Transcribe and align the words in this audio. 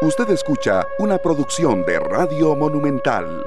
Usted 0.00 0.30
escucha 0.30 0.86
una 1.00 1.18
producción 1.18 1.84
de 1.84 1.98
Radio 1.98 2.54
Monumental. 2.54 3.44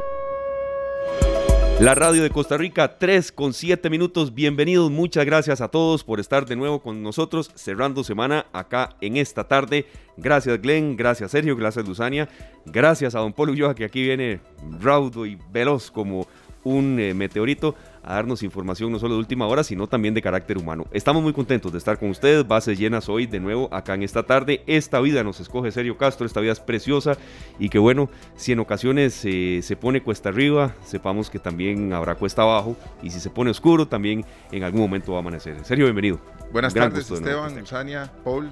La 1.80 1.96
radio 1.96 2.24
de 2.24 2.30
Costa 2.30 2.58
Rica, 2.58 2.98
3 2.98 3.32
con 3.32 3.54
7 3.54 3.90
minutos. 3.90 4.34
Bienvenidos, 4.34 4.92
muchas 4.92 5.26
gracias 5.26 5.62
a 5.62 5.70
todos 5.70 6.04
por 6.04 6.20
estar 6.20 6.46
de 6.46 6.58
nuevo 6.58 6.82
con 6.82 7.02
nosotros, 7.04 7.52
cerrando 7.56 8.04
semana 8.04 8.48
acá 8.52 8.98
en 9.00 9.16
esta 9.16 9.46
tarde. 9.48 9.86
Gracias 10.18 10.62
Glenn, 10.62 10.98
gracias 10.98 11.32
Sergio, 11.32 11.56
gracias 11.56 11.88
Luzania, 11.88 12.28
gracias 12.66 13.16
a 13.16 13.20
Don 13.20 13.32
Polo 13.32 13.54
Ulloa 13.54 13.74
que 13.74 13.86
aquí 13.86 14.02
viene 14.02 14.42
raudo 14.82 15.26
y 15.26 15.38
veloz 15.54 15.90
como 15.90 16.28
un 16.66 17.00
eh, 17.00 17.14
meteorito 17.14 17.76
a 18.04 18.16
darnos 18.16 18.44
información 18.44 18.92
no 18.92 19.00
solo 19.00 19.16
de 19.16 19.20
última 19.20 19.48
hora, 19.48 19.64
sino 19.64 19.88
también 19.88 20.14
de 20.14 20.22
carácter 20.22 20.58
humano. 20.58 20.86
Estamos 20.92 21.22
muy 21.22 21.34
contentos 21.34 21.72
de 21.72 21.78
estar 21.78 22.00
con 22.00 22.10
ustedes, 22.10 22.48
bases 22.48 22.78
llenas 22.78 23.10
hoy 23.10 23.28
de 23.28 23.40
nuevo 23.40 23.70
acá 23.72 23.94
en 23.94 24.04
esta 24.04 24.24
tarde. 24.24 24.64
Esta 24.68 25.00
vida 25.00 25.24
nos 25.24 25.40
escoge 25.40 25.72
Sergio 25.72 25.98
Castro, 25.98 26.26
esta 26.26 26.42
vida 26.42 26.52
es 26.52 26.60
preciosa 26.60 27.18
y 27.60 27.70
que 27.70 27.80
bueno, 27.80 28.10
si 28.36 28.52
en 28.52 28.60
ocasiones 28.60 29.22
eh, 29.26 29.62
se 29.62 29.76
pone 29.76 30.02
cuesta 30.02 30.30
arriba, 30.30 30.76
sepamos 30.86 31.30
que 31.30 31.40
también 31.40 31.94
habrá 31.94 32.16
cuesta 32.16 32.42
abajo 32.42 32.76
y 33.02 33.10
si 33.10 33.20
se 33.20 33.30
pone 33.30 33.52
oscuro, 33.52 33.88
también 33.88 34.26
en 34.52 34.64
algún 34.64 34.82
momento 34.82 35.12
va 35.12 35.20
a 35.20 35.22
amanecer. 35.22 35.64
Sergio, 35.64 35.86
bienvenido. 35.86 36.20
Buenas 36.52 36.74
tardes, 36.74 37.10
Esteban, 37.10 37.58
Usania, 37.62 38.12
Paul 38.24 38.50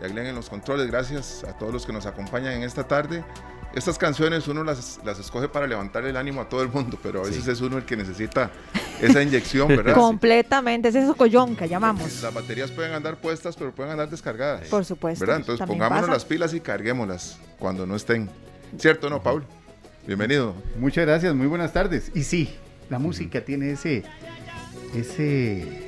y 0.00 0.04
a 0.04 0.28
en 0.28 0.34
los 0.34 0.48
controles. 0.48 0.86
Gracias 0.88 1.44
a 1.44 1.56
todos 1.56 1.72
los 1.72 1.86
que 1.86 1.92
nos 1.92 2.06
acompañan 2.06 2.54
en 2.54 2.62
esta 2.62 2.86
tarde 2.86 3.24
estas 3.76 3.98
canciones 3.98 4.48
uno 4.48 4.64
las, 4.64 4.98
las 5.04 5.18
escoge 5.18 5.48
para 5.48 5.66
levantar 5.66 6.04
el 6.06 6.16
ánimo 6.16 6.40
a 6.40 6.48
todo 6.48 6.62
el 6.62 6.68
mundo, 6.68 6.98
pero 7.02 7.20
a 7.20 7.26
veces 7.26 7.46
es 7.46 7.60
uno 7.60 7.76
el 7.76 7.84
que 7.84 7.94
necesita 7.94 8.50
esa 9.02 9.22
inyección, 9.22 9.68
¿verdad? 9.68 9.94
Completamente, 9.94 10.88
es 10.88 10.94
eso 10.94 11.14
collón 11.14 11.54
que 11.54 11.68
llamamos. 11.68 12.22
Las 12.22 12.32
baterías 12.32 12.70
pueden 12.70 12.94
andar 12.94 13.18
puestas, 13.18 13.54
pero 13.54 13.74
pueden 13.74 13.92
andar 13.92 14.08
descargadas. 14.08 14.66
Por 14.68 14.86
supuesto. 14.86 15.20
¿verdad? 15.20 15.40
Entonces 15.40 15.66
pongámonos 15.66 16.08
las 16.08 16.24
pilas 16.24 16.54
y 16.54 16.60
carguémoslas 16.60 17.38
cuando 17.58 17.86
no 17.86 17.96
estén. 17.96 18.30
¿Cierto, 18.78 19.10
no, 19.10 19.22
Paul? 19.22 19.44
Bienvenido. 20.06 20.54
Muchas 20.78 21.04
gracias, 21.04 21.34
muy 21.34 21.46
buenas 21.46 21.74
tardes. 21.74 22.10
Y 22.14 22.22
sí, 22.22 22.56
la 22.88 22.98
música 22.98 23.42
tiene 23.42 23.72
ese, 23.72 24.04
ese 24.94 25.85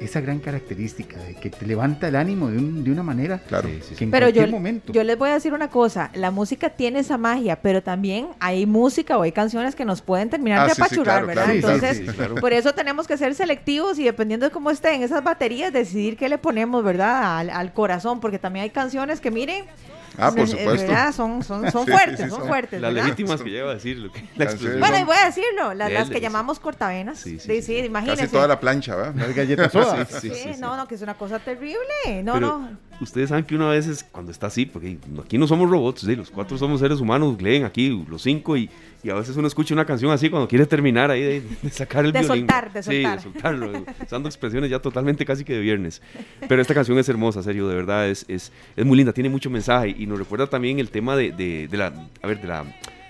esa 0.00 0.20
gran 0.20 0.38
característica 0.38 1.18
de 1.18 1.34
que 1.34 1.50
te 1.50 1.66
levanta 1.66 2.08
el 2.08 2.16
ánimo 2.16 2.48
de, 2.48 2.58
un, 2.58 2.84
de 2.84 2.90
una 2.90 3.02
manera 3.02 3.38
claro. 3.38 3.68
que 3.68 4.04
en 4.04 4.10
pero 4.10 4.28
yo, 4.28 4.46
momento. 4.46 4.92
Yo 4.92 5.02
les 5.04 5.16
voy 5.18 5.30
a 5.30 5.34
decir 5.34 5.52
una 5.52 5.68
cosa, 5.68 6.10
la 6.14 6.30
música 6.30 6.70
tiene 6.70 7.00
esa 7.00 7.18
magia, 7.18 7.56
pero 7.62 7.82
también 7.82 8.28
hay 8.40 8.66
música 8.66 9.18
o 9.18 9.22
hay 9.22 9.32
canciones 9.32 9.74
que 9.74 9.84
nos 9.84 10.02
pueden 10.02 10.30
terminar 10.30 10.60
ah, 10.60 10.66
de 10.66 10.72
apachurar, 10.72 11.26
¿verdad? 11.26 11.50
Entonces, 11.50 12.02
por 12.40 12.52
eso 12.52 12.72
tenemos 12.74 13.06
que 13.06 13.16
ser 13.16 13.34
selectivos 13.34 13.98
y 13.98 14.04
dependiendo 14.04 14.46
de 14.46 14.52
cómo 14.52 14.70
estén 14.70 15.02
esas 15.02 15.22
baterías, 15.24 15.72
decidir 15.72 16.16
qué 16.16 16.28
le 16.28 16.38
ponemos, 16.38 16.84
¿verdad? 16.84 17.38
Al, 17.38 17.50
al 17.50 17.72
corazón, 17.72 18.20
porque 18.20 18.38
también 18.38 18.64
hay 18.64 18.70
canciones 18.70 19.20
que 19.20 19.30
miren 19.30 19.64
Ah, 20.18 20.32
por 20.32 20.48
supuesto. 20.48 20.92
Son, 21.12 21.42
son, 21.42 21.70
son 21.70 21.86
fuertes, 21.86 22.30
son 22.30 22.46
fuertes. 22.46 22.80
Las 22.80 22.92
legítimas 22.92 23.42
que 23.42 23.50
lleva 23.50 23.72
a 23.72 23.74
decirlo. 23.74 24.10
Bueno, 24.78 24.98
y 24.98 25.04
voy 25.04 25.16
a 25.16 25.26
decirlo, 25.26 25.74
las, 25.74 26.10
que 26.10 26.20
llamamos 26.20 26.60
cortavenas. 26.60 27.18
Sí, 27.18 27.38
sí, 27.38 27.62
sí, 27.62 27.78
imagínense. 27.78 28.22
Casi 28.22 28.32
toda 28.32 28.48
la 28.48 28.60
plancha, 28.60 28.96
¿verdad? 28.96 29.14
Las 29.14 29.34
galletas 29.34 29.72
sodas. 29.72 30.08
Sí, 30.20 30.32
no, 30.58 30.76
no, 30.76 30.86
que 30.88 30.94
es 30.94 31.02
una 31.02 31.14
cosa 31.14 31.38
terrible. 31.38 32.22
No, 32.22 32.40
no. 32.40 32.70
Ustedes 33.00 33.28
saben 33.28 33.44
que 33.44 33.54
una 33.54 33.68
vez 33.68 33.86
es 33.86 34.04
cuando 34.04 34.32
está 34.32 34.46
así, 34.46 34.66
porque 34.66 34.98
aquí 35.22 35.38
no 35.38 35.46
somos 35.46 35.70
robots, 35.70 36.04
los 36.04 36.30
cuatro 36.30 36.56
somos 36.56 36.80
seres 36.80 37.00
humanos, 37.00 37.40
leen 37.40 37.64
aquí 37.64 38.04
los 38.08 38.22
cinco 38.22 38.56
y 38.56 38.70
y 39.06 39.10
a 39.10 39.14
veces 39.14 39.36
uno 39.36 39.46
escucha 39.46 39.72
una 39.72 39.84
canción 39.84 40.10
así 40.10 40.28
cuando 40.28 40.48
quiere 40.48 40.66
terminar 40.66 41.12
ahí 41.12 41.22
de, 41.62 41.70
sacar 41.70 42.04
el 42.04 42.10
de 42.10 42.20
violín. 42.20 42.40
Soltar, 42.40 42.72
de 42.72 42.82
soltar. 42.82 43.20
Sí, 43.20 43.28
de 43.28 43.32
soltarlo, 43.32 43.84
usando 44.04 44.28
expresiones 44.28 44.68
ya 44.68 44.80
totalmente 44.80 45.24
casi 45.24 45.44
que 45.44 45.52
de 45.52 45.60
viernes. 45.60 46.02
Pero 46.48 46.60
esta 46.60 46.74
canción 46.74 46.98
es 46.98 47.08
hermosa, 47.08 47.40
serio, 47.40 47.68
de 47.68 47.76
verdad, 47.76 48.08
es, 48.08 48.24
es, 48.26 48.50
es 48.74 48.84
muy 48.84 48.96
linda, 48.96 49.12
tiene 49.12 49.28
mucho 49.28 49.48
mensaje 49.48 49.94
y 49.96 50.06
nos 50.06 50.18
recuerda 50.18 50.48
también 50.48 50.80
el 50.80 50.90
tema 50.90 51.14
de, 51.14 51.30
de, 51.30 51.76
la, 51.76 51.92
a 52.20 52.26
ver, 52.26 52.40
de 52.40 52.48
la 52.48 52.64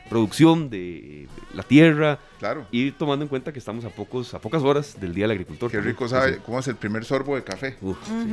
producción 0.09 0.71
de 0.71 1.29
la 1.55 1.63
tierra. 1.63 2.19
Claro. 2.39 2.67
Y 2.71 2.91
tomando 2.93 3.25
en 3.25 3.29
cuenta 3.29 3.53
que 3.53 3.59
estamos 3.59 3.85
a 3.85 3.89
pocos 3.91 4.35
a 4.35 4.41
pocas 4.41 4.63
horas 4.63 5.01
del 5.01 5.15
Día 5.15 5.25
del 5.25 5.33
Agricultor. 5.33 5.71
Qué 5.71 5.81
rico 5.81 6.09
sabe 6.09 6.39
cómo 6.39 6.59
es 6.59 6.69
el 6.69 6.77
primer 6.77 7.05
sorbo 7.05 7.37
de 7.37 7.45
café. 7.45 7.77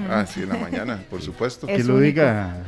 Ah, 0.10 0.26
sí, 0.26 0.44
en 0.44 0.50
la 0.50 0.58
mañana, 0.58 1.04
por 1.10 1.22
supuesto. 1.22 1.68
que 1.68 1.84
lo 1.84 2.00
diga 2.00 2.64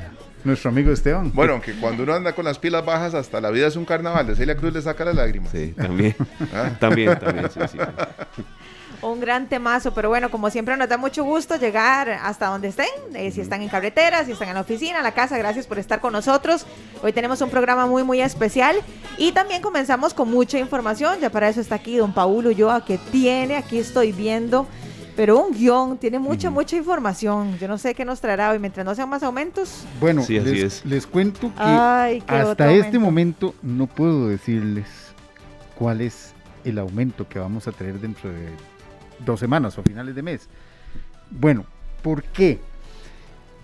nuestro 0.46 0.69
amigo 0.69 0.91
Esteban. 0.91 1.31
Bueno, 1.34 1.59
que 1.59 1.74
cuando 1.74 2.03
uno 2.03 2.13
anda 2.13 2.34
con 2.34 2.46
las 2.46 2.59
pilas 2.59 2.85
bajas, 2.85 3.13
hasta 3.16 3.41
la 3.41 3.50
vida 3.50 3.68
es 3.68 3.75
un 3.75 3.85
carnaval. 3.85 4.28
De 4.28 4.35
Celia 4.35 4.56
Cruz 4.56 4.74
le 4.74 4.81
saca 4.81 5.03
las 5.03 5.16
lágrimas. 5.16 5.51
Sí, 5.51 5.74
también. 5.75 6.16
¿Ah? 6.53 6.72
También, 6.80 7.18
también, 7.19 7.50
sí, 7.50 7.59
sí. 7.72 7.78
Un 9.01 9.19
gran 9.19 9.47
temazo, 9.47 9.94
pero 9.94 10.09
bueno, 10.09 10.29
como 10.31 10.50
siempre 10.50 10.75
nos 10.78 10.89
da 10.89 10.97
mucho 10.97 11.23
gusto 11.23 11.57
llegar 11.57 12.09
hasta 12.09 12.47
donde 12.47 12.69
estén, 12.69 12.88
eh, 13.13 13.31
si 13.31 13.41
están 13.41 13.61
en 13.61 13.69
carretera, 13.69 14.23
si 14.25 14.31
están 14.31 14.50
en 14.50 14.56
la 14.56 14.61
oficina, 14.61 14.97
en 14.97 15.03
la 15.03 15.13
casa, 15.13 15.38
gracias 15.38 15.67
por 15.67 15.79
estar 15.79 16.00
con 16.01 16.13
nosotros. 16.13 16.66
Hoy 17.03 17.13
tenemos 17.13 17.41
un 17.41 17.50
programa 17.50 17.85
muy, 17.85 18.03
muy 18.03 18.22
especial 18.22 18.75
y 19.17 19.31
también 19.31 19.61
comenzamos 19.61 20.13
con 20.13 20.29
mucha 20.29 20.57
información, 20.59 21.19
ya 21.19 21.29
para 21.29 21.50
eso 21.50 21.61
está 21.61 21.75
aquí 21.75 21.97
don 21.97 22.13
Paulo 22.13 22.50
Ulloa 22.50 22.83
que 22.85 22.97
tiene, 22.97 23.57
aquí 23.57 23.79
estoy 23.79 24.11
viendo 24.11 24.67
pero 25.16 25.39
un 25.39 25.53
guion 25.53 25.97
tiene 25.97 26.19
mucha, 26.19 26.50
mucha 26.50 26.75
información. 26.75 27.57
Yo 27.57 27.67
no 27.67 27.77
sé 27.77 27.95
qué 27.95 28.03
nos 28.03 28.19
traerá 28.19 28.51
hoy 28.51 28.59
mientras 28.59 28.85
no 28.85 28.94
sean 28.95 29.09
más 29.09 29.23
aumentos. 29.23 29.85
Bueno, 30.00 30.25
les, 30.27 31.07
cuento 31.07 31.51
que 31.56 32.22
hasta 32.27 32.72
este 32.72 33.00
momento 33.00 33.56
no 33.62 33.88
puedo 33.88 34.27
decirles 34.27 34.88
cuál 35.77 36.01
es 36.01 36.33
el 36.63 36.79
aumento 36.79 37.27
que 37.27 37.39
vamos 37.39 37.67
a 37.67 37.72
tener 37.72 38.00
dentro 38.00 38.29
de 38.29 38.47
dos 39.20 39.40
semanas 39.40 39.78
o 39.78 39.84
finales 39.84 40.16
de 40.16 40.22
mes. 40.22 40.50
Bueno, 41.30 41.66
¿por 42.02 42.24
qué? 42.24 42.59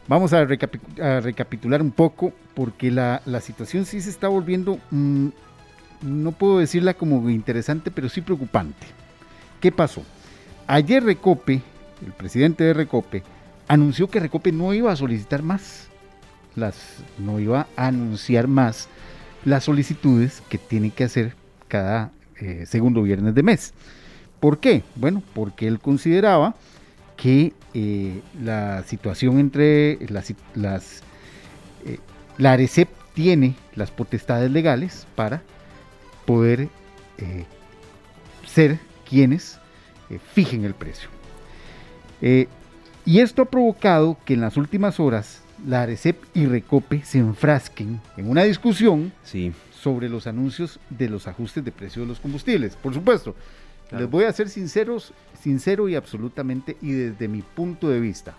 Vamos 0.08 0.34
a, 0.34 0.44
recapitular 0.44 1.82
un 1.82 1.92
poco 1.92 2.34
porque 2.54 2.92
la, 2.92 3.22
situación 3.42 3.86
sí 3.86 4.02
se 4.02 4.10
está 4.10 4.28
volviendo, 4.28 4.80
mm, 4.90 5.28
no 6.02 6.32
puedo 6.32 6.60
decirla 6.60 6.94
como 6.94 7.30
interesante, 7.30 7.92
pero 7.92 8.10
sí 8.10 8.22
preocupante. 8.22 8.88
¿Qué 9.60 9.72
pasó? 9.72 10.04
Ayer 10.68 11.04
Recope, 11.04 11.62
el 12.06 12.14
presidente 12.14 12.64
de 12.64 12.74
Recope, 12.74 13.24
anunció 13.68 14.10
que 14.10 14.20
Recope 14.20 14.52
no 14.52 14.74
iba 14.74 14.92
a 14.92 14.96
solicitar 14.96 15.44
más, 15.44 15.88
las, 16.56 16.76
no 17.18 17.40
iba 17.40 17.68
a 17.78 17.88
anunciar 17.88 18.48
más 18.48 18.90
las 19.46 19.64
solicitudes 19.64 20.42
que 20.50 20.58
tiene 20.58 20.92
que 20.92 21.04
hacer 21.04 21.36
cada 21.68 22.12
eh, 22.38 22.66
segundo 22.66 23.04
viernes 23.04 23.36
de 23.36 23.44
mes. 23.44 23.74
¿Por 24.42 24.60
qué? 24.60 24.84
Bueno, 24.96 25.24
porque 25.34 25.68
él 25.68 25.80
consideraba 25.80 26.56
que 27.16 27.54
eh, 27.74 28.20
la 28.44 28.84
situación 28.84 29.40
entre 29.40 30.00
las, 30.10 30.34
las 30.56 31.04
eh, 31.86 32.00
la 32.38 32.54
ARECEP 32.54 32.90
tiene 33.14 33.56
las 33.76 33.92
potestades 33.92 34.52
legales 34.52 35.08
para 35.16 35.42
poder 36.26 36.68
ser 38.48 38.80
quienes 39.08 39.60
fijen 40.34 40.66
el 40.66 40.74
precio. 40.74 41.08
Eh, 42.22 42.48
y 43.06 43.20
esto 43.20 43.44
ha 43.44 43.46
provocado 43.46 44.18
que 44.26 44.34
en 44.34 44.42
las 44.42 44.58
últimas 44.58 45.00
horas 45.00 45.42
la 45.68 45.84
ARECEP 45.84 46.18
y 46.34 46.48
Recope 46.48 47.04
se 47.04 47.20
enfrasquen 47.20 48.02
en 48.18 48.30
una 48.30 48.44
discusión 48.44 49.12
sobre 49.72 50.10
los 50.10 50.26
anuncios 50.26 50.80
de 50.90 51.10
los 51.10 51.28
ajustes 51.28 51.64
de 51.64 51.72
precio 51.72 52.02
de 52.02 52.08
los 52.08 52.20
combustibles. 52.20 52.76
Por 52.76 52.94
supuesto, 52.94 53.36
les 53.92 54.10
voy 54.10 54.26
a 54.26 54.34
ser 54.34 54.50
sinceros, 54.50 55.14
sincero 55.42 55.90
y 55.90 55.96
absolutamente, 55.96 56.78
y 56.82 56.92
desde 56.92 57.28
mi 57.28 57.42
punto 57.42 57.90
de 57.90 58.00
vista, 58.00 58.32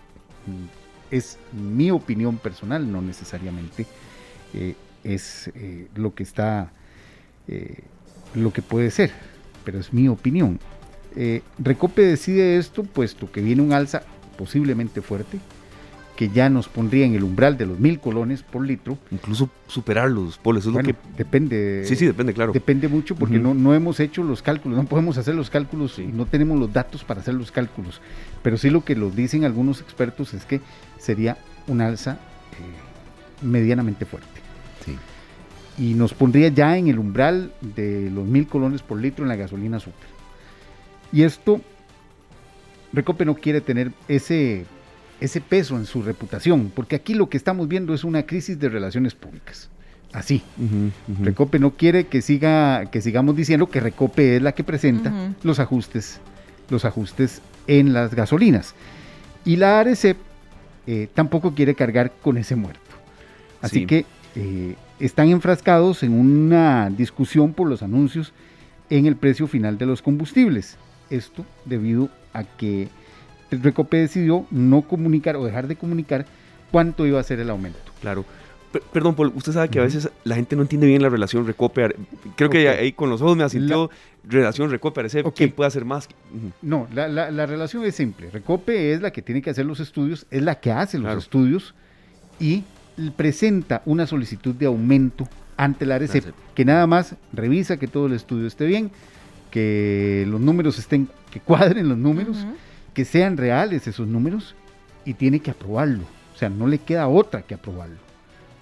mm, 0.47 1.15
es 1.15 1.37
mi 1.51 1.91
opinión 1.91 2.37
personal, 2.37 2.91
no 2.91 3.01
necesariamente 3.01 3.85
eh, 4.53 4.75
es 5.03 5.51
eh, 5.55 5.87
lo 5.95 6.15
que 6.15 6.23
está, 6.23 6.71
lo 8.35 8.53
que 8.53 8.61
puede 8.61 8.89
ser, 8.89 9.11
pero 9.63 9.79
es 9.79 9.93
mi 9.93 10.07
opinión. 10.07 10.59
Eh, 11.15 11.43
Recope 11.59 12.01
decide 12.01 12.57
esto 12.57 12.83
puesto 12.83 13.31
que 13.31 13.41
viene 13.41 13.61
un 13.61 13.73
alza 13.73 14.01
posiblemente 14.37 15.01
fuerte, 15.01 15.39
que 16.15 16.29
ya 16.29 16.49
nos 16.49 16.67
pondría 16.67 17.05
en 17.05 17.15
el 17.15 17.23
umbral 17.23 17.57
de 17.57 17.65
los 17.65 17.79
mil 17.79 17.99
colones 17.99 18.43
por 18.43 18.65
litro. 18.65 18.97
Incluso 19.11 19.49
superarlos, 19.67 20.37
Paul, 20.37 20.57
eso 20.57 20.69
es 20.69 20.75
lo 20.75 20.83
que... 20.83 20.95
Depende. 21.17 21.83
Sí, 21.85 21.95
sí, 21.95 22.05
depende, 22.05 22.33
claro. 22.33 22.53
Depende 22.53 22.87
mucho 22.87 23.15
porque 23.15 23.39
no, 23.39 23.53
no 23.53 23.73
hemos 23.73 23.99
hecho 23.99 24.23
los 24.23 24.41
cálculos, 24.41 24.77
no 24.77 24.85
podemos 24.85 25.17
hacer 25.17 25.33
los 25.33 25.49
cálculos 25.49 25.97
y 25.97 26.05
no 26.05 26.25
tenemos 26.25 26.59
los 26.59 26.71
datos 26.71 27.03
para 27.03 27.21
hacer 27.21 27.33
los 27.33 27.51
cálculos. 27.51 27.99
Pero 28.43 28.57
sí 28.57 28.69
lo 28.69 28.85
que 28.85 28.95
nos 28.95 29.15
dicen 29.15 29.43
algunos 29.43 29.81
expertos 29.81 30.33
es 30.33 30.45
que 30.45 30.61
sería 30.99 31.37
un 31.67 31.81
alza 31.81 32.13
eh, 32.13 33.45
medianamente 33.45 34.05
fuerte. 34.05 34.27
Sí. 34.85 34.97
Y 35.77 35.95
nos 35.95 36.13
pondría 36.13 36.49
ya 36.49 36.77
en 36.77 36.87
el 36.87 36.99
umbral 36.99 37.53
de 37.61 38.11
los 38.11 38.25
mil 38.25 38.47
colones 38.47 38.83
por 38.83 38.99
litro 38.99 39.25
en 39.25 39.29
la 39.29 39.35
gasolina 39.35 39.79
super. 39.79 40.07
Y 41.11 41.23
esto, 41.23 41.61
Recope 42.91 43.25
no 43.25 43.35
quiere 43.35 43.61
tener 43.61 43.91
ese, 44.07 44.65
ese 45.23 45.39
peso 45.39 45.77
en 45.77 45.85
su 45.85 46.01
reputación, 46.01 46.69
porque 46.75 46.97
aquí 46.97 47.13
lo 47.13 47.29
que 47.29 47.37
estamos 47.37 47.69
viendo 47.69 47.93
es 47.93 48.03
una 48.03 48.23
crisis 48.23 48.59
de 48.59 48.67
relaciones 48.67 49.15
públicas. 49.15 49.69
Así. 50.11 50.43
Recope 51.21 51.59
no 51.59 51.71
quiere 51.71 52.07
que 52.07 52.21
siga, 52.21 52.85
que 52.91 53.01
sigamos 53.01 53.35
diciendo 53.35 53.67
que 53.67 53.79
Recope 53.79 54.35
es 54.35 54.41
la 54.41 54.51
que 54.51 54.65
presenta 54.65 55.33
los 55.41 55.59
ajustes, 55.59 56.19
los 56.69 56.83
ajustes 56.83 57.41
en 57.67 57.93
las 57.93 58.13
gasolinas. 58.13 58.75
Y 59.45 59.55
la 59.55 59.79
ARECEP 59.79 60.17
eh, 60.87 61.07
tampoco 61.13 61.55
quiere 61.55 61.73
cargar 61.73 62.11
con 62.21 62.37
ese 62.37 62.57
muerto. 62.57 62.81
Así 63.61 63.85
que 63.85 64.05
eh, 64.35 64.75
están 64.99 65.29
enfrascados 65.29 66.03
en 66.03 66.11
una 66.11 66.89
discusión 66.89 67.53
por 67.53 67.69
los 67.69 67.81
anuncios 67.81 68.33
en 68.89 69.05
el 69.05 69.15
precio 69.15 69.47
final 69.47 69.77
de 69.77 69.85
los 69.85 70.01
combustibles. 70.01 70.77
Esto 71.09 71.45
debido 71.63 72.09
a 72.33 72.43
que 72.43 72.89
Recope 73.61 73.97
decidió 73.97 74.45
no 74.51 74.81
comunicar 74.81 75.35
o 75.35 75.45
dejar 75.45 75.67
de 75.67 75.75
comunicar 75.75 76.25
cuánto 76.71 77.05
iba 77.05 77.19
a 77.19 77.23
ser 77.23 77.39
el 77.39 77.49
aumento. 77.49 77.79
Claro. 78.01 78.25
perdón, 78.91 79.15
Paul, 79.15 79.31
usted 79.35 79.51
sabe 79.51 79.69
que 79.69 79.79
a 79.79 79.83
veces 79.83 80.09
la 80.23 80.35
gente 80.35 80.55
no 80.55 80.63
entiende 80.63 80.87
bien 80.87 81.01
la 81.01 81.09
relación 81.09 81.45
Recope. 81.45 81.95
Creo 82.35 82.49
que 82.49 82.67
ahí 82.67 82.93
con 82.93 83.09
los 83.09 83.21
ojos 83.21 83.37
me 83.37 83.43
asintió 83.43 83.89
relación 84.23 84.71
Recope, 84.71 85.03
¿quién 85.35 85.51
puede 85.51 85.67
hacer 85.67 85.85
más? 85.85 86.07
No, 86.61 86.87
la, 86.93 87.45
relación 87.45 87.83
es 87.85 87.95
simple. 87.95 88.29
Recope 88.31 88.93
es 88.93 89.01
la 89.01 89.11
que 89.11 89.21
tiene 89.21 89.41
que 89.41 89.49
hacer 89.49 89.65
los 89.65 89.79
estudios, 89.79 90.25
es 90.31 90.41
la 90.41 90.55
que 90.59 90.71
hace 90.71 90.97
los 90.97 91.17
estudios 91.17 91.75
y 92.39 92.63
presenta 93.15 93.81
una 93.85 94.07
solicitud 94.07 94.55
de 94.55 94.65
aumento 94.65 95.27
ante 95.57 95.85
la 95.85 95.95
ARECEP, 95.95 96.33
que 96.55 96.65
nada 96.65 96.87
más 96.87 97.15
revisa 97.31 97.77
que 97.77 97.87
todo 97.87 98.07
el 98.07 98.13
estudio 98.13 98.47
esté 98.47 98.65
bien, 98.65 98.91
que 99.51 100.25
los 100.27 100.41
números 100.41 100.79
estén, 100.79 101.07
que 101.31 101.39
cuadren 101.39 101.87
los 101.87 101.97
números, 101.97 102.37
que 102.93 103.05
sean 103.05 103.37
reales 103.37 103.87
esos 103.87 104.07
números 104.07 104.55
y 105.05 105.13
tiene 105.13 105.39
que 105.39 105.51
aprobarlo. 105.51 106.03
O 106.33 106.37
sea, 106.37 106.49
no 106.49 106.67
le 106.67 106.79
queda 106.79 107.07
otra 107.07 107.43
que 107.43 107.55
aprobarlo. 107.55 107.97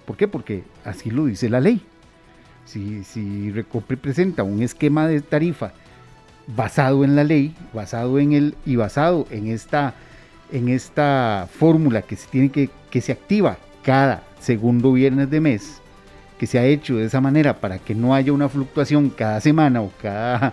¿Por 0.06 0.16
qué? 0.16 0.28
Porque 0.28 0.64
así 0.84 1.10
lo 1.10 1.26
dice 1.26 1.48
la 1.48 1.60
ley. 1.60 1.80
Si, 2.64 3.04
si 3.04 3.52
presenta 4.00 4.42
un 4.42 4.62
esquema 4.62 5.08
de 5.08 5.20
tarifa 5.20 5.72
basado 6.46 7.04
en 7.04 7.16
la 7.16 7.24
ley, 7.24 7.54
basado 7.72 8.18
en 8.18 8.32
el 8.32 8.54
y 8.64 8.76
basado 8.76 9.26
en 9.30 9.48
esta 9.48 9.94
en 10.52 10.68
esta 10.68 11.48
fórmula 11.50 12.02
que 12.02 12.14
se 12.14 12.28
tiene 12.28 12.50
que, 12.50 12.68
que 12.90 13.00
se 13.00 13.12
activa 13.12 13.56
cada 13.82 14.22
segundo 14.38 14.92
viernes 14.92 15.30
de 15.30 15.40
mes, 15.40 15.80
que 16.38 16.46
se 16.46 16.58
ha 16.58 16.64
hecho 16.66 16.96
de 16.96 17.06
esa 17.06 17.20
manera 17.20 17.58
para 17.58 17.78
que 17.78 17.94
no 17.94 18.14
haya 18.14 18.32
una 18.32 18.48
fluctuación 18.50 19.08
cada 19.08 19.40
semana 19.40 19.80
o 19.80 19.90
cada, 20.00 20.52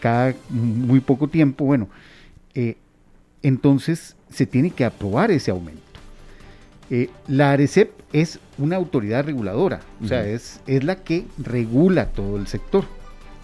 cada 0.00 0.34
muy 0.50 1.00
poco 1.00 1.28
tiempo, 1.28 1.64
bueno, 1.64 1.88
eh, 2.54 2.76
entonces 3.48 4.16
se 4.30 4.44
tiene 4.44 4.70
que 4.70 4.84
aprobar 4.84 5.30
ese 5.30 5.52
aumento. 5.52 5.82
Eh, 6.90 7.10
la 7.28 7.52
ARECEP 7.52 7.90
es 8.12 8.40
una 8.58 8.76
autoridad 8.76 9.24
reguladora, 9.24 9.80
o 10.02 10.06
sea, 10.06 10.26
es, 10.26 10.60
es 10.66 10.82
la 10.82 10.96
que 10.96 11.26
regula 11.38 12.06
todo 12.06 12.36
el 12.36 12.46
sector. 12.48 12.84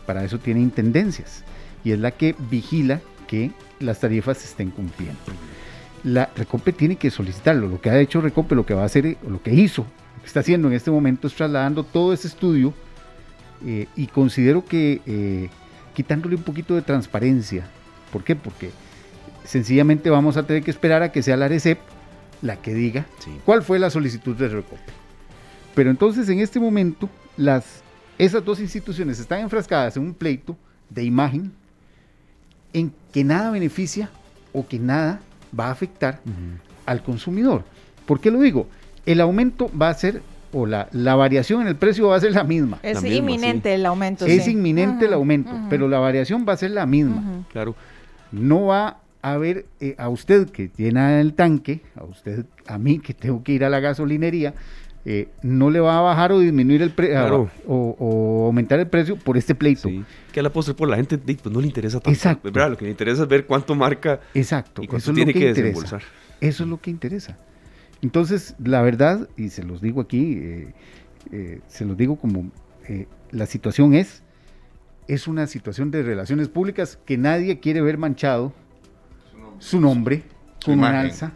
Para 0.07 0.25
eso 0.25 0.39
tiene 0.39 0.61
intendencias 0.61 1.45
y 1.85 1.93
es 1.93 2.01
la 2.01 2.11
que 2.11 2.35
vigila 2.51 3.01
que 3.29 3.53
las 3.79 4.01
tarifas 4.01 4.45
estén 4.45 4.71
cumpliendo. 4.71 5.21
La 6.03 6.31
Recope 6.37 6.73
tiene 6.73 6.97
que 6.97 7.11
solicitarlo. 7.11 7.69
Lo 7.69 7.81
que 7.81 7.91
ha 7.91 8.01
hecho 8.01 8.21
Recope, 8.21 8.57
lo 8.57 8.67
que 8.67 8.75
va 8.75 8.83
a 8.83 8.87
hacer, 8.87 9.17
lo 9.29 9.41
que 9.41 9.55
hizo, 9.55 9.83
lo 9.83 10.23
que 10.23 10.27
está 10.27 10.41
haciendo 10.41 10.67
en 10.69 10.75
este 10.75 10.91
momento 10.91 11.29
es 11.29 11.35
trasladando 11.35 11.85
todo 11.85 12.13
ese 12.13 12.27
estudio 12.27 12.75
eh, 13.65 13.87
y 13.95 14.09
considero 14.09 14.65
que 14.65 15.01
eh, 15.07 15.49
quitándole 15.95 16.35
un 16.35 16.43
poquito 16.43 16.75
de 16.75 16.83
transparencia. 16.83 17.67
¿Por 18.13 18.25
qué? 18.25 18.35
Porque 18.35 18.71
sencillamente 19.45 20.11
vamos 20.11 20.37
a 20.37 20.45
tener 20.45 20.63
que 20.63 20.71
esperar 20.71 21.03
a 21.03 21.13
que 21.13 21.23
sea 21.23 21.37
la 21.37 21.47
ARECEP 21.47 21.79
la 22.43 22.57
que 22.57 22.75
diga 22.75 23.07
cuál 23.45 23.63
fue 23.63 23.79
la 23.79 23.89
solicitud 23.89 24.37
de 24.37 24.49
Recope. 24.49 24.93
Pero 25.75 25.91
entonces 25.91 26.29
en 26.29 26.41
este 26.41 26.61
momento 26.61 27.09
las, 27.37 27.83
esas 28.19 28.45
dos 28.45 28.61
instituciones 28.61 29.19
están 29.19 29.41
enfrascadas 29.41 29.97
en 29.97 30.03
un 30.03 30.15
pleito 30.15 30.57
de 30.91 31.05
imagen 31.05 31.53
en 32.73 32.93
que 33.13 33.25
nada 33.25 33.51
beneficia 33.51 34.11
o 34.53 34.67
que 34.67 34.79
nada 34.79 35.21
va 35.59 35.69
a 35.69 35.71
afectar 35.71 36.21
al 36.87 37.03
consumidor. 37.03 37.65
¿Por 38.07 38.21
qué 38.21 38.31
lo 38.31 38.41
digo? 38.41 38.67
El 39.07 39.21
aumento 39.21 39.71
va 39.81 39.89
a 39.89 39.95
ser, 39.95 40.23
o 40.53 40.67
la, 40.67 40.89
la 40.93 41.15
variación 41.15 41.63
en 41.63 41.69
el 41.69 41.77
precio 41.77 42.09
va 42.09 42.17
a 42.17 42.21
ser 42.21 42.33
la 42.33 42.45
misma. 42.45 42.79
Es 42.83 43.03
inminente 43.05 43.75
el 43.75 43.87
aumento. 43.87 44.27
Es 44.27 44.49
inminente 44.49 45.07
el 45.07 45.13
aumento, 45.13 45.53
pero 45.71 45.89
la 45.89 45.99
variación 45.99 46.45
va 46.49 46.55
a 46.55 46.57
ser 46.57 46.73
la 46.73 46.87
misma. 46.87 47.45
Claro. 47.53 47.75
No 48.31 48.67
va 48.67 49.02
a 49.23 49.39
ver 49.39 49.67
eh, 49.81 49.95
a 49.99 50.09
usted 50.09 50.51
que 50.51 50.71
llena 50.77 51.21
el 51.21 51.35
tanque, 51.35 51.81
a 51.95 52.05
usted, 52.05 52.45
a 52.67 52.77
mí 52.77 52.99
que 52.99 53.15
tengo 53.15 53.43
que 53.45 53.53
ir 53.53 53.65
a 53.65 53.71
la 53.71 53.79
gasolinería, 53.79 54.53
eh, 55.05 55.29
no 55.43 55.71
le 55.71 55.81
va 55.81 55.99
a 55.99 56.01
bajar 56.01 56.33
o 56.33 56.41
disminuir 56.41 56.83
el 56.83 56.91
precio 56.91 57.49
o, 57.67 58.47
aumentar 58.47 58.81
el 58.81 58.89
precio 58.89 59.17
por 59.17 59.37
este 59.37 59.55
pleito. 59.55 59.89
Que 60.33 60.41
a 60.41 60.43
la 60.43 60.53
postre 60.53 60.75
por 60.75 60.89
la 60.89 60.97
gente 60.97 61.19
pues, 61.19 61.47
no 61.53 61.61
le 61.61 61.69
interesa 61.69 61.99
tanto. 61.99 62.11
Exacto. 62.11 62.51
Lo 62.51 62.77
que 62.77 62.85
le 62.85 62.91
interesa 62.91 63.23
es 63.23 63.29
ver 63.29 63.47
cuánto 63.47 63.75
marca 63.77 64.21
Exacto. 64.35 64.83
y 64.83 64.89
cuánto 64.89 65.13
tiene 65.13 65.33
que, 65.33 65.55
desembolsar. 65.55 66.03
Eso 66.41 66.65
es 66.65 66.69
lo 66.69 66.81
que 66.81 66.91
interesa. 66.91 67.39
Entonces, 68.03 68.57
la 68.63 68.83
verdad, 68.83 69.29
y 69.37 69.51
se 69.51 69.63
los 69.63 69.81
digo 69.81 70.01
aquí, 70.01 70.41
eh, 71.31 71.61
se 71.69 71.85
los 71.85 71.97
digo 71.97 72.17
como 72.17 72.51
la 73.31 73.47
situación 73.47 73.95
es, 73.95 74.25
es 75.07 75.29
una 75.29 75.47
situación 75.47 75.93
de 75.93 76.03
relaciones 76.03 76.49
públicas 76.49 76.99
que 77.07 77.17
nadie 77.17 77.61
quiere 77.61 77.81
ver 77.81 77.99
manchado 77.99 78.53
su 79.63 79.81
nombre 79.81 80.25
con 80.65 80.79
una 80.81 81.01
alza, 81.01 81.33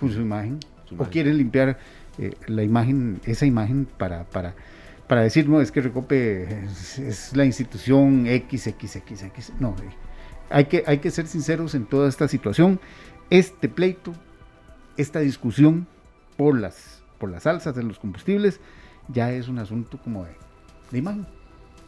con 0.00 0.10
su 0.10 0.20
imagen, 0.20 0.58
o 0.98 1.04
quieren 1.04 1.38
limpiar 1.38 1.78
eh, 2.18 2.34
la 2.48 2.64
imagen, 2.64 3.20
esa 3.24 3.46
imagen 3.46 3.86
para, 3.98 4.24
para, 4.24 4.54
para 5.06 5.22
decir, 5.22 5.48
no, 5.48 5.60
es 5.60 5.70
que 5.70 5.80
Recope 5.80 6.64
es, 6.64 7.36
la 7.36 7.44
institución 7.44 8.26
XXXX. 8.26 9.52
No, 9.60 9.76
eh, 9.80 9.88
hay, 10.50 10.64
que, 10.64 10.82
hay 10.86 10.98
que 10.98 11.10
ser 11.12 11.28
sinceros 11.28 11.76
en 11.76 11.86
toda 11.86 12.08
esta 12.08 12.26
situación. 12.26 12.80
Este 13.30 13.68
pleito, 13.68 14.12
esta 14.96 15.20
discusión 15.20 15.86
por 16.36 16.58
las, 16.58 17.02
por 17.18 17.30
las 17.30 17.46
alzas 17.46 17.76
de 17.76 17.84
los 17.84 18.00
combustibles, 18.00 18.60
ya 19.08 19.30
es 19.30 19.46
un 19.46 19.60
asunto 19.60 19.98
como 20.02 20.24
de, 20.24 20.32
de 20.90 20.98
imagen. 20.98 21.26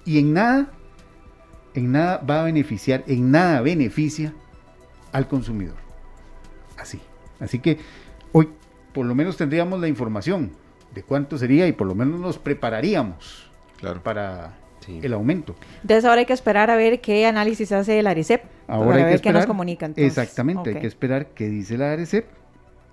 Y 0.05 0.21
en 0.21 0.35
nada, 0.35 0.71
en 1.75 1.91
nada 1.91 2.19
va 2.19 2.43
a 2.43 2.45
beneficiar, 2.45 3.03
en 3.09 3.33
nada 3.33 3.61
beneficia 3.61 4.33
al 5.13 5.29
consumidor. 5.29 5.77
Así. 6.77 7.01
Así 7.41 7.59
que 7.59 7.79
hoy 8.33 8.49
por 8.93 9.07
lo 9.07 9.15
menos 9.15 9.37
tendríamos 9.37 9.81
la 9.81 9.89
información 9.89 10.53
de 10.95 11.03
cuánto 11.03 11.39
sería 11.39 11.67
y 11.67 11.73
por 11.73 11.87
lo 11.87 11.95
menos 11.95 12.19
nos 12.21 12.39
prepararíamos 12.39 13.51
para 14.03 14.57
el 14.89 15.13
aumento. 15.13 15.55
Entonces 15.83 16.05
ahora 16.05 16.21
hay 16.21 16.27
que 16.27 16.33
esperar 16.33 16.71
a 16.71 16.77
ver 16.77 17.01
qué 17.01 17.27
análisis 17.27 17.71
hace 17.73 18.03
la 18.03 18.11
ARECEP. 18.11 18.43
Ahora 18.67 18.91
para 18.91 19.05
ver 19.07 19.21
qué 19.21 19.33
nos 19.33 19.47
comunican. 19.47 19.93
Exactamente, 19.97 20.71
hay 20.71 20.81
que 20.81 20.87
esperar 20.87 21.29
qué 21.29 21.49
dice 21.49 21.77
la 21.77 21.93
ARECEP. 21.93 22.27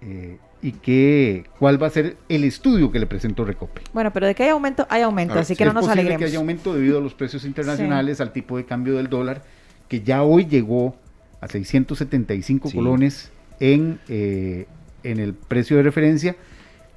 Eh, 0.01 0.37
y 0.61 0.71
qué, 0.71 1.45
cuál 1.59 1.81
va 1.81 1.87
a 1.87 1.89
ser 1.91 2.17
el 2.27 2.43
estudio 2.43 2.91
que 2.91 2.97
le 2.97 3.05
presentó 3.05 3.45
Recope. 3.45 3.81
Bueno, 3.93 4.11
pero 4.11 4.25
de 4.25 4.33
que 4.33 4.43
hay 4.43 4.49
aumento, 4.49 4.87
hay 4.89 5.03
aumento, 5.03 5.37
así 5.37 5.55
que 5.55 5.63
no 5.63 5.73
nos 5.73 5.87
alegremos. 5.87 6.19
que 6.19 6.25
haya 6.25 6.39
aumento 6.39 6.73
debido 6.73 6.97
a 6.97 7.01
los 7.01 7.13
precios 7.13 7.45
internacionales, 7.45 8.19
al 8.19 8.31
tipo 8.31 8.57
de 8.57 8.65
cambio 8.65 8.95
del 8.95 9.07
dólar, 9.07 9.43
que 9.87 10.01
ya 10.01 10.23
hoy 10.23 10.45
llegó 10.45 10.95
a 11.41 11.47
675 11.47 12.71
colones 12.71 13.31
en, 13.59 13.99
eh, 14.09 14.67
en 15.03 15.19
el 15.19 15.33
precio 15.33 15.77
de 15.77 15.83
referencia. 15.83 16.35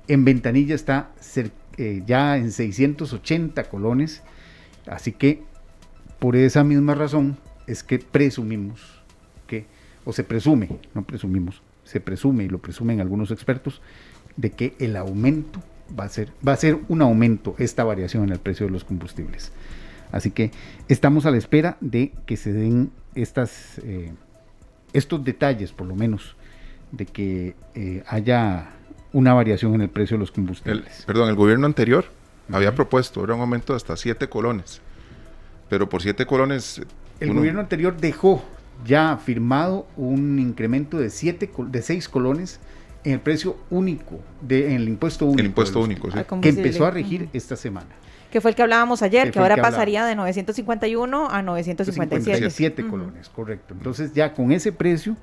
En 0.07 0.25
ventanilla 0.25 0.75
está 0.75 1.11
eh, 1.77 2.03
ya 2.07 2.37
en 2.37 2.51
680 2.51 3.65
colones. 3.65 4.23
Así 4.87 5.13
que 5.13 5.43
por 6.19 6.37
esa 6.37 6.65
misma 6.65 6.95
razón 6.95 7.37
es 7.67 7.83
que 7.83 7.99
presumimos 7.99 9.03
que, 9.47 9.67
o 10.05 10.13
se 10.13 10.25
presume, 10.25 10.69
no 10.95 11.03
presumimos, 11.03 11.63
se 11.85 12.01
presume 12.01 12.45
y 12.45 12.49
lo 12.49 12.59
presumen 12.59 13.01
algunos 13.01 13.31
expertos, 13.31 13.81
de 14.37 14.51
que 14.51 14.75
el 14.79 14.97
aumento 14.97 15.63
va 15.99 16.05
a 16.05 16.09
ser, 16.09 16.33
va 16.47 16.53
a 16.53 16.57
ser 16.57 16.79
un 16.89 17.03
aumento, 17.03 17.55
esta 17.59 17.85
variación 17.85 18.25
en 18.25 18.31
el 18.31 18.39
precio 18.39 18.67
de 18.67 18.73
los 18.73 18.85
combustibles. 18.85 19.53
Así 20.11 20.31
que 20.31 20.51
estamos 20.89 21.27
a 21.27 21.31
la 21.31 21.37
espera 21.37 21.77
de 21.81 22.13
que 22.27 22.37
se 22.37 22.53
den 22.53 22.91
estas 23.15 23.79
eh, 23.85 24.13
estos 24.93 25.25
detalles, 25.25 25.73
por 25.73 25.87
lo 25.87 25.95
menos, 25.95 26.37
de 26.93 27.07
que 27.07 27.55
eh, 27.75 28.03
haya 28.07 28.71
una 29.13 29.35
variación 29.35 29.75
en 29.75 29.83
el 29.83 29.89
precio 29.89 30.17
de 30.17 30.21
los 30.21 30.31
combustibles. 30.31 31.05
perdón, 31.07 31.29
el 31.29 31.35
gobierno 31.35 31.67
anterior 31.67 32.07
había 32.51 32.75
propuesto, 32.75 33.25
era 33.25 33.35
un 33.35 33.41
aumento 33.41 33.73
de 33.73 33.79
hasta 33.79 33.97
7 33.97 34.29
colones, 34.29 34.81
pero 35.69 35.89
por 35.89 36.03
7 36.03 36.27
colones... 36.27 36.81
El 37.21 37.35
gobierno 37.35 37.61
anterior 37.61 37.97
dejó 37.97 38.45
ya 38.87 39.17
firmado 39.17 39.87
un 39.97 40.39
incremento 40.39 40.99
de, 40.99 41.11
siete, 41.11 41.51
de 41.57 41.83
6 41.83 42.09
colones 42.09 42.61
en 43.03 43.15
el 43.15 43.21
precio 43.21 43.57
único, 43.71 44.21
de, 44.41 44.69
en 44.69 44.77
el 44.77 44.89
impuesto 44.89 45.25
único. 45.25 45.41
El 45.41 45.47
impuesto 45.47 45.81
único, 45.81 46.11
sí. 46.11 46.19
Que 46.41 46.51
empezó 46.51 46.87
a 46.87 46.91
regir 46.91 47.29
esta 47.33 47.57
semana 47.57 47.89
que 48.31 48.41
fue 48.41 48.51
el 48.51 48.55
que 48.57 48.63
hablábamos 48.63 49.03
ayer, 49.03 49.31
que, 49.31 49.39
ahora 49.39 49.57
pasaría 49.57 50.05
de 50.05 50.15
951 50.15 51.31
a 51.31 51.43
957. 51.43 52.51
7 52.51 52.87
colones, 52.87 53.29
correcto. 53.29 53.75
Entonces 53.75 54.13
ya 54.13 54.35
con 54.35 54.53
ese 54.53 54.73
precio, 54.73 55.17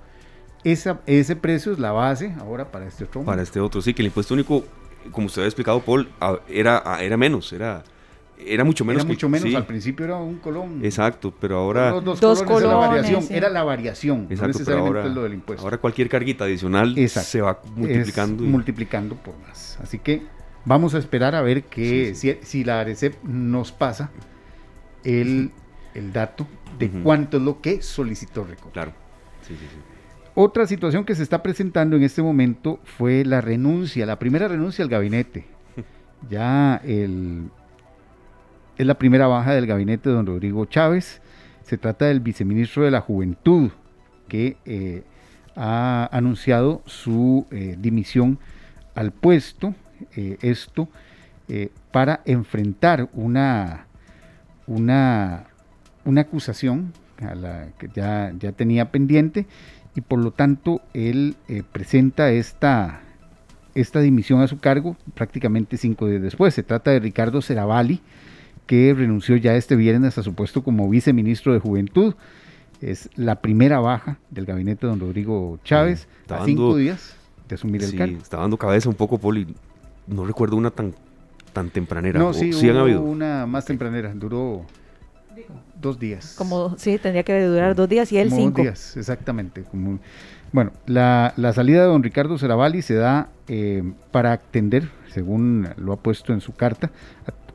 esa, 0.63 0.99
ese 1.05 1.35
precio 1.35 1.71
es 1.71 1.79
la 1.79 1.91
base 1.91 2.33
ahora 2.39 2.71
para 2.71 2.87
este 2.87 3.03
otro. 3.03 3.23
Para 3.23 3.43
este 3.43 3.59
otro, 3.59 3.81
sí, 3.81 3.93
que 3.93 4.01
el 4.01 4.07
impuesto 4.07 4.33
único, 4.33 4.65
como 5.11 5.27
usted 5.27 5.43
ha 5.43 5.45
explicado, 5.45 5.79
Paul, 5.81 6.09
era, 6.49 6.81
era 7.01 7.17
menos, 7.17 7.53
era... 7.53 7.83
Era 8.37 8.65
mucho 8.65 8.83
menos. 8.83 9.03
Era 9.03 9.07
mucho 9.07 9.29
menos, 9.29 9.55
al 9.55 9.65
principio 9.65 10.03
era 10.03 10.17
un 10.17 10.39
colón. 10.39 10.83
Exacto, 10.83 11.33
pero 11.39 11.57
ahora... 11.57 11.91
dos, 11.91 12.43
colones, 12.43 12.59
era 12.61 12.67
la 12.67 12.75
variación, 12.75 13.27
era 13.29 13.49
la 13.49 13.63
variación, 13.63 14.27
Exacto, 14.29 14.59
pero 14.65 14.79
ahora, 14.79 15.05
lo 15.05 15.23
del 15.23 15.41
Ahora 15.57 15.77
cualquier 15.77 16.09
carguita 16.09 16.43
adicional 16.43 16.95
se 17.07 17.39
va 17.39 17.61
multiplicando. 17.75 18.43
Multiplicando 18.43 19.15
por 19.15 19.37
más. 19.39 19.79
Así 19.81 19.99
que 19.99 20.34
vamos 20.65 20.95
a 20.95 20.97
esperar 20.97 21.35
a 21.35 21.41
ver 21.41 21.63
que 21.63 22.13
Si, 22.15 22.63
la 22.63 22.81
ARECEP 22.81 23.23
nos 23.23 23.71
pasa 23.71 24.11
el, 25.03 25.51
el 25.93 26.11
dato 26.11 26.47
de 26.77 26.89
cuánto 26.89 27.37
es 27.37 27.43
lo 27.43 27.61
que 27.61 27.81
solicitó 27.81 28.43
Record. 28.43 28.71
Claro. 28.73 28.91
Otra 30.33 30.67
situación 30.67 31.05
que 31.05 31.15
se 31.15 31.23
está 31.23 31.41
presentando 31.41 31.95
en 31.95 32.03
este 32.03 32.21
momento 32.21 32.79
fue 32.83 33.23
la 33.23 33.39
renuncia, 33.39 34.05
la 34.05 34.19
primera 34.19 34.47
renuncia 34.47 34.83
al 34.83 34.89
gabinete. 34.89 35.45
Ya 36.29 36.81
el, 36.83 37.51
es 38.77 38.85
la 38.85 38.97
primera 38.97 39.27
baja 39.27 39.53
del 39.53 39.67
gabinete 39.67 40.09
de 40.09 40.15
don 40.15 40.25
Rodrigo 40.25 40.65
Chávez. 40.65 41.21
Se 41.61 41.77
trata 41.77 42.05
del 42.05 42.19
viceministro 42.19 42.83
de 42.83 42.91
la 42.91 43.01
Juventud, 43.01 43.69
que 44.27 44.57
eh, 44.65 45.03
ha 45.55 46.09
anunciado 46.11 46.81
su 46.85 47.45
eh, 47.51 47.75
dimisión 47.79 48.39
al 48.95 49.11
puesto. 49.11 49.75
Eh, 50.15 50.37
esto 50.41 50.89
para 51.91 52.21
enfrentar 52.25 53.07
una, 53.13 53.85
una, 54.65 55.43
una 56.03 56.21
acusación 56.21 56.91
a 57.21 57.35
la 57.35 57.67
que 57.77 57.87
ya, 57.93 58.33
ya 58.39 58.51
tenía 58.51 58.89
pendiente 58.89 59.45
y 59.93 60.01
por 60.01 60.17
lo 60.17 60.31
tanto 60.31 60.81
él 60.95 61.35
presenta 61.71 62.31
esta, 62.31 63.01
esta 63.75 63.99
dimisión 63.99 64.41
a 64.41 64.47
su 64.47 64.59
cargo 64.59 64.97
prácticamente 65.13 65.77
cinco 65.77 66.07
días 66.07 66.23
después. 66.23 66.55
Se 66.55 66.63
trata 66.63 66.89
de 66.89 66.99
Ricardo 66.99 67.43
Ceravalli, 67.43 68.01
que 68.65 68.93
renunció 68.95 69.35
ya 69.35 69.55
este 69.55 69.75
viernes 69.75 70.17
a 70.17 70.23
su 70.23 70.33
puesto 70.33 70.63
como 70.63 70.89
viceministro 70.89 71.53
de 71.53 71.59
Juventud. 71.59 72.15
Es 72.81 73.09
la 73.15 73.35
primera 73.41 73.79
baja 73.79 74.17
del 74.31 74.45
gabinete 74.45 74.85
de 74.85 74.91
don 74.91 74.99
Rodrigo 74.99 75.59
Chávez 75.63 76.07
a 76.29 76.43
cinco 76.43 76.75
días 76.75 77.15
de 77.47 77.55
asumir 77.55 77.83
el 77.83 77.95
cargo. 77.95 78.17
Está 78.17 78.37
dando 78.37 78.57
cabeza 78.57 78.89
un 78.89 78.95
poco, 78.95 79.17
Poli. 79.17 79.55
No 80.07 80.25
recuerdo 80.25 80.55
una 80.55 80.71
tan, 80.71 80.93
tan 81.53 81.69
tempranera. 81.69 82.19
No, 82.19 82.33
sí, 82.33 82.53
sí 82.53 82.69
han 82.69 82.77
habido. 82.77 83.01
una 83.01 83.45
más 83.45 83.65
tempranera. 83.65 84.13
Duró 84.13 84.65
dos 85.81 85.99
días. 85.99 86.35
Como, 86.37 86.77
sí, 86.77 86.97
tendría 86.97 87.23
que 87.23 87.45
durar 87.45 87.75
dos 87.75 87.89
días 87.89 88.11
y 88.11 88.17
él 88.17 88.29
cinco. 88.29 88.57
Dos 88.57 88.63
días, 88.63 88.97
exactamente. 88.97 89.63
Como, 89.63 89.99
bueno, 90.51 90.71
la, 90.85 91.33
la, 91.37 91.53
salida 91.53 91.81
de 91.81 91.87
don 91.87 92.03
Ricardo 92.03 92.37
Ceravalli 92.37 92.81
se 92.81 92.95
da 92.95 93.29
eh, 93.47 93.83
para 94.11 94.31
atender, 94.31 94.89
según 95.09 95.69
lo 95.77 95.93
ha 95.93 95.97
puesto 95.97 96.33
en 96.33 96.41
su 96.41 96.53
carta, 96.53 96.91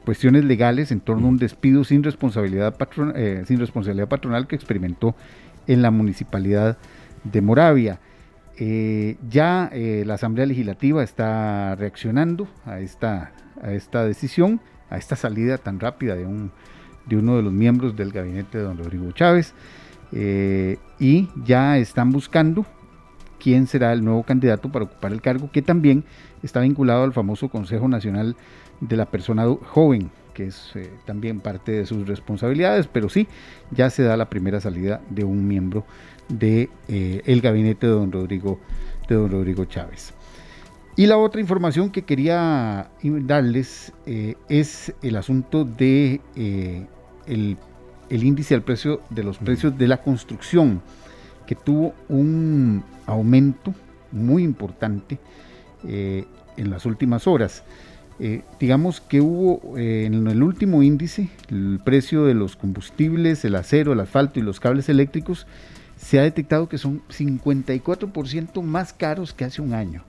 cuestiones 0.04 0.44
legales 0.44 0.90
en 0.92 1.00
torno 1.00 1.26
a 1.26 1.30
un 1.30 1.36
despido 1.38 1.84
sin 1.84 2.02
responsabilidad, 2.02 2.74
eh, 3.14 3.44
sin 3.46 3.58
responsabilidad 3.60 4.08
patronal 4.08 4.46
que 4.46 4.56
experimentó 4.56 5.14
en 5.66 5.82
la 5.82 5.90
municipalidad 5.90 6.78
de 7.24 7.40
Moravia. 7.40 8.00
Eh, 8.62 9.16
ya 9.28 9.70
eh, 9.72 10.04
la 10.06 10.14
Asamblea 10.14 10.46
Legislativa 10.46 11.02
está 11.02 11.74
reaccionando 11.76 12.46
a 12.64 12.80
esta, 12.80 13.32
decisión, 14.04 14.60
a 14.90 14.98
esta 14.98 15.16
salida 15.16 15.58
tan 15.58 15.80
rápida 15.80 16.14
de, 16.14 16.26
un, 16.26 16.52
de 17.06 17.16
uno 17.16 17.36
de 17.36 17.42
los 17.42 17.52
miembros 17.52 17.96
del 17.96 18.12
gabinete 18.12 18.58
de 18.58 18.64
don 18.64 18.78
Rodrigo 18.78 19.10
Chávez, 19.12 19.54
y 20.12 21.28
ya 21.44 21.78
están 21.78 22.10
buscando 22.10 22.66
quién 23.40 23.66
será 23.66 23.92
el 23.92 24.04
nuevo 24.04 24.22
candidato 24.22 24.70
para 24.70 24.84
ocupar 24.84 25.12
el 25.12 25.22
cargo, 25.22 25.50
que 25.50 25.62
también 25.62 26.04
está 26.42 26.60
vinculado 26.60 27.02
al 27.02 27.12
famoso 27.12 27.48
Consejo 27.48 27.88
Nacional 27.88 28.36
de 28.80 28.96
la 28.96 29.06
persona 29.06 29.44
joven, 29.66 30.10
que 30.34 30.46
es 30.46 30.72
eh, 30.74 30.90
también 31.04 31.40
parte 31.40 31.72
de 31.72 31.86
sus 31.86 32.06
responsabilidades, 32.06 32.86
pero 32.86 33.08
sí, 33.08 33.26
ya 33.70 33.90
se 33.90 34.02
da 34.02 34.16
la 34.16 34.30
primera 34.30 34.60
salida 34.60 35.00
de 35.10 35.24
un 35.24 35.48
miembro 35.48 35.84
de, 36.30 36.70
eh, 36.88 37.40
gabinete 37.42 37.86
de 37.86 37.92
don, 37.92 38.12
Rodrigo, 38.12 38.58
de 39.08 39.14
don 39.14 39.30
Rodrigo 39.30 39.64
Chávez. 39.64 40.14
Y 40.96 41.06
la 41.06 41.18
otra 41.18 41.40
información 41.40 41.90
que 41.90 42.02
quería 42.02 42.90
darles 43.02 43.92
eh, 44.06 44.34
es 44.48 44.92
el 45.02 45.16
asunto 45.16 45.64
de 45.64 46.20
el, 47.26 47.56
el, 48.08 48.24
índice 48.24 48.54
del 48.54 48.62
precio 48.62 49.00
de 49.08 49.22
los 49.22 49.38
precios 49.38 49.76
de 49.78 49.88
la 49.88 50.02
construcción, 50.02 50.82
que 51.46 51.54
tuvo 51.54 51.94
un 52.08 52.82
aumento 53.06 53.74
muy 54.12 54.42
importante 54.42 55.18
en 55.82 56.70
las 56.70 56.84
últimas 56.84 57.26
horas. 57.26 57.64
Eh, 58.22 58.42
digamos 58.58 59.00
que 59.00 59.22
hubo 59.22 59.78
eh, 59.78 60.04
en 60.04 60.26
el 60.26 60.42
último 60.42 60.82
índice, 60.82 61.30
el 61.48 61.80
precio 61.82 62.26
de 62.26 62.34
los 62.34 62.54
combustibles, 62.54 63.46
el 63.46 63.54
acero, 63.54 63.94
el 63.94 64.00
asfalto 64.00 64.38
y 64.38 64.42
los 64.42 64.60
cables 64.60 64.90
eléctricos, 64.90 65.46
se 66.00 66.18
ha 66.18 66.22
detectado 66.22 66.68
que 66.68 66.78
son 66.78 67.02
54% 67.08 68.62
más 68.62 68.92
caros 68.92 69.32
que 69.32 69.44
hace 69.44 69.60
un 69.60 69.74
año. 69.74 70.02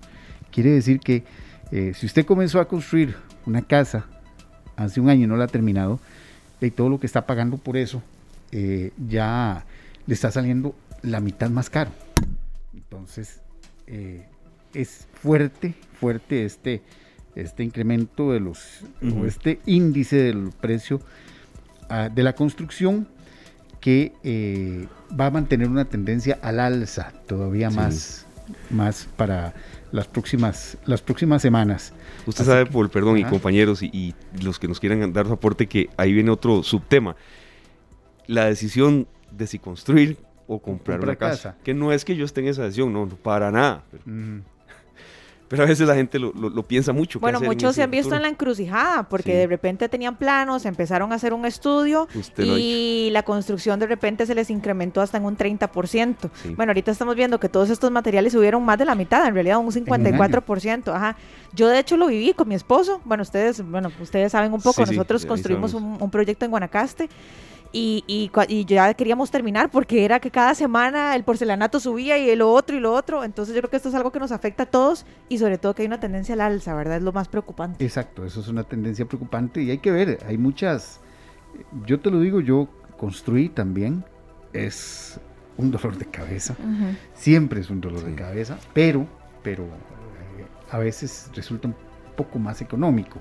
Quiere 0.52 0.72
decir 0.72 1.00
que 1.00 1.24
eh, 1.72 1.94
si 1.96 2.06
usted 2.06 2.26
comenzó 2.26 2.60
a 2.60 2.68
construir 2.68 3.16
una 3.46 3.62
casa 3.62 4.06
hace 4.76 5.00
un 5.00 5.10
año 5.10 5.26
y 5.26 5.28
no 5.28 5.36
la 5.36 5.46
ha 5.46 5.48
terminado, 5.48 6.00
y 6.62 6.72
todo 6.72 6.90
lo 6.90 7.00
que 7.00 7.08
está 7.08 7.26
pagando 7.26 7.58
por 7.58 7.76
eso 7.76 8.04
ya 9.08 9.66
le 10.06 10.14
está 10.14 10.30
saliendo 10.30 10.76
la 11.02 11.22
mitad 11.22 11.50
más 11.50 11.70
caro. 11.70 11.92
Entonces, 12.74 13.40
es 14.74 15.08
fuerte, 15.14 15.74
fuerte 15.98 16.46
este 16.46 16.82
este 17.36 17.64
incremento 17.64 18.32
de 18.32 18.40
los, 18.40 18.82
o 19.02 19.26
este 19.26 19.60
índice 19.66 20.18
del 20.18 20.52
precio 20.60 21.02
ah, 21.90 22.10
de 22.10 22.24
la 22.24 22.34
construcción 22.34 23.08
que 23.82 24.14
eh, 24.24 24.88
va 25.20 25.26
a 25.26 25.32
mantener 25.32 25.68
una 25.68 25.86
tendencia 25.86 26.40
al 26.42 26.60
alza 26.60 27.12
todavía 27.28 27.70
más, 27.70 28.26
más 28.70 29.10
para 29.18 29.54
las 29.92 30.08
próximas, 30.08 30.78
las 30.86 31.02
próximas 31.02 31.42
semanas. 31.42 31.92
Usted 32.26 32.46
sabe, 32.46 32.66
Paul, 32.68 32.90
perdón, 32.90 33.18
y 33.18 33.26
compañeros 33.26 33.82
y, 33.82 34.16
los 34.42 34.60
que 34.60 34.68
nos 34.68 34.80
quieran 34.80 35.12
dar 35.12 35.26
su 35.26 35.34
aporte, 35.34 35.68
que 35.68 35.90
ahí 35.98 36.14
viene 36.14 36.30
otro 36.32 36.64
subtema. 36.64 37.16
La 38.28 38.46
decisión 38.46 39.08
de 39.32 39.48
si 39.48 39.60
construir 39.60 40.18
o 40.48 40.62
comprar 40.62 41.02
una 41.02 41.16
casa. 41.16 41.58
Que 41.64 41.74
no 41.74 41.92
es 41.92 42.06
que 42.06 42.16
yo 42.16 42.24
esté 42.24 42.42
en 42.42 42.48
esa 42.48 42.64
decisión, 42.64 42.94
no, 42.94 43.08
para 43.08 43.52
nada. 43.52 43.84
Pero 43.92 44.44
a 45.60 45.66
veces 45.66 45.88
la 45.88 45.96
gente 45.96 46.20
lo, 46.20 46.32
piensa 46.64 46.94
mucho. 46.94 47.20
Bueno, 47.20 47.40
muchos 47.42 47.76
se 47.76 47.84
han 47.84 47.92
visto 47.92 48.16
en 48.16 48.22
la 48.22 48.30
encrucijada 48.30 49.04
porque 49.04 49.36
de 49.36 49.48
repente 49.48 49.90
tenían 49.90 50.16
planos, 50.16 50.66
empezaron 50.66 51.12
a 51.12 51.16
hacer 51.16 51.34
un 51.34 51.46
estudio 51.46 52.08
y 52.38 53.10
la 53.12 53.24
construcción 53.24 53.80
de 53.80 53.88
repente 53.88 54.26
se 54.26 54.36
les 54.36 54.50
incrementó 54.50 55.02
hasta 55.02 55.18
en 55.18 55.26
un 55.26 55.38
30%. 55.38 56.16
Bueno, 56.56 56.72
ahorita 56.72 56.92
estamos 56.92 57.16
viendo 57.16 57.40
que 57.40 57.50
todos 57.50 57.70
estos 57.70 57.92
materiales 57.92 58.34
subieron 58.34 58.64
más 58.64 58.78
de 58.78 58.86
la 58.86 58.96
mitad, 58.96 59.28
en 59.28 59.34
realidad 59.34 59.58
un 59.58 59.72
54%. 59.72 60.94
Ajá. 60.94 61.18
Yo 61.54 61.68
de 61.68 61.80
hecho 61.80 61.98
lo 61.98 62.08
viví 62.08 62.34
con 62.34 62.48
mi 62.48 62.56
esposo. 62.56 63.02
Bueno, 63.04 63.24
ustedes, 63.24 63.62
bueno, 63.68 63.92
ustedes 64.00 64.32
saben 64.32 64.54
un 64.54 64.62
poco, 64.62 64.86
nosotros 64.86 65.26
construimos 65.26 65.74
un, 65.74 65.98
un 66.00 66.12
proyecto 66.12 66.46
en 66.46 66.52
Guanacaste 66.52 67.10
y, 67.74 68.04
y, 68.50 68.66
ya 68.66 68.94
queríamos 68.94 69.32
terminar 69.32 69.72
porque 69.72 70.04
era 70.04 70.20
que 70.20 70.30
cada 70.30 70.56
semana 70.56 71.16
el 71.16 71.24
porcelanato 71.24 71.80
subía 71.80 72.18
y 72.18 72.36
lo 72.36 72.52
otro 72.52 72.76
y 72.76 72.80
lo 72.80 72.94
otro. 72.94 73.24
Entonces 73.24 73.56
yo 73.56 73.62
creo 73.62 73.70
que 73.70 73.78
esto 73.78 73.90
es 73.90 73.96
algo 73.96 74.12
que 74.12 74.20
nos 74.20 74.32
afecta 74.32 74.64
a 74.64 74.66
todos 74.66 75.06
y 75.30 75.38
sobre 75.38 75.58
todo 75.58 75.74
que 75.74 75.84
hay 75.84 75.88
una 75.88 76.00
tendencia 76.00 76.34
al 76.34 76.42
alza, 76.42 76.76
¿verdad? 76.76 76.98
Es 76.98 77.04
lo 77.04 77.14
más 77.14 77.30
preocupante. 77.30 77.84
Exacto, 77.84 78.26
eso 78.26 78.42
es 78.42 78.48
una 78.50 78.64
tendencia 78.64 79.06
preocupante 79.06 79.62
y 79.62 79.72
hay 79.72 79.78
que 79.78 79.92
ver, 79.92 80.20
hay 80.28 80.38
muchas, 80.38 81.00
yo 81.86 82.00
te 82.00 82.12
lo 82.12 82.20
digo, 82.20 82.42
yo 82.42 82.68
construí 82.98 83.48
también, 83.48 84.04
es 84.52 85.20
un 85.58 85.72
dolor 85.72 85.98
de 85.98 86.06
cabeza, 86.06 86.56
siempre 87.14 87.62
es 87.62 87.70
un 87.70 87.80
dolor 87.80 88.04
de 88.04 88.16
cabeza, 88.16 88.58
pero, 88.74 89.08
pero 89.44 89.64
eh, 89.64 90.46
a 90.72 90.78
veces 90.78 91.30
resulta 91.34 91.70
un 91.70 91.76
poco 92.18 92.38
más 92.38 92.62
económico. 92.62 93.20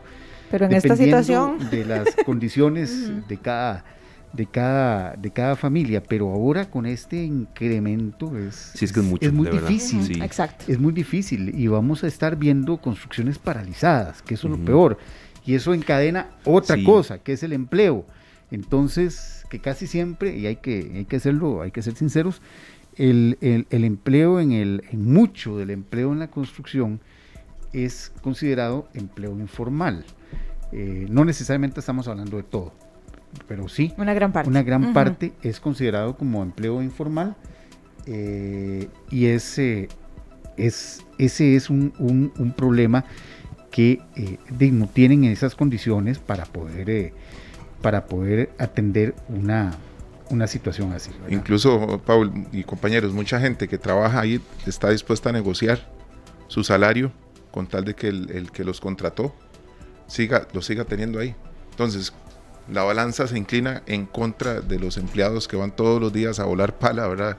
Pero 0.51 0.67
en 0.67 0.73
esta 0.73 0.97
situación... 0.97 1.71
De 1.71 1.85
las 1.85 2.17
condiciones 2.27 3.11
de 3.29 3.37
cada 3.37 3.85
de 4.33 4.47
cada, 4.47 5.17
de 5.17 5.31
cada 5.31 5.57
familia, 5.57 6.03
pero 6.03 6.31
ahora 6.31 6.71
con 6.71 6.87
este 6.87 7.25
incremento 7.25 8.37
es, 8.39 8.81
es, 8.81 9.33
muy 9.33 9.49
difícil. 9.49 10.23
Exacto. 10.23 10.67
Es 10.69 10.79
muy 10.79 10.93
difícil 10.93 11.59
y 11.59 11.67
vamos 11.67 12.05
a 12.05 12.07
estar 12.07 12.37
viendo 12.37 12.77
construcciones 12.79 13.39
paralizadas, 13.39 14.23
que 14.23 14.35
eso 14.35 14.47
es 14.47 14.59
lo 14.59 14.65
peor. 14.65 14.99
Y 15.45 15.55
eso 15.55 15.75
encadena 15.75 16.29
otra 16.45 16.77
cosa, 16.85 17.19
que 17.19 17.33
es 17.33 17.43
el 17.43 17.53
empleo. 17.53 18.07
Entonces, 18.51 19.45
que 19.49 19.61
casi 19.61 19.87
siempre, 19.87 20.37
y 20.37 20.47
hay 20.47 20.57
que, 20.57 20.93
hay 20.95 21.05
que 21.07 21.17
hacerlo, 21.17 21.63
hay 21.63 21.71
que 21.71 21.83
ser 21.83 21.97
sinceros, 21.97 22.41
el, 22.97 23.39
el, 23.41 23.85
empleo 23.85 24.41
en 24.41 24.53
el, 24.53 24.85
en 24.91 25.11
mucho 25.13 25.57
del 25.57 25.71
empleo 25.71 26.13
en 26.13 26.19
la 26.19 26.29
construcción 26.29 27.01
es 27.73 28.13
considerado 28.21 28.89
empleo 28.95 29.39
informal. 29.39 30.05
Eh, 30.73 31.07
no 31.09 31.25
necesariamente 31.25 31.81
estamos 31.81 32.07
hablando 32.07 32.37
de 32.37 32.43
todo 32.43 32.73
pero 33.47 33.69
sí. 33.69 33.93
Una 33.97 34.15
gran 34.15 34.33
parte. 34.33 34.49
Una 34.49 34.63
gran 34.63 34.93
parte 34.93 35.33
es 35.43 35.61
considerado 35.61 36.17
como 36.17 36.43
empleo 36.43 36.83
informal 36.83 37.37
eh, 38.07 38.89
y 39.11 39.27
ese 39.27 39.89
es, 40.57 41.05
ese 41.19 41.57
es 41.57 41.71
un, 41.71 41.93
un, 41.99 42.53
problema 42.53 43.05
que 43.71 44.01
eh, 44.17 44.39
no 44.73 44.89
tienen 44.89 45.25
esas 45.25 45.55
condiciones 45.55 46.19
para 46.19 46.45
poder, 46.45 46.91
eh, 46.91 47.13
para 47.83 48.07
poder 48.07 48.51
atender 48.59 49.15
una, 49.29 49.73
una 50.29 50.47
situación 50.47 50.93
así. 50.93 51.11
Incluso, 51.29 52.01
Paul 52.05 52.47
y 52.53 52.65
compañeros, 52.65 53.13
mucha 53.13 53.41
gente 53.41 53.69
que 53.69 53.79
trabaja 53.79 54.21
ahí 54.21 54.41
está 54.67 54.91
dispuesta 54.91 55.31
a 55.31 55.33
negociar 55.33 55.89
su 56.49 56.65
salario 56.65 57.13
con 57.51 57.67
tal 57.67 57.85
de 57.85 57.95
que 57.95 58.09
el, 58.09 58.31
el 58.31 58.51
que 58.51 58.65
los 58.65 58.81
contrató 58.81 59.35
siga, 60.07 60.47
lo 60.53 60.63
siga 60.63 60.85
teniendo 60.85 61.19
ahí. 61.19 61.35
Entonces, 61.71 62.13
la 62.71 62.83
balanza 62.83 63.27
se 63.27 63.37
inclina 63.37 63.83
en 63.87 64.07
contra 64.07 64.61
de 64.61 64.79
los 64.79 64.97
empleados 64.97 65.49
que 65.49 65.57
van 65.57 65.75
todos 65.75 66.01
los 66.01 66.13
días 66.13 66.39
a 66.39 66.45
volar 66.45 66.79
pala, 66.79 67.07
¿verdad? 67.07 67.39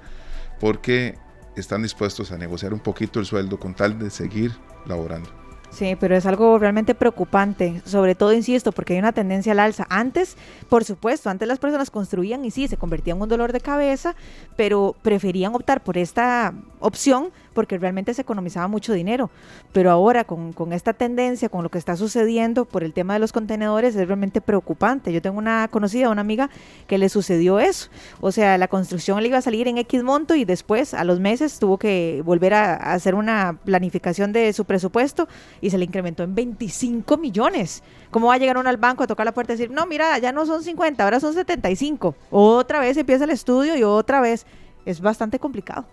Porque 0.59 1.17
están 1.55 1.83
dispuestos 1.83 2.31
a 2.31 2.37
negociar 2.37 2.73
un 2.73 2.79
poquito 2.79 3.19
el 3.19 3.25
sueldo 3.25 3.59
con 3.59 3.73
tal 3.73 3.97
de 3.99 4.09
seguir 4.09 4.51
laborando. 4.85 5.29
Sí, 5.71 5.95
pero 5.97 6.17
es 6.17 6.25
algo 6.25 6.59
realmente 6.59 6.93
preocupante, 6.93 7.81
sobre 7.85 8.13
todo, 8.13 8.33
insisto, 8.33 8.73
porque 8.73 8.93
hay 8.93 8.99
una 8.99 9.13
tendencia 9.13 9.53
al 9.53 9.59
alza. 9.59 9.87
Antes, 9.89 10.35
por 10.67 10.83
supuesto, 10.83 11.29
antes 11.29 11.47
las 11.47 11.59
personas 11.59 11.89
construían 11.89 12.43
y 12.43 12.51
sí, 12.51 12.67
se 12.67 12.75
convertían 12.75 13.17
en 13.17 13.23
un 13.23 13.29
dolor 13.29 13.53
de 13.53 13.61
cabeza, 13.61 14.15
pero 14.57 14.97
preferían 15.01 15.55
optar 15.55 15.81
por 15.81 15.97
esta 15.97 16.53
opción 16.81 17.31
porque 17.53 17.77
realmente 17.77 18.13
se 18.13 18.21
economizaba 18.21 18.67
mucho 18.67 18.93
dinero. 18.93 19.29
Pero 19.73 19.91
ahora 19.91 20.23
con, 20.23 20.73
esta 20.73 20.93
tendencia, 20.93 21.49
con 21.49 21.63
lo 21.63 21.69
que 21.69 21.77
está 21.77 21.95
sucediendo 21.95 22.65
por 22.65 22.83
el 22.83 22.93
tema 22.93 23.13
de 23.13 23.19
los 23.19 23.31
contenedores, 23.31 23.95
es 23.95 24.07
realmente 24.07 24.41
preocupante. 24.41 25.11
Yo 25.13 25.21
tengo 25.21 25.37
una 25.37 25.67
conocida, 25.69 26.09
una 26.09 26.21
amiga, 26.21 26.49
que 26.87 26.97
le 26.97 27.09
sucedió 27.09 27.59
eso. 27.59 27.89
O 28.19 28.31
sea, 28.31 28.57
la 28.57 28.67
construcción 28.67 29.21
le 29.21 29.27
iba 29.27 29.37
a 29.37 29.41
salir 29.41 29.67
en 29.67 29.77
X 29.77 30.03
monto 30.03 30.35
y 30.35 30.45
después, 30.45 30.93
a 30.93 31.03
los 31.03 31.19
meses, 31.19 31.59
tuvo 31.59 31.77
que 31.77 32.21
volver 32.25 32.53
a, 32.53 32.75
hacer 32.75 33.15
una 33.15 33.57
planificación 33.63 34.33
de 34.33 34.53
su 34.53 34.65
presupuesto 34.65 35.27
y 35.61 35.69
se 35.69 35.77
le 35.77 35.85
incrementó 35.85 36.23
en 36.23 36.35
25 36.35 37.17
millones. 37.17 37.83
¿Cómo 38.09 38.27
va 38.27 38.35
a 38.35 38.37
llegar 38.37 38.57
uno 38.57 38.69
al 38.69 38.77
banco 38.77 39.03
a 39.03 39.07
tocar 39.07 39.25
la 39.25 39.33
puerta 39.33 39.53
y 39.53 39.57
decir, 39.57 39.71
no, 39.71 39.85
mira, 39.85 40.17
ya 40.19 40.31
no 40.31 40.45
son 40.45 40.63
50, 40.63 41.03
ahora 41.03 41.19
son 41.19 41.33
75? 41.33 42.15
Otra 42.29 42.79
vez 42.79 42.97
empieza 42.97 43.23
el 43.23 43.29
estudio 43.29 43.77
y 43.77 43.83
otra 43.83 44.21
vez. 44.21 44.45
Es 44.83 44.99
bastante 44.99 45.37
complicado. 45.37 45.85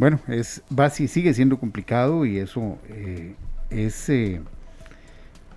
Bueno, 0.00 0.18
es, 0.28 0.62
va, 0.72 0.88
sigue 0.88 1.34
siendo 1.34 1.58
complicado 1.58 2.24
y 2.24 2.38
eso 2.38 2.78
eh, 2.88 3.34
es, 3.68 4.08
eh, 4.08 4.40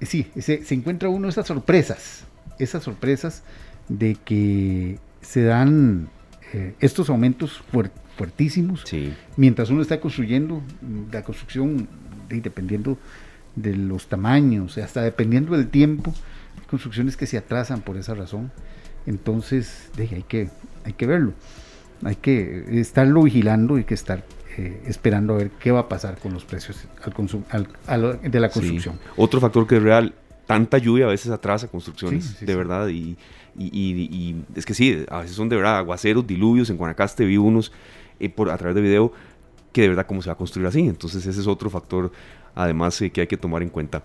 sí, 0.02 0.28
se 0.38 0.74
encuentra 0.74 1.08
uno 1.08 1.30
esas 1.30 1.48
sorpresas, 1.48 2.26
esas 2.60 2.84
sorpresas 2.84 3.44
de 3.88 4.18
que 4.26 5.00
se 5.22 5.44
dan 5.44 6.10
eh, 6.52 6.74
estos 6.82 7.10
aumentos 7.10 7.64
fuertísimos. 8.18 8.84
Mientras 9.38 9.70
uno 9.70 9.82
está 9.82 10.02
construyendo, 10.02 10.62
la 11.10 11.24
construcción, 11.24 11.88
dependiendo 12.28 12.98
de 13.56 13.78
los 13.78 14.08
tamaños, 14.08 14.78
hasta 14.78 15.04
dependiendo 15.04 15.56
del 15.56 15.70
tiempo, 15.70 16.14
construcciones 16.70 17.16
que 17.16 17.28
se 17.28 17.38
atrasan 17.38 17.80
por 17.80 17.96
esa 17.96 18.14
razón. 18.14 18.52
Entonces, 19.06 19.90
hay, 19.98 20.26
que, 20.28 20.50
hay 20.84 20.92
que 20.92 21.06
verlo 21.06 21.32
hay 22.06 22.16
que 22.16 22.66
estarlo 22.80 23.24
vigilando 23.24 23.78
y 23.78 23.84
que 23.84 23.94
estar 23.94 24.24
eh, 24.58 24.82
esperando 24.86 25.34
a 25.34 25.38
ver 25.38 25.52
qué 25.52 25.72
va 25.72 25.82
a 25.82 25.90
pasar 25.90 26.20
con 26.20 26.34
los 26.34 26.46
precios 26.46 26.78
al 27.50 28.20
de 28.22 28.40
la 28.40 28.50
construcción. 28.50 29.00
Otro 29.18 29.40
factor 29.40 29.66
que 29.66 29.78
es 29.78 29.84
real, 29.84 30.14
tanta 30.46 30.78
lluvia 30.78 31.06
a 31.06 31.10
veces 31.10 31.32
atrasa 31.32 31.68
construcciones, 31.68 32.40
de 32.40 32.56
verdad, 32.56 32.88
y, 32.90 33.18
es 34.56 34.66
que 34.66 34.74
sí, 34.74 35.06
a 35.10 35.22
veces 35.22 35.36
son 35.36 35.50
de 35.50 35.56
verdad 35.56 35.78
aguaceros, 35.78 36.26
diluvios, 36.28 36.70
en 36.70 36.78
Guanacaste 36.78 37.26
vi 37.26 37.38
unos 37.38 37.72
eh, 38.20 38.30
por, 38.30 38.50
a 38.50 38.58
través 38.58 38.76
de 38.76 38.82
video 38.82 39.12
que 39.72 39.82
de 39.82 39.90
verdad 39.90 40.06
cómo 40.06 40.22
se 40.22 40.30
va 40.30 40.34
a 40.34 40.38
construir 40.38 40.68
así, 40.68 40.82
entonces 40.82 41.26
ese 41.26 41.42
es 41.42 41.48
otro 41.48 41.70
factor 41.70 42.12
además 42.56 43.02
eh, 43.02 43.10
que 43.10 43.22
hay 43.22 43.28
que 43.28 43.38
tomar 43.38 43.64
en 43.64 43.70
cuenta. 43.70 44.04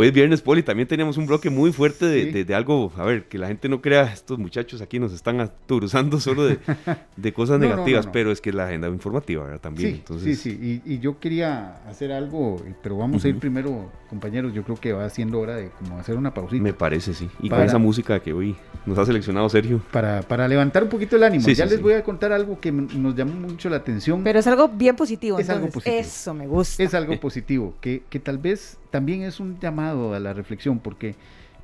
Hoy 0.00 0.06
es 0.06 0.12
viernes, 0.12 0.42
Poli, 0.42 0.62
también 0.62 0.86
tenemos 0.86 1.16
un 1.16 1.26
bloque 1.26 1.50
muy 1.50 1.72
fuerte 1.72 2.06
de, 2.06 2.54
algo, 2.54 2.92
a 2.96 3.02
ver, 3.02 3.24
que 3.24 3.36
la 3.36 3.48
gente 3.48 3.68
no 3.68 3.82
crea, 3.82 4.04
estos 4.04 4.38
muchachos 4.38 4.80
aquí 4.80 5.00
nos 5.00 5.12
están 5.12 5.40
aturuzando 5.40 6.20
solo 6.20 6.44
de, 6.44 7.32
cosas 7.32 7.58
negativas, 7.58 8.06
pero 8.06 8.30
es 8.30 8.40
que 8.40 8.52
la 8.52 8.66
agenda 8.66 8.86
informativa, 8.86 9.42
¿verdad? 9.42 9.60
También. 9.60 9.90
Sí, 9.90 9.96
Entonces... 9.96 10.38
sí, 10.38 10.52
sí, 10.52 10.82
y, 10.84 11.00
yo 11.00 11.18
quería 11.18 11.78
hacer 11.88 12.12
algo, 12.12 12.62
pero 12.80 12.96
vamos 12.96 13.24
a 13.24 13.28
ir 13.28 13.40
primero, 13.40 13.90
compañeros, 14.08 14.54
yo 14.54 14.62
creo 14.62 14.76
que 14.76 14.92
va 14.92 15.10
siendo 15.10 15.40
hora 15.40 15.56
de 15.56 15.70
como 15.70 15.98
hacer 15.98 16.16
una 16.16 16.32
pausita. 16.32 16.62
Me 16.62 16.72
parece, 16.72 17.12
sí, 17.12 17.28
y 17.42 17.48
con 17.48 17.60
esa 17.62 17.78
música 17.78 18.20
que 18.20 18.32
hoy 18.32 18.54
nos 18.86 18.98
ha 18.98 19.04
seleccionado 19.04 19.48
Sergio. 19.48 19.82
Para, 19.90 20.22
para 20.22 20.46
levantar 20.46 20.84
un 20.84 20.90
poquito 20.90 21.16
el 21.16 21.24
ánimo, 21.24 21.44
ya 21.48 21.66
les 21.66 21.82
voy 21.82 21.94
a 21.94 22.04
contar 22.04 22.30
algo 22.30 22.60
que 22.60 22.70
nos 22.70 23.16
llamó 23.16 23.34
mucho 23.34 23.68
la 23.68 23.78
atención. 23.78 24.22
Pero 24.22 24.38
es 24.38 24.46
algo 24.46 24.68
bien 24.68 24.94
positivo. 24.94 25.40
Es 25.40 25.50
algo 25.50 25.66
positivo. 25.70 25.96
Eso 25.98 26.34
me 26.34 26.46
gusta. 26.46 26.84
Es 26.84 26.94
algo 26.94 27.18
positivo, 27.20 27.74
que, 27.80 28.04
que 28.08 28.20
tal 28.20 28.38
vez 28.38 28.78
también 28.90 29.22
es 29.22 29.40
un 29.40 29.58
llamado 29.58 29.87
a 29.90 30.20
la 30.20 30.32
reflexión, 30.32 30.78
porque 30.78 31.14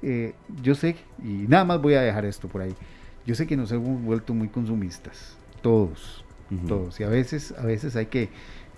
eh, 0.03 0.35
yo 0.63 0.75
sé, 0.75 0.97
y 1.23 1.47
nada 1.49 1.65
más 1.65 1.81
voy 1.81 1.95
a 1.95 2.03
dejar 2.03 2.25
esto 2.25 2.49
por 2.49 2.63
ahí, 2.63 2.75
yo 3.27 3.35
sé 3.35 3.47
que 3.47 3.57
nos 3.57 3.73
hemos 3.73 4.03
vuelto 4.03 4.35
muy 4.35 4.49
consumistas, 4.49 5.37
todos, 5.63 6.25
todos, 6.69 7.01
y 7.01 7.05
a 7.05 7.09
veces, 7.09 7.55
a 7.59 7.65
veces 7.65 7.97
hay 7.97 8.07
que 8.07 8.29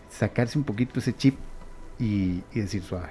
sacarse 0.08 0.58
un 0.58 0.64
poquito 0.64 1.00
ese 1.00 1.14
chip 1.14 1.36
y, 1.98 2.42
decir 2.54 2.82
suave, 2.82 3.10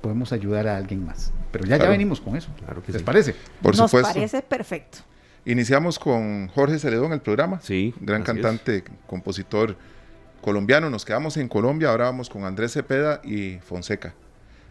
podemos 0.00 0.32
ayudar 0.32 0.66
a 0.66 0.76
alguien 0.76 1.04
más. 1.04 1.32
Pero 1.52 1.66
ya, 1.66 1.76
ya 1.76 1.88
venimos 1.88 2.20
con 2.20 2.36
eso. 2.36 2.50
Claro 2.64 2.82
que 2.82 2.92
¿Les 2.92 3.02
parece? 3.02 3.34
Por 3.62 3.76
Nos 3.76 3.92
parece 3.92 4.42
perfecto. 4.42 4.98
Iniciamos 5.44 5.98
con 5.98 6.48
Jorge 6.48 6.78
Celedón 6.78 7.12
el 7.12 7.20
programa. 7.20 7.60
Sí. 7.60 7.94
Gran 8.00 8.22
cantante, 8.24 8.82
compositor 9.06 9.76
colombiano. 10.40 10.90
Nos 10.90 11.04
quedamos 11.04 11.36
en 11.36 11.48
Colombia. 11.48 11.90
Ahora 11.90 12.06
vamos 12.06 12.28
con 12.28 12.44
Andrés 12.44 12.72
Cepeda 12.72 13.20
y 13.22 13.58
Fonseca. 13.58 14.14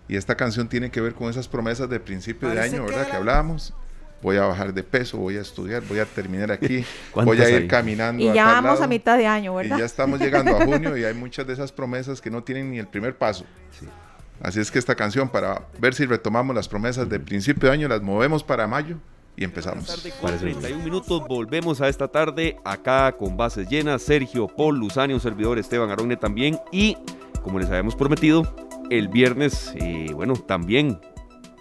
Y 0.07 0.15
esta 0.15 0.35
canción 0.35 0.67
tiene 0.67 0.91
que 0.91 1.01
ver 1.01 1.13
con 1.13 1.29
esas 1.29 1.47
promesas 1.47 1.89
de 1.89 1.99
principio 1.99 2.49
de 2.49 2.59
año, 2.59 2.85
¿verdad? 2.85 3.07
Que, 3.07 3.15
hablábamos. 3.15 3.73
Voy 4.21 4.37
a 4.37 4.45
bajar 4.45 4.73
de 4.73 4.81
peso, 4.81 5.17
voy 5.17 5.37
a 5.37 5.41
estudiar, 5.41 5.83
voy 5.83 5.99
a 5.99 6.05
terminar 6.05 6.51
aquí, 6.51 6.83
voy 7.13 7.39
a 7.41 7.49
ir 7.49 7.67
caminando. 7.67 8.23
Y 8.23 8.33
ya 8.33 8.45
vamos 8.45 8.81
a 8.81 8.87
mitad 8.87 9.17
de 9.17 9.27
año, 9.27 9.53
¿verdad? 9.55 9.77
Y 9.77 9.79
ya 9.79 9.85
estamos 9.85 10.19
llegando 10.19 10.55
a 10.55 10.65
junio 10.65 10.97
y 10.97 11.03
hay 11.03 11.13
muchas 11.15 11.45
de 11.45 11.53
esas 11.53 11.71
promesas 11.71 12.21
que 12.21 12.31
no 12.31 12.43
tienen 12.43 12.71
ni 12.71 12.79
el 12.79 12.87
primer 12.87 13.15
paso. 13.15 13.45
Así 14.41 14.59
es 14.59 14.71
que 14.71 14.79
esta 14.79 14.95
canción, 14.95 15.29
para 15.29 15.61
ver 15.79 15.93
si 15.93 16.05
retomamos 16.05 16.55
las 16.55 16.67
promesas 16.67 17.07
de 17.07 17.19
principio 17.19 17.69
de 17.69 17.75
año, 17.75 17.87
las 17.87 18.01
movemos 18.01 18.43
para 18.43 18.67
mayo 18.67 18.97
y 19.35 19.43
empezamos. 19.43 19.85
Tarde, 19.87 20.13
31 20.37 20.83
minutos, 20.83 21.27
volvemos 21.27 21.81
a 21.81 21.87
esta 21.87 22.07
tarde 22.07 22.57
acá 22.63 23.11
con 23.13 23.37
bases 23.37 23.67
llenas. 23.69 24.01
Sergio, 24.01 24.47
Paul, 24.47 24.79
Luzani, 24.79 25.13
un 25.13 25.19
servidor, 25.19 25.59
Esteban 25.59 25.89
Aronne 25.89 26.17
también. 26.17 26.59
Y 26.71 26.97
como 27.43 27.59
les 27.59 27.69
habíamos 27.69 27.95
prometido, 27.95 28.43
el 28.89 29.07
viernes, 29.07 29.73
eh, 29.75 30.11
bueno, 30.13 30.33
también 30.33 30.99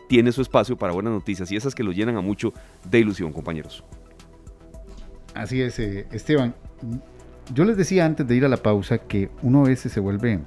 tiene 0.09 0.33
su 0.33 0.43
espacio 0.43 0.77
para 0.77 0.93
buenas 0.93 1.13
noticias 1.13 1.51
y 1.51 1.57
esas 1.57 1.75
que 1.75 1.83
lo 1.83 1.93
llenan 1.93 2.17
a 2.17 2.21
mucho 2.21 2.53
de 2.89 3.01
ilusión, 3.01 3.33
compañeros. 3.33 3.85
Así 5.35 5.61
es, 5.61 5.79
eh, 5.79 6.07
Esteban. 6.13 6.55
Yo 7.53 7.65
les 7.65 7.77
decía 7.77 8.07
antes 8.07 8.27
de 8.27 8.37
ir 8.37 8.45
a 8.45 8.49
la 8.49 8.59
pausa 8.59 8.99
que 8.99 9.31
uno 9.43 9.65
a 9.65 9.69
veces 9.69 9.93
se 9.93 10.01
vuelve, 10.01 10.41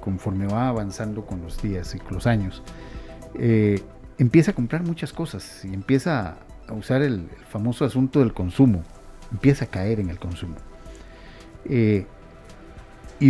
conforme 0.00 0.46
va 0.46 0.68
avanzando 0.68 1.26
con 1.26 1.42
los 1.42 1.60
días 1.60 1.94
y 1.94 1.98
con 1.98 2.14
los 2.14 2.26
años, 2.26 2.62
eh, 3.38 3.80
empieza 4.18 4.52
a 4.52 4.54
comprar 4.54 4.82
muchas 4.82 5.12
cosas 5.12 5.64
y 5.64 5.72
empieza 5.72 6.38
a 6.66 6.72
usar 6.72 7.02
el, 7.02 7.28
famoso 7.48 7.84
asunto 7.84 8.20
del 8.20 8.32
consumo, 8.32 8.82
empieza 9.30 9.66
a 9.66 9.68
caer 9.68 10.00
en 10.00 10.10
el 10.10 10.18
consumo. 10.18 10.56
y 11.68 12.04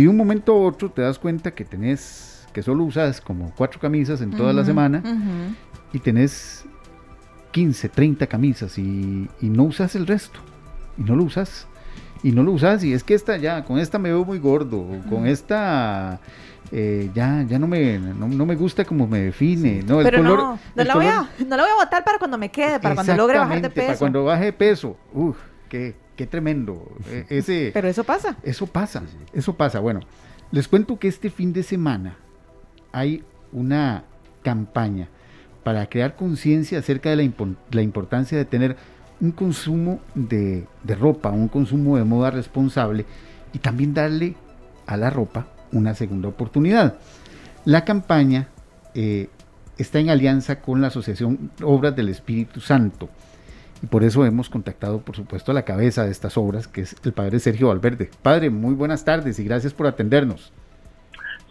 de 0.03 0.07
un 0.07 0.15
momento 0.15 0.53
a 0.53 0.67
otro 0.67 0.89
te 0.89 1.01
das 1.01 1.19
cuenta 1.19 1.51
que 1.51 1.65
tenés 1.65 2.30
que 2.53 2.61
solo 2.61 2.83
usas 2.83 3.21
como 3.21 3.53
cuatro 3.55 3.79
camisas 3.79 4.21
en 4.21 4.31
toda 4.31 4.53
la 4.53 4.65
semana 4.65 5.03
y 5.93 5.99
tenés 5.99 6.65
15, 7.51 7.89
30 7.89 8.27
camisas 8.27 8.77
y, 8.77 9.29
no 9.41 9.63
usas 9.63 9.95
el 9.95 10.07
resto. 10.07 10.39
Y 10.97 11.03
no 11.03 11.15
lo 11.15 11.23
usas. 11.23 11.67
Y 12.23 12.31
no 12.31 12.43
lo 12.43 12.51
usas. 12.51 12.83
Y 12.83 12.93
es 12.93 13.03
que 13.03 13.13
esta 13.13 13.37
ya, 13.37 13.63
con 13.63 13.79
esta 13.79 13.99
me 13.99 14.09
veo 14.09 14.25
muy 14.25 14.39
gordo. 14.39 14.85
con 15.09 15.27
esta 15.27 16.19
eh, 16.71 17.09
ya, 17.13 17.43
ya 17.47 17.59
no 17.59 17.67
me, 17.67 17.99
no, 17.99 18.45
me 18.45 18.55
gusta 18.55 18.85
como 18.85 19.05
me 19.05 19.19
define. 19.19 19.83
No, 19.83 19.99
Pero 19.99 20.23
no, 20.23 20.57
no, 20.75 20.83
la 20.83 20.95
voy 20.95 21.05
a, 21.05 21.29
no 21.45 21.57
la 21.57 21.63
voy 21.63 21.71
a 21.71 21.83
botar 21.83 22.03
para 22.03 22.17
cuando 22.17 22.37
me 22.37 22.49
quede, 22.49 22.79
para 22.79 22.95
cuando 22.95 23.15
logre 23.15 23.37
bajar 23.37 23.61
de 23.61 23.69
peso. 23.69 23.87
Para 23.87 23.99
cuando 23.99 24.23
baje 24.23 24.45
de 24.45 24.53
peso. 24.53 24.97
Uf, 25.13 25.37
qué, 25.67 25.95
qué 26.15 26.25
tremendo. 26.25 26.89
E, 27.09 27.25
ese, 27.37 27.71
Pero 27.73 27.89
eso 27.89 28.03
pasa. 28.05 28.37
Eso 28.43 28.67
pasa, 28.67 29.03
eso 29.33 29.53
pasa. 29.53 29.79
Bueno, 29.79 29.99
les 30.51 30.67
cuento 30.67 30.97
que 30.97 31.09
este 31.09 31.29
fin 31.29 31.51
de 31.51 31.63
semana 31.63 32.15
hay 32.91 33.23
una 33.51 34.03
campaña 34.43 35.09
para 35.63 35.87
crear 35.87 36.15
conciencia 36.15 36.79
acerca 36.79 37.09
de 37.09 37.15
la, 37.71 37.81
importancia 37.81 38.37
de 38.37 38.45
tener 38.45 38.75
un 39.19 39.31
consumo 39.31 39.99
de, 40.15 40.65
ropa, 40.99 41.29
un 41.29 41.47
consumo 41.47 41.97
de 41.97 42.03
moda 42.03 42.31
responsable 42.31 43.05
y 43.53 43.59
también 43.59 43.93
darle 43.93 44.35
a 44.87 44.97
la 44.97 45.09
ropa 45.09 45.47
una 45.71 45.93
segunda 45.93 46.29
oportunidad. 46.29 46.95
La 47.65 47.85
campaña 47.85 48.47
eh, 48.95 49.29
está 49.77 49.99
en 49.99 50.09
alianza 50.09 50.61
con 50.61 50.81
la 50.81 50.87
Asociación 50.87 51.51
Obras 51.61 51.95
del 51.95 52.09
Espíritu 52.09 52.59
Santo 52.59 53.09
y 53.83 53.87
por 53.87 54.03
eso 54.03 54.25
hemos 54.25 54.49
contactado, 54.49 55.01
por 55.01 55.15
supuesto, 55.15 55.51
a 55.51 55.55
la 55.55 55.65
cabeza 55.65 56.05
de 56.05 56.11
estas 56.11 56.37
obras, 56.37 56.67
que 56.67 56.81
es 56.81 56.95
el 57.03 57.13
padre 57.13 57.39
Sergio 57.39 57.69
Valverde. 57.69 58.09
Padre, 58.21 58.49
muy 58.49 58.75
buenas 58.75 59.03
tardes 59.03 59.39
y 59.39 59.43
gracias 59.43 59.73
por 59.73 59.87
atendernos. 59.87 60.51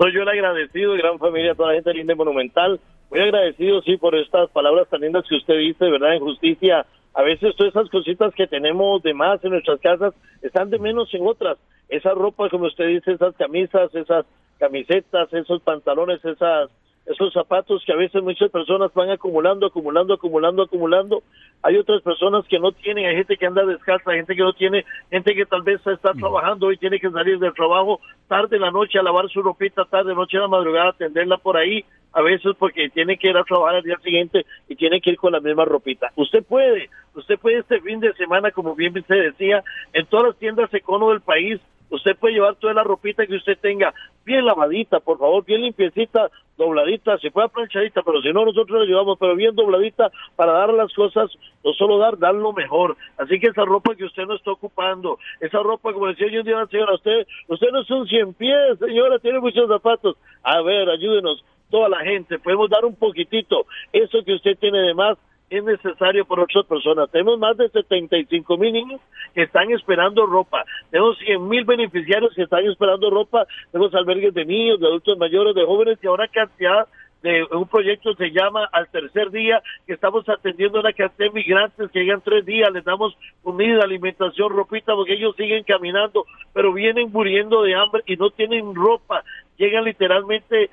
Soy 0.00 0.14
yo 0.14 0.22
el 0.22 0.28
agradecido, 0.30 0.94
gran 0.94 1.18
familia, 1.18 1.54
toda 1.54 1.68
la 1.68 1.74
gente 1.74 1.92
linda 1.92 2.14
y 2.14 2.16
monumental. 2.16 2.80
Muy 3.10 3.20
agradecido, 3.20 3.82
sí, 3.82 3.98
por 3.98 4.14
estas 4.14 4.48
palabras 4.48 4.88
tan 4.88 5.02
lindas 5.02 5.26
que 5.28 5.36
usted 5.36 5.58
dice, 5.58 5.90
¿verdad? 5.90 6.14
En 6.14 6.20
justicia, 6.20 6.86
a 7.12 7.22
veces 7.22 7.54
todas 7.54 7.74
esas 7.74 7.90
cositas 7.90 8.34
que 8.34 8.46
tenemos 8.46 9.02
de 9.02 9.12
más 9.12 9.44
en 9.44 9.50
nuestras 9.50 9.78
casas 9.78 10.14
están 10.40 10.70
de 10.70 10.78
menos 10.78 11.12
en 11.12 11.26
otras. 11.26 11.58
Esa 11.90 12.14
ropa, 12.14 12.48
como 12.48 12.64
usted 12.64 12.86
dice, 12.86 13.12
esas 13.12 13.36
camisas, 13.36 13.94
esas 13.94 14.24
camisetas, 14.58 15.30
esos 15.34 15.60
pantalones, 15.60 16.24
esas 16.24 16.70
esos 17.06 17.32
zapatos 17.32 17.82
que 17.84 17.92
a 17.92 17.96
veces 17.96 18.22
muchas 18.22 18.50
personas 18.50 18.92
van 18.94 19.10
acumulando, 19.10 19.66
acumulando, 19.66 20.14
acumulando, 20.14 20.62
acumulando. 20.62 21.22
Hay 21.62 21.76
otras 21.76 22.02
personas 22.02 22.46
que 22.46 22.58
no 22.58 22.72
tienen, 22.72 23.06
hay 23.06 23.16
gente 23.16 23.36
que 23.36 23.46
anda 23.46 23.64
descalza, 23.64 24.10
hay 24.10 24.18
gente 24.18 24.36
que 24.36 24.42
no 24.42 24.52
tiene, 24.52 24.84
gente 25.10 25.34
que 25.34 25.46
tal 25.46 25.62
vez 25.62 25.84
está 25.86 26.12
trabajando 26.12 26.70
y 26.72 26.76
tiene 26.76 27.00
que 27.00 27.10
salir 27.10 27.38
del 27.38 27.54
trabajo 27.54 28.00
tarde 28.28 28.56
en 28.56 28.62
la 28.62 28.70
noche 28.70 28.98
a 28.98 29.02
lavar 29.02 29.28
su 29.28 29.42
ropita, 29.42 29.84
tarde, 29.84 30.14
noche 30.14 30.38
a 30.38 30.42
la 30.42 30.48
madrugada, 30.48 30.90
atenderla 30.90 31.36
por 31.38 31.56
ahí, 31.56 31.84
a 32.12 32.22
veces 32.22 32.52
porque 32.58 32.88
tiene 32.90 33.16
que 33.16 33.28
ir 33.28 33.36
a 33.36 33.44
trabajar 33.44 33.76
al 33.76 33.82
día 33.82 33.98
siguiente 33.98 34.46
y 34.68 34.76
tiene 34.76 35.00
que 35.00 35.10
ir 35.10 35.16
con 35.16 35.32
la 35.32 35.40
misma 35.40 35.64
ropita. 35.64 36.10
Usted 36.16 36.44
puede, 36.44 36.90
usted 37.14 37.38
puede 37.38 37.58
este 37.58 37.80
fin 37.80 38.00
de 38.00 38.12
semana, 38.14 38.50
como 38.50 38.74
bien 38.74 38.92
se 39.06 39.14
decía, 39.14 39.62
en 39.92 40.06
todas 40.06 40.28
las 40.28 40.36
tiendas 40.38 40.72
econo 40.72 41.10
del 41.10 41.20
país, 41.20 41.60
usted 41.90 42.16
puede 42.16 42.35
llevar 42.35 42.57
toda 42.57 42.74
la 42.74 42.85
ropita 42.85 43.26
que 43.26 43.37
usted 43.37 43.59
tenga 43.59 43.92
bien 44.24 44.44
lavadita, 44.44 45.00
por 45.00 45.18
favor, 45.18 45.44
bien 45.44 45.62
limpiecita, 45.62 46.31
dobladita, 46.57 47.18
si 47.18 47.31
puede 47.31 47.48
planchadita, 47.48 48.03
pero 48.03 48.20
si 48.22 48.33
no, 48.33 48.44
nosotros 48.44 48.81
la 48.81 48.87
llevamos, 48.87 49.18
pero 49.18 49.35
bien 49.35 49.55
dobladita 49.55 50.11
para 50.37 50.53
dar 50.53 50.72
las 50.72 50.92
cosas, 50.94 51.31
no 51.64 51.72
solo 51.72 51.98
dar, 51.98 52.18
dar 52.18 52.35
lo 52.35 52.53
mejor. 52.53 52.96
Así 53.18 53.40
que 53.40 53.48
esa 53.48 53.64
ropa 53.64 53.94
que 53.94 54.05
usted 54.05 54.26
no 54.26 54.35
está 54.35 54.53
ocupando, 54.53 55.18
esa 55.40 55.59
ropa, 55.62 55.92
como 55.92 56.07
decía 56.07 56.29
yo 56.29 56.40
un 56.40 56.46
día, 56.46 56.66
señora, 56.66 56.94
usted, 56.94 57.26
usted 57.48 57.68
no 57.72 57.81
es 57.81 57.90
un 57.90 58.07
cien 58.07 58.35
pies, 58.35 58.79
señora, 58.79 59.18
tiene 59.18 59.40
muchos 59.40 59.68
zapatos. 59.68 60.16
A 60.42 60.61
ver, 60.62 60.88
ayúdenos, 60.88 61.44
toda 61.70 61.88
la 61.88 62.00
gente, 62.00 62.38
podemos 62.38 62.68
dar 62.68 62.85
un 62.85 62.96
poquitito, 62.96 63.66
eso 63.92 64.22
que 64.24 64.35
usted 64.35 64.59
tiene 64.59 64.79
de 64.79 64.94
más, 64.94 65.16
es 65.50 65.64
necesario 65.64 66.24
para 66.24 66.44
otras 66.44 66.64
personas. 66.64 67.10
Tenemos 67.10 67.38
más 67.38 67.56
de 67.56 67.68
75 67.68 68.56
mil 68.56 68.72
niños 68.72 69.00
que 69.34 69.42
están 69.42 69.70
esperando 69.72 70.24
ropa. 70.24 70.64
Tenemos 70.90 71.18
100 71.18 71.48
mil 71.48 71.64
beneficiarios 71.64 72.32
que 72.34 72.42
están 72.42 72.64
esperando 72.66 73.10
ropa. 73.10 73.46
Tenemos 73.72 73.92
albergues 73.94 74.32
de 74.32 74.44
niños, 74.44 74.80
de 74.80 74.86
adultos 74.86 75.18
mayores, 75.18 75.54
de 75.54 75.64
jóvenes 75.64 75.98
y 76.02 76.06
ahora 76.06 76.28
cantidad 76.28 76.86
de 77.22 77.44
un 77.52 77.68
proyecto 77.68 78.14
se 78.14 78.30
llama 78.30 78.68
Al 78.72 78.88
Tercer 78.88 79.30
Día, 79.30 79.62
que 79.86 79.92
estamos 79.92 80.26
atendiendo 80.28 80.78
a 80.78 80.80
una 80.80 80.92
cantidad 80.92 81.28
de 81.28 81.34
migrantes 81.34 81.90
que 81.90 82.00
llegan 82.00 82.22
tres 82.22 82.46
días, 82.46 82.72
les 82.72 82.82
damos 82.84 83.14
comida, 83.42 83.82
alimentación, 83.82 84.50
ropita, 84.50 84.94
porque 84.94 85.14
ellos 85.14 85.36
siguen 85.36 85.64
caminando, 85.64 86.24
pero 86.54 86.72
vienen 86.72 87.12
muriendo 87.12 87.62
de 87.62 87.74
hambre 87.74 88.02
y 88.06 88.16
no 88.16 88.30
tienen 88.30 88.74
ropa, 88.74 89.22
llegan 89.58 89.84
literalmente 89.84 90.70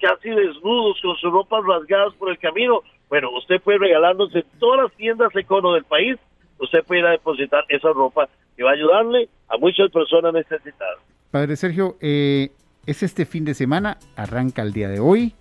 casi 0.00 0.30
desnudos, 0.30 1.00
con 1.00 1.16
sus 1.16 1.32
ropas 1.32 1.64
rasgadas 1.64 2.14
por 2.14 2.30
el 2.30 2.38
camino. 2.38 2.82
Bueno, 3.08 3.30
usted 3.36 3.60
puede 3.60 3.78
regalándose 3.78 4.44
todas 4.58 4.82
las 4.82 4.92
tiendas 4.92 5.34
econo 5.34 5.72
del 5.72 5.84
país, 5.84 6.16
usted 6.58 6.84
puede 6.84 7.00
ir 7.00 7.06
a 7.06 7.10
depositar 7.10 7.64
esa 7.68 7.92
ropa 7.92 8.28
y 8.56 8.62
va 8.62 8.70
a 8.70 8.74
ayudarle 8.74 9.28
a 9.48 9.56
muchas 9.56 9.90
personas 9.90 10.34
necesitadas. 10.34 10.98
Padre 11.30 11.56
Sergio, 11.56 11.96
eh, 12.00 12.50
es 12.86 13.02
este 13.02 13.24
fin 13.24 13.44
de 13.44 13.54
semana, 13.54 13.98
arranca 14.16 14.62
el 14.62 14.72
día 14.72 14.88
de 14.88 15.00
hoy 15.00 15.34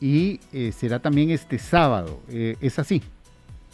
y 0.00 0.40
eh, 0.52 0.72
será 0.72 1.00
también 1.00 1.30
este 1.30 1.58
sábado, 1.58 2.20
eh, 2.30 2.56
¿es 2.60 2.78
así? 2.78 3.02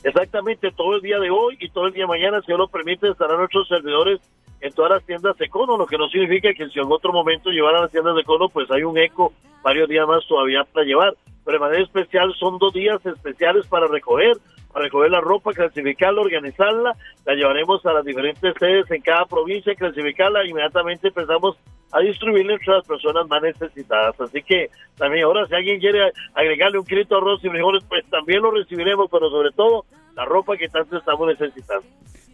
Exactamente, 0.02 0.70
todo 0.72 0.96
el 0.96 1.02
día 1.02 1.18
de 1.18 1.30
hoy 1.30 1.56
y 1.60 1.68
todo 1.70 1.86
el 1.86 1.92
día 1.92 2.04
de 2.04 2.08
mañana, 2.08 2.40
si 2.40 2.46
Dios 2.46 2.58
lo 2.58 2.68
permite, 2.68 3.08
estarán 3.08 3.38
nuestros 3.38 3.66
servidores 3.68 4.20
en 4.60 4.72
todas 4.72 4.92
las 4.92 5.04
tiendas 5.04 5.36
de 5.36 5.48
cono, 5.48 5.76
lo 5.76 5.86
que 5.86 5.98
no 5.98 6.08
significa 6.08 6.52
que 6.52 6.68
si 6.68 6.78
en 6.78 6.90
otro 6.90 7.12
momento 7.12 7.50
llevaran 7.50 7.82
las 7.82 7.90
tiendas 7.90 8.16
de 8.16 8.24
cono, 8.24 8.48
pues 8.48 8.70
hay 8.70 8.82
un 8.82 8.98
eco 8.98 9.32
varios 9.62 9.88
días 9.88 10.06
más 10.06 10.26
todavía 10.26 10.64
para 10.64 10.86
llevar. 10.86 11.14
Pero 11.44 11.58
de 11.58 11.64
manera 11.64 11.82
especial 11.82 12.34
son 12.38 12.58
dos 12.58 12.72
días 12.72 13.04
especiales 13.06 13.66
para 13.66 13.86
recoger, 13.86 14.36
para 14.72 14.84
recoger 14.84 15.10
la 15.10 15.20
ropa, 15.20 15.52
clasificarla, 15.52 16.20
organizarla, 16.20 16.92
la 17.24 17.34
llevaremos 17.34 17.84
a 17.86 17.92
las 17.92 18.04
diferentes 18.04 18.54
sedes 18.58 18.90
en 18.90 19.00
cada 19.00 19.24
provincia, 19.26 19.74
clasificarla, 19.74 20.44
inmediatamente 20.44 21.08
empezamos 21.08 21.56
a 21.92 22.00
distribuirla 22.00 22.54
entre 22.54 22.74
las 22.74 22.86
personas 22.86 23.26
más 23.28 23.42
necesitadas. 23.42 24.20
Así 24.20 24.42
que 24.42 24.68
también 24.96 25.24
ahora 25.24 25.46
si 25.46 25.54
alguien 25.54 25.80
quiere 25.80 26.12
agregarle 26.34 26.78
un 26.78 26.84
kilito 26.84 27.14
de 27.14 27.20
arroz 27.20 27.44
y 27.44 27.48
frijoles, 27.48 27.84
pues 27.88 28.04
también 28.10 28.42
lo 28.42 28.50
recibiremos, 28.50 29.08
pero 29.10 29.30
sobre 29.30 29.50
todo 29.52 29.86
la 30.14 30.24
ropa 30.24 30.56
que 30.56 30.68
tanto 30.68 30.98
estamos 30.98 31.28
necesitando. 31.28 31.86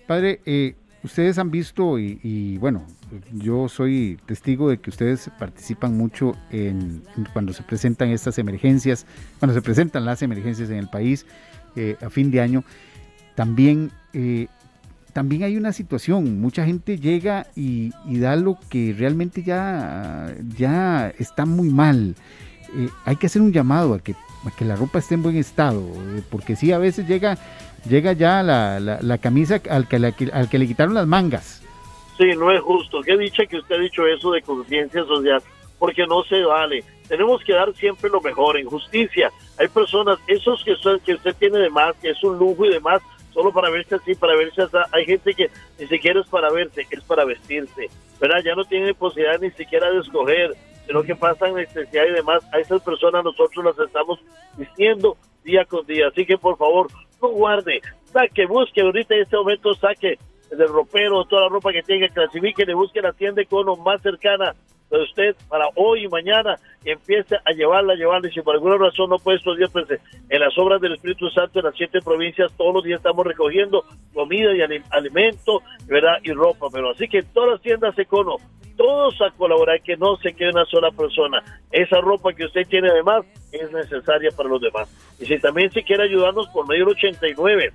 Padre, 0.06 0.40
eh, 0.44 0.74
ustedes 1.04 1.38
han 1.38 1.50
visto 1.50 1.98
y, 1.98 2.56
bueno, 2.58 2.82
yo 3.32 3.68
soy 3.68 4.18
testigo 4.26 4.70
de 4.70 4.78
que 4.78 4.90
ustedes 4.90 5.30
participan 5.38 5.96
mucho 5.96 6.34
en, 6.50 7.02
cuando 7.32 7.52
se 7.52 7.62
presentan 7.62 8.08
estas 8.08 8.38
emergencias, 8.38 9.06
cuando 9.38 9.54
se 9.54 9.62
presentan 9.62 10.04
las 10.04 10.22
emergencias 10.22 10.70
en 10.70 10.78
el 10.78 10.88
país 10.88 11.26
eh, 11.76 11.96
a 12.02 12.08
fin 12.08 12.30
de 12.30 12.40
año. 12.40 12.64
También, 13.34 13.90
eh, 14.14 14.46
también 15.12 15.42
hay 15.42 15.56
una 15.56 15.72
situación, 15.72 16.40
mucha 16.40 16.64
gente 16.64 16.98
llega 16.98 17.46
y, 17.54 17.92
da 18.06 18.34
lo 18.36 18.58
que 18.68 18.94
realmente 18.98 19.42
ya, 19.42 20.34
ya 20.56 21.12
está 21.18 21.44
muy 21.44 21.68
mal. 21.68 22.16
Eh, 22.76 22.88
hay 23.04 23.16
que 23.16 23.26
hacer 23.26 23.42
un 23.42 23.52
llamado 23.52 23.94
a 23.94 24.00
que, 24.00 24.12
a 24.12 24.50
que 24.56 24.64
la 24.64 24.74
ropa 24.74 25.00
esté 25.00 25.14
en 25.14 25.22
buen 25.22 25.36
estado, 25.36 25.86
porque 26.30 26.56
sí, 26.56 26.72
a 26.72 26.78
veces 26.78 27.06
llega 27.06 27.38
llega 27.88 28.12
ya 28.12 28.42
la, 28.42 28.80
la, 28.80 29.18
camisa 29.18 29.60
al 29.70 29.88
que, 29.88 29.96
al 30.32 30.48
que 30.48 30.58
le 30.58 30.66
quitaron 30.66 30.94
las 30.94 31.06
mangas. 31.06 31.62
Sí, 32.16 32.26
no 32.36 32.50
es 32.50 32.60
justo. 32.60 33.00
Qué 33.02 33.16
dicha 33.16 33.44
que 33.46 33.58
usted 33.58 33.74
ha 33.74 33.78
dicho 33.78 34.06
eso 34.06 34.30
de 34.30 34.42
conciencia 34.42 35.04
social, 35.04 35.42
porque 35.78 36.06
no 36.06 36.22
se 36.24 36.42
vale. 36.44 36.84
Tenemos 37.08 37.42
que 37.44 37.52
dar 37.52 37.72
siempre 37.74 38.08
lo 38.08 38.20
mejor 38.20 38.56
en 38.56 38.66
justicia. 38.66 39.30
Hay 39.58 39.68
personas, 39.68 40.18
esos 40.26 40.62
que 40.64 40.72
usted, 40.72 41.00
que 41.04 41.14
usted 41.14 41.34
tiene 41.38 41.58
de 41.58 41.70
más, 41.70 41.94
que 41.96 42.10
es 42.10 42.22
un 42.22 42.38
lujo 42.38 42.64
y 42.64 42.70
demás, 42.70 43.02
solo 43.32 43.52
para 43.52 43.70
verse 43.70 43.96
así, 43.96 44.14
para 44.14 44.36
verse 44.36 44.62
así. 44.62 44.76
Hay 44.92 45.04
gente 45.04 45.34
que 45.34 45.50
ni 45.78 45.86
siquiera 45.88 46.20
es 46.20 46.28
para 46.28 46.50
verse, 46.50 46.86
es 46.88 47.04
para 47.04 47.24
vestirse. 47.24 47.90
¿Verdad? 48.20 48.42
Ya 48.44 48.54
no 48.54 48.64
tiene 48.64 48.94
posibilidad 48.94 49.40
ni 49.40 49.50
siquiera 49.50 49.90
de 49.90 49.98
escoger, 49.98 50.54
sino 50.86 51.02
que 51.02 51.16
pasan 51.16 51.54
necesidad 51.54 52.04
y 52.08 52.12
demás. 52.12 52.42
A 52.52 52.58
esas 52.60 52.80
personas 52.82 53.24
nosotros 53.24 53.64
las 53.64 53.78
estamos 53.78 54.20
vistiendo 54.56 55.16
día 55.42 55.64
con 55.64 55.84
día. 55.86 56.08
Así 56.08 56.24
que 56.24 56.38
por 56.38 56.56
favor, 56.56 56.88
no 57.24 57.30
guarde, 57.30 57.80
saque, 58.04 58.46
busque 58.46 58.82
ahorita 58.82 59.14
en 59.14 59.22
este 59.22 59.36
momento, 59.36 59.74
saque 59.74 60.18
del 60.50 60.68
ropero, 60.68 61.24
toda 61.24 61.42
la 61.42 61.48
ropa 61.48 61.72
que 61.72 61.82
tenga, 61.82 62.08
clasifique, 62.08 62.64
le 62.64 62.74
busque 62.74 63.00
la 63.00 63.12
tienda 63.12 63.42
lo 63.50 63.76
más 63.76 64.02
cercana 64.02 64.54
de 64.90 65.02
usted 65.02 65.36
para 65.48 65.66
hoy 65.74 66.04
y 66.04 66.08
mañana 66.08 66.56
empiece 66.84 67.36
a 67.36 67.52
llevarla, 67.52 67.94
a 67.94 67.96
llevarla. 67.96 68.28
Y 68.28 68.32
si 68.32 68.42
por 68.42 68.54
alguna 68.54 68.76
razón 68.76 69.10
no 69.10 69.18
puede 69.18 69.38
estos 69.38 69.56
días, 69.56 69.70
pues 69.72 69.86
en 70.28 70.40
las 70.40 70.56
obras 70.58 70.80
del 70.80 70.94
Espíritu 70.94 71.28
Santo 71.30 71.58
en 71.58 71.64
las 71.64 71.74
siete 71.74 72.00
provincias, 72.00 72.52
todos 72.56 72.74
los 72.74 72.84
días 72.84 72.98
estamos 72.98 73.26
recogiendo 73.26 73.84
comida 74.12 74.54
y 74.54 74.60
alimento, 74.90 75.62
¿verdad? 75.86 76.18
Y 76.22 76.32
ropa. 76.32 76.66
Pero 76.70 76.90
así 76.90 77.08
que 77.08 77.22
todas 77.22 77.52
las 77.52 77.62
tiendas 77.62 77.98
Econo, 77.98 78.36
todos 78.76 79.20
a 79.20 79.30
colaborar, 79.36 79.80
que 79.82 79.96
no 79.96 80.16
se 80.16 80.32
quede 80.32 80.50
una 80.50 80.64
sola 80.66 80.90
persona. 80.90 81.42
Esa 81.70 82.00
ropa 82.00 82.32
que 82.32 82.44
usted 82.44 82.66
tiene 82.68 82.88
además 82.90 83.24
es 83.52 83.70
necesaria 83.72 84.30
para 84.36 84.48
los 84.48 84.60
demás. 84.60 84.88
Y 85.20 85.26
si 85.26 85.38
también 85.38 85.70
se 85.70 85.82
quiere 85.82 86.04
ayudarnos 86.04 86.48
por 86.48 86.66
medio 86.68 86.86
del 86.86 86.94
89 86.94 87.72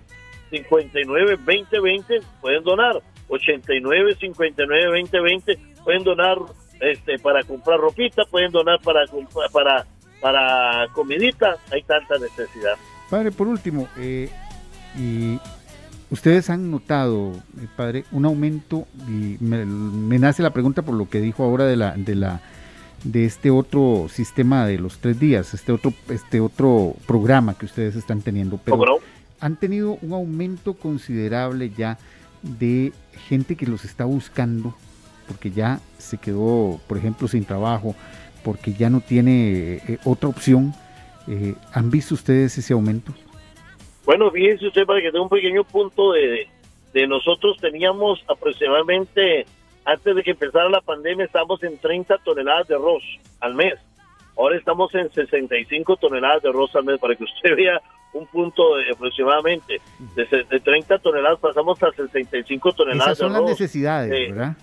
59 0.49 1.37
2020 1.45 2.19
pueden 2.41 2.63
donar. 2.63 3.01
89 3.27 4.15
59 4.19 4.85
2020 4.85 5.59
pueden 5.83 6.03
donar 6.03 6.37
este 6.79 7.19
para 7.19 7.43
comprar 7.43 7.79
ropita, 7.79 8.23
pueden 8.25 8.51
donar 8.51 8.79
para 8.81 9.01
para 9.51 9.85
para 10.21 10.87
comidita, 10.93 11.55
hay 11.71 11.81
tanta 11.83 12.17
necesidad. 12.17 12.75
Padre, 13.09 13.31
por 13.31 13.47
último, 13.47 13.87
eh, 13.97 14.29
y 14.97 15.39
ustedes 16.11 16.49
han 16.49 16.71
notado, 16.71 17.33
eh, 17.59 17.67
padre, 17.75 18.05
un 18.11 18.25
aumento 18.25 18.87
y 19.07 19.37
me, 19.39 19.65
me, 19.65 20.19
nace 20.19 20.43
la 20.43 20.51
pregunta 20.51 20.81
por 20.81 20.95
lo 20.95 21.09
que 21.09 21.21
dijo 21.21 21.43
ahora 21.43 21.65
de 21.65 21.75
la 21.75 21.93
de 21.95 22.15
la 22.15 22.41
de 23.03 23.25
este 23.25 23.49
otro 23.49 24.07
sistema 24.09 24.65
de 24.65 24.77
los 24.77 24.99
tres 24.99 25.19
días, 25.19 25.53
este 25.53 25.71
otro 25.71 25.93
este 26.09 26.39
otro 26.41 26.95
programa 27.07 27.53
que 27.53 27.65
ustedes 27.65 27.95
están 27.95 28.21
teniendo, 28.21 28.57
pero 28.57 28.99
han 29.39 29.55
tenido 29.55 29.97
un 30.01 30.13
aumento 30.13 30.73
considerable 30.73 31.71
ya 31.75 31.97
de 32.41 32.91
gente 33.27 33.55
que 33.55 33.65
los 33.67 33.85
está 33.85 34.05
buscando 34.05 34.75
porque 35.29 35.51
ya 35.51 35.79
se 35.99 36.17
quedó, 36.17 36.81
por 36.87 36.97
ejemplo, 36.97 37.27
sin 37.27 37.45
trabajo, 37.45 37.95
porque 38.43 38.73
ya 38.73 38.89
no 38.89 38.99
tiene 38.99 39.75
eh, 39.87 39.99
otra 40.03 40.27
opción. 40.27 40.73
Eh, 41.27 41.53
¿Han 41.71 41.91
visto 41.91 42.15
ustedes 42.15 42.57
ese 42.57 42.73
aumento? 42.73 43.13
Bueno, 44.09 44.31
fíjense 44.31 44.65
usted, 44.65 44.87
para 44.87 45.01
que 45.01 45.11
tenga 45.11 45.21
un 45.21 45.29
pequeño 45.29 45.63
punto 45.63 46.13
de, 46.13 46.47
de 46.93 47.05
nosotros 47.05 47.57
teníamos 47.61 48.19
aproximadamente, 48.27 49.45
antes 49.85 50.15
de 50.15 50.23
que 50.23 50.31
empezara 50.31 50.67
la 50.67 50.81
pandemia, 50.81 51.25
estábamos 51.25 51.61
en 51.61 51.77
30 51.77 52.17
toneladas 52.25 52.67
de 52.67 52.73
arroz 52.73 53.03
al 53.39 53.53
mes. 53.53 53.75
Ahora 54.35 54.57
estamos 54.57 54.95
en 54.95 55.13
65 55.13 55.95
toneladas 55.97 56.41
de 56.41 56.49
arroz 56.49 56.75
al 56.75 56.85
mes, 56.85 56.99
para 56.99 57.15
que 57.15 57.23
usted 57.23 57.55
vea 57.55 57.79
un 58.13 58.25
punto 58.25 58.77
de 58.77 58.89
aproximadamente 58.91 59.79
de, 60.15 60.25
de 60.25 60.59
30 60.59 60.97
toneladas 60.97 61.37
pasamos 61.37 61.83
a 61.83 61.91
65 61.91 62.71
toneladas 62.71 63.05
Esas 63.09 63.17
son 63.19 63.33
las 63.33 63.43
necesidades, 63.43 64.09
¿verdad? 64.09 64.57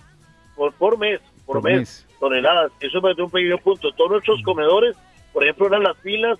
Por, 0.57 0.73
por 0.73 0.97
mes, 0.97 1.21
por, 1.45 1.63
mes, 1.63 2.05
toneladas. 2.19 2.73
Eso 2.81 2.99
da 2.99 3.23
un 3.23 3.31
pequeño 3.31 3.57
punto. 3.59 3.93
Todos 3.93 4.11
nuestros 4.11 4.43
comedores, 4.43 4.97
por 5.31 5.45
ejemplo, 5.45 5.67
eran 5.67 5.83
las 5.83 5.97
filas 5.99 6.37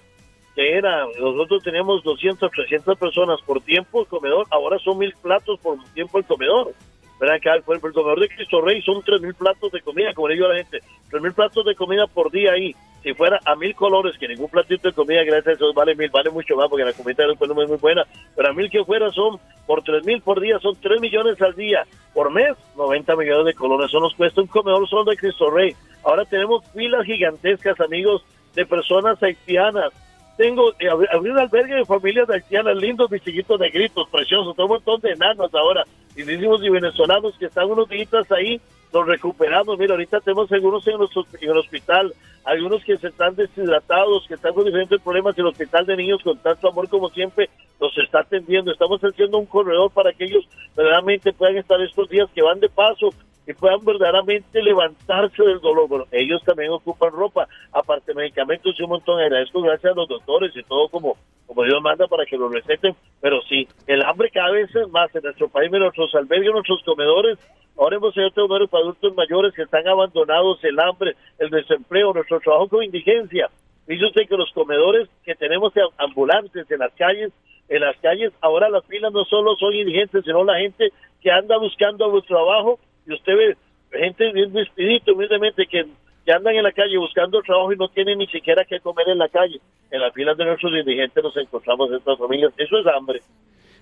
que 0.58 0.76
era, 0.76 1.06
nosotros 1.20 1.62
teníamos 1.62 2.04
200, 2.04 2.50
300 2.50 2.98
personas 2.98 3.40
por 3.46 3.62
tiempo 3.62 4.02
el 4.02 4.08
comedor, 4.08 4.48
ahora 4.50 4.80
son 4.80 4.98
mil 4.98 5.14
platos 5.22 5.60
por 5.60 5.78
tiempo 5.94 6.18
el 6.18 6.26
comedor. 6.26 6.74
¿Verdad? 7.20 7.40
Que 7.40 7.50
el, 7.50 7.64
comedor 7.64 8.20
de 8.20 8.28
Cristo 8.28 8.62
Rey 8.62 8.82
son 8.82 9.04
tres 9.04 9.22
mil 9.22 9.36
platos 9.36 9.72
de 9.72 9.82
comida, 9.82 10.14
como 10.16 10.28
le 10.28 10.34
digo 10.34 10.48
a 10.48 10.50
la 10.50 10.58
gente, 10.58 10.80
tres 11.10 11.22
mil 11.22 11.34
platos 11.34 11.64
de 11.64 11.76
comida 11.76 12.08
por 12.08 12.32
día 12.32 12.54
ahí. 12.54 12.76
si 13.04 13.14
fuera 13.14 13.40
a 13.46 13.56
mil 13.56 13.76
colores, 13.76 14.18
que 14.18 14.28
ningún 14.28 14.50
platito 14.50 14.88
de 14.88 14.96
comida, 14.96 15.24
gracias 15.24 15.56
a 15.56 15.58
Dios, 15.58 15.76
vale 15.76 15.96
mil, 15.96 16.10
vale 16.10 16.32
mucho 16.32 16.56
más, 16.56 16.70
porque 16.70 16.86
la 16.86 16.94
comida 16.94 17.28
después 17.28 17.52
no 17.52 17.62
es 17.62 17.70
muy 17.70 17.78
buena, 17.78 18.04
pero 18.36 18.50
a 18.50 18.54
mil 18.54 18.70
que 18.70 18.84
fuera 18.84 19.12
son, 19.12 19.40
por 19.68 19.84
tres 19.84 20.06
mil 20.06 20.22
por 20.22 20.40
día, 20.40 20.58
son 20.60 20.76
tres 20.82 21.00
millones 21.00 21.40
al 21.40 21.56
día, 21.56 21.86
por 22.14 22.32
mes, 22.32 22.56
90 22.76 23.16
millones 23.16 23.46
de 23.46 23.54
colores, 23.54 23.90
eso 23.90 24.00
nos 24.00 24.16
cuesta 24.16 24.42
un 24.42 24.48
comedor 24.48 24.88
solo 24.90 25.12
de 25.12 25.18
Cristo 25.18 25.52
Rey. 25.52 25.76
Ahora 26.04 26.26
tenemos 26.26 26.66
filas 26.72 27.06
gigantescas, 27.06 27.80
amigos, 27.80 28.24
de 28.56 28.66
personas 28.66 29.22
haitianas, 29.22 29.92
tengo 30.38 30.72
eh, 30.80 30.88
abrir 30.88 31.32
un 31.32 31.40
albergue 31.40 31.76
de 31.76 31.86
familias 31.86 32.30
haitianas 32.30 32.78
lindos, 32.78 33.10
mis 33.12 33.24
chiquitos 33.24 33.60
negritos, 33.60 34.08
preciosos, 34.10 34.56
todo 34.56 34.68
un 34.68 34.74
montón 34.74 35.02
de 35.02 35.12
enanos 35.12 35.54
ahora, 35.54 35.84
lindísimos 36.16 36.64
y 36.64 36.70
venezolanos 36.70 37.36
que 37.38 37.48
están 37.48 37.70
unos 37.70 37.90
días 37.90 38.32
ahí, 38.32 38.62
los 38.94 39.06
recuperamos. 39.06 39.78
Mira, 39.78 39.94
ahorita 39.94 40.22
tenemos 40.22 40.52
algunos 40.52 40.88
en, 40.88 40.94
en 40.94 41.50
el 41.50 41.58
hospital, 41.58 42.14
algunos 42.46 42.84
que 42.84 42.98
se 42.98 43.08
están 43.08 43.36
deshidratados, 43.36 44.26
que 44.28 44.36
están 44.36 44.54
con 44.54 44.66
diferentes 44.66 45.02
problemas, 45.02 45.38
y 45.38 45.42
el 45.42 45.48
hospital 45.48 45.86
de 45.86 45.98
niños 45.98 46.22
con 46.24 46.38
tanto 46.38 46.70
amor 46.70 46.88
como 46.88 47.10
siempre 47.10 47.50
los 47.80 47.98
está 47.98 48.20
atendiendo. 48.20 48.72
Estamos 48.72 49.02
haciendo 49.02 49.40
un 49.40 49.48
corredor 49.48 49.92
para 49.92 50.14
que 50.14 50.26
ellos 50.26 50.48
verdaderamente 50.76 51.34
puedan 51.34 51.58
estar 51.58 51.82
estos 51.82 52.08
días 52.10 52.30
que 52.34 52.44
van 52.44 52.60
de 52.60 52.70
paso 52.70 53.10
y 53.48 53.54
puedan 53.54 53.84
verdaderamente 53.86 54.62
levantarse 54.62 55.42
del 55.42 55.62
dolor. 55.62 55.88
Bueno, 55.88 56.06
ellos 56.12 56.44
también 56.44 56.70
ocupan 56.70 57.12
ropa, 57.12 57.48
aparte 57.72 58.14
medicamentos 58.14 58.76
y 58.78 58.84
un 58.84 58.90
montón. 58.90 59.22
Agradezco 59.22 59.62
gracias 59.62 59.94
a 59.94 59.96
los 59.96 60.10
doctores 60.10 60.52
y 60.54 60.64
todo 60.64 60.90
como, 60.90 61.16
como 61.46 61.64
Dios 61.64 61.82
manda 61.82 62.08
para 62.08 62.26
que 62.26 62.38
lo 62.38 62.50
receten. 62.50 62.94
Pero 63.22 63.42
sí, 63.44 63.66
el 63.88 64.04
hambre 64.04 64.30
cada 64.32 64.52
vez 64.52 64.70
es 64.76 64.90
más 64.90 65.16
en 65.16 65.24
nuestro 65.24 65.48
país, 65.48 65.72
en 65.72 65.80
nuestros 65.80 66.14
albergues, 66.14 66.48
en 66.48 66.54
nuestros 66.54 66.84
comedores. 66.84 67.40
Ahora 67.78 67.96
hemos 67.96 68.14
tenido 68.14 68.32
números 68.36 68.70
para 68.70 68.84
adultos 68.84 69.16
mayores 69.16 69.54
que 69.54 69.62
están 69.62 69.88
abandonados, 69.88 70.62
el 70.64 70.78
hambre, 70.80 71.16
el 71.40 71.50
desempleo, 71.50 72.12
nuestro 72.14 72.42
trabajo 72.42 72.68
con 72.68 72.84
indigencia. 72.84 73.50
Dice 73.88 74.06
usted 74.06 74.28
que 74.28 74.36
los 74.36 74.52
comedores 74.52 75.08
que 75.24 75.36
tenemos 75.36 75.72
ambulantes 75.98 76.70
en 76.70 76.80
las 76.80 76.92
calles, 76.96 77.32
en 77.70 77.80
las 77.80 77.96
calles, 77.98 78.34
ahora 78.42 78.68
las 78.68 78.86
filas 78.86 79.14
no 79.14 79.24
solo 79.24 79.56
son 79.56 79.74
indigentes, 79.74 80.26
sino 80.26 80.44
la 80.44 80.58
gente 80.58 80.92
que 81.22 81.32
anda 81.32 81.58
buscando 81.58 82.10
un 82.10 82.22
trabajo 82.24 82.80
y 83.08 83.14
usted 83.14 83.34
ve 83.36 83.58
gente 83.92 84.32
bien 84.32 84.52
despidito, 84.52 85.14
humildemente, 85.14 85.66
que, 85.66 85.86
que 86.26 86.32
andan 86.32 86.56
en 86.56 86.64
la 86.64 86.72
calle 86.72 86.98
buscando 86.98 87.42
trabajo 87.42 87.72
y 87.72 87.78
no 87.78 87.88
tienen 87.90 88.20
ni 88.20 88.28
siquiera 88.28 88.66
que 88.66 88.80
comer 88.80 89.08
en 89.10 89.18
la 89.18 89.30
calle. 89.30 89.60
En 89.90 90.02
las 90.02 90.14
filas 90.14 90.38
de 90.38 90.46
nuestros 90.46 90.74
indigentes 90.74 91.24
nos 91.24 91.36
encontramos 91.38 91.92
estas 91.92 92.18
familias. 92.18 92.54
Eso 92.58 92.78
es 92.78 92.88
hambre. 92.88 93.22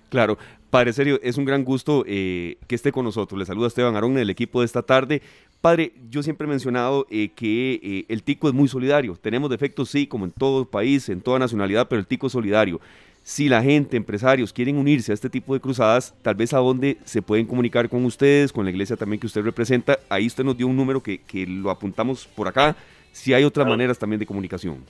Claro, 0.08 0.38
Padre 0.70 0.92
Serio, 0.92 1.18
es 1.22 1.36
un 1.36 1.44
gran 1.44 1.64
gusto 1.64 2.04
eh, 2.06 2.58
que 2.68 2.76
esté 2.76 2.92
con 2.92 3.04
nosotros. 3.04 3.36
Le 3.38 3.44
saluda 3.44 3.66
Esteban 3.66 3.96
Arón, 3.96 4.16
el 4.18 4.30
equipo 4.30 4.60
de 4.60 4.66
esta 4.66 4.82
tarde. 4.82 5.20
Padre, 5.60 5.92
yo 6.08 6.22
siempre 6.22 6.46
he 6.46 6.50
mencionado 6.50 7.06
eh, 7.10 7.30
que 7.34 7.80
eh, 7.82 8.04
el 8.08 8.22
tico 8.22 8.46
es 8.46 8.54
muy 8.54 8.68
solidario. 8.68 9.18
Tenemos 9.20 9.50
defectos, 9.50 9.88
sí, 9.88 10.06
como 10.06 10.24
en 10.24 10.30
todo 10.30 10.64
país, 10.64 11.08
en 11.08 11.20
toda 11.20 11.40
nacionalidad, 11.40 11.88
pero 11.88 11.98
el 11.98 12.06
tico 12.06 12.28
es 12.28 12.32
solidario 12.32 12.80
si 13.26 13.48
la 13.48 13.60
gente, 13.60 13.96
empresarios 13.96 14.52
quieren 14.52 14.76
unirse 14.76 15.10
a 15.10 15.14
este 15.14 15.28
tipo 15.28 15.52
de 15.52 15.58
cruzadas, 15.58 16.14
tal 16.22 16.36
vez 16.36 16.54
a 16.54 16.58
dónde 16.58 16.96
se 17.04 17.22
pueden 17.22 17.44
comunicar 17.44 17.88
con 17.88 18.04
ustedes, 18.04 18.52
con 18.52 18.64
la 18.64 18.70
iglesia 18.70 18.94
también 18.94 19.18
que 19.18 19.26
usted 19.26 19.42
representa. 19.42 19.98
Ahí 20.08 20.28
usted 20.28 20.44
nos 20.44 20.56
dio 20.56 20.68
un 20.68 20.76
número 20.76 21.02
que, 21.02 21.20
que 21.22 21.44
lo 21.44 21.72
apuntamos 21.72 22.24
por 22.24 22.46
acá. 22.46 22.76
Si 23.10 23.34
hay 23.34 23.42
otras 23.42 23.66
maneras 23.66 23.98
también 23.98 24.20
de 24.20 24.26
comunicación. 24.26 24.86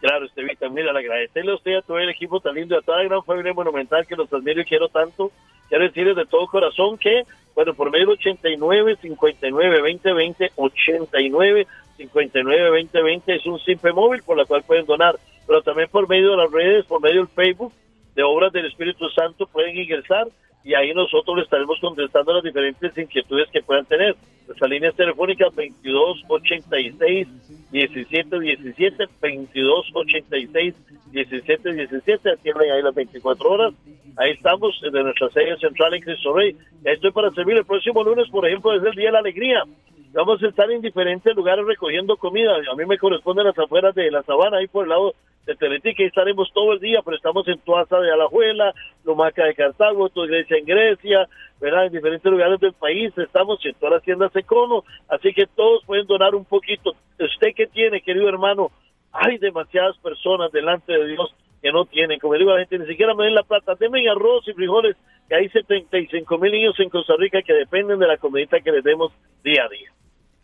Claro, 0.00 0.24
Estevita, 0.24 0.66
mira, 0.70 0.98
agradecerle 0.98 1.52
a 1.52 1.56
usted, 1.56 1.74
a 1.76 1.82
todo 1.82 1.98
el 1.98 2.08
equipo 2.08 2.40
tan 2.40 2.54
lindo, 2.54 2.74
a 2.78 2.80
toda 2.80 3.02
la 3.02 3.04
gran 3.04 3.22
familia 3.22 3.52
monumental 3.52 4.06
que 4.06 4.16
los 4.16 4.32
admiro 4.32 4.62
y 4.62 4.64
quiero 4.64 4.88
tanto. 4.88 5.30
Quiero 5.68 5.84
decirles 5.84 6.16
de 6.16 6.24
todo 6.24 6.46
corazón 6.46 6.96
que, 6.96 7.24
bueno, 7.54 7.74
por 7.74 7.90
medio 7.90 8.06
del 8.06 8.14
89 8.14 8.96
59 9.02 9.76
2020, 9.80 10.52
89 10.56 11.66
59 11.98 12.66
2020 12.66 13.34
es 13.34 13.44
un 13.44 13.58
simple 13.58 13.92
móvil 13.92 14.22
por 14.22 14.38
la 14.38 14.46
cual 14.46 14.62
pueden 14.62 14.86
donar 14.86 15.16
pero 15.46 15.62
también 15.62 15.88
por 15.90 16.08
medio 16.08 16.32
de 16.32 16.36
las 16.36 16.50
redes, 16.50 16.84
por 16.86 17.00
medio 17.00 17.20
del 17.20 17.28
Facebook 17.28 17.72
de 18.14 18.22
Obras 18.22 18.52
del 18.52 18.66
Espíritu 18.66 19.08
Santo 19.10 19.46
pueden 19.46 19.76
ingresar 19.76 20.28
y 20.64 20.74
ahí 20.74 20.94
nosotros 20.94 21.36
le 21.36 21.42
estaremos 21.42 21.78
contestando 21.78 22.32
las 22.32 22.42
diferentes 22.42 22.96
inquietudes 22.96 23.50
que 23.50 23.62
puedan 23.62 23.84
tener. 23.84 24.16
Nuestra 24.46 24.68
línea 24.68 24.92
telefónica 24.92 25.44
2286 25.46 27.28
1717 27.70 29.06
2286 29.20 30.74
1717 31.12 32.30
atienden 32.30 32.70
ahí 32.70 32.82
las 32.82 32.94
24 32.94 33.50
horas. 33.50 33.74
Ahí 34.16 34.30
estamos 34.32 34.80
de 34.80 35.02
nuestra 35.02 35.28
sede 35.30 35.58
central 35.58 35.94
en 35.94 36.02
Cristo 36.02 36.32
Rey. 36.34 36.56
Estoy 36.84 37.10
para 37.12 37.30
servir 37.32 37.56
el 37.56 37.64
próximo 37.64 38.02
lunes, 38.02 38.28
por 38.30 38.46
ejemplo, 38.46 38.72
desde 38.72 38.90
el 38.90 38.94
Día 38.94 39.06
de 39.06 39.12
la 39.12 39.18
Alegría. 39.18 39.64
Vamos 40.12 40.42
a 40.42 40.46
estar 40.46 40.70
en 40.70 40.80
diferentes 40.80 41.34
lugares 41.34 41.66
recogiendo 41.66 42.16
comida. 42.16 42.54
A 42.70 42.76
mí 42.76 42.86
me 42.86 42.98
corresponde 42.98 43.42
las 43.42 43.58
afueras 43.58 43.94
de 43.94 44.10
la 44.10 44.22
sabana, 44.22 44.58
ahí 44.58 44.68
por 44.68 44.84
el 44.84 44.90
lado 44.90 45.14
de 45.46 45.54
Teletica, 45.56 46.02
ahí 46.02 46.08
estaremos 46.08 46.50
todo 46.52 46.72
el 46.72 46.80
día, 46.80 47.00
pero 47.04 47.16
estamos 47.16 47.46
en 47.48 47.58
Tuaza 47.58 47.98
de 47.98 48.12
Alajuela, 48.12 48.74
Lomaca 49.04 49.44
de 49.44 49.54
Cartago, 49.54 50.08
tu 50.08 50.24
iglesia 50.24 50.56
en 50.56 50.64
Grecia. 50.64 51.28
En 51.60 51.92
diferentes 51.92 52.30
lugares 52.30 52.60
del 52.60 52.74
país, 52.74 53.16
estamos 53.16 53.58
en 53.64 53.74
todas 53.74 53.94
las 53.94 54.02
tiendas 54.02 54.36
Econo, 54.36 54.84
así 55.08 55.32
que 55.32 55.46
todos 55.46 55.82
pueden 55.86 56.06
donar 56.06 56.34
un 56.34 56.44
poquito. 56.44 56.94
¿Usted 57.18 57.48
qué 57.56 57.66
tiene, 57.66 58.02
querido 58.02 58.28
hermano? 58.28 58.70
Hay 59.12 59.38
demasiadas 59.38 59.96
personas 59.98 60.52
delante 60.52 60.92
de 60.92 61.06
Dios 61.06 61.34
que 61.62 61.72
no 61.72 61.86
tienen, 61.86 62.18
como 62.18 62.34
digo 62.34 62.50
a 62.50 62.54
la 62.54 62.60
gente, 62.60 62.80
ni 62.80 62.86
siquiera 62.86 63.14
me 63.14 63.24
den 63.24 63.34
la 63.34 63.42
plata, 63.42 63.74
denme 63.80 64.06
arroz 64.06 64.46
y 64.46 64.52
frijoles, 64.52 64.96
que 65.26 65.34
hay 65.34 65.48
75 65.48 66.36
mil 66.36 66.52
niños 66.52 66.78
en 66.78 66.90
Costa 66.90 67.14
Rica 67.18 67.40
que 67.40 67.54
dependen 67.54 67.98
de 67.98 68.06
la 68.06 68.18
comidita 68.18 68.60
que 68.60 68.70
les 68.70 68.84
demos 68.84 69.12
día 69.42 69.64
a 69.64 69.68
día. 69.70 69.90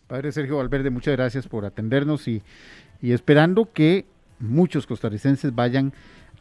Padre 0.06 0.32
Sergio 0.32 0.56
Valverde, 0.56 0.88
muchas 0.88 1.14
gracias 1.14 1.46
por 1.46 1.66
atendernos 1.66 2.26
y, 2.26 2.42
esperando 3.02 3.68
que 3.72 4.06
muchos 4.40 4.86
costarricenses 4.86 5.54
vayan 5.54 5.92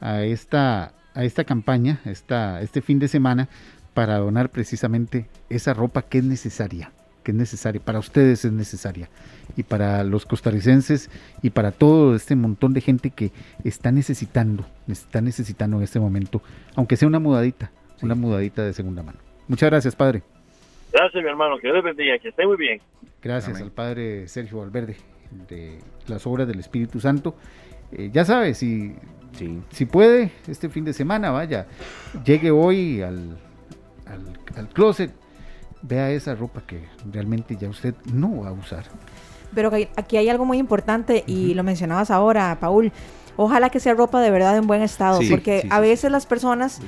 a 0.02 0.24
esta, 0.24 0.94
a 1.14 1.24
esta 1.24 1.44
campaña, 1.44 2.00
esta, 2.06 2.62
este 2.62 2.82
fin 2.82 3.00
de 3.00 3.08
semana, 3.08 3.50
para 3.94 4.18
donar 4.18 4.50
precisamente 4.50 5.28
esa 5.50 5.74
ropa 5.74 6.04
que 6.04 6.20
es 6.20 6.24
necesaria, 6.24 6.92
que 7.24 7.32
es 7.32 7.38
necesaria, 7.38 7.82
para 7.82 8.00
ustedes 8.00 8.46
es 8.46 8.52
necesaria, 8.52 9.10
y 9.58 9.64
para 9.64 10.04
los 10.04 10.26
costarricenses 10.26 11.10
y 11.42 11.50
para 11.50 11.72
todo 11.72 12.16
este 12.16 12.36
montón 12.36 12.74
de 12.74 12.82
gente 12.82 13.10
que 13.10 13.32
está 13.64 13.92
necesitando, 13.92 14.66
está 14.88 15.22
necesitando 15.22 15.78
en 15.78 15.84
este 15.84 16.00
momento, 16.00 16.42
aunque 16.76 16.96
sea 16.96 17.08
una 17.08 17.20
mudadita, 17.20 17.72
una 18.02 18.16
mudadita 18.16 18.64
de 18.64 18.74
segunda 18.74 19.04
mano. 19.04 19.20
Muchas 19.48 19.70
gracias, 19.70 19.96
Padre. 19.96 20.24
Gracias, 20.94 21.24
mi 21.24 21.30
hermano. 21.30 21.58
Que 21.60 21.72
Dios 21.72 21.84
bendiga. 21.84 22.18
Que 22.20 22.30
esté 22.30 22.46
muy 22.46 22.58
bien. 22.58 22.80
Gracias 23.22 23.62
al 23.62 23.72
Padre 23.72 24.28
Sergio 24.28 24.60
Valverde 24.60 24.96
de 25.48 25.80
las 26.08 26.26
obras 26.26 26.48
del 26.48 26.60
Espíritu 26.60 27.00
Santo. 27.00 27.36
Eh, 27.92 28.10
ya 28.14 28.26
sabe, 28.26 28.54
si, 28.54 28.96
si 29.72 29.86
puede, 29.86 30.32
este 30.48 30.70
fin 30.70 30.86
de 30.86 30.94
semana, 30.94 31.32
vaya, 31.32 31.68
llegue 32.24 32.52
hoy 32.52 33.02
al, 33.02 33.38
al, 34.06 34.40
al 34.56 34.70
closet, 34.70 35.12
vea 35.82 36.12
esa 36.12 36.36
ropa 36.36 36.62
que 36.66 36.84
realmente 37.12 37.56
ya 37.56 37.70
usted 37.70 37.96
no 38.14 38.42
va 38.42 38.50
a 38.50 38.52
usar. 38.52 38.84
Pero 39.54 39.72
aquí 39.96 40.18
hay 40.18 40.30
algo 40.30 40.46
muy 40.46 40.58
importante 40.60 41.24
y 41.26 41.54
lo 41.56 41.64
mencionabas 41.64 42.12
ahora, 42.12 42.58
Paul. 42.60 42.92
Ojalá 43.42 43.70
que 43.70 43.80
sea 43.80 43.94
ropa 43.94 44.20
de 44.20 44.32
verdad 44.32 44.58
en 44.58 44.68
buen 44.68 44.82
estado, 44.82 45.22
porque 45.30 45.66
a 45.70 45.80
veces 45.80 46.12
las 46.12 46.26
personas 46.26 46.82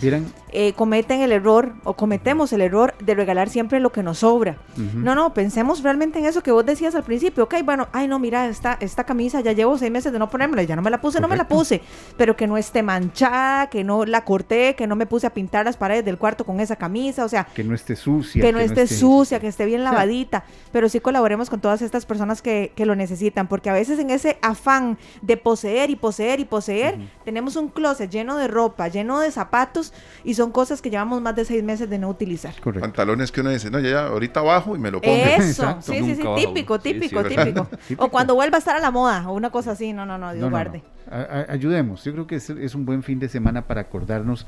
eh, 0.52 0.74
cometen 0.74 1.22
el 1.22 1.32
error 1.32 1.76
o 1.86 1.94
cometemos 1.94 2.52
el 2.52 2.60
error 2.60 2.94
de 3.00 3.16
regalar 3.16 3.48
siempre 3.48 3.80
lo 3.80 3.94
que 3.94 4.04
nos 4.04 4.18
sobra. 4.18 4.58
No, 4.76 5.16
no, 5.16 5.34
pensemos 5.34 5.82
realmente 5.82 6.20
en 6.20 6.26
eso 6.26 6.44
que 6.44 6.52
vos 6.52 6.66
decías 6.66 6.94
al 6.94 7.04
principio. 7.04 7.46
Ok, 7.46 7.56
bueno, 7.64 7.88
ay 7.94 8.10
no, 8.10 8.20
mira, 8.20 8.50
esta, 8.50 8.78
esta 8.82 9.06
camisa 9.06 9.40
ya 9.40 9.54
llevo 9.54 9.78
seis 9.78 9.90
meses 9.90 10.12
de 10.12 10.20
no 10.20 10.30
ponérmela, 10.30 10.64
ya 10.64 10.76
no 10.76 10.82
me 10.82 10.90
la 10.90 11.00
puse, 11.00 11.22
no 11.22 11.30
me 11.30 11.38
la 11.38 11.48
puse, 11.48 11.82
pero 12.18 12.36
que 12.36 12.48
no 12.48 12.58
esté 12.58 12.84
manchada, 12.84 13.68
que 13.68 13.86
no 13.86 14.04
la 14.04 14.26
corté, 14.26 14.76
que 14.76 14.88
no 14.88 14.98
me 14.98 15.06
puse 15.06 15.28
a 15.28 15.30
pintar 15.30 15.64
las 15.64 15.78
paredes 15.78 16.04
del 16.04 16.18
cuarto 16.18 16.44
con 16.44 16.60
esa 16.60 16.76
camisa, 16.76 17.24
o 17.24 17.30
sea... 17.30 17.46
Que 17.46 17.64
no 17.64 17.74
esté 17.74 17.96
sucia. 17.96 18.42
Que 18.42 18.52
no, 18.52 18.60
esté, 18.60 18.88
sucia, 18.88 19.40
que 19.40 19.48
esté 19.48 19.64
bien 19.64 19.86
lavadita, 19.86 20.44
pero 20.74 20.90
sí 20.90 21.00
colaboremos 21.00 21.50
con 21.50 21.62
todas 21.62 21.82
estas 21.82 22.06
personas 22.06 22.42
que, 22.42 22.74
que 22.76 22.86
lo 22.86 22.98
necesitan, 22.98 23.48
porque 23.48 23.70
a 23.70 23.74
veces 23.74 24.00
en 24.00 24.10
ese 24.10 24.38
afán 24.42 24.98
de 25.22 25.38
poseer 25.38 25.90
y 25.90 25.96
poseer 25.96 26.41
y 26.42 26.46
poseer, 26.46 26.98
tenemos 27.24 27.56
un 27.56 27.70
closet 27.70 28.10
lleno 28.10 28.38
de 28.38 28.48
ropa, 28.48 28.88
lleno 28.88 29.20
de 29.20 29.32
zapatos 29.32 29.94
y 30.24 30.34
son 30.34 30.52
cosas 30.52 30.82
que 30.82 30.90
llevamos 30.90 31.22
más 31.22 31.36
de 31.36 31.46
seis 31.46 31.64
meses 31.64 31.90
de 31.90 31.98
no 31.98 32.10
utilizar. 32.10 32.54
Pantalones 32.80 33.32
que 33.32 33.42
uno 33.42 33.50
dice, 33.50 33.70
no, 33.72 33.80
ya, 33.80 33.90
ya 33.90 34.08
ahorita 34.08 34.42
bajo 34.42 34.76
y 34.76 34.80
me 34.80 34.92
lo 34.92 35.02
pongo. 35.02 35.16
Eso, 35.16 35.78
sí, 35.82 35.94
sí, 36.04 36.16
sí, 36.16 36.24
típico, 36.36 36.80
típico, 36.80 37.24
típico. 37.28 37.68
O 37.98 38.10
cuando 38.10 38.36
vuelva 38.36 38.58
a 38.58 38.60
estar 38.60 38.76
a 38.76 38.80
la 38.80 38.92
moda 38.92 39.30
o 39.30 39.34
una 39.34 39.50
cosa 39.50 39.72
así, 39.72 39.94
no, 39.94 40.06
no, 40.06 40.18
no, 40.18 40.34
Dios 40.34 40.50
guarde. 40.50 40.84
ayudemos, 41.48 42.04
yo 42.04 42.14
creo 42.14 42.28
que 42.28 42.36
es, 42.36 42.76
un 42.76 42.86
buen 42.86 43.04
fin 43.04 43.20
de 43.20 43.30
semana 43.30 43.68
para 43.68 43.82
acordarnos 43.82 44.46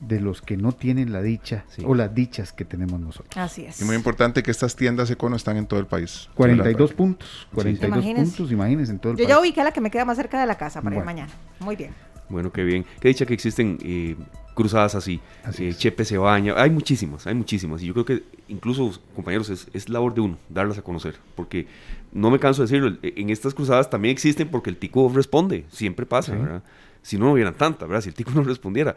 de 0.00 0.20
los 0.20 0.42
que 0.42 0.56
no 0.56 0.72
tienen 0.72 1.12
la 1.12 1.22
dicha 1.22 1.64
o 1.84 1.94
las 1.94 2.14
dichas 2.14 2.52
que 2.52 2.64
tenemos 2.64 3.00
nosotros. 3.00 3.36
Así 3.36 3.64
es. 3.64 3.80
Y 3.80 3.84
muy 3.84 3.96
importante 3.96 4.42
que 4.42 4.50
estas 4.50 4.76
tiendas 4.76 5.10
Econo 5.10 5.36
están 5.36 5.56
en 5.56 5.66
todo 5.66 5.80
el 5.80 5.86
país. 5.86 6.28
42 6.34 6.92
puntos, 6.92 7.48
42 7.54 8.04
puntos, 8.04 8.52
imagínense 8.52 8.92
en 8.92 8.98
todo 8.98 9.12
el 9.12 9.18
Yo 9.18 9.24
país. 9.24 9.28
Yo 9.28 9.34
ya 9.36 9.40
ubiqué 9.40 9.64
la 9.64 9.72
que 9.72 9.80
me 9.80 9.90
queda 9.90 10.04
más 10.04 10.16
cerca 10.16 10.38
de 10.40 10.46
la 10.46 10.56
casa 10.56 10.82
para 10.82 10.96
ir 10.96 11.04
mañana. 11.04 11.32
Muy 11.60 11.76
bien. 11.76 11.92
Bueno, 12.28 12.52
qué 12.52 12.64
bien. 12.64 12.84
Qué 13.00 13.08
dicha 13.08 13.24
que 13.24 13.34
existen 13.34 13.78
eh, 13.82 14.16
cruzadas 14.54 14.94
así. 14.94 15.20
Eh, 15.58 15.72
Chepe 15.74 16.04
se 16.04 16.18
baña, 16.18 16.54
hay 16.56 16.70
muchísimas, 16.70 17.26
hay 17.26 17.34
muchísimas. 17.34 17.82
Y 17.82 17.86
yo 17.86 17.92
creo 17.92 18.04
que 18.04 18.24
incluso, 18.48 18.92
compañeros, 19.14 19.50
es, 19.50 19.88
labor 19.88 20.14
de 20.14 20.22
uno 20.22 20.38
darlas 20.48 20.78
a 20.78 20.82
conocer, 20.82 21.16
porque 21.34 21.68
no 22.12 22.30
me 22.30 22.38
canso 22.38 22.62
de 22.62 22.68
decirlo, 22.68 22.98
en 23.02 23.30
estas 23.30 23.54
cruzadas 23.54 23.88
también 23.90 24.12
existen 24.12 24.48
porque 24.48 24.70
el 24.70 24.76
tico 24.76 25.10
responde, 25.14 25.64
siempre 25.70 26.04
pasa, 26.04 26.34
¿verdad? 26.34 26.62
Si 27.06 27.16
no, 27.18 27.26
no 27.26 27.32
hubieran 27.32 27.54
tantas, 27.54 27.88
¿verdad? 27.88 28.02
Si 28.02 28.08
el 28.08 28.14
tico 28.14 28.30
no 28.34 28.42
respondiera. 28.42 28.96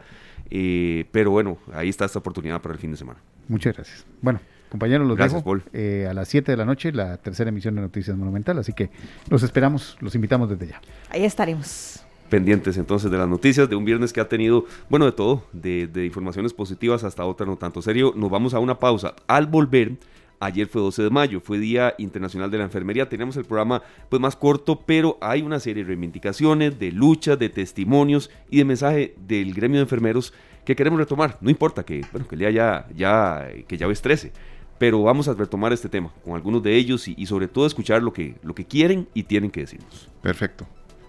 Eh, 0.50 1.04
pero 1.12 1.30
bueno, 1.30 1.58
ahí 1.72 1.88
está 1.88 2.04
esta 2.04 2.18
oportunidad 2.18 2.60
para 2.60 2.74
el 2.74 2.80
fin 2.80 2.90
de 2.90 2.96
semana. 2.96 3.20
Muchas 3.46 3.76
gracias. 3.76 4.04
Bueno, 4.20 4.40
compañeros, 4.68 5.06
los 5.06 5.16
Gracias, 5.16 5.44
dejo 5.44 5.60
eh, 5.72 6.08
a 6.10 6.14
las 6.14 6.28
7 6.28 6.50
de 6.50 6.56
la 6.56 6.64
noche, 6.64 6.90
la 6.92 7.18
tercera 7.18 7.50
emisión 7.50 7.76
de 7.76 7.82
Noticias 7.82 8.16
Monumental, 8.16 8.58
así 8.58 8.72
que 8.72 8.90
los 9.28 9.44
esperamos, 9.44 9.96
los 10.00 10.14
invitamos 10.16 10.50
desde 10.50 10.66
ya. 10.66 10.80
Ahí 11.10 11.24
estaremos 11.24 12.04
pendientes 12.28 12.76
entonces 12.76 13.10
de 13.10 13.18
las 13.18 13.28
noticias 13.28 13.68
de 13.68 13.74
un 13.74 13.84
viernes 13.84 14.12
que 14.12 14.20
ha 14.20 14.28
tenido, 14.28 14.64
bueno, 14.88 15.04
de 15.04 15.12
todo, 15.12 15.44
de, 15.52 15.88
de 15.88 16.06
informaciones 16.06 16.54
positivas 16.54 17.02
hasta 17.02 17.24
otra 17.24 17.44
no 17.44 17.56
tanto 17.56 17.82
serio. 17.82 18.12
Nos 18.16 18.30
vamos 18.30 18.54
a 18.54 18.60
una 18.60 18.78
pausa. 18.78 19.14
Al 19.26 19.48
volver, 19.48 19.94
ayer 20.40 20.66
fue 20.66 20.82
12 20.82 21.04
de 21.04 21.10
mayo, 21.10 21.40
fue 21.40 21.58
Día 21.58 21.94
Internacional 21.98 22.50
de 22.50 22.58
la 22.58 22.64
Enfermería. 22.64 23.08
Tenemos 23.08 23.36
el 23.36 23.44
programa 23.44 23.82
pues 24.08 24.20
más 24.20 24.34
corto, 24.34 24.80
pero 24.84 25.18
hay 25.20 25.42
una 25.42 25.60
serie 25.60 25.84
de 25.84 25.88
reivindicaciones, 25.88 26.78
de 26.78 26.90
luchas, 26.90 27.38
de 27.38 27.48
testimonios 27.48 28.30
y 28.50 28.58
de 28.58 28.64
mensaje 28.64 29.14
del 29.26 29.54
gremio 29.54 29.76
de 29.78 29.82
enfermeros 29.82 30.32
que 30.64 30.74
queremos 30.74 30.98
retomar. 30.98 31.38
No 31.40 31.50
importa 31.50 31.84
que, 31.84 32.04
bueno, 32.10 32.26
que 32.26 32.34
el 32.34 32.40
día 32.40 32.50
ya, 32.50 32.88
ya, 32.96 33.48
que 33.68 33.76
ya 33.76 33.86
estrese 33.86 34.32
pero 34.78 35.02
vamos 35.02 35.28
a 35.28 35.34
retomar 35.34 35.74
este 35.74 35.90
tema 35.90 36.10
con 36.24 36.34
algunos 36.34 36.62
de 36.62 36.74
ellos 36.74 37.06
y, 37.06 37.14
y, 37.18 37.26
sobre 37.26 37.48
todo 37.48 37.66
escuchar 37.66 38.02
lo 38.02 38.14
que, 38.14 38.36
lo 38.42 38.54
que 38.54 38.64
quieren 38.64 39.06
y 39.12 39.24
tienen 39.24 39.50
que 39.50 39.60
decirnos. 39.60 40.08
Perfecto. 40.22 40.66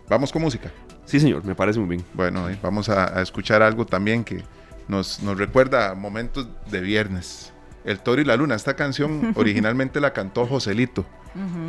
Vamos 0.10 0.30
con 0.30 0.42
música. 0.42 0.70
Sí, 1.06 1.22
señor, 1.22 1.46
me 1.46 1.56
parece 1.56 1.80
muy 1.80 1.88
bien. 1.88 2.06
Bueno, 2.14 2.50
eh, 2.50 2.58
vamos 2.62 2.90
a, 2.90 3.22
escuchar 3.22 3.62
algo 3.62 3.86
también 3.86 4.26
que 4.26 4.44
nos, 4.90 5.22
nos 5.24 5.38
recuerda 5.38 5.96
momentos 5.96 6.50
de 6.70 6.82
viernes. 6.82 7.54
El 7.84 8.00
Toro 8.00 8.22
y 8.22 8.26
la 8.26 8.36
Luna. 8.36 8.56
Esta 8.56 8.76
canción 8.76 9.32
originalmente 9.36 10.00
la 10.00 10.14
cantó 10.14 10.46
Joselito. 10.46 11.06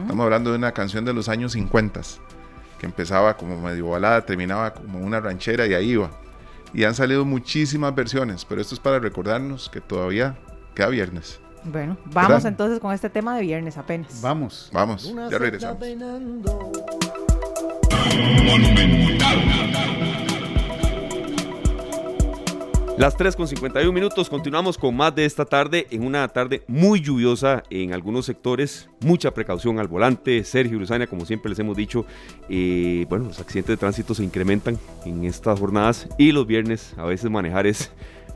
Estamos 0.02 0.24
hablando 0.24 0.50
de 0.50 0.58
una 0.58 0.72
canción 0.72 1.04
de 1.04 1.12
los 1.12 1.28
años 1.28 1.52
50 1.52 2.00
que 2.78 2.86
empezaba 2.86 3.36
como 3.36 3.60
medio 3.60 3.90
balada, 3.90 4.26
terminaba 4.26 4.74
como 4.74 4.98
una 4.98 5.20
ranchera 5.20 5.66
y 5.68 5.74
ahí 5.74 5.90
iba. 5.90 6.10
Y 6.74 6.82
han 6.82 6.94
salido 6.94 7.24
muchísimas 7.24 7.94
versiones, 7.94 8.44
pero 8.44 8.60
esto 8.60 8.74
es 8.74 8.80
para 8.80 8.98
recordarnos 8.98 9.68
que 9.68 9.80
todavía 9.80 10.36
queda 10.74 10.88
viernes. 10.88 11.38
Bueno, 11.64 11.96
vamos 12.06 12.44
entonces 12.44 12.80
con 12.80 12.92
este 12.92 13.08
tema 13.08 13.36
de 13.36 13.42
viernes 13.42 13.78
apenas. 13.78 14.20
Vamos. 14.20 14.68
Vamos, 14.72 15.14
ya 15.30 15.38
regresamos. 15.38 15.78
Las 22.98 23.16
3 23.16 23.36
con 23.36 23.48
51 23.48 23.90
minutos, 23.90 24.28
continuamos 24.28 24.76
con 24.76 24.94
más 24.94 25.14
de 25.14 25.24
esta 25.24 25.46
tarde, 25.46 25.86
en 25.90 26.04
una 26.04 26.28
tarde 26.28 26.62
muy 26.68 27.00
lluviosa 27.00 27.62
en 27.70 27.94
algunos 27.94 28.26
sectores, 28.26 28.90
mucha 29.00 29.32
precaución 29.32 29.78
al 29.78 29.88
volante, 29.88 30.44
Sergio 30.44 30.78
Luzania, 30.78 31.06
como 31.06 31.24
siempre 31.24 31.48
les 31.48 31.58
hemos 31.58 31.74
dicho, 31.74 32.04
eh, 32.50 33.06
bueno, 33.08 33.24
los 33.24 33.40
accidentes 33.40 33.72
de 33.72 33.76
tránsito 33.78 34.14
se 34.14 34.22
incrementan 34.22 34.78
en 35.06 35.24
estas 35.24 35.58
jornadas 35.58 36.06
y 36.18 36.32
los 36.32 36.46
viernes 36.46 36.92
a 36.98 37.04
veces 37.04 37.30
manejar 37.30 37.66
es 37.66 37.90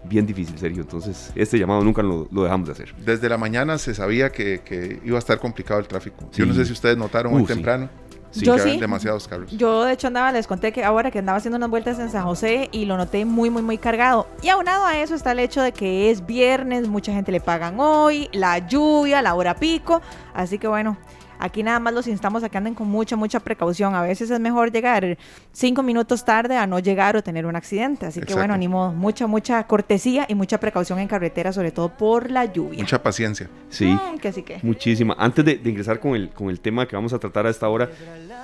bien 0.05 0.27
difícil, 0.27 0.59
Sergio, 0.59 0.83
entonces 0.83 1.33
este 1.35 1.59
llamado 1.59 1.85
nunca 1.85 2.03
lo, 2.03 2.27
dejamos 2.31 2.69
de 2.69 2.73
hacer. 2.73 2.95
Desde 3.05 3.29
la 3.29 3.37
mañana 3.37 3.77
se 3.77 3.95
sabía 3.95 4.33
que, 4.33 5.01
iba 5.05 5.17
a 5.17 5.19
estar 5.19 5.39
complicado 5.39 5.81
el 5.81 5.87
tráfico, 5.87 6.31
yo 6.33 6.47
no 6.47 6.55
sé 6.55 6.65
si 6.65 6.73
ustedes 6.73 6.97
notaron 6.97 7.31
muy 7.31 7.43
uh, 7.43 7.47
temprano 7.47 7.91
yo 8.35 8.59
sí. 8.59 8.79
demasiados 8.79 9.27
carros. 9.29 9.51
Yo 9.53 9.85
de 9.85 9.93
hecho 9.93 10.09
andaba, 10.09 10.33
les 10.33 10.47
conté 10.47 10.73
que 10.73 10.85
ahora 10.85 11.11
que 11.11 11.19
andaba 11.19 11.39
haciendo 11.39 11.57
unas 11.57 11.71
vueltas 11.71 11.99
en 11.99 12.11
San 12.11 12.25
José 12.25 12.69
y 12.73 12.85
lo 12.85 12.97
noté 12.97 13.25
muy, 13.25 13.51
muy, 13.51 13.63
muy 13.63 13.79
cargado. 13.79 14.27
Y 14.43 14.49
aunado 14.49 14.85
a 14.85 14.99
eso 14.99 15.15
está 15.15 15.33
el 15.33 15.39
hecho 15.39 15.63
de 15.63 15.73
que 15.73 16.11
es 16.11 16.25
viernes, 16.27 16.89
mucha 16.89 17.13
gente 17.13 17.33
le 17.33 17.41
pagan 17.41 17.81
hoy, 17.81 18.29
la 18.33 18.59
lluvia, 18.59 19.23
la 19.23 19.35
hora 19.35 19.55
pico. 19.55 20.03
Así 20.35 20.59
que 20.59 20.69
bueno, 20.69 20.97
Aquí 21.39 21.63
nada 21.63 21.79
más 21.81 21.93
los 21.95 22.07
instamos 22.07 22.43
a 22.43 22.49
que 22.49 22.59
anden 22.59 22.75
con 22.75 22.89
mucha, 22.89 23.17
mucha 23.17 23.41
precaución. 23.41 23.95
A 23.95 24.03
veces 24.03 24.31
es 24.31 24.41
mejor 24.41 24.73
llegar 24.73 25.19
cinco 25.53 25.83
minutos 25.83 26.25
tarde 26.25 26.57
a 26.57 26.67
no 26.67 26.79
llegar 26.79 27.17
o 27.17 27.23
tener 27.23 27.47
un 27.47 27.57
accidente. 27.57 28.07
Así 28.07 28.21
que 28.21 28.35
bueno, 28.35 28.55
animo 28.55 28.93
mucha, 28.93 29.27
mucha 29.27 29.63
cortesía 29.67 30.27
y 30.29 30.35
mucha 30.35 30.59
precaución 30.59 30.99
en 30.99 31.09
carretera, 31.09 31.53
sobre 31.53 31.73
todo 31.73 31.89
por 31.89 32.31
la 32.31 32.45
lluvia. 32.45 32.81
Mucha 32.81 33.03
paciencia. 33.03 33.49
Sí. 33.69 33.87
Mm, 33.87 34.19
que 34.19 34.33
sí 34.33 34.43
que. 34.43 34.59
Muchísima. 34.63 35.15
Antes 35.19 35.45
de, 35.45 35.61
ingresar 35.65 36.01
con 36.01 36.15
el, 36.15 36.31
con 36.31 36.51
el 36.51 36.61
tema 36.61 36.87
que 36.87 36.97
vamos 36.97 37.13
a 37.13 37.19
tratar 37.19 37.47
a 37.47 37.51
esta 37.51 37.69
hora, 37.69 37.91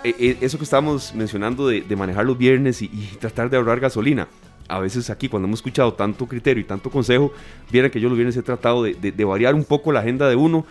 eh, 0.05 0.15
eh, 0.19 0.39
eso 0.41 0.59
que 0.59 0.65
estábamos 0.65 1.15
mencionando 1.15 1.69
de, 1.69 1.83
manejar 1.97 2.25
los 2.25 2.37
viernes 2.37 2.83
y, 2.83 2.89
tratar 3.21 3.51
de 3.51 3.57
ahorrar 3.57 3.79
gasolina 3.79 4.27
a 4.69 4.79
veces 4.79 5.11
aquí 5.11 5.29
cuando 5.29 5.47
hemos 5.47 5.59
escuchado 5.59 5.93
tanto 5.93 6.27
criterio 6.27 6.63
y 6.63 6.65
tanto 6.65 6.91
consejo, 6.91 7.33
vieran 7.71 7.91
que 7.91 8.01
yo 8.01 8.09
los 8.09 8.17
viernes 8.17 8.37
he 8.37 8.43
tratado 8.43 8.83
de, 8.83 8.95
de, 8.95 9.25
variar 9.25 9.55
un 9.55 9.65
poco 9.65 9.93
la 9.93 10.01
agenda 10.01 10.29
de 10.29 10.37
uno 10.37 10.65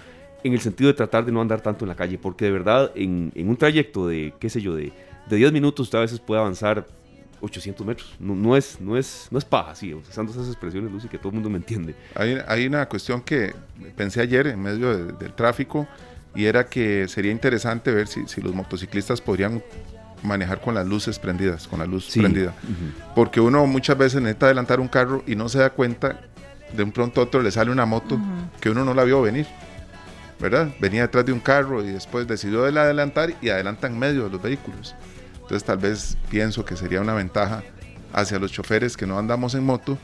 en 0.44 0.54
el 0.54 0.60
sentido 0.60 0.88
de 0.88 0.94
tratar 0.94 1.26
de 1.26 1.32
no 1.32 1.42
andar 1.42 1.62
tanto 1.62 1.86
en 1.86 1.90
la 1.90 1.96
calle, 1.96 2.18
porque 2.18 2.46
de 2.46 2.52
verdad 2.52 2.92
en, 2.96 3.32
un 3.36 3.58
trayecto 3.58 4.08
de, 4.08 4.34
qué 4.40 4.50
sé 4.50 4.62
yo, 4.62 4.76
de, 4.76 4.92
de 5.30 5.36
10 5.36 5.52
minutos 5.52 5.88
usted 5.88 6.00
a 6.00 6.02
veces 6.02 6.20
puede 6.20 6.42
avanzar 6.42 6.86
800 7.42 7.86
metros. 7.86 8.16
No, 8.20 8.36
no, 8.36 8.56
es, 8.56 8.80
no, 8.80 8.98
es, 8.98 9.28
no 9.32 9.38
es 9.38 9.46
paja, 9.46 9.76
sí, 9.76 9.94
usando 9.94 10.32
esas 10.32 10.48
expresiones, 10.48 10.92
Lucy, 10.92 11.08
que 11.08 11.18
todo 11.18 11.30
el 11.30 11.36
mundo 11.36 11.50
me 11.50 11.58
entiende. 11.58 11.96
Hay, 12.16 12.38
hay 12.48 12.68
una 12.68 12.88
cuestión 12.88 13.22
que 13.22 13.54
pensé 13.96 14.22
ayer 14.22 14.48
en 14.48 14.62
medio 14.62 15.06
del 15.08 15.34
tráfico 15.34 15.88
y 16.36 16.46
era 16.46 16.68
que 16.68 17.08
sería 17.08 17.32
interesante 17.32 17.92
ver 17.92 18.08
si, 18.08 18.28
si, 18.28 18.42
los 18.42 18.54
motociclistas 18.54 19.20
podrían 19.20 19.62
manejar 20.24 20.62
con 20.62 20.76
las 20.76 20.88
luces 20.88 21.20
prendidas, 21.20 21.68
con 21.68 21.80
la 21.80 21.86
luz 21.86 22.12
prendida. 22.14 22.54
Porque 23.16 23.42
uno 23.42 23.66
muchas 23.68 23.98
veces 23.98 24.22
necesita 24.22 24.46
adelantar 24.46 24.80
un 24.80 24.88
carro 24.88 25.24
y 25.28 25.36
no 25.36 25.50
se 25.50 25.60
da 25.60 25.72
cuenta, 25.72 26.22
de 26.74 26.84
un 26.84 26.92
pronto 26.92 27.22
a 27.22 27.26
otro 27.26 27.42
le 27.42 27.52
sale 27.52 27.72
una 27.72 27.86
moto 27.86 28.20
que 28.62 28.70
uno 28.70 28.86
no 28.86 28.94
la 28.94 29.04
vio 29.04 29.22
venir. 29.22 29.46
¿Verdad? 30.42 30.70
Venía 30.80 31.04
detrás 31.04 31.26
de 31.26 31.32
un 31.32 31.40
carro 31.40 31.84
y 31.84 31.92
después 31.92 32.28
decidió 32.28 32.66
adelantar 32.66 33.34
y 33.42 33.50
adelanta 33.50 33.88
en 33.88 33.98
medio 33.98 34.26
de 34.26 34.32
los 34.32 34.42
vehículos. 34.42 34.96
Entonces 35.36 35.64
tal 35.64 35.78
vez 35.78 36.18
pienso 36.30 36.66
que 36.66 36.76
sería 36.76 37.00
una 37.00 37.14
ventaja 37.14 37.64
hacia 38.14 38.40
los 38.40 38.52
choferes 38.52 38.98
que 38.98 39.06
no 39.06 39.18
andamos 39.18 39.56
en 39.56 39.64
moto, 39.64 39.98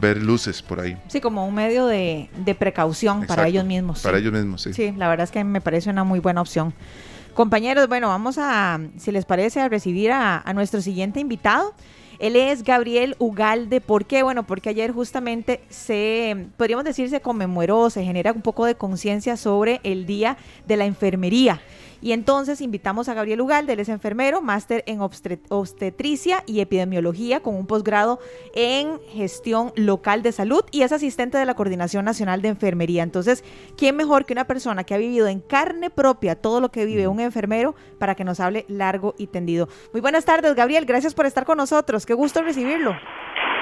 ver 0.00 0.20
luces 0.20 0.60
por 0.60 0.80
ahí. 0.80 0.96
Sí, 1.08 1.20
como 1.20 1.46
un 1.46 1.54
medio 1.54 1.86
de, 1.86 2.28
precaución 2.58 3.26
para 3.26 3.48
ellos 3.48 3.64
mismos. 3.64 4.02
Para 4.02 4.18
ellos 4.18 4.32
mismos, 4.32 4.62
sí. 4.62 4.74
Sí, 4.74 4.92
la 4.96 5.08
verdad 5.08 5.24
es 5.24 5.30
que 5.30 5.42
me 5.44 5.60
parece 5.60 5.88
una 5.88 6.04
muy 6.04 6.20
buena 6.20 6.40
opción. 6.40 6.74
Compañeros, 7.34 7.88
bueno, 7.88 8.08
vamos 8.08 8.36
a, 8.38 8.78
si 8.98 9.10
les 9.10 9.24
parece, 9.24 9.60
a 9.60 9.68
recibir 9.68 10.12
a, 10.12 10.38
a 10.38 10.52
nuestro 10.52 10.80
siguiente 10.80 11.20
invitado. 11.20 11.74
Él 12.18 12.36
es 12.36 12.62
Gabriel 12.62 13.16
Ugalde. 13.18 13.80
¿Por 13.80 14.04
qué? 14.04 14.22
Bueno, 14.22 14.44
porque 14.44 14.68
ayer 14.68 14.92
justamente 14.92 15.60
se, 15.68 16.46
podríamos 16.56 16.84
decir, 16.84 17.08
se 17.10 17.20
conmemoró, 17.20 17.90
se 17.90 18.04
genera 18.04 18.32
un 18.32 18.42
poco 18.42 18.64
de 18.66 18.74
conciencia 18.74 19.36
sobre 19.36 19.80
el 19.82 20.06
Día 20.06 20.36
de 20.66 20.76
la 20.76 20.84
Enfermería. 20.84 21.60
Y 22.04 22.12
entonces 22.12 22.60
invitamos 22.60 23.08
a 23.08 23.14
Gabriel 23.14 23.40
Ugalde, 23.40 23.72
él 23.72 23.80
es 23.80 23.88
enfermero, 23.88 24.42
máster 24.42 24.84
en 24.86 25.00
obstetricia 25.00 26.42
y 26.46 26.60
epidemiología 26.60 27.40
con 27.40 27.54
un 27.54 27.66
posgrado 27.66 28.18
en 28.54 29.00
gestión 29.08 29.72
local 29.74 30.22
de 30.22 30.32
salud 30.32 30.62
y 30.70 30.82
es 30.82 30.92
asistente 30.92 31.38
de 31.38 31.46
la 31.46 31.54
Coordinación 31.54 32.04
Nacional 32.04 32.42
de 32.42 32.48
Enfermería. 32.48 33.02
Entonces, 33.02 33.42
¿quién 33.78 33.96
mejor 33.96 34.26
que 34.26 34.34
una 34.34 34.44
persona 34.44 34.84
que 34.84 34.92
ha 34.92 34.98
vivido 34.98 35.28
en 35.28 35.40
carne 35.40 35.88
propia 35.88 36.34
todo 36.38 36.60
lo 36.60 36.68
que 36.68 36.84
vive 36.84 37.08
un 37.08 37.20
enfermero 37.20 37.74
para 37.98 38.14
que 38.14 38.24
nos 38.24 38.38
hable 38.38 38.66
largo 38.68 39.14
y 39.16 39.28
tendido? 39.28 39.68
Muy 39.94 40.02
buenas 40.02 40.26
tardes, 40.26 40.54
Gabriel, 40.54 40.84
gracias 40.84 41.14
por 41.14 41.24
estar 41.24 41.46
con 41.46 41.56
nosotros, 41.56 42.04
qué 42.04 42.12
gusto 42.12 42.42
recibirlo. 42.42 42.94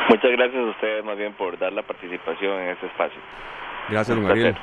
Muchas 0.09 0.33
gracias 0.33 0.61
a 0.61 0.69
ustedes 0.69 1.05
más 1.05 1.17
bien 1.17 1.33
por 1.35 1.57
dar 1.61 1.73
la 1.73 1.85
participación 1.85 2.59
en 2.59 2.71
este 2.71 2.87
espacio. 2.87 3.21
Gracias, 3.89 4.19
Gabriel. 4.19 4.57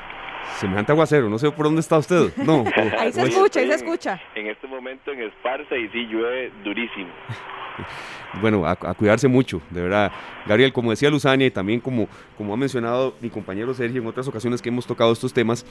Semejante 0.58 0.92
aguacero, 0.92 1.30
no 1.30 1.38
sé 1.38 1.52
por 1.52 1.66
dónde 1.66 1.82
está 1.82 1.98
usted. 1.98 2.36
No. 2.38 2.64
ahí 3.00 3.12
se 3.12 3.24
escucha, 3.24 3.60
ahí 3.60 3.68
se 3.68 3.76
escucha. 3.76 4.22
En, 4.36 4.48
este 4.48 4.68
momento 4.68 5.12
en 5.12 5.22
Esparza 5.22 5.76
y 5.78 5.88
sí 5.90 6.06
llueve 6.08 6.52
durísimo. 6.64 7.10
Bueno, 8.42 8.66
a, 8.68 8.76
cuidarse 8.76 9.28
mucho, 9.28 9.62
de 9.72 9.82
verdad. 9.82 10.12
Gabriel, 10.46 10.72
como 10.72 10.92
decía 10.92 11.10
Luzania 11.10 11.48
y 11.48 11.52
también 11.52 11.80
como, 11.80 12.08
como 12.38 12.54
ha 12.54 12.58
mencionado 12.58 13.16
mi 13.22 13.30
compañero 13.30 13.74
Sergio 13.74 14.02
en 14.02 14.08
otras 14.08 14.28
ocasiones 14.28 14.62
que 14.62 14.70
hemos 14.70 14.86
tocado 14.86 15.12
estos 15.12 15.34
temas, 15.34 15.66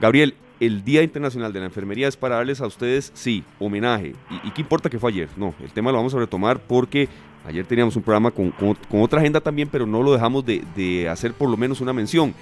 Gabriel, 0.00 0.34
el 0.60 0.84
Día 0.84 1.02
Internacional 1.02 1.52
de 1.52 1.60
la 1.60 1.66
Enfermería 1.66 2.06
es 2.06 2.16
para 2.16 2.36
darles 2.36 2.60
a 2.60 2.66
ustedes, 2.66 3.10
sí, 3.14 3.42
homenaje. 3.58 4.12
¿Y, 4.44 4.50
qué 4.50 4.60
importa 4.60 4.88
que 4.88 4.98
fue 4.98 5.10
ayer? 5.10 5.28
No, 5.36 5.54
el 5.60 5.72
tema 5.72 5.90
lo 5.90 5.96
vamos 5.96 6.14
a 6.14 6.18
retomar 6.18 6.60
porque 6.60 7.08
ayer 7.44 7.66
teníamos 7.66 7.96
un 7.96 8.02
programa 8.02 8.30
con, 8.30 8.52
otra 8.92 9.20
agenda 9.20 9.40
también, 9.40 9.68
pero 9.68 9.86
no 9.86 10.02
lo 10.02 10.12
dejamos 10.12 10.46
de, 10.46 10.62
de 10.76 11.08
hacer 11.08 11.32
por 11.32 11.50
lo 11.50 11.56
menos 11.56 11.80
una 11.80 11.92
mención 11.92 12.34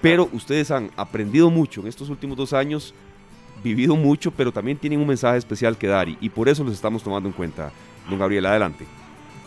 pero 0.00 0.28
ustedes 0.32 0.70
han 0.70 0.90
aprendido 0.96 1.50
mucho 1.50 1.80
en 1.80 1.86
estos 1.86 2.08
últimos 2.10 2.36
dos 2.36 2.52
años, 2.52 2.94
vivido 3.62 3.96
mucho, 3.96 4.30
pero 4.30 4.52
también 4.52 4.76
tienen 4.76 5.00
un 5.00 5.06
mensaje 5.06 5.38
especial 5.38 5.76
que 5.76 5.86
dar 5.86 6.08
y, 6.08 6.28
por 6.28 6.48
eso 6.48 6.64
los 6.64 6.74
estamos 6.74 7.02
tomando 7.02 7.28
en 7.28 7.32
cuenta. 7.34 7.72
Don 8.08 8.18
Gabriel, 8.18 8.44
adelante. 8.46 8.84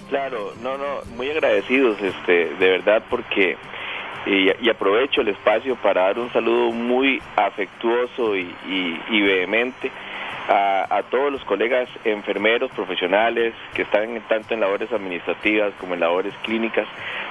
Claro, 0.09 0.53
no, 0.63 0.77
no, 0.77 0.85
muy 1.15 1.29
agradecidos, 1.29 2.01
este, 2.01 2.55
de 2.55 2.69
verdad, 2.69 3.03
porque 3.09 3.57
y, 4.25 4.69
aprovecho 4.69 5.21
el 5.21 5.27
espacio 5.29 5.75
para 5.75 6.03
dar 6.03 6.19
un 6.19 6.31
saludo 6.33 6.71
muy 6.71 7.21
afectuoso 7.35 8.35
y, 8.35 8.49
y 9.09 9.21
vehemente 9.21 9.91
a, 10.49 11.03
todos 11.09 11.31
los 11.31 11.43
colegas 11.43 11.89
enfermeros 12.05 12.71
profesionales 12.71 13.53
que 13.73 13.81
están 13.81 14.19
tanto 14.27 14.53
en 14.53 14.61
labores 14.61 14.91
administrativas 14.91 15.73
como 15.79 15.93
en 15.93 15.99
labores 15.99 16.33
clínicas, 16.43 16.87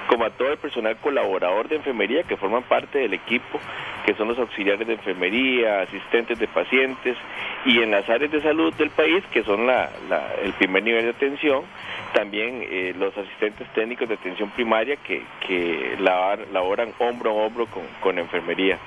como 0.08 0.24
a 0.24 0.30
todo 0.30 0.52
el 0.52 0.58
personal 0.58 0.96
colaborador 0.98 1.68
de 1.68 1.76
enfermería 1.76 2.22
que 2.22 2.36
forman 2.36 2.62
parte 2.64 2.98
del 2.98 3.14
equipo, 3.14 3.60
que 4.04 4.14
son 4.14 4.28
los 4.28 4.38
auxiliares 4.38 4.86
de 4.86 4.94
enfermería, 4.94 5.80
asistentes 5.80 6.38
de 6.38 6.46
pacientes, 6.48 7.16
y 7.64 7.80
en 7.80 7.90
las 7.90 8.08
áreas 8.08 8.30
de 8.30 8.40
salud 8.40 8.72
del 8.74 8.90
país, 8.90 9.24
que 9.32 9.42
son 9.42 9.68
el 9.68 10.52
primer 10.54 10.82
nivel 10.82 11.04
de 11.04 11.10
atención, 11.10 11.62
también 12.12 12.64
eh, 12.68 12.94
los 12.96 13.16
asistentes 13.16 13.66
técnicos 13.74 14.08
de 14.08 14.14
atención 14.14 14.50
primaria 14.50 14.96
que, 14.96 15.22
laboran 15.98 16.92
hombro 16.98 17.30
a 17.30 17.34
hombro 17.34 17.66
con, 17.66 17.82
con 18.00 18.18
enfermería. 18.18 18.78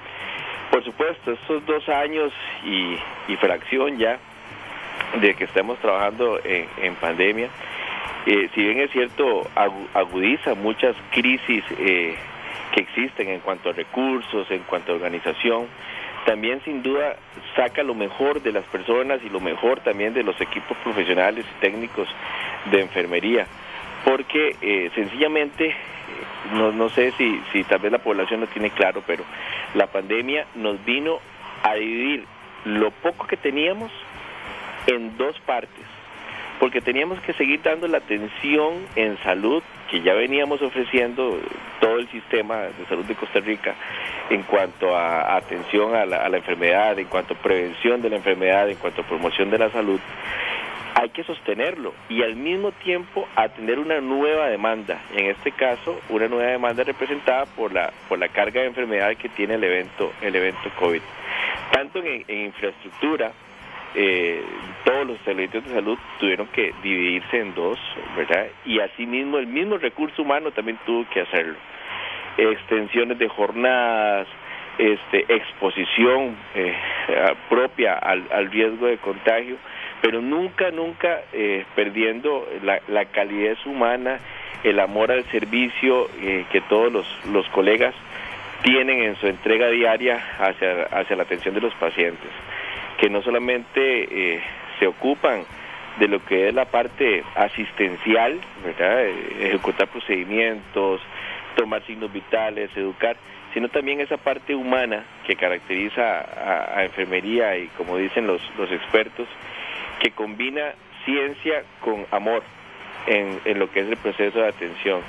Por 0.72 0.84
supuesto, 0.84 1.32
estos 1.32 1.66
dos 1.66 1.90
años 1.90 2.32
y, 2.64 3.36
fracción 3.38 3.98
ya 3.98 4.20
de 5.20 5.34
que 5.34 5.46
estamos 5.46 5.80
trabajando 5.80 6.40
en, 6.44 6.96
pandemia, 6.96 7.50
eh, 8.26 8.50
si 8.54 8.62
bien 8.62 8.80
es 8.80 8.92
cierto, 8.92 9.48
agudiza 9.94 10.56
muchas 10.56 10.96
crisis 11.12 11.64
eh, 11.80 12.16
que 12.74 12.82
existen 12.82 13.30
en 13.30 13.40
cuanto 13.40 13.70
a 13.70 13.74
recursos, 13.74 14.50
en 14.52 14.64
cuanto 14.64 14.92
a 14.92 14.96
organización, 14.96 15.68
también 16.26 16.62
sin 16.64 16.84
duda 16.84 17.16
saca 17.56 17.82
lo 17.82 17.96
mejor 17.96 18.42
de 18.42 18.52
las 18.52 18.66
personas 18.66 19.20
y 19.24 19.30
lo 19.30 19.40
mejor 19.40 19.80
también 19.80 20.14
de 20.14 20.24
los 20.24 20.40
equipos 20.42 20.78
profesionales 20.84 21.46
y 21.50 21.62
técnicos 21.62 22.08
de 22.72 22.82
enfermería, 22.82 23.48
porque 24.04 24.56
eh, 24.62 24.92
sencillamente 24.94 25.74
no, 26.54 26.72
no 26.72 26.90
sé 26.90 27.12
si, 27.12 27.42
si 27.52 27.64
tal 27.64 27.80
vez 27.80 27.92
la 27.92 28.00
población 28.00 28.42
no 28.42 28.48
tiene 28.48 28.70
claro, 28.72 29.04
pero 29.06 29.24
la 29.74 29.88
pandemia 29.88 30.46
nos 30.56 30.84
vino 30.84 31.20
a 31.64 31.76
dividir 31.76 32.26
lo 32.66 32.92
poco 32.92 33.28
que 33.28 33.38
teníamos 33.38 33.92
en 34.88 35.18
dos 35.18 35.40
partes, 35.42 35.86
porque 36.60 36.82
teníamos 36.82 37.20
que 37.22 37.34
seguir 37.34 37.62
dando 37.62 37.88
la 37.88 38.00
atención 38.00 38.74
en 38.96 39.18
salud 39.24 39.64
que 39.90 40.02
ya 40.02 40.14
veníamos 40.14 40.62
ofreciendo 40.62 41.40
todo 41.80 41.98
el 41.98 42.10
sistema 42.10 42.58
de 42.58 42.86
salud 42.88 43.06
de 43.06 43.16
Costa 43.16 43.40
Rica 43.40 43.76
en 44.30 44.44
cuanto 44.44 44.96
a 44.96 45.36
atención 45.38 45.96
a 45.96 46.06
la, 46.06 46.18
a 46.18 46.30
la 46.30 46.38
enfermedad, 46.38 47.00
en 47.00 47.08
cuanto 47.08 47.34
a 47.34 47.38
prevención 47.38 48.02
de 48.02 48.10
la 48.10 48.18
enfermedad, 48.18 48.70
en 48.70 48.78
cuanto 48.78 49.02
a 49.02 49.06
promoción 49.06 49.50
de 49.50 49.58
la 49.58 49.72
salud, 49.72 50.00
hay 50.96 51.10
que 51.10 51.24
sostenerlo 51.24 51.94
y 52.10 52.24
al 52.24 52.36
mismo 52.36 52.72
tiempo 52.72 53.28
atender 53.36 53.80
una 53.80 54.02
nueva 54.02 54.48
demanda, 54.48 55.02
en 55.16 55.28
este 55.28 55.52
caso 55.52 56.00
una 56.10 56.28
nueva 56.28 56.52
demanda 56.52 56.84
representada 56.84 57.46
por 57.46 57.74
la 57.74 57.94
por 58.10 58.20
la 58.20 58.28
carga 58.28 58.62
de 58.62 58.68
enfermedad 58.68 59.16
que 59.16 59.30
tiene 59.30 59.56
el 59.56 59.64
evento 59.64 60.12
el 60.22 60.36
evento 60.36 60.70
COVID. 60.78 61.02
Tanto 61.72 62.04
en, 62.04 62.26
infraestructura, 62.28 63.32
eh, 63.96 64.44
todos 64.86 65.08
los 65.08 65.18
servicios 65.20 65.64
de 65.66 65.74
salud 65.74 65.98
tuvieron 66.20 66.48
que 66.48 66.74
dividirse 66.84 67.40
en 67.40 67.54
dos, 67.56 67.80
¿verdad? 68.16 68.48
Y 68.66 68.80
asimismo 68.80 69.38
el 69.38 69.48
mismo 69.48 69.78
recurso 69.78 70.22
humano 70.22 70.52
también 70.52 70.80
tuvo 70.86 71.08
que 71.10 71.22
hacerlo. 71.22 71.56
Extensiones 72.38 73.18
de 73.18 73.28
jornadas, 73.28 74.28
este, 74.78 75.26
exposición 75.28 76.38
eh, 76.56 76.74
propia 77.50 77.96
al, 77.96 78.24
al 78.32 78.50
riesgo 78.50 78.88
de 78.88 78.98
contagio 78.98 79.58
pero 80.02 80.22
nunca, 80.22 80.72
nunca 80.72 81.22
eh, 81.34 81.66
perdiendo 81.76 82.48
la, 82.64 82.82
la, 82.88 83.06
calidez 83.06 83.58
humana, 83.66 84.20
el 84.64 84.80
amor 84.80 85.12
al 85.12 85.24
servicio 85.26 86.10
eh, 86.22 86.46
que 86.52 86.62
todos 86.62 86.92
los, 86.92 87.06
los, 87.32 87.48
colegas 87.50 87.94
tienen 88.64 89.02
en 89.02 89.16
su 89.18 89.28
entrega 89.28 89.70
diaria 89.70 90.22
hacia, 90.40 90.84
hacia 90.84 91.16
la 91.16 91.24
atención 91.24 91.54
de 91.56 91.62
los 91.62 91.74
pacientes, 91.76 92.30
que 93.00 93.10
no 93.10 93.22
solamente 93.22 94.36
eh, 94.36 94.42
se 94.80 94.88
ocupan 94.88 95.44
de 96.00 96.08
lo 96.08 96.24
que 96.24 96.48
es 96.48 96.54
la 96.54 96.66
parte 96.66 97.24
asistencial, 97.36 98.40
¿verdad? 98.64 99.06
ejecutar 99.42 99.88
procedimientos, 99.88 101.02
tomar 101.56 101.86
signos 101.86 102.12
vitales, 102.12 102.70
educar, 102.76 103.18
sino 103.54 103.68
también 103.70 104.00
esa 104.00 104.18
parte 104.18 104.56
humana 104.56 105.04
que 105.26 105.36
caracteriza 105.36 106.76
a, 106.76 106.84
enfermería 106.84 107.58
y 107.58 107.68
como 107.78 107.98
dicen 107.98 108.28
los, 108.28 108.42
expertos, 108.72 109.28
que 110.00 110.12
combina 110.12 110.74
ciencia 111.06 111.64
con 111.82 112.06
amor 112.12 112.44
en, 113.08 113.60
lo 113.60 113.72
que 113.72 113.82
es 113.82 113.90
el 113.90 113.98
proceso 113.98 114.40
de 114.40 114.48
atención, 114.48 115.02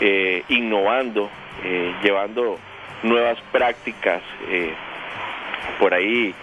eh, 0.00 0.44
innovando, 0.48 1.28
eh, 1.64 1.92
llevando 2.02 2.58
nuevas 3.02 3.38
prácticas. 3.52 4.22
Eh, 4.48 4.72
por 5.78 5.92
ahí, 5.94 6.34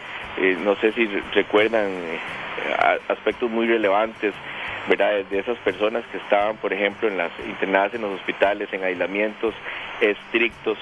no 0.59 0.75
sé 0.75 0.91
si 0.93 1.05
recuerdan 1.33 1.89
aspectos 3.07 3.49
muy 3.49 3.67
relevantes 3.67 4.33
¿verdad? 4.87 5.25
de 5.29 5.39
esas 5.39 5.57
personas 5.59 6.05
que 6.11 6.17
estaban, 6.17 6.57
por 6.57 6.73
ejemplo, 6.73 7.07
en 7.07 7.17
las 7.17 7.31
internadas 7.45 7.93
en 7.93 8.01
los 8.01 8.11
hospitales, 8.11 8.71
en 8.71 8.83
aislamientos 8.83 9.53
estrictos, 9.99 10.77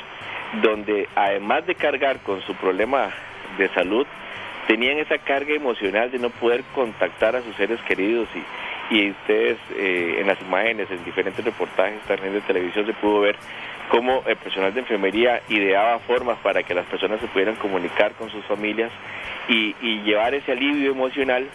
donde 0.62 1.10
además 1.16 1.66
de 1.66 1.76
cargar 1.76 2.20
con 2.20 2.42
su 2.42 2.54
problema 2.56 3.10
de 3.58 3.70
salud, 3.70 4.06
tenían 4.68 4.98
esa 4.98 5.18
carga 5.18 5.54
emocional 5.54 6.12
de 6.12 6.20
no 6.20 6.30
poder 6.30 6.64
contactar 6.74 7.36
a 7.36 7.42
sus 7.42 7.56
seres 7.56 7.80
queridos 7.82 8.28
y, 8.90 8.96
y 8.96 9.12
ustedes 9.12 9.58
eh, 9.76 10.18
en 10.20 10.28
las 10.28 10.40
imágenes, 10.42 10.90
en 10.92 11.04
diferentes 11.04 11.44
reportajes 11.44 12.02
también 12.02 12.34
de 12.34 12.42
televisión 12.42 12.86
se 12.86 12.94
pudo 12.94 13.22
ver 13.22 13.36
cómo 13.90 14.24
el 14.26 14.36
personal 14.38 14.74
de 14.74 14.82
enfermería 14.82 15.42
ideaba 15.50 16.00
formas 16.00 16.38
para 16.40 16.64
que 16.64 16.74
las 16.74 16.86
personas 16.86 17.20
se 17.20 17.28
pudieran 17.28 17.56
comunicar 17.56 18.14
con 18.14 18.30
sus 18.30 18.44
familias 18.46 18.92
y, 19.48 19.74
llevar 20.04 20.34
ese 20.34 20.52
alivio 20.52 20.92
emocional 20.92 21.48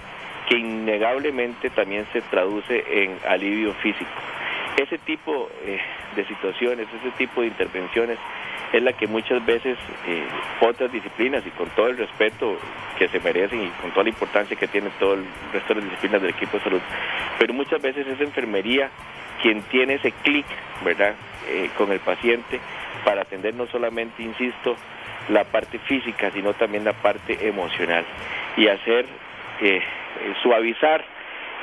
que 0.48 0.58
innegablemente 0.58 1.70
también 1.70 2.06
se 2.12 2.20
traduce 2.22 2.84
en 3.04 3.16
alivio 3.28 3.72
físico. 3.74 4.10
Ese 4.76 4.98
tipo 4.98 5.48
eh, 5.64 5.78
de 6.16 6.24
situaciones, 6.26 6.88
ese 7.00 7.10
tipo 7.16 7.42
de 7.42 7.48
intervenciones 7.48 8.18
es 8.72 8.82
la 8.82 8.92
que 8.92 9.06
muchas 9.06 9.44
veces 9.44 9.76
eh, 10.06 10.26
otras 10.60 10.90
disciplinas 10.92 11.44
y 11.46 11.50
con 11.50 11.68
todo 11.70 11.88
el 11.88 11.96
respeto 11.96 12.56
que 12.98 13.08
se 13.08 13.20
merecen 13.20 13.62
y 13.62 13.68
con 13.80 13.90
toda 13.90 14.04
la 14.04 14.10
importancia 14.10 14.56
que 14.56 14.68
tiene 14.68 14.90
todo 14.98 15.14
el 15.14 15.24
resto 15.52 15.74
de 15.74 15.80
las 15.80 15.90
disciplinas 15.90 16.22
del 16.22 16.30
equipo 16.30 16.58
de 16.58 16.64
salud, 16.64 16.80
pero 17.38 17.52
muchas 17.52 17.82
veces 17.82 18.06
es 18.06 18.20
enfermería 18.20 18.90
quien 19.42 19.62
tiene 19.62 19.94
ese 19.94 20.12
clic, 20.12 20.46
¿verdad?, 20.84 21.14
eh, 21.48 21.70
con 21.76 21.92
el 21.92 22.00
paciente 22.00 22.60
para 23.04 23.22
atender 23.22 23.54
no 23.54 23.66
solamente, 23.66 24.22
insisto, 24.22 24.76
la 25.28 25.44
parte 25.44 25.78
física, 25.80 26.30
sino 26.30 26.54
también 26.54 26.84
la 26.84 26.92
parte 26.92 27.46
emocional 27.46 28.04
y 28.56 28.68
hacer, 28.68 29.06
eh, 29.60 29.80
suavizar 30.42 31.04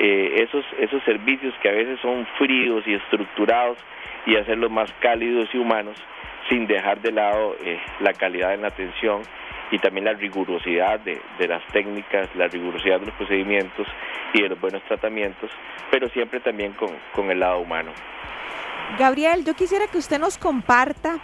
esos, 0.00 0.64
esos 0.78 1.02
servicios 1.02 1.52
que 1.60 1.68
a 1.68 1.72
veces 1.72 1.98
son 2.00 2.24
fríos 2.38 2.86
y 2.86 2.94
estructurados 2.94 3.78
y 4.26 4.36
hacerlos 4.36 4.70
más 4.70 4.92
cálidos 5.00 5.48
y 5.52 5.58
humanos 5.58 5.96
sin 6.48 6.66
dejar 6.66 7.00
de 7.00 7.12
lado 7.12 7.56
eh, 7.62 7.78
la 8.00 8.12
calidad 8.12 8.54
en 8.54 8.62
la 8.62 8.68
atención 8.68 9.22
y 9.70 9.78
también 9.78 10.06
la 10.06 10.14
rigurosidad 10.14 11.00
de, 11.00 11.20
las 11.46 11.64
técnicas, 11.66 12.28
la 12.34 12.48
rigurosidad 12.48 13.00
de 13.00 13.06
los 13.06 13.14
procedimientos 13.16 13.86
y 14.32 14.42
de 14.42 14.48
los 14.48 14.60
buenos 14.60 14.82
tratamientos, 14.84 15.50
pero 15.90 16.08
siempre 16.08 16.40
también 16.40 16.72
con, 16.72 16.88
con 17.12 17.30
el 17.30 17.40
lado 17.40 17.60
humano. 17.60 17.92
Gabriel, 18.96 19.44
yo 19.44 19.54
quisiera 19.54 19.86
que 19.86 19.98
usted 19.98 20.18
nos 20.18 20.38
comparta 20.38 21.18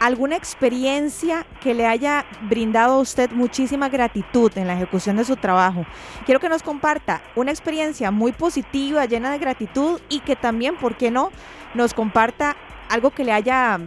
alguna 0.00 0.36
experiencia 0.36 1.44
que 1.60 1.74
le 1.74 1.86
haya 1.86 2.24
brindado 2.42 2.94
a 2.94 3.00
usted 3.00 3.30
muchísima 3.32 3.90
gratitud 3.90 4.50
en 4.56 4.66
la 4.66 4.74
ejecución 4.74 5.16
de 5.16 5.24
su 5.24 5.36
trabajo. 5.36 5.84
Quiero 6.24 6.40
que 6.40 6.48
nos 6.48 6.62
comparta 6.62 7.20
una 7.36 7.50
experiencia 7.50 8.10
muy 8.10 8.32
positiva, 8.32 9.04
llena 9.04 9.30
de 9.30 9.38
gratitud 9.38 10.00
y 10.08 10.20
que 10.20 10.36
también, 10.36 10.76
¿por 10.76 10.96
qué 10.96 11.10
no?, 11.10 11.30
nos 11.74 11.92
comparta 11.92 12.56
algo 12.88 13.10
que 13.10 13.24
le 13.24 13.32
haya 13.32 13.78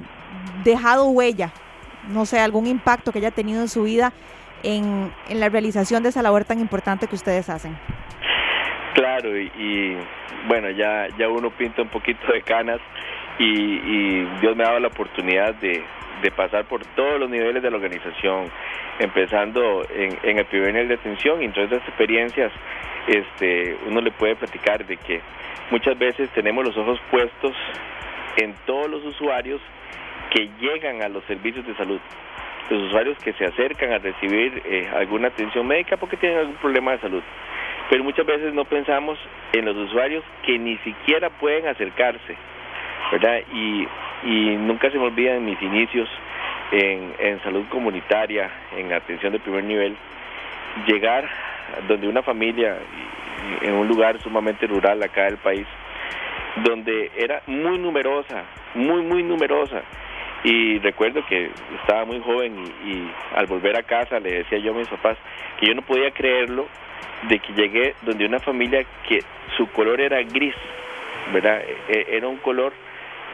dejado 0.63 1.07
huella, 1.07 1.51
no 2.09 2.25
sé, 2.25 2.39
algún 2.39 2.67
impacto 2.67 3.11
que 3.11 3.19
haya 3.19 3.31
tenido 3.31 3.61
en 3.61 3.67
su 3.67 3.83
vida 3.83 4.13
en, 4.61 5.11
la 5.29 5.49
realización 5.49 6.03
de 6.03 6.09
esa 6.09 6.21
labor 6.21 6.45
tan 6.45 6.59
importante 6.59 7.07
que 7.07 7.15
ustedes 7.15 7.49
hacen. 7.49 7.77
Claro, 8.93 9.37
y, 9.37 9.97
bueno, 10.47 10.69
ya, 10.71 11.07
ya 11.17 11.27
uno 11.27 11.49
pinta 11.49 11.81
un 11.81 11.89
poquito 11.89 12.31
de 12.31 12.41
canas 12.41 12.79
y, 13.39 14.23
Dios 14.41 14.55
me 14.55 14.63
ha 14.63 14.67
dado 14.67 14.79
la 14.79 14.87
oportunidad 14.87 15.55
de, 15.55 15.83
pasar 16.37 16.63
por 16.65 16.85
todos 16.95 17.19
los 17.19 17.29
niveles 17.29 17.61
de 17.61 17.69
la 17.69 17.75
organización, 17.75 18.49
empezando 18.97 19.85
en, 19.93 20.17
en 20.23 20.39
el 20.39 20.45
primer 20.45 20.71
nivel 20.73 20.87
de 20.87 20.93
atención 20.93 21.41
y 21.41 21.45
entonces 21.45 21.79
las 21.79 21.87
experiencias 21.87 22.49
este, 23.07 23.77
uno 23.87 23.99
le 23.99 24.11
puede 24.11 24.35
platicar 24.35 24.85
de 24.85 24.97
que 24.97 25.19
muchas 25.69 25.97
veces 25.97 26.29
tenemos 26.29 26.63
los 26.63 26.77
ojos 26.77 26.99
puestos 27.11 27.53
en 28.37 28.53
todos 28.65 28.89
los 28.89 29.03
usuarios 29.03 29.59
que 30.31 30.49
llegan 30.59 31.01
a 31.01 31.09
los 31.09 31.23
servicios 31.25 31.65
de 31.67 31.75
salud, 31.75 31.99
los 32.69 32.83
usuarios 32.83 33.17
que 33.19 33.33
se 33.33 33.45
acercan 33.45 33.91
a 33.91 33.97
recibir 33.97 34.61
eh, 34.65 34.89
alguna 34.95 35.27
atención 35.27 35.67
médica 35.67 35.97
porque 35.97 36.17
tienen 36.17 36.39
algún 36.39 36.55
problema 36.55 36.91
de 36.93 36.99
salud. 36.99 37.23
Pero 37.89 38.03
muchas 38.03 38.25
veces 38.25 38.53
no 38.53 38.65
pensamos 38.65 39.19
en 39.53 39.65
los 39.65 39.75
usuarios 39.75 40.23
que 40.45 40.57
ni 40.57 40.77
siquiera 40.77 41.29
pueden 41.29 41.67
acercarse, 41.67 42.35
¿verdad? 43.11 43.41
Y, 43.53 43.87
y 44.23 44.55
nunca 44.55 44.89
se 44.89 44.97
me 44.97 45.05
olvidan 45.05 45.45
mis 45.45 45.61
inicios 45.61 46.09
en, 46.71 47.13
en 47.19 47.43
salud 47.43 47.65
comunitaria, 47.69 48.49
en 48.77 48.91
atención 48.93 49.33
de 49.33 49.39
primer 49.39 49.63
nivel, 49.63 49.95
llegar 50.87 51.29
donde 51.87 52.07
una 52.07 52.23
familia 52.23 52.77
en 53.61 53.73
un 53.73 53.87
lugar 53.87 54.19
sumamente 54.21 54.65
rural 54.67 55.03
acá 55.03 55.25
del 55.25 55.37
país 55.37 55.67
donde 56.57 57.11
era 57.15 57.41
muy 57.47 57.77
numerosa, 57.79 58.43
muy, 58.75 59.01
muy 59.01 59.23
numerosa. 59.23 59.81
Y 60.43 60.79
recuerdo 60.79 61.25
que 61.25 61.49
estaba 61.81 62.05
muy 62.05 62.19
joven 62.19 62.63
y, 62.85 63.09
al 63.35 63.45
volver 63.47 63.77
a 63.77 63.83
casa 63.83 64.19
le 64.19 64.39
decía 64.39 64.59
yo 64.59 64.71
a 64.71 64.75
mis 64.75 64.87
papás 64.87 65.17
que 65.59 65.67
yo 65.67 65.73
no 65.73 65.81
podía 65.81 66.11
creerlo 66.11 66.67
de 67.29 67.39
que 67.39 67.53
llegué 67.53 67.95
donde 68.01 68.25
una 68.25 68.39
familia 68.39 68.83
que 69.07 69.19
su 69.57 69.67
color 69.67 70.01
era 70.01 70.21
gris, 70.23 70.55
¿verdad? 71.31 71.61
E, 71.61 71.99
e, 71.99 72.17
era 72.17 72.27
un 72.27 72.37
color 72.37 72.73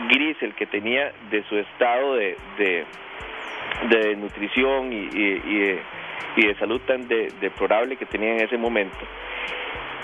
gris 0.07 0.37
el 0.41 0.53
que 0.53 0.65
tenía 0.65 1.11
de 1.29 1.43
su 1.43 1.57
estado 1.57 2.15
de, 2.15 2.35
de, 3.89 4.15
nutrición 4.15 4.91
y, 4.93 5.07
de, 5.07 6.55
salud 6.57 6.79
tan 6.81 7.07
deplorable 7.07 7.97
que 7.97 8.05
tenía 8.05 8.33
en 8.33 8.41
ese 8.41 8.57
momento 8.57 8.97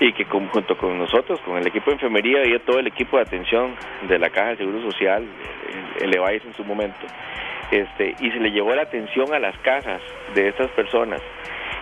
y 0.00 0.12
que 0.12 0.24
junto 0.24 0.76
con 0.76 0.98
nosotros, 0.98 1.40
con 1.40 1.56
el 1.56 1.66
equipo 1.66 1.86
de 1.86 1.94
enfermería 1.94 2.44
y 2.44 2.58
todo 2.60 2.78
el 2.78 2.86
equipo 2.86 3.16
de 3.16 3.22
atención 3.22 3.74
de 4.06 4.18
la 4.18 4.28
Caja 4.28 4.50
de 4.50 4.56
Seguro 4.58 4.82
Social, 4.82 5.24
el, 6.00 6.14
EVAIS 6.14 6.44
en 6.44 6.54
su 6.54 6.64
momento, 6.64 7.06
este, 7.70 8.14
y 8.20 8.30
se 8.30 8.38
le 8.38 8.50
llevó 8.50 8.74
la 8.74 8.82
atención 8.82 9.32
a 9.32 9.38
las 9.38 9.56
casas 9.58 10.02
de 10.34 10.48
estas 10.48 10.70
personas 10.72 11.22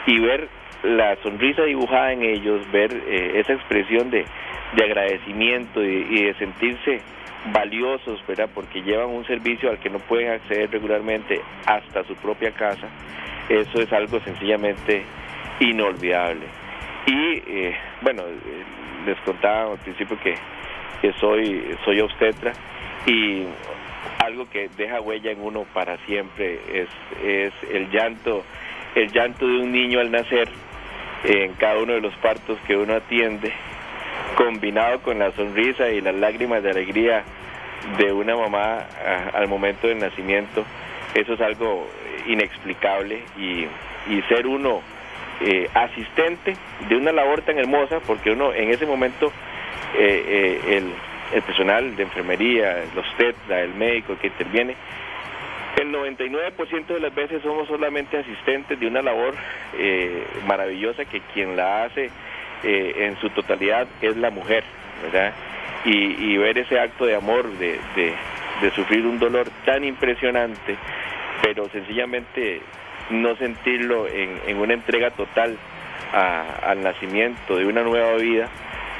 y 0.06 0.20
ver 0.20 0.48
la 0.84 1.16
sonrisa 1.22 1.62
dibujada 1.62 2.12
en 2.12 2.22
ellos, 2.22 2.60
ver 2.70 2.92
eh, 2.92 3.40
esa 3.40 3.54
expresión 3.54 4.10
de, 4.10 4.24
de 4.76 4.84
agradecimiento 4.84 5.82
y, 5.82 6.24
de 6.24 6.34
sentirse 6.34 7.00
valiosos, 7.52 8.24
¿verdad? 8.26 8.48
Porque 8.54 8.82
llevan 8.82 9.08
un 9.08 9.26
servicio 9.26 9.70
al 9.70 9.78
que 9.78 9.90
no 9.90 9.98
pueden 9.98 10.30
acceder 10.30 10.70
regularmente 10.70 11.40
hasta 11.66 12.04
su 12.04 12.14
propia 12.16 12.52
casa, 12.52 12.88
eso 13.48 13.80
es 13.80 13.92
algo 13.92 14.20
sencillamente 14.20 15.02
inolvidable. 15.60 16.46
Y 17.06 17.42
eh, 17.46 17.76
bueno, 18.02 18.22
eh, 18.22 18.64
les 19.06 19.18
contaba 19.20 19.72
al 19.72 19.78
principio 19.78 20.18
que, 20.20 20.34
soy, 21.20 21.76
soy 21.84 22.00
obstetra 22.00 22.52
y 23.06 23.44
algo 24.24 24.48
que 24.48 24.70
deja 24.74 25.02
huella 25.02 25.32
en 25.32 25.42
uno 25.42 25.66
para 25.74 25.98
siempre 26.06 26.58
es, 26.72 26.88
es 27.22 27.52
el 27.70 27.90
llanto, 27.90 28.42
el 28.94 29.12
llanto 29.12 29.46
de 29.46 29.58
un 29.58 29.70
niño 29.70 30.00
al 30.00 30.10
nacer 30.10 30.48
en 31.24 31.54
cada 31.54 31.78
uno 31.78 31.94
de 31.94 32.00
los 32.00 32.14
partos 32.16 32.58
que 32.66 32.76
uno 32.76 32.94
atiende, 32.94 33.52
combinado 34.36 35.00
con 35.00 35.18
la 35.18 35.32
sonrisa 35.32 35.88
y 35.88 36.00
las 36.00 36.14
lágrimas 36.14 36.62
de 36.62 36.70
alegría 36.70 37.24
de 37.98 38.12
una 38.12 38.36
mamá 38.36 38.86
al 39.32 39.48
momento 39.48 39.88
del 39.88 39.98
nacimiento, 39.98 40.64
eso 41.14 41.34
es 41.34 41.40
algo 41.40 41.86
inexplicable 42.26 43.22
y, 43.38 43.66
y 44.12 44.22
ser 44.28 44.46
uno 44.46 44.82
eh, 45.40 45.68
asistente 45.74 46.54
de 46.88 46.96
una 46.96 47.12
labor 47.12 47.42
tan 47.42 47.58
hermosa, 47.58 47.98
porque 48.06 48.30
uno 48.30 48.52
en 48.52 48.70
ese 48.70 48.86
momento, 48.86 49.32
eh, 49.98 50.24
eh, 50.26 50.76
el, 50.76 51.42
personal 51.42 51.96
de 51.96 52.04
enfermería, 52.04 52.84
los 52.94 53.04
TETRA, 53.16 53.62
el 53.62 53.74
médico 53.74 54.16
que 54.20 54.28
interviene, 54.28 54.76
el 55.80 55.92
99% 55.92 56.86
de 56.86 57.00
las 57.00 57.14
veces 57.14 57.42
somos 57.42 57.68
solamente 57.68 58.18
asistentes 58.18 58.78
de 58.78 58.86
una 58.86 59.02
labor 59.02 59.34
maravillosa 60.46 61.04
que 61.04 61.20
quien 61.32 61.56
la 61.56 61.84
hace 61.84 62.10
en 62.62 63.16
su 63.20 63.28
totalidad 63.30 63.86
es 64.00 64.16
la 64.16 64.30
mujer, 64.30 64.64
¿verdad? 65.02 65.32
Y, 65.84 66.36
ver 66.38 66.58
ese 66.58 66.78
acto 66.80 67.04
de 67.04 67.14
amor, 67.14 67.46
de, 67.58 67.78
sufrir 68.74 69.04
un 69.04 69.18
dolor 69.18 69.46
tan 69.64 69.84
impresionante, 69.84 70.76
pero 71.42 71.68
sencillamente 71.68 72.62
no 73.10 73.36
sentirlo 73.36 74.06
en, 74.08 74.56
una 74.56 74.74
entrega 74.74 75.10
total 75.10 75.56
al 76.12 76.82
nacimiento 76.82 77.56
de 77.56 77.66
una 77.66 77.82
nueva 77.82 78.14
vida 78.14 78.48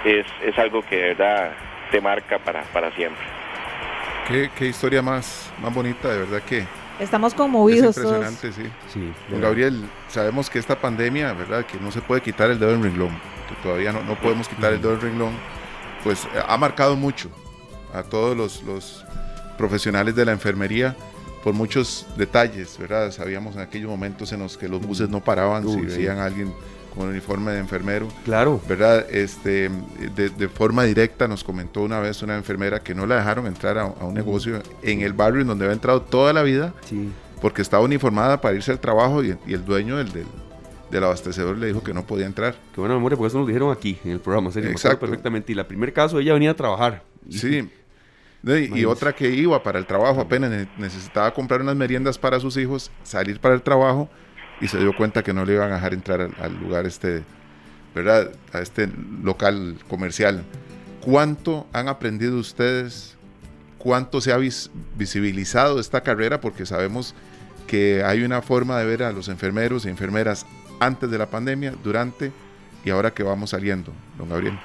es, 0.04 0.26
es 0.42 0.58
algo 0.58 0.82
que 0.82 0.96
de 0.96 1.02
verdad 1.08 1.52
te 1.90 2.00
marca 2.00 2.38
para, 2.38 2.62
para 2.64 2.90
siempre. 2.92 3.24
Qué, 4.28 4.66
historia 4.66 5.02
más, 5.02 5.50
más 5.60 5.74
bonita, 5.74 6.08
de 6.08 6.18
verdad 6.20 6.42
que... 6.42 6.66
Estamos 6.98 7.34
conmovidos. 7.34 7.96
Es 7.96 8.04
impresionante, 8.04 8.52
sí. 8.52 8.62
sí 8.92 9.12
Gabriel, 9.40 9.84
sabemos 10.08 10.48
que 10.48 10.58
esta 10.58 10.80
pandemia, 10.80 11.32
¿verdad? 11.32 11.66
Que 11.66 11.78
no 11.78 11.90
se 11.90 12.00
puede 12.00 12.22
quitar 12.22 12.50
el 12.50 12.58
dedo 12.58 12.70
del 12.70 12.82
renglón, 12.82 13.10
que 13.48 13.54
todavía 13.62 13.92
no, 13.92 14.02
no 14.04 14.14
podemos 14.14 14.48
quitar 14.48 14.72
el 14.72 14.80
dedo 14.80 14.92
del 14.92 15.00
renglón, 15.00 15.32
pues 16.04 16.26
ha 16.46 16.56
marcado 16.56 16.96
mucho 16.96 17.28
a 17.92 18.02
todos 18.02 18.36
los, 18.36 18.62
los 18.62 19.04
profesionales 19.58 20.14
de 20.14 20.24
la 20.24 20.32
enfermería 20.32 20.96
por 21.42 21.52
muchos 21.52 22.06
detalles, 22.16 22.78
¿verdad? 22.78 23.10
Sabíamos 23.10 23.54
en 23.56 23.60
aquellos 23.60 23.90
momentos 23.90 24.32
en 24.32 24.40
los 24.40 24.56
que 24.56 24.68
los 24.68 24.80
buses 24.80 25.10
no 25.10 25.22
paraban, 25.22 25.68
si 25.68 25.80
veían 25.82 26.18
a 26.18 26.24
alguien 26.24 26.54
con 26.94 27.08
uniforme 27.08 27.52
de 27.52 27.58
enfermero. 27.58 28.08
Claro. 28.24 28.60
¿Verdad? 28.68 29.06
Este, 29.10 29.70
de, 30.14 30.48
forma 30.48 30.84
directa 30.84 31.26
nos 31.28 31.42
comentó 31.42 31.82
una 31.82 32.00
vez 32.00 32.22
una 32.22 32.36
enfermera 32.36 32.80
que 32.80 32.94
no 32.94 33.06
la 33.06 33.16
dejaron 33.16 33.46
entrar 33.46 33.78
a, 33.78 33.86
un 33.86 34.14
negocio 34.14 34.62
en 34.82 35.00
el 35.00 35.12
barrio 35.12 35.42
en 35.42 35.48
donde 35.48 35.64
había 35.64 35.74
entrado 35.74 36.02
toda 36.02 36.32
la 36.32 36.42
vida, 36.42 36.74
sí. 36.84 37.10
porque 37.40 37.62
estaba 37.62 37.82
uniformada 37.82 38.40
para 38.40 38.54
irse 38.54 38.70
al 38.70 38.80
trabajo 38.80 39.24
y, 39.24 39.36
el 39.46 39.64
dueño 39.64 39.96
del, 39.96 40.10
del, 40.90 41.04
abastecedor 41.04 41.58
le 41.58 41.68
dijo 41.68 41.82
que 41.82 41.92
no 41.92 42.04
podía 42.04 42.26
entrar. 42.26 42.54
Qué 42.74 42.80
buena 42.80 42.94
memoria, 42.94 43.16
porque 43.16 43.28
eso 43.28 43.38
nos 43.38 43.46
dijeron 43.46 43.72
aquí 43.72 43.98
en 44.04 44.12
el 44.12 44.20
programa, 44.20 44.50
Exacto. 44.54 45.00
perfectamente. 45.00 45.52
Y 45.52 45.54
la 45.54 45.66
primer 45.66 45.92
caso 45.92 46.18
ella 46.20 46.34
venía 46.34 46.50
a 46.50 46.54
trabajar. 46.54 47.02
Sí, 47.30 47.66
y, 48.46 48.84
otra 48.84 49.14
que 49.14 49.30
iba 49.30 49.62
para 49.62 49.78
el 49.78 49.86
trabajo, 49.86 50.20
apenas 50.20 50.66
necesitaba 50.76 51.32
comprar 51.32 51.62
unas 51.62 51.76
meriendas 51.76 52.18
para 52.18 52.38
sus 52.38 52.58
hijos, 52.58 52.90
salir 53.02 53.40
para 53.40 53.54
el 53.54 53.62
trabajo 53.62 54.10
y 54.60 54.68
se 54.68 54.78
dio 54.78 54.94
cuenta 54.94 55.22
que 55.22 55.32
no 55.32 55.44
le 55.44 55.54
iban 55.54 55.72
a 55.72 55.76
dejar 55.76 55.94
entrar 55.94 56.28
al, 56.40 56.58
lugar 56.58 56.86
este, 56.86 57.22
¿verdad? 57.94 58.30
A 58.52 58.60
este 58.60 58.88
local 59.22 59.76
comercial. 59.88 60.44
¿Cuánto 61.00 61.66
han 61.72 61.88
aprendido 61.88 62.38
ustedes? 62.38 63.18
¿Cuánto 63.78 64.20
se 64.20 64.32
ha 64.32 64.38
visibilizado 64.96 65.78
esta 65.78 66.02
carrera? 66.02 66.40
Porque 66.40 66.64
sabemos 66.64 67.14
que 67.66 68.02
hay 68.04 68.22
una 68.22 68.40
forma 68.42 68.78
de 68.78 68.86
ver 68.86 69.02
a 69.02 69.12
los 69.12 69.28
enfermeros 69.28 69.84
y 69.84 69.90
enfermeras 69.90 70.46
antes 70.80 71.10
de 71.10 71.18
la 71.18 71.26
pandemia, 71.26 71.74
durante 71.82 72.32
y 72.84 72.90
ahora 72.90 73.12
que 73.12 73.22
vamos 73.22 73.50
saliendo, 73.50 73.92
don 74.18 74.28
Gabriel. 74.28 74.58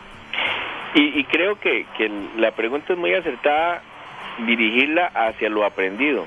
Y, 0.95 1.23
creo 1.25 1.59
que, 1.59 1.85
que 1.97 2.09
la 2.37 2.51
pregunta 2.55 2.93
es 2.93 2.99
muy 2.99 3.13
acertada 3.13 3.81
dirigirla 4.45 5.05
hacia 5.07 5.49
lo 5.49 5.63
aprendido. 5.63 6.25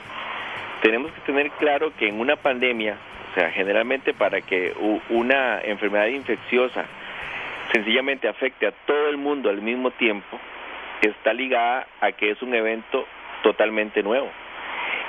Tenemos 0.83 1.11
que 1.13 1.21
tener 1.23 1.51
claro 1.53 1.93
que 1.99 2.09
en 2.09 2.21
una 2.21 2.37
pandemia, 2.37 2.97
o 3.33 3.35
sea, 3.35 3.51
generalmente 3.51 4.13
para 4.13 4.43
que 4.43 4.75
una 5.09 5.63
enfermedad 5.63 6.07
infecciosa 6.07 6.85
sencillamente 7.73 8.29
afecte 8.29 8.67
a 8.67 8.73
todo 8.87 9.09
el 9.09 9.17
mundo 9.17 9.49
al 9.49 9.63
mismo 9.63 9.91
tiempo, 9.93 10.39
está 11.01 11.33
ligada 11.33 11.87
a 12.03 12.13
que 12.13 12.31
es 12.31 12.43
un 12.43 12.55
evento 12.55 13.07
totalmente 13.43 14.03
nuevo. 14.03 14.29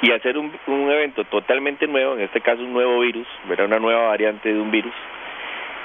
Y 0.01 0.11
hacer 0.11 0.37
un, 0.37 0.53
un 0.67 0.89
evento 0.89 1.25
totalmente 1.25 1.85
nuevo, 1.85 2.13
en 2.13 2.21
este 2.21 2.39
caso 2.39 2.61
un 2.61 2.71
nuevo 2.71 2.99
virus, 2.99 3.27
verá 3.49 3.65
una 3.65 3.79
nueva 3.79 4.07
variante 4.07 4.53
de 4.53 4.59
un 4.59 4.71
virus, 4.71 4.93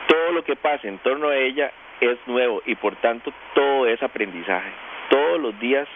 todo 0.07 0.32
lo 0.32 0.45
que 0.45 0.55
pase 0.55 0.86
en 0.86 0.99
torno 0.99 1.28
a 1.28 1.36
ella 1.36 1.72
es 2.01 2.18
nuevo 2.26 2.62
y 2.66 2.76
por 2.76 2.95
tanto 2.97 3.32
todo 3.55 3.86
es 3.86 4.01
aprendizaje. 4.01 4.70
Todos 5.11 5.41
los 5.41 5.59
días 5.59 5.89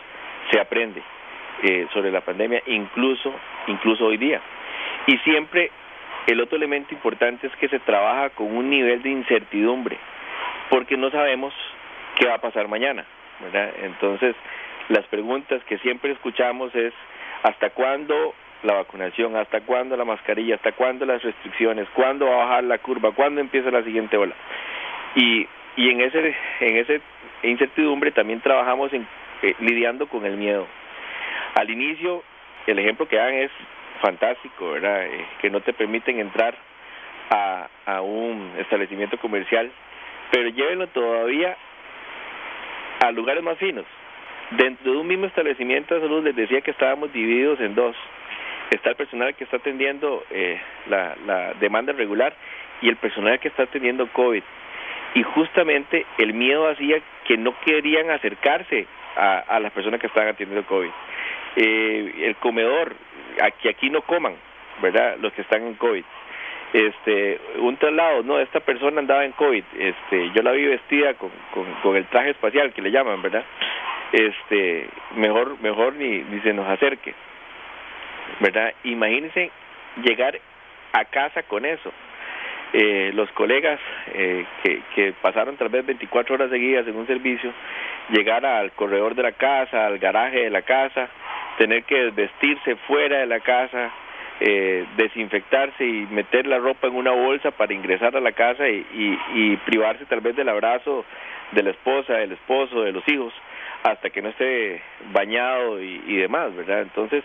se 0.51 0.59
aprende 0.61 1.03
eh, 1.63 1.87
sobre 1.93 2.11
la 2.11 2.21
pandemia, 2.21 2.63
incluso, 2.67 3.33
incluso 3.69 4.07
hoy 4.07 4.17
día. 4.17 4.41
Y 5.07 5.17
siempre 5.19 5.71
el 6.27 6.41
otro 6.41 6.57
elemento 6.57 6.95
importante 6.95 7.47
es 7.47 7.57
que 7.57 7.69
se 7.69 7.79
trabaja 7.81 8.31
con 8.31 8.57
un 8.57 8.71
nivel 8.71 9.03
de 9.03 9.11
incertidumbre, 9.11 9.99
porque 10.71 10.97
no 10.97 11.11
sabemos 11.11 11.53
qué 12.17 12.27
va 12.27 12.35
a 12.35 12.41
pasar 12.41 12.69
mañana. 12.69 13.05
Entonces, 13.83 14.37
las 14.89 15.05
preguntas 15.07 15.63
que 15.65 15.79
siempre 15.79 16.13
escuchamos 16.13 16.75
es, 16.75 16.93
¿hasta 17.43 17.71
cuándo 17.71 18.35
la 18.63 18.75
vacunación? 18.75 19.37
¿Hasta 19.37 19.63
cuándo 19.63 19.97
la 19.97 20.05
mascarilla? 20.05 20.55
¿Hasta 20.55 20.73
cuándo 20.73 21.05
las 21.05 21.23
restricciones? 21.23 21.89
¿Cuándo 21.95 22.27
va 22.27 22.35
a 22.35 22.47
bajar 22.47 22.65
la 22.65 22.79
curva? 22.79 23.11
¿Cuándo 23.13 23.41
empieza 23.41 23.71
la 23.71 23.83
siguiente 23.83 24.17
ola? 24.17 24.35
Y 25.17 25.47
y 25.77 25.91
en 25.91 26.01
ese 26.01 26.37
en 26.61 26.77
ese 26.77 27.01
incertidumbre 27.43 28.13
también 28.13 28.41
trabajamos 28.41 28.93
eh, 28.93 29.55
lidiando 29.61 30.07
con 30.07 30.27
el 30.27 30.37
miedo 30.37 30.67
al 31.55 31.71
inicio 31.71 32.23
el 32.67 32.79
ejemplo 32.79 33.09
que 33.09 33.17
dan 33.17 33.35
es 33.35 33.51
fantástico 34.03 34.73
verdad 34.73 35.07
eh, 35.07 35.27
que 35.41 35.49
no 35.49 35.63
te 35.63 35.73
permiten 35.73 36.19
entrar 36.19 36.55
a, 37.31 37.69
a 37.87 38.03
un 38.03 38.53
establecimiento 38.59 39.17
comercial 39.19 39.71
pero 40.33 40.49
llévenlo 40.49 40.87
todavía 40.89 41.57
a 43.05 43.13
lugares 43.13 43.43
más 43.43 43.59
finos. 43.59 43.85
Dentro 44.53 44.93
de 44.93 44.99
un 44.99 45.07
mismo 45.07 45.27
establecimiento 45.27 45.95
de 45.95 46.01
salud 46.01 46.25
les 46.25 46.35
decía 46.35 46.63
que 46.63 46.71
estábamos 46.71 47.13
divididos 47.13 47.61
en 47.61 47.75
dos. 47.75 47.95
Está 48.71 48.91
el 48.91 48.97
personal 48.97 49.35
que 49.35 49.45
está 49.45 49.59
atendiendo 49.59 50.25
eh, 50.31 50.59
la, 50.89 51.15
la 51.27 51.55
demanda 51.55 51.93
regular 51.93 52.35
y 52.81 52.89
el 52.89 52.97
personal 52.97 53.39
que 53.41 53.49
está 53.49 53.65
atendiendo 53.65 54.09
COVID. 54.09 54.43
Y 55.15 55.23
justamente 55.23 56.07
el 56.17 56.33
miedo 56.33 56.67
hacía 56.69 56.99
que 57.27 57.37
no 57.37 57.55
querían 57.67 58.11
acercarse 58.11 58.87
a, 59.15 59.61
las 59.61 59.71
personas 59.73 60.01
que 60.01 60.07
estaban 60.07 60.31
atendiendo 60.31 60.67
COVID. 60.67 60.91
Eh, 61.57 62.15
el 62.23 62.37
comedor, 62.37 62.95
aquí 63.41 63.69
aquí 63.69 63.91
no 63.91 64.03
coman, 64.03 64.35
¿verdad? 64.81 65.17
Los 65.21 65.33
que 65.33 65.43
están 65.43 65.63
en 65.67 65.75
COVID. 65.75 66.05
Este, 66.73 67.39
un 67.59 67.77
traslado, 67.77 68.23
no, 68.23 68.39
esta 68.39 68.61
persona 68.61 69.01
andaba 69.01 69.27
en 69.27 69.33
COVID, 69.33 69.63
este, 69.79 70.31
yo 70.31 70.43
la 70.43 70.53
vi 70.53 70.65
vestida 70.65 71.13
con, 71.15 71.31
con, 71.83 71.97
el 71.97 72.07
traje 72.07 72.31
espacial 72.31 72.73
que 72.73 72.81
le 72.81 72.91
llaman, 72.91 73.21
¿verdad? 73.21 73.45
este, 74.13 74.89
mejor, 75.17 75.61
mejor 75.61 75.95
ni, 75.95 76.19
ni 76.19 76.41
se 76.41 76.53
nos 76.53 76.69
acerque, 76.69 77.15
¿verdad? 78.41 78.73
Imagínense 78.85 79.51
llegar 80.03 80.39
a 80.93 81.05
casa 81.07 81.43
con 81.45 81.65
eso. 81.65 81.93
Eh, 82.75 83.11
los 83.15 83.31
colegas 83.33 83.79
eh, 84.15 84.47
que, 84.63 84.81
que 84.95 85.13
pasaron 85.21 85.57
tal 85.57 85.69
vez 85.69 85.85
24 85.85 86.35
horas 86.35 86.51
seguidas 86.51 86.87
en 86.87 86.97
un 86.97 87.07
servicio, 87.07 87.53
llegar 88.09 88.47
al 88.47 88.73
corredor 88.73 89.15
de 89.15 89.23
la 89.23 89.33
casa, 89.33 89.87
al 89.87 89.99
garaje 89.99 90.45
de 90.45 90.51
la 90.51 90.63
casa, 90.63 91.09
tener 91.59 91.85
que 91.85 92.11
vestirse 92.11 92.77
fuera 92.87 93.19
de 93.19 93.27
la 93.27 93.41
casa, 93.41 93.91
eh, 94.41 94.85
desinfectarse 94.97 95.85
y 95.85 96.07
meter 96.11 96.47
la 96.47 96.59
ropa 96.59 96.89
en 96.89 96.97
una 96.97 97.13
bolsa 97.13 97.51
para 97.51 97.75
ingresar 97.75 98.17
a 98.17 98.21
la 98.21 98.33
casa 98.33 98.69
y, 98.69 98.85
y, 99.35 99.57
privarse 99.59 100.05
tal 100.07 100.21
vez 100.21 100.35
del 100.35 100.49
abrazo 100.49 101.05
de 101.53 101.63
la 101.63 101.71
esposa, 101.71 102.15
del 102.15 102.33
esposo, 102.33 102.83
de 102.83 102.93
los 102.93 103.07
hijos, 103.09 103.33
hasta 103.85 104.11
que 104.11 104.23
no 104.23 104.31
esté 104.31 104.81
bañado 105.13 105.83
y, 105.83 106.03
y 106.07 106.17
demás, 106.17 106.55
¿verdad? 106.57 106.83
Entonces, 106.83 107.23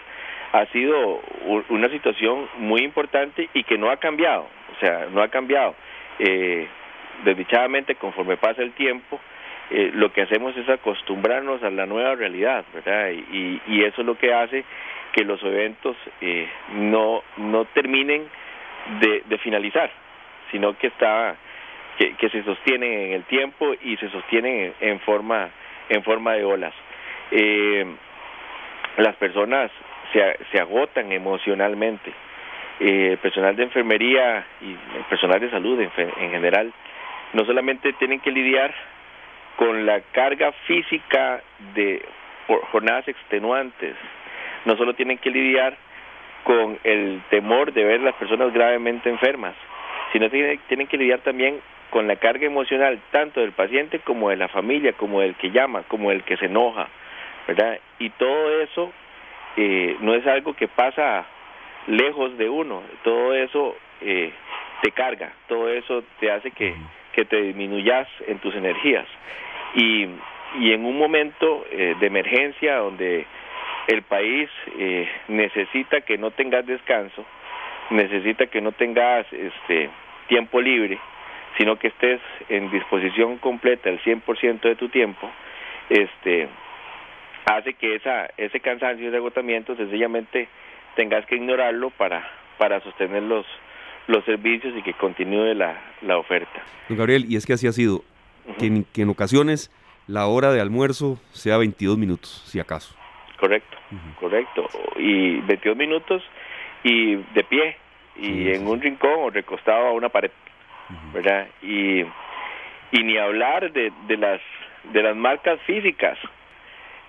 ha 0.52 0.66
sido 0.68 1.22
una 1.70 1.90
situación 1.90 2.48
muy 2.58 2.82
importante 2.82 3.50
y 3.54 3.64
que 3.64 3.78
no 3.78 3.90
ha 3.90 3.98
cambiado, 3.98 4.48
o 4.76 4.80
sea, 4.80 5.08
no 5.12 5.22
ha 5.22 5.28
cambiado. 5.28 5.76
Eh, 6.20 6.68
desdichadamente, 7.24 7.96
conforme 7.96 8.38
pasa 8.38 8.62
el 8.62 8.72
tiempo, 8.74 9.20
eh, 9.72 9.92
lo 9.94 10.12
que 10.14 10.22
hacemos 10.22 10.56
es 10.56 10.68
acostumbrarnos 10.70 11.62
a 11.64 11.70
la 11.70 11.86
nueva 11.86 12.16
realidad, 12.16 12.64
¿verdad? 12.74 13.10
Y, 13.12 13.62
y 13.68 13.84
eso 13.84 14.02
es 14.02 14.08
lo 14.08 14.18
que 14.18 14.34
hace 14.34 14.64
que 15.12 15.24
los 15.24 15.42
eventos 15.44 15.96
eh, 16.22 16.48
no, 16.76 17.24
no 17.38 17.66
terminen 17.66 18.28
de, 19.00 19.24
de 19.26 19.38
finalizar, 19.40 19.90
sino 20.52 20.78
que 20.78 20.88
está 20.88 21.36
que, 21.98 22.30
se 22.30 22.44
sostienen 22.44 22.92
en 22.92 23.12
el 23.14 23.24
tiempo 23.24 23.74
y 23.82 23.98
se 23.98 24.10
sostienen 24.10 24.74
en, 24.80 25.00
forma 25.00 25.50
en 25.90 26.04
forma 26.04 26.34
de 26.34 26.46
olas. 26.46 26.74
Eh, 27.32 27.86
las 28.98 29.16
personas 29.16 29.72
se, 30.14 30.38
se 30.52 30.60
agotan 30.60 31.12
emocionalmente. 31.12 32.12
Eh, 32.80 33.10
el 33.14 33.18
personal 33.18 33.56
de 33.56 33.64
enfermería 33.64 34.46
y 34.62 34.70
el 34.98 35.04
personal 35.10 35.40
de 35.40 35.50
salud 35.50 35.82
en, 35.82 35.92
en 35.98 36.30
general 36.30 36.72
no 37.34 37.44
solamente 37.46 37.94
tienen 37.94 38.20
que 38.20 38.32
lidiar 38.32 38.74
con 39.58 39.86
la 39.86 40.00
carga 40.14 40.54
física 40.68 41.42
de 41.74 42.06
jornadas 42.72 43.08
extenuantes, 43.08 43.96
no 44.66 44.78
solo 44.78 44.94
tienen 44.94 45.18
que 45.18 45.32
lidiar 45.32 45.76
con 46.44 46.80
el 46.84 47.22
temor 47.30 47.74
de 47.74 47.84
ver 47.84 48.00
las 48.00 48.16
personas 48.16 48.54
gravemente 48.54 49.10
enfermas, 49.10 49.54
sino 50.14 50.30
que 50.30 50.60
tienen 50.68 50.88
que 50.88 50.98
lidiar 50.98 51.20
también 51.20 51.60
con 51.90 52.08
la 52.08 52.16
carga 52.18 52.46
emocional 52.46 53.00
tanto 53.12 53.42
del 53.42 53.52
paciente 53.52 54.00
como 54.00 54.30
de 54.30 54.38
la 54.38 54.48
familia, 54.48 54.94
como 54.94 55.22
del 55.22 55.36
que 55.36 55.52
llama, 55.52 55.84
como 55.88 56.12
del 56.12 56.24
que 56.24 56.38
se 56.38 56.46
enoja, 56.46 56.88
¿verdad? 57.48 57.80
Y 58.00 58.12
todo 58.12 58.62
eso 58.62 58.94
eh, 59.58 59.98
no 60.02 60.14
es 60.14 60.26
algo 60.28 60.54
que 60.54 60.68
pasa 60.68 61.26
lejos 61.88 62.38
de 62.38 62.48
uno, 62.48 62.84
todo 63.04 63.34
eso 63.34 63.76
eh, 64.02 64.32
te 64.82 64.92
carga, 64.92 65.34
todo 65.48 65.70
eso 65.70 66.04
te 66.20 66.32
hace 66.32 66.52
que, 66.52 66.76
que 67.18 67.26
te 67.26 67.42
disminuyas 67.42 68.08
en 68.28 68.38
tus 68.38 68.54
energías. 68.54 69.08
Y, 69.74 70.08
y 70.60 70.72
en 70.72 70.86
un 70.86 71.00
momento 71.00 71.66
eh, 71.72 71.96
de 72.00 72.06
emergencia 72.06 72.76
donde 72.76 73.26
el 73.88 74.04
país 74.04 74.48
eh, 74.78 75.10
necesita 75.28 76.02
que 76.02 76.20
no 76.20 76.30
tengas 76.30 76.68
descanso, 76.68 77.26
necesita 77.90 78.46
que 78.46 78.62
no 78.62 78.72
tengas 78.72 79.26
este 79.34 79.90
tiempo 80.28 80.62
libre, 80.62 81.00
sino 81.58 81.78
que 81.78 81.88
estés 81.88 82.22
en 82.50 82.70
disposición 82.70 83.40
completa 83.40 83.90
el 83.90 84.00
100% 84.02 84.60
de 84.62 84.76
tu 84.76 84.90
tiempo, 84.90 85.28
este 85.90 86.48
hace 87.46 87.74
que 87.74 87.96
esa 87.96 88.30
ese 88.38 88.60
cansancio, 88.60 89.08
ese 89.08 89.18
agotamiento 89.18 89.76
sencillamente 89.76 90.50
tengas 90.96 91.26
que 91.26 91.38
ignorarlo 91.38 91.90
para 91.90 92.30
para 92.60 92.80
sostener 92.82 93.24
los 93.24 93.48
los 94.08 94.24
servicios 94.26 94.74
y 94.78 94.82
que 94.82 94.94
continúe 94.94 95.54
la, 95.54 95.80
la 96.02 96.18
oferta. 96.18 96.62
Don 96.90 96.98
Gabriel, 96.98 97.26
y 97.28 97.36
es 97.36 97.46
que 97.46 97.54
así 97.54 97.68
ha 97.68 97.72
sido, 97.72 98.04
que, 98.58 98.66
en, 98.68 98.86
que 98.86 99.02
en 99.02 99.10
ocasiones 99.10 99.72
la 100.08 100.28
hora 100.28 100.52
de 100.52 100.62
almuerzo 100.62 101.20
sea 101.32 101.58
22 101.58 101.98
minutos, 101.98 102.30
si 102.46 102.60
acaso. 102.60 102.96
Correcto, 103.40 103.78
correcto. 104.20 104.68
Y 104.98 105.38
22 105.42 105.78
minutos 105.78 106.24
y 106.84 107.16
de 107.16 107.44
pie 107.44 107.78
y 108.16 108.50
en 108.50 108.68
un 108.68 108.82
rincón 108.82 109.14
o 109.18 109.30
recostado 109.30 109.88
a 109.88 109.92
una 109.92 110.10
pared, 110.10 110.32
¿verdad? 111.14 111.48
Y, 111.62 112.02
y 112.02 113.04
ni 113.04 113.18
hablar 113.18 113.72
de, 113.72 113.92
de 114.08 114.18
las 114.18 114.42
de 114.94 115.04
las 115.04 115.16
marcas 115.16 115.60
físicas, 115.62 116.18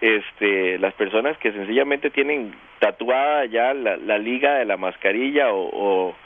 este, 0.01 0.79
las 0.79 0.95
personas 0.95 1.37
que 1.39 1.53
sencillamente 1.53 2.11
tienen 2.11 2.55
tatuada 2.79 3.47
ya 3.47 3.75
la, 3.75 3.97
la 3.97 4.19
liga 4.19 4.55
de 4.55 4.65
la 4.65 4.77
mascarilla 4.77 5.53
o, 5.53 5.71
o, 5.73 6.17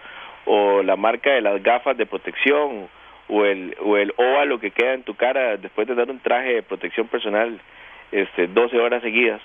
o 0.47 0.83
la 0.83 0.97
marca 0.97 1.31
de 1.31 1.41
las 1.41 1.63
gafas 1.63 1.97
de 1.97 2.07
protección 2.07 2.89
o 3.29 3.45
el 3.45 3.77
o 3.81 3.97
el 3.97 4.13
óvalo 4.17 4.59
que 4.59 4.71
queda 4.71 4.95
en 4.95 5.03
tu 5.03 5.15
cara 5.15 5.57
después 5.57 5.87
de 5.87 5.95
dar 5.95 6.11
un 6.11 6.21
traje 6.21 6.55
de 6.55 6.63
protección 6.63 7.09
personal 7.09 7.61
este 8.11 8.47
12 8.49 8.79
horas 8.79 9.03
seguidas 9.03 9.41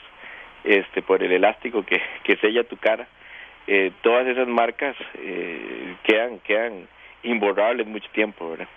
este 0.63 1.01
por 1.01 1.23
el 1.23 1.31
elástico 1.31 1.83
que, 1.83 2.01
que 2.23 2.37
sella 2.37 2.63
tu 2.63 2.77
cara 2.77 3.07
eh, 3.67 3.91
todas 4.01 4.27
esas 4.27 4.47
marcas 4.47 4.95
eh, 5.15 5.95
quedan 6.03 6.39
quedan 6.39 6.87
imborrables 7.23 7.85
mucho 7.87 8.09
tiempo 8.13 8.49
verdad 8.49 8.67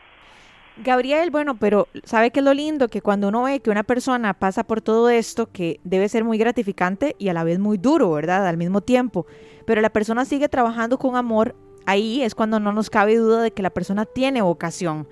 Gabriel, 0.82 1.30
bueno, 1.30 1.56
pero 1.58 1.88
¿sabe 2.04 2.30
qué 2.30 2.40
es 2.40 2.44
lo 2.44 2.54
lindo? 2.54 2.88
Que 2.88 3.02
cuando 3.02 3.28
uno 3.28 3.42
ve 3.42 3.60
que 3.60 3.70
una 3.70 3.82
persona 3.82 4.32
pasa 4.32 4.64
por 4.64 4.80
todo 4.80 5.10
esto, 5.10 5.50
que 5.52 5.78
debe 5.84 6.08
ser 6.08 6.24
muy 6.24 6.38
gratificante 6.38 7.16
y 7.18 7.28
a 7.28 7.34
la 7.34 7.44
vez 7.44 7.58
muy 7.58 7.76
duro, 7.76 8.10
¿verdad? 8.12 8.46
Al 8.46 8.56
mismo 8.56 8.80
tiempo, 8.80 9.26
pero 9.66 9.82
la 9.82 9.90
persona 9.90 10.24
sigue 10.24 10.48
trabajando 10.48 10.96
con 10.96 11.16
amor, 11.16 11.54
ahí 11.90 12.22
es 12.22 12.34
cuando 12.34 12.60
no 12.60 12.72
nos 12.72 12.90
cabe 12.90 13.16
duda 13.16 13.42
de 13.42 13.50
que 13.50 13.62
la 13.62 13.70
persona 13.70 14.06
tiene 14.06 14.42
vocación. 14.42 15.06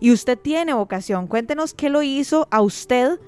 Y 0.00 0.12
usted 0.12 0.38
tiene 0.38 0.74
vocación. 0.74 1.26
Cuéntenos 1.26 1.72
qué 1.72 1.88
lo 1.88 2.02
hizo 2.02 2.48
a 2.50 2.60
usted 2.60 3.18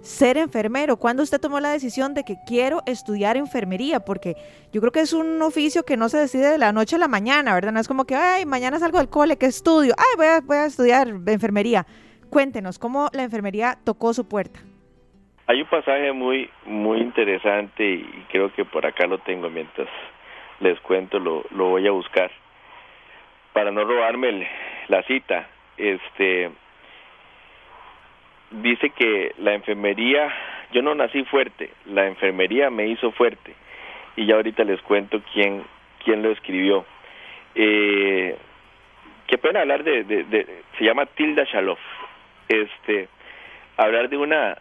ser 0.00 0.36
enfermero? 0.36 0.96
¿Cuándo 0.96 1.22
usted 1.22 1.40
tomó 1.40 1.60
la 1.60 1.70
decisión 1.70 2.14
de 2.14 2.24
que 2.24 2.36
quiero 2.46 2.82
estudiar 2.86 3.36
enfermería? 3.36 4.00
Porque 4.00 4.36
yo 4.72 4.80
creo 4.80 4.92
que 4.92 5.00
es 5.00 5.12
un 5.12 5.40
oficio 5.42 5.84
que 5.84 5.96
no 5.96 6.08
se 6.08 6.18
decide 6.18 6.50
de 6.50 6.58
la 6.58 6.72
noche 6.72 6.96
a 6.96 6.98
la 6.98 7.08
mañana, 7.08 7.54
¿verdad? 7.54 7.72
No 7.72 7.80
es 7.80 7.88
como 7.88 8.04
que, 8.04 8.14
ay, 8.14 8.46
mañana 8.46 8.78
salgo 8.78 8.98
del 8.98 9.08
cole, 9.08 9.36
¿qué 9.36 9.46
estudio? 9.46 9.94
Ay, 9.98 10.16
voy 10.16 10.26
a, 10.26 10.40
voy 10.40 10.56
a 10.56 10.66
estudiar 10.66 11.08
enfermería. 11.26 11.86
Cuéntenos, 12.30 12.78
¿cómo 12.78 13.08
la 13.12 13.22
enfermería 13.22 13.78
tocó 13.84 14.12
su 14.12 14.28
puerta? 14.28 14.60
Hay 15.46 15.62
un 15.62 15.68
pasaje 15.68 16.12
muy, 16.12 16.50
muy 16.66 17.00
interesante 17.00 17.84
y 17.84 18.04
creo 18.30 18.52
que 18.52 18.66
por 18.66 18.84
acá 18.84 19.06
lo 19.06 19.18
tengo 19.18 19.48
mientras 19.48 19.88
les 20.60 20.78
cuento, 20.80 21.18
lo, 21.18 21.44
lo 21.50 21.66
voy 21.66 21.86
a 21.86 21.92
buscar 21.92 22.30
para 23.52 23.72
no 23.72 23.84
robarme 23.84 24.48
la 24.88 25.02
cita. 25.02 25.48
Este, 25.76 26.50
dice 28.50 28.90
que 28.90 29.32
la 29.38 29.54
enfermería, 29.54 30.32
yo 30.72 30.80
no 30.82 30.94
nací 30.94 31.24
fuerte, 31.24 31.70
la 31.86 32.06
enfermería 32.06 32.70
me 32.70 32.86
hizo 32.86 33.10
fuerte. 33.12 33.54
Y 34.16 34.26
ya 34.26 34.36
ahorita 34.36 34.64
les 34.64 34.80
cuento 34.82 35.20
quién, 35.32 35.64
quién 36.04 36.22
lo 36.22 36.30
escribió. 36.30 36.84
Eh, 37.54 38.36
qué 39.26 39.38
pena 39.38 39.60
hablar 39.60 39.82
de, 39.84 40.04
de, 40.04 40.62
se 40.78 40.84
llama 40.84 41.06
Tilda 41.06 41.44
Shaloff, 41.44 41.80
este, 42.48 43.08
hablar 43.76 44.08
de 44.08 44.16
una, 44.16 44.56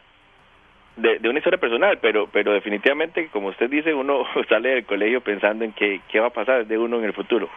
de, 0.98 1.30
una 1.30 1.39
historia 1.39 1.60
personal, 1.60 2.00
pero, 2.02 2.28
pero 2.28 2.54
definitivamente, 2.54 3.28
como 3.28 3.50
usted 3.50 3.70
dice, 3.70 3.93
uno 3.93 4.26
sale 4.50 4.70
del 4.70 4.86
colegio 4.86 5.22
pensando 5.22 5.64
en 5.64 5.72
qué, 5.74 6.02
qué 6.10 6.20
va 6.20 6.28
a 6.28 6.32
pasar 6.32 6.66
de 6.66 6.78
uno 6.78 6.98
en 6.98 7.06
el 7.06 7.14
futuro. 7.14 7.50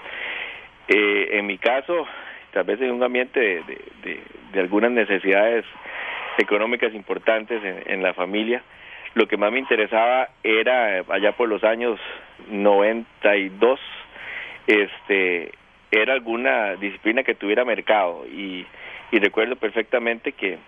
Eh, 0.89 1.29
en 1.33 1.47
mi 1.47 1.59
caso, 1.59 2.07
tal 2.53 2.65
vez 2.65 2.81
en 2.81 2.93
un 2.93 3.03
ambiente 3.03 3.41
de, 3.41 3.63
de, 4.03 4.21
de 4.53 4.61
algunas 4.61 4.91
necesidades 4.91 5.65
económicas 6.39 6.95
importantes 6.95 7.61
en, 7.87 8.03
la 8.03 8.15
familia. 8.15 8.63
Lo 9.15 9.27
que 9.27 9.37
más 9.37 9.53
me 9.53 9.59
interesaba 9.59 10.29
era 10.43 11.05
allá 11.09 11.33
por 11.33 11.49
los 11.49 11.65
años 11.65 11.99
92, 12.49 13.81
este, 14.67 15.53
era 15.91 16.13
alguna 16.13 16.77
disciplina 16.77 17.23
que 17.23 17.35
tuviera 17.35 17.65
mercado 17.65 18.25
y, 18.27 18.67
y 19.11 19.19
recuerdo 19.19 19.57
perfectamente 19.57 20.33
que 20.33 20.59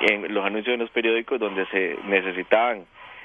en 0.00 0.32
los 0.32 0.44
anuncios 0.44 0.74
en 0.74 0.80
los 0.80 0.90
periódicos 0.90 1.38
donde 1.40 1.66
se 1.66 1.96
necesitaban 2.06 2.84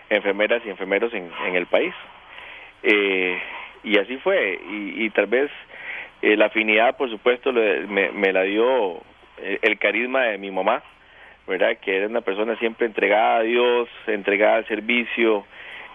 enfermeras 0.10 0.62
y 0.66 0.70
enfermeros 0.70 1.14
en, 1.14 1.30
en 1.48 1.56
el 1.56 1.66
país. 1.68 1.94
Eh, 2.84 3.40
y 3.84 3.98
así 3.98 4.18
fue, 4.18 4.60
y, 4.70 5.06
y 5.06 5.10
tal 5.12 5.28
vez 5.28 5.50
eh, 6.22 6.36
la 6.36 6.48
afinidad, 6.48 6.98
por 6.98 7.10
supuesto, 7.10 7.52
me, 7.54 8.12
me 8.12 8.34
la 8.34 8.44
dio 8.44 9.02
el 9.62 9.80
carisma 9.80 10.24
de 10.24 10.38
mi 10.38 10.52
mamá, 10.52 10.84
¿verdad? 11.48 11.78
Que 11.78 11.98
era 11.98 12.08
una 12.08 12.22
persona 12.22 12.56
siempre 12.58 12.86
entregada 12.86 13.38
a 13.38 13.42
Dios, 13.42 13.90
entregada 14.06 14.58
al 14.58 14.68
servicio, 14.68 15.46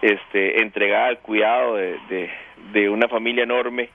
este, 0.01 0.61
entregada 0.61 1.07
al 1.07 1.19
cuidado 1.19 1.75
de, 1.75 2.29
de, 2.73 2.89
una 2.89 3.07
familia 3.07 3.43
enorme, 3.43 3.89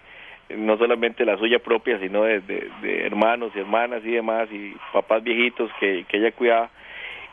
no 0.56 0.76
solamente 0.76 1.24
la 1.24 1.36
suya 1.36 1.58
propia, 1.58 1.98
sino 1.98 2.24
de, 2.24 2.40
de, 2.40 3.06
hermanos 3.06 3.52
y 3.54 3.60
hermanas 3.60 4.02
y 4.04 4.10
demás, 4.10 4.48
y 4.50 4.74
papás 4.92 5.22
viejitos 5.22 5.70
que, 5.78 6.04
que 6.08 6.18
ella 6.18 6.32
cuidaba. 6.32 6.70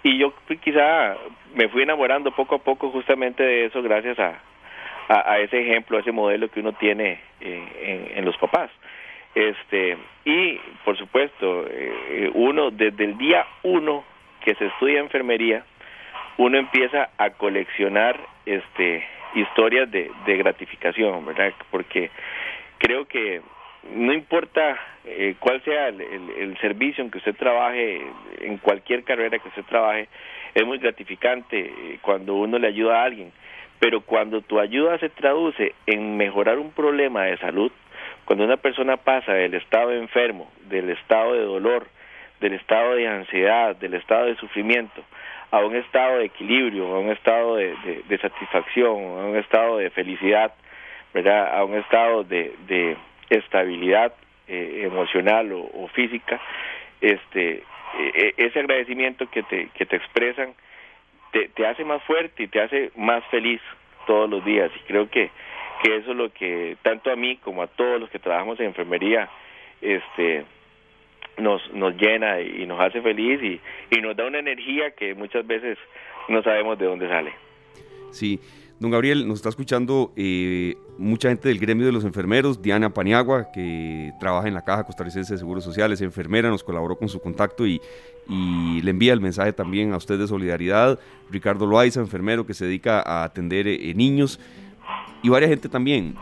Y 0.04 0.18
yo 0.18 0.34
quizá 0.62 1.18
me 1.56 1.68
fui 1.70 1.84
enamorando 1.84 2.32
poco 2.32 2.56
a 2.56 2.60
poco 2.60 2.92
justamente 2.92 3.44
de 3.44 3.66
eso 3.66 3.82
gracias 3.82 4.18
a, 4.20 4.40
a, 5.10 5.40
ese 5.40 5.62
ejemplo, 5.62 5.98
a 5.98 6.02
ese 6.02 6.12
modelo 6.12 6.50
que 6.50 6.60
uno 6.60 6.74
tiene 6.74 7.20
eh, 7.42 8.14
en, 8.16 8.26
los 8.26 8.38
papás. 8.38 8.70
Este, 9.34 9.98
y 10.26 10.60
por 10.86 10.98
supuesto, 10.98 11.66
eh, 11.70 12.32
uno 12.34 12.72
desde 12.72 13.04
el 13.04 13.18
día 13.18 13.46
uno 13.64 14.04
que 14.44 14.56
se 14.56 14.66
estudia 14.66 15.00
enfermería, 15.00 15.64
uno 16.38 16.58
empieza 16.58 17.10
a 17.18 17.32
coleccionar 17.32 18.20
este 18.46 19.04
historias 19.36 19.92
de, 19.92 20.10
de 20.26 20.38
gratificación, 20.38 21.26
¿verdad? 21.26 21.54
Porque 21.70 22.10
creo 22.78 23.06
que 23.06 23.42
no 23.94 24.14
importa 24.14 24.78
eh, 25.06 25.36
cuál 25.40 25.64
sea 25.64 25.88
el, 25.90 26.02
el, 26.02 26.58
servicio 26.60 27.04
en 27.04 27.12
que 27.12 27.20
usted 27.20 27.36
trabaje, 27.36 28.02
en 28.42 28.58
cualquier 28.58 29.04
carrera 29.04 29.40
que 29.40 29.48
usted 29.48 29.64
trabaje, 29.64 30.10
es 30.54 30.66
muy 30.66 30.78
gratificante 30.78 31.60
eh, 31.60 32.00
cuando 32.02 32.36
uno 32.36 32.58
le 32.58 32.68
ayuda 32.68 33.02
a 33.02 33.06
alguien, 33.06 33.32
pero 33.80 34.02
cuando 34.02 34.42
tu 34.42 34.60
ayuda 34.60 34.98
se 35.00 35.10
traduce 35.10 35.74
en 35.86 36.18
mejorar 36.18 36.58
un 36.60 36.72
problema 36.72 37.26
de 37.26 37.38
salud, 37.38 37.72
cuando 38.26 38.44
una 38.44 38.58
persona 38.58 38.98
pasa 38.98 39.34
del 39.34 39.54
estado 39.54 39.90
de 39.90 40.00
enfermo, 40.00 40.52
del 40.68 40.90
estado 40.90 41.34
de 41.34 41.44
dolor, 41.44 41.88
del 42.42 42.54
estado 42.54 42.96
de 42.96 43.08
ansiedad, 43.08 43.76
del 43.76 43.94
estado 43.94 44.26
de 44.26 44.36
sufrimiento, 44.36 45.04
a 45.52 45.60
un 45.60 45.76
estado 45.76 46.18
de 46.18 46.26
equilibrio, 46.26 46.88
a 46.88 47.00
un 47.00 47.10
estado 47.10 47.56
de, 47.56 47.74
de, 48.08 48.18
satisfacción, 48.18 48.96
a 48.96 49.26
un 49.28 49.38
estado 49.38 49.78
de 49.78 49.90
felicidad, 49.92 50.54
a 51.26 51.64
un 51.64 51.76
estado 51.76 52.24
de, 52.24 52.54
de 52.68 52.98
estabilidad 53.30 54.14
eh, 54.48 54.84
emocional 54.86 55.52
o, 55.52 55.88
física, 55.90 56.40
este, 57.02 57.64
e, 57.98 58.34
e, 58.38 58.46
ese 58.46 58.60
agradecimiento 58.60 59.30
que 59.30 59.44
te, 59.44 59.70
que 59.70 59.86
te 59.86 59.96
expresan 59.96 60.54
te, 61.32 61.50
te 61.50 61.66
hace 61.68 61.84
más 61.84 62.02
fuerte 62.04 62.44
y 62.44 62.48
te 62.48 62.62
hace 62.62 62.92
más 62.96 63.24
feliz 63.26 63.62
todos 64.06 64.30
los 64.30 64.44
días. 64.46 64.72
Y 64.76 64.80
creo 64.88 65.10
que, 65.10 65.30
que 65.84 65.98
eso 65.98 66.12
es 66.12 66.18
lo 66.18 66.32
que 66.32 66.78
tanto 66.82 67.12
a 67.12 67.16
mí 67.16 67.38
como 67.38 67.62
a 67.62 67.68
todos 67.68 68.00
los 68.00 68.10
que 68.10 68.20
trabajamos 68.20 68.60
en 68.60 68.68
enfermería, 68.68 69.30
este, 69.82 70.46
nos, 71.38 71.62
nos 71.74 71.96
llena 71.96 72.40
y 72.40 72.66
nos 72.66 72.80
hace 72.80 73.02
feliz 73.02 73.42
y, 73.44 73.60
y 73.96 74.02
nos 74.02 74.16
da 74.16 74.26
una 74.26 74.40
energía 74.40 74.92
que 74.92 75.14
muchas 75.14 75.46
veces 75.46 75.78
no 76.30 76.42
sabemos 76.42 76.80
de 76.80 76.86
dónde 76.86 77.08
sale. 77.08 77.34
Sí, 78.12 78.40
don 78.80 78.92
Gabriel, 78.92 79.28
nos 79.28 79.40
está 79.40 79.50
escuchando 79.50 80.14
eh, 80.16 80.76
mucha 80.98 81.30
gente 81.30 81.50
del 81.50 81.60
gremio 81.60 81.86
de 81.86 81.92
los 81.92 82.04
enfermeros, 82.04 82.62
Diana 82.62 82.94
Paniagua, 82.94 83.52
que 83.52 84.12
trabaja 84.20 84.48
en 84.48 84.54
la 84.54 84.64
Caja 84.64 84.84
Costarricense 84.84 85.34
de 85.34 85.40
Seguros 85.40 85.64
Sociales, 85.64 86.02
enfermera, 86.02 86.50
nos 86.50 86.64
colaboró 86.64 86.98
con 86.98 87.10
su 87.10 87.20
contacto 87.20 87.66
y, 87.66 87.82
le 88.30 88.92
envía 88.92 89.14
el 89.14 89.22
mensaje 89.22 89.54
también 89.54 89.94
a 89.94 89.98
usted 89.98 90.20
de 90.20 90.28
solidaridad, 90.28 91.00
Ricardo 91.32 91.66
Loaiza, 91.66 92.02
enfermero 92.02 92.46
que 92.46 92.54
se 92.54 92.66
dedica 92.66 93.02
a 93.02 93.24
atender 93.24 93.70
eh, 93.70 93.94
niños 93.96 94.38
y 95.24 95.30
varias 95.30 95.50
gente 95.50 95.70
también. 95.70 96.16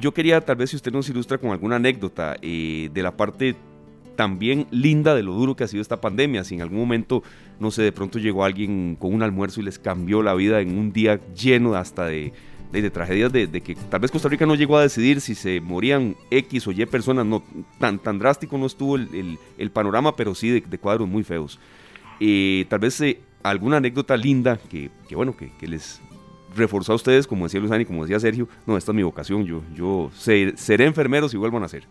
Yo 0.00 0.14
quería 0.14 0.40
tal 0.40 0.54
vez 0.54 0.70
si 0.70 0.76
usted 0.76 0.92
nos 0.92 1.08
ilustra 1.08 1.38
con 1.38 1.50
alguna 1.50 1.76
anécdota 1.76 2.36
eh, 2.42 2.90
de 2.92 3.02
la 3.02 3.16
parte 3.16 3.56
también 4.18 4.66
linda 4.72 5.14
de 5.14 5.22
lo 5.22 5.32
duro 5.32 5.54
que 5.54 5.62
ha 5.62 5.68
sido 5.68 5.80
esta 5.80 6.00
pandemia. 6.00 6.42
Si 6.42 6.56
en 6.56 6.60
algún 6.60 6.80
momento, 6.80 7.22
no 7.60 7.70
sé, 7.70 7.82
de 7.82 7.92
pronto 7.92 8.18
llegó 8.18 8.42
alguien 8.42 8.96
con 8.98 9.14
un 9.14 9.22
almuerzo 9.22 9.60
y 9.60 9.62
les 9.62 9.78
cambió 9.78 10.24
la 10.24 10.34
vida 10.34 10.60
en 10.60 10.76
un 10.76 10.92
día 10.92 11.20
lleno 11.32 11.76
hasta 11.76 12.06
de, 12.06 12.32
de, 12.72 12.90
tragedias 12.90 13.32
de, 13.32 13.48
que 13.60 13.76
tal 13.76 14.00
vez 14.00 14.10
Costa 14.10 14.28
Rica 14.28 14.44
no 14.44 14.56
llegó 14.56 14.76
a 14.76 14.82
decidir 14.82 15.20
si 15.20 15.36
se 15.36 15.60
morían 15.60 16.16
X 16.32 16.66
o 16.66 16.72
Y 16.72 16.84
personas, 16.86 17.26
no 17.26 17.44
tan, 17.78 18.00
tan 18.00 18.18
drástico 18.18 18.58
no 18.58 18.66
estuvo 18.66 18.96
el, 18.96 19.38
el, 19.56 19.70
panorama, 19.70 20.16
pero 20.16 20.34
sí 20.34 20.50
de, 20.50 20.78
cuadros 20.78 21.08
muy 21.08 21.22
feos. 21.22 21.60
Eh, 22.18 22.66
tal 22.68 22.80
vez 22.80 23.00
eh, 23.00 23.20
alguna 23.44 23.76
anécdota 23.76 24.16
linda 24.16 24.56
que, 24.56 24.90
que 25.08 25.14
bueno, 25.14 25.36
que, 25.36 25.52
que, 25.60 25.68
les 25.68 26.00
reforzó 26.56 26.94
a 26.94 26.96
ustedes, 26.96 27.28
como 27.28 27.44
decía 27.44 27.60
Luzani, 27.60 27.84
como 27.84 28.02
decía 28.02 28.18
Sergio, 28.18 28.48
no, 28.66 28.76
esta 28.76 28.90
es 28.90 28.96
mi 28.96 29.04
vocación, 29.04 29.44
yo, 29.44 29.62
yo 29.76 30.10
seré 30.12 30.86
enfermero 30.86 31.28
si 31.28 31.36
vuelvo 31.36 31.58
a 31.58 31.60
nacer. 31.60 31.86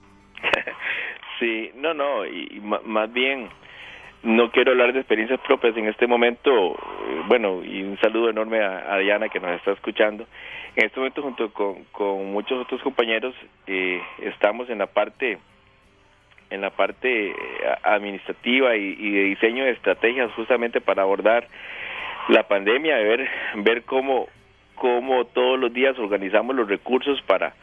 Sí, 1.40 1.72
no, 1.76 1.94
no, 1.94 2.26
y, 2.26 2.62
más 2.62 3.12
bien 3.14 3.50
no 4.24 4.52
quiero 4.52 4.72
hablar 4.72 4.94
de 4.94 5.00
experiencias 5.00 5.40
propias 5.42 5.78
en 5.78 5.88
este 5.88 6.08
momento, 6.08 6.74
eh, 6.74 7.22
bueno, 7.28 7.64
y 7.64 7.84
un 7.84 8.00
saludo 8.00 8.30
enorme 8.30 8.64
a, 8.64 8.98
Diana 8.98 9.30
que 9.30 9.40
nos 9.40 9.52
está 9.52 9.72
escuchando. 9.72 10.26
En 10.76 10.86
este 10.86 11.00
momento 11.00 11.22
junto 11.22 11.54
con, 11.54 11.84
con 11.92 12.32
muchos 12.32 12.60
otros 12.62 12.82
compañeros 12.82 13.36
eh, 13.68 14.02
estamos 14.20 14.70
en 14.70 14.80
la 14.80 14.88
parte 14.88 15.38
en 16.50 16.62
la 16.62 16.70
parte 16.70 17.30
eh, 17.30 17.34
administrativa 17.84 18.76
y, 18.76 19.12
de 19.12 19.24
diseño 19.24 19.66
de 19.66 19.72
estrategias 19.72 20.32
justamente 20.34 20.82
para 20.82 21.02
abordar 21.02 21.48
la 22.30 22.48
pandemia, 22.48 22.96
de 22.98 23.04
ver 23.04 23.30
ver 23.56 23.84
cómo 23.84 24.28
cómo 24.76 25.26
todos 25.26 25.60
los 25.60 25.74
días 25.74 25.98
organizamos 25.98 26.56
los 26.56 26.68
recursos 26.68 27.22
para 27.24 27.54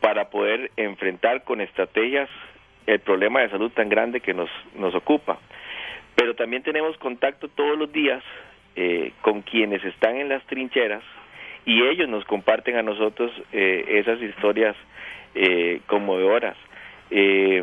para 0.00 0.30
poder 0.30 0.70
enfrentar 0.76 1.44
con 1.44 1.60
estrategias 1.60 2.28
el 2.88 3.00
problema 3.00 3.40
de 3.40 3.50
salud 3.50 3.70
tan 3.72 3.90
grande 3.90 4.20
que 4.20 4.32
nos, 4.32 4.48
nos 4.74 4.94
ocupa. 4.94 5.38
Pero 6.14 6.34
también 6.34 6.62
tenemos 6.62 6.96
contacto 6.96 7.48
todos 7.48 7.78
los 7.78 7.92
días 7.92 8.24
eh, 8.76 9.12
con 9.20 9.42
quienes 9.42 9.84
están 9.84 10.16
en 10.16 10.30
las 10.30 10.42
trincheras 10.46 11.02
y 11.66 11.82
ellos 11.82 12.08
nos 12.08 12.24
comparten 12.24 12.76
a 12.76 12.82
nosotros 12.82 13.30
eh, 13.52 13.84
esas 14.00 14.22
historias 14.22 14.74
eh, 15.34 15.80
conmovedoras. 15.86 16.56
Eh, 17.10 17.62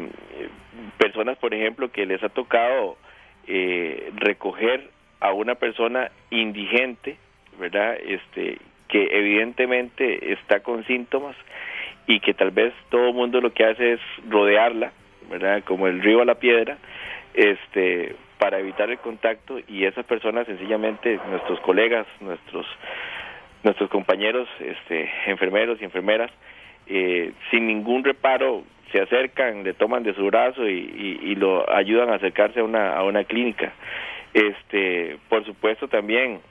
personas, 1.00 1.40
por 1.40 1.56
ejemplo, 1.56 1.92
que 1.92 2.06
les 2.06 2.22
ha 2.24 2.30
tocado 2.30 2.98
recoger 4.16 4.90
a 5.20 5.32
una 5.32 5.54
persona 5.54 6.10
indigente, 6.32 7.18
¿verdad? 7.60 7.96
Este, 8.04 8.58
que 8.88 9.08
evidentemente 9.12 10.34
está 10.34 10.62
con 10.62 10.84
síntomas 10.86 11.36
y 12.08 12.20
que 12.20 12.34
tal 12.34 12.50
vez 12.50 12.74
todo 12.90 13.10
el 13.10 13.14
mundo 13.14 13.42
lo 13.42 13.54
que 13.54 13.66
hace 13.66 13.94
es 13.94 14.00
rodearla 14.28 14.92
¿verdad? 15.30 15.64
Como 15.64 15.88
el 15.88 16.02
río 16.02 16.22
a 16.22 16.26
la 16.26 16.36
piedra, 16.36 16.78
este, 17.34 18.16
para 18.38 18.60
evitar 18.60 18.90
el 18.90 19.00
contacto 19.00 19.60
y 19.68 19.86
esas 19.86 20.06
personas 20.06 20.48
sencillamente, 20.48 21.20
nuestros 21.30 21.60
colegas, 21.62 22.08
nuestros 22.22 22.66
nuestros 23.64 23.90
compañeros, 23.90 24.48
este, 24.60 25.10
enfermeros 25.26 25.82
y 25.82 25.86
enfermeras, 25.86 26.32
eh, 26.86 27.32
sin 27.50 27.66
ningún 27.66 28.04
reparo 28.04 28.64
se 28.92 29.02
acercan, 29.02 29.64
le 29.64 29.74
toman 29.74 30.04
de 30.04 30.14
su 30.14 30.24
brazo 30.28 30.70
y, 30.70 31.20
y, 31.24 31.36
lo 31.36 31.68
ayudan 31.74 32.10
a 32.10 32.16
acercarse 32.16 32.60
a 32.60 32.64
una, 32.64 32.94
a 32.94 33.04
una 33.04 33.24
clínica. 33.24 33.74
Este, 34.36 35.18
por 35.30 35.44
supuesto 35.46 35.88
también 35.88 36.42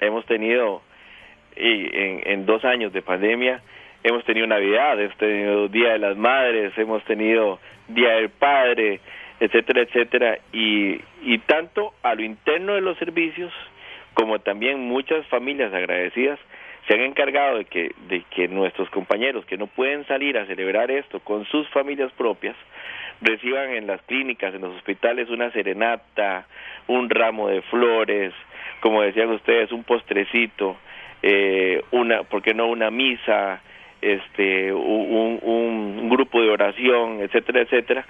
hemos 0.00 0.24
tenido 0.24 0.80
y 1.56 1.94
en, 1.94 2.22
en 2.24 2.46
dos 2.46 2.64
años 2.64 2.92
de 2.92 3.02
pandemia 3.02 3.60
hemos 4.04 4.24
tenido 4.24 4.46
Navidad, 4.46 5.00
hemos 5.00 5.16
tenido 5.16 5.68
Día 5.68 5.94
de 5.94 5.98
las 5.98 6.16
Madres, 6.16 6.72
hemos 6.76 7.02
tenido 7.04 7.58
Día 7.88 8.10
del 8.12 8.28
Padre, 8.28 9.00
etcétera, 9.40 9.82
etcétera, 9.82 10.38
y, 10.52 11.00
y 11.22 11.38
tanto 11.38 11.94
a 12.02 12.14
lo 12.14 12.22
interno 12.22 12.74
de 12.74 12.80
los 12.80 12.96
servicios 12.98 13.52
como 14.12 14.38
también 14.38 14.78
muchas 14.80 15.26
familias 15.26 15.74
agradecidas 15.74 16.38
se 16.86 16.94
han 16.94 17.00
encargado 17.00 17.58
de 17.58 17.64
que, 17.64 17.92
de 18.08 18.22
que 18.30 18.46
nuestros 18.46 18.88
compañeros 18.90 19.44
que 19.46 19.56
no 19.56 19.66
pueden 19.66 20.06
salir 20.06 20.36
a 20.38 20.46
celebrar 20.46 20.90
esto 20.90 21.20
con 21.20 21.46
sus 21.46 21.66
familias 21.70 22.12
propias, 22.12 22.56
reciban 23.20 23.70
en 23.70 23.86
las 23.86 24.02
clínicas, 24.02 24.54
en 24.54 24.60
los 24.60 24.76
hospitales, 24.76 25.30
una 25.30 25.50
serenata, 25.52 26.46
un 26.88 27.08
ramo 27.08 27.48
de 27.48 27.62
flores, 27.62 28.34
como 28.80 29.02
decían 29.02 29.30
ustedes, 29.30 29.72
un 29.72 29.84
postrecito, 29.84 30.76
eh, 31.22 31.82
una, 31.92 32.24
¿por 32.24 32.42
qué 32.42 32.52
no 32.52 32.66
una 32.66 32.90
misa? 32.90 33.62
Este 34.04 34.72
un, 34.72 35.40
un, 35.42 36.08
grupo 36.10 36.40
de 36.40 36.50
oración, 36.50 37.20
etcétera, 37.20 37.62
etcétera, 37.62 38.06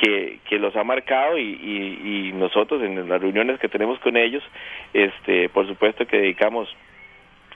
que, 0.00 0.40
que 0.48 0.58
los 0.58 0.74
ha 0.76 0.84
marcado 0.84 1.38
y, 1.38 1.42
y, 1.42 2.32
nosotros 2.34 2.82
en 2.82 3.08
las 3.08 3.20
reuniones 3.20 3.58
que 3.60 3.68
tenemos 3.68 3.98
con 4.00 4.16
ellos, 4.16 4.42
este, 4.92 5.48
por 5.48 5.66
supuesto 5.66 6.06
que 6.06 6.18
dedicamos 6.18 6.68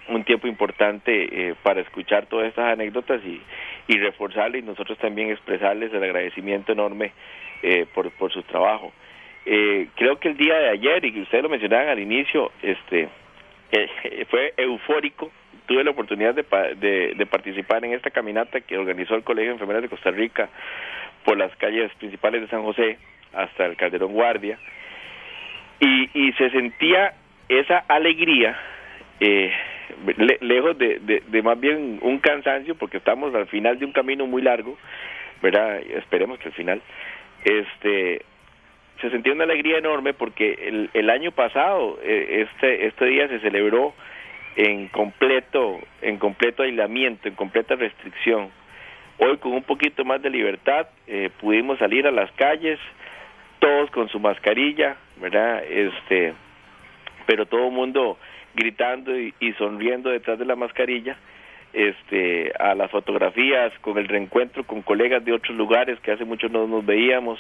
un 0.09 0.25
tiempo 0.25 0.47
importante 0.47 1.51
eh, 1.51 1.55
para 1.63 1.81
escuchar 1.81 2.27
todas 2.27 2.49
estas 2.49 2.73
anécdotas 2.73 3.21
y, 3.25 3.41
y 3.89 3.99
reforzarles 3.99 4.63
y 4.63 4.67
nosotros 4.67 4.97
también 4.99 5.31
expresarles 5.31 5.93
el 5.93 6.03
agradecimiento 6.03 6.73
enorme 6.73 7.13
eh, 7.63 7.87
por, 7.95 8.11
por 8.13 8.33
su 8.33 8.43
trabajo. 8.43 8.93
Eh, 9.45 9.89
creo 9.97 10.19
que 10.19 10.29
el 10.29 10.37
día 10.37 10.55
de 10.57 10.69
ayer, 10.71 11.05
y 11.05 11.21
ustedes 11.23 11.43
lo 11.43 11.49
mencionaban 11.49 11.89
al 11.89 11.99
inicio, 11.99 12.53
este 12.63 13.09
fue 14.31 14.55
eufórico 14.57 15.31
tuve 15.71 15.85
la 15.85 15.93
oportunidad 15.93 16.35
de, 16.35 17.15
de, 17.15 17.27
participar 17.27 17.85
en 17.85 17.93
esta 17.93 18.11
caminata 18.11 18.61
que 18.61 18.77
organizó 18.77 19.15
el 19.15 19.23
Colegio 19.23 19.51
de 19.51 19.53
Enfermeras 19.53 19.83
de 19.83 19.89
Costa 19.89 20.11
Rica 20.11 20.49
por 21.25 21.39
las 21.39 21.55
calles 21.59 21.95
principales 21.95 22.41
de 22.41 22.49
San 22.49 22.65
José 22.65 22.99
hasta 23.33 23.67
el 23.67 23.77
Calderón 23.77 24.13
Guardia. 24.13 24.59
Y, 25.79 26.11
y 26.13 26.33
se 26.33 26.51
sentía 26.51 27.13
esa 27.49 27.85
alegría 27.87 28.59
eh, 29.21 29.53
lejos 30.41 30.77
de, 30.77 31.23
de, 31.25 31.43
más 31.43 31.61
bien 31.61 32.01
un 32.03 32.19
cansancio 32.19 32.75
porque 32.75 32.97
estamos 32.97 33.33
al 33.37 33.47
final 33.47 33.79
de 33.79 33.85
un 33.85 33.93
camino 33.93 34.27
muy 34.27 34.43
largo 34.43 34.77
verdad 35.41 35.79
esperemos 35.79 36.39
que 36.41 36.49
al 36.49 36.55
final 36.55 36.83
este 37.45 38.23
se 39.01 39.11
sentía 39.11 39.33
una 39.33 39.45
alegría 39.45 39.79
enorme 39.79 40.15
porque 40.15 40.59
el, 40.67 40.91
el 40.95 41.11
año 41.11 41.33
pasado 41.33 41.99
eh, 42.03 42.47
este 42.49 42.87
este 42.87 43.05
día 43.07 43.29
se 43.29 43.41
celebró 43.41 43.95
en 44.57 44.89
completo 44.89 45.79
en 46.03 46.19
completo 46.19 46.63
aislamiento, 46.63 47.29
en 47.29 47.35
completa 47.35 47.75
restricción. 47.77 48.51
Hoy 49.19 49.37
con 49.39 49.53
un 49.53 49.63
poquito 49.63 50.05
más 50.05 50.23
de 50.23 50.31
libertad 50.31 50.89
eh, 51.07 51.31
pudimos 51.41 51.79
salir 51.79 52.07
a 52.07 52.11
las 52.11 52.31
calles, 52.33 52.79
todos 53.59 53.91
con 53.91 54.09
su 54.09 54.19
mascarilla, 54.19 54.97
¿verdad? 55.21 55.63
Este, 55.65 56.33
pero 57.27 57.47
todo 57.47 57.67
el 57.67 57.73
mundo 57.73 58.19
gritando 58.55 59.19
y, 59.19 59.35
y 59.41 59.53
sonriendo 59.55 60.11
detrás 60.11 60.39
de 60.39 60.47
la 60.47 60.57
mascarilla 60.57 61.17
este, 61.73 62.53
a 62.59 62.75
las 62.75 62.91
fotografías, 62.91 63.73
con 63.81 63.99
el 63.99 64.09
reencuentro 64.09 64.65
con 64.65 64.83
colegas 64.83 65.25
de 65.25 65.33
otros 65.33 65.57
lugares 65.57 66.01
que 66.01 66.13
hace 66.13 66.25
mucho 66.25 66.49
no 66.49 66.67
nos 66.67 66.85
veíamos 66.85 67.39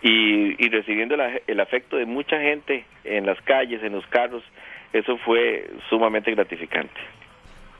y, 0.00 0.68
recibiendo 0.68 1.16
el 1.46 1.60
afecto 1.60 1.96
de 1.96 2.06
mucha 2.06 2.40
gente 2.40 2.84
en 3.04 3.26
las 3.26 3.40
calles, 3.42 3.82
en 3.82 3.92
los 3.92 4.06
carros, 4.06 4.42
eso 4.92 5.18
fue 5.24 5.70
sumamente 5.88 6.30
gratificante. 6.30 6.94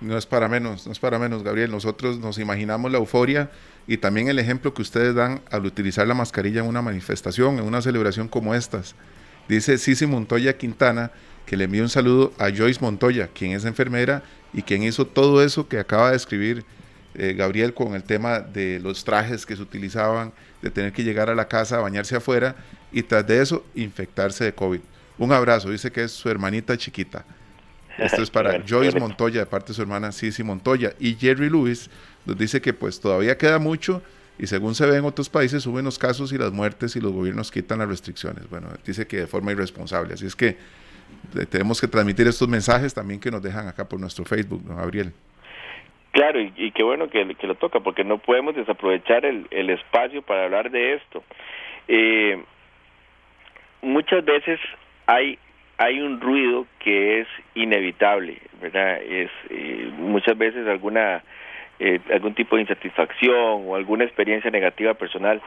No 0.00 0.16
es 0.16 0.26
para 0.26 0.48
menos, 0.48 0.86
no 0.86 0.92
es 0.92 0.98
para 1.00 1.18
menos, 1.18 1.42
Gabriel. 1.42 1.70
Nosotros 1.70 2.18
nos 2.18 2.38
imaginamos 2.38 2.92
la 2.92 2.98
euforia 2.98 3.50
y 3.86 3.96
también 3.96 4.28
el 4.28 4.38
ejemplo 4.38 4.72
que 4.72 4.82
ustedes 4.82 5.14
dan 5.14 5.40
al 5.50 5.66
utilizar 5.66 6.06
la 6.06 6.14
mascarilla 6.14 6.60
en 6.60 6.68
una 6.68 6.82
manifestación, 6.82 7.58
en 7.58 7.64
una 7.64 7.82
celebración 7.82 8.28
como 8.28 8.54
estas. 8.54 8.94
Dice 9.48 9.78
Cici 9.78 10.06
Montoya 10.06 10.56
Quintana 10.56 11.10
que 11.46 11.56
le 11.56 11.64
envío 11.64 11.82
un 11.82 11.88
saludo 11.88 12.32
a 12.38 12.50
Joyce 12.50 12.80
Montoya, 12.80 13.28
quien 13.28 13.52
es 13.52 13.64
enfermera 13.64 14.22
y 14.52 14.62
quien 14.62 14.82
hizo 14.82 15.06
todo 15.06 15.42
eso 15.42 15.66
que 15.66 15.78
acaba 15.78 16.10
de 16.10 16.16
escribir 16.16 16.64
eh, 17.14 17.32
Gabriel 17.32 17.72
con 17.72 17.94
el 17.94 18.04
tema 18.04 18.40
de 18.40 18.78
los 18.80 19.02
trajes 19.02 19.46
que 19.46 19.56
se 19.56 19.62
utilizaban, 19.62 20.32
de 20.60 20.70
tener 20.70 20.92
que 20.92 21.02
llegar 21.02 21.30
a 21.30 21.34
la 21.34 21.48
casa 21.48 21.80
bañarse 21.80 22.14
afuera 22.14 22.54
y 22.92 23.02
tras 23.02 23.26
de 23.26 23.40
eso 23.40 23.64
infectarse 23.74 24.44
de 24.44 24.52
COVID. 24.52 24.80
Un 25.18 25.32
abrazo, 25.32 25.70
dice 25.70 25.90
que 25.90 26.04
es 26.04 26.12
su 26.12 26.28
hermanita 26.28 26.76
chiquita. 26.76 27.24
Esto 27.98 28.22
es 28.22 28.30
para 28.32 28.62
Joyce 28.66 28.98
Montoya 28.98 29.40
de 29.40 29.46
parte 29.46 29.68
de 29.68 29.74
su 29.74 29.82
hermana 29.82 30.12
Cici 30.12 30.42
Montoya. 30.42 30.92
Y 31.00 31.14
Jerry 31.14 31.50
Lewis 31.50 31.90
nos 32.24 32.38
dice 32.38 32.60
que 32.60 32.72
pues 32.72 33.00
todavía 33.00 33.36
queda 33.36 33.58
mucho 33.58 34.02
y 34.38 34.46
según 34.46 34.74
se 34.74 34.86
ve 34.86 34.96
en 34.96 35.04
otros 35.04 35.28
países 35.28 35.64
suben 35.64 35.84
los 35.84 35.98
casos 35.98 36.32
y 36.32 36.38
las 36.38 36.52
muertes 36.52 36.94
y 36.94 37.00
los 37.00 37.12
gobiernos 37.12 37.50
quitan 37.50 37.80
las 37.80 37.88
restricciones. 37.88 38.48
Bueno, 38.48 38.68
dice 38.86 39.06
que 39.06 39.18
de 39.18 39.26
forma 39.26 39.50
irresponsable. 39.50 40.14
Así 40.14 40.26
es 40.26 40.36
que 40.36 40.56
tenemos 41.50 41.80
que 41.80 41.88
transmitir 41.88 42.28
estos 42.28 42.48
mensajes 42.48 42.94
también 42.94 43.18
que 43.18 43.30
nos 43.30 43.42
dejan 43.42 43.66
acá 43.66 43.88
por 43.88 43.98
nuestro 43.98 44.24
Facebook, 44.24 44.62
¿no, 44.64 44.76
Gabriel? 44.76 45.12
Claro, 46.12 46.40
y, 46.40 46.72
qué 46.72 46.82
bueno 46.82 47.08
que, 47.08 47.24
lo 47.24 47.54
toca, 47.56 47.80
porque 47.80 48.02
no 48.02 48.18
podemos 48.18 48.54
desaprovechar 48.54 49.24
el, 49.24 49.70
espacio 49.70 50.22
para 50.22 50.44
hablar 50.44 50.70
de 50.70 50.94
esto. 50.94 51.22
Eh, 51.86 52.42
muchas 53.82 54.24
veces 54.24 54.58
hay 55.08 55.38
hay 55.78 56.00
un 56.00 56.20
ruido 56.20 56.66
que 56.80 57.20
es 57.20 57.28
inevitable, 57.54 58.38
¿verdad? 58.60 59.00
Es 59.00 59.30
eh, 59.48 59.90
muchas 59.96 60.36
veces 60.36 60.66
alguna 60.66 61.22
eh, 61.78 62.00
algún 62.12 62.34
tipo 62.34 62.56
de 62.56 62.62
insatisfacción 62.62 63.62
o 63.66 63.74
alguna 63.74 64.04
experiencia 64.04 64.50
negativa 64.50 64.94
personal 64.94 65.40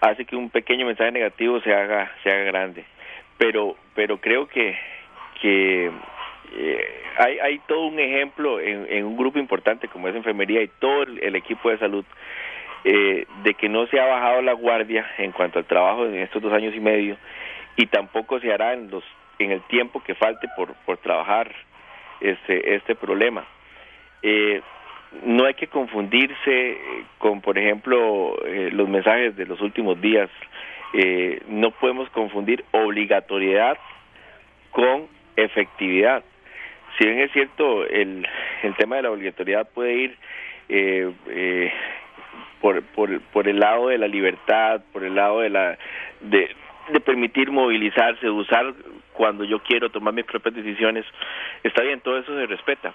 hace 0.00 0.24
que 0.24 0.36
un 0.36 0.50
pequeño 0.50 0.86
mensaje 0.86 1.12
negativo 1.12 1.60
se 1.60 1.72
haga 1.72 2.12
se 2.22 2.30
haga 2.30 2.44
grande. 2.44 2.84
Pero 3.38 3.76
pero 3.94 4.20
creo 4.20 4.48
que 4.48 4.76
que 5.40 5.90
eh, 6.52 7.02
hay, 7.16 7.38
hay 7.38 7.58
todo 7.60 7.86
un 7.86 7.98
ejemplo 7.98 8.60
en, 8.60 9.04
un 9.04 9.16
grupo 9.16 9.38
importante 9.38 9.88
como 9.88 10.08
es 10.08 10.16
enfermería 10.16 10.62
y 10.62 10.68
todo 10.68 11.04
el, 11.04 11.36
equipo 11.36 11.70
de 11.70 11.78
salud 11.78 12.04
de 12.82 13.54
que 13.58 13.68
no 13.68 13.86
se 13.86 14.00
ha 14.00 14.06
bajado 14.06 14.42
la 14.42 14.54
guardia 14.54 15.06
en 15.18 15.32
cuanto 15.32 15.58
al 15.58 15.66
trabajo 15.66 16.06
en 16.06 16.16
estos 16.16 16.42
dos 16.42 16.52
años 16.52 16.74
y 16.74 16.80
medio 16.80 17.16
y 17.76 17.86
tampoco 17.86 18.40
se 18.40 18.52
hará 18.52 18.72
en 18.74 18.90
los 18.90 19.04
en 19.38 19.52
el 19.52 19.62
tiempo 19.62 20.02
que 20.02 20.14
falte 20.14 20.48
por, 20.56 20.74
por 20.84 20.98
trabajar 20.98 21.50
este 22.20 22.74
este 22.74 22.94
problema 22.94 23.44
eh, 24.22 24.60
no 25.24 25.44
hay 25.46 25.54
que 25.54 25.66
confundirse 25.66 26.78
con 27.18 27.40
por 27.40 27.58
ejemplo 27.58 28.36
los 28.72 28.88
mensajes 28.88 29.34
de 29.36 29.46
los 29.46 29.60
últimos 29.60 30.00
días 30.00 30.30
no 31.48 31.72
podemos 31.72 32.08
confundir 32.10 32.64
obligatoriedad 32.72 33.76
con 34.70 35.08
efectividad. 35.36 36.22
Si 36.98 37.06
bien 37.06 37.20
es 37.20 37.32
cierto, 37.32 37.86
el, 37.86 38.26
el 38.62 38.74
tema 38.76 38.96
de 38.96 39.02
la 39.02 39.10
obligatoriedad 39.10 39.68
puede 39.72 39.94
ir 39.94 40.18
eh, 40.68 41.10
eh, 41.28 41.72
por, 42.60 42.82
por, 42.82 43.20
por 43.32 43.48
el 43.48 43.60
lado 43.60 43.88
de 43.88 43.98
la 43.98 44.08
libertad, 44.08 44.82
por 44.92 45.04
el 45.04 45.14
lado 45.14 45.40
de 45.40 45.50
la 45.50 45.78
de, 46.20 46.50
de 46.92 47.00
permitir 47.00 47.50
movilizarse, 47.50 48.28
usar 48.30 48.74
cuando 49.12 49.44
yo 49.44 49.60
quiero 49.60 49.90
tomar 49.90 50.14
mis 50.14 50.24
propias 50.24 50.54
decisiones, 50.54 51.04
está 51.62 51.82
bien, 51.82 52.00
todo 52.00 52.18
eso 52.18 52.34
se 52.34 52.46
respeta, 52.46 52.94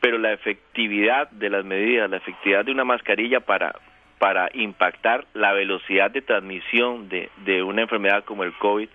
pero 0.00 0.18
la 0.18 0.32
efectividad 0.32 1.30
de 1.30 1.50
las 1.50 1.64
medidas, 1.64 2.10
la 2.10 2.16
efectividad 2.16 2.64
de 2.64 2.72
una 2.72 2.84
mascarilla 2.84 3.40
para 3.40 3.74
para 4.18 4.50
impactar 4.52 5.24
la 5.32 5.54
velocidad 5.54 6.10
de 6.10 6.20
transmisión 6.20 7.08
de, 7.08 7.30
de 7.46 7.62
una 7.62 7.80
enfermedad 7.80 8.22
como 8.24 8.44
el 8.44 8.52
COVID, 8.52 8.90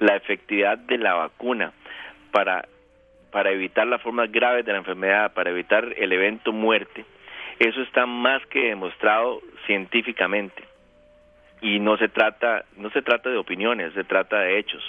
la 0.00 0.16
efectividad 0.16 0.76
de 0.76 0.98
la 0.98 1.14
vacuna, 1.14 1.72
para, 2.30 2.68
para 3.30 3.52
evitar 3.52 3.86
las 3.86 4.02
formas 4.02 4.30
graves 4.30 4.66
de 4.66 4.72
la 4.72 4.78
enfermedad, 4.78 5.32
para 5.32 5.48
evitar 5.48 5.94
el 5.96 6.12
evento 6.12 6.52
muerte, 6.52 7.06
eso 7.58 7.80
está 7.80 8.04
más 8.04 8.44
que 8.48 8.68
demostrado 8.68 9.40
científicamente. 9.64 10.62
Y 11.60 11.78
no 11.78 11.96
se 11.96 12.08
trata, 12.08 12.64
no 12.76 12.90
se 12.90 13.02
trata 13.02 13.30
de 13.30 13.36
opiniones, 13.36 13.92
se 13.94 14.04
trata 14.04 14.40
de 14.40 14.58
hechos. 14.58 14.82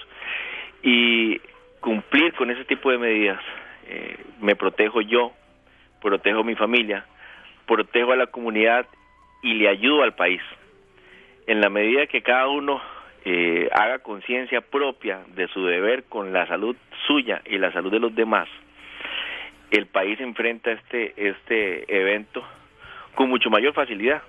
Y 0.84 1.40
cumplir 1.80 2.34
con 2.34 2.52
ese 2.52 2.66
tipo 2.66 2.92
de 2.92 2.98
medidas, 2.98 3.42
eh, 3.88 4.18
me 4.42 4.56
protejo 4.56 5.02
yo, 5.02 5.32
protejo 6.02 6.44
mi 6.44 6.56
familia, 6.56 7.06
protejo 7.66 8.12
a 8.12 8.16
la 8.18 8.28
comunidad 8.28 8.86
y 9.42 9.54
le 9.54 9.70
ayudo 9.70 10.04
al 10.04 10.14
país. 10.14 10.42
En 11.48 11.62
la 11.62 11.70
medida 11.70 12.08
que 12.08 12.22
cada 12.22 12.48
uno 12.48 12.82
eh, 13.24 13.70
haga 13.74 14.00
conciencia 14.00 14.62
propia 14.62 15.22
de 15.36 15.48
su 15.48 15.66
deber 15.66 16.04
con 16.06 16.34
la 16.34 16.48
salud 16.48 16.76
suya 17.08 17.42
y 17.46 17.58
la 17.58 17.72
salud 17.72 17.92
de 17.92 18.00
los 18.00 18.14
demás, 18.14 18.48
el 19.72 19.86
país 19.88 20.20
enfrenta 20.20 20.72
este, 20.72 21.14
este 21.16 21.94
evento 21.94 22.44
con 23.16 23.30
mucho 23.30 23.50
mayor 23.50 23.74
facilidad, 23.74 24.22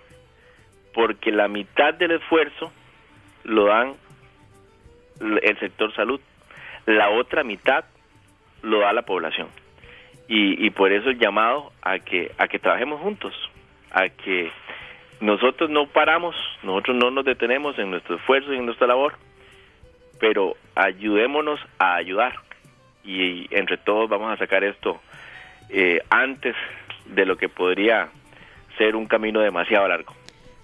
porque 0.98 1.30
la 1.30 1.46
mitad 1.46 1.94
del 1.94 2.10
esfuerzo 2.10 2.72
lo 3.44 3.66
dan 3.66 3.94
el 5.20 5.58
sector 5.60 5.94
salud, 5.94 6.20
la 6.86 7.10
otra 7.10 7.44
mitad 7.44 7.84
lo 8.62 8.80
da 8.80 8.92
la 8.92 9.02
población. 9.02 9.46
Y, 10.26 10.68
por 10.70 10.90
eso 10.90 11.10
el 11.10 11.18
llamado 11.20 11.70
a 11.82 12.00
que, 12.00 12.32
a 12.36 12.48
que 12.48 12.58
trabajemos 12.58 13.00
juntos, 13.00 13.32
a 13.92 14.08
que 14.08 14.50
nosotros 15.20 15.70
no 15.70 15.86
paramos, 15.86 16.34
nosotros 16.64 16.96
no 16.96 17.12
nos 17.12 17.24
detenemos 17.24 17.78
en 17.78 17.92
nuestro 17.92 18.16
esfuerzo 18.16 18.52
y 18.52 18.56
en 18.56 18.66
nuestra 18.66 18.88
labor, 18.88 19.14
pero 20.18 20.56
ayudémonos 20.74 21.60
a 21.78 21.94
ayudar 21.94 22.34
y 23.04 23.46
entre 23.54 23.76
todos 23.76 24.10
vamos 24.10 24.32
a 24.32 24.36
sacar 24.36 24.64
esto 24.64 25.00
eh, 25.68 26.02
antes 26.10 26.56
de 27.06 27.24
lo 27.24 27.36
que 27.36 27.48
podría 27.48 28.08
ser 28.76 28.96
un 28.96 29.06
camino 29.06 29.38
demasiado 29.38 29.86
largo. 29.86 30.12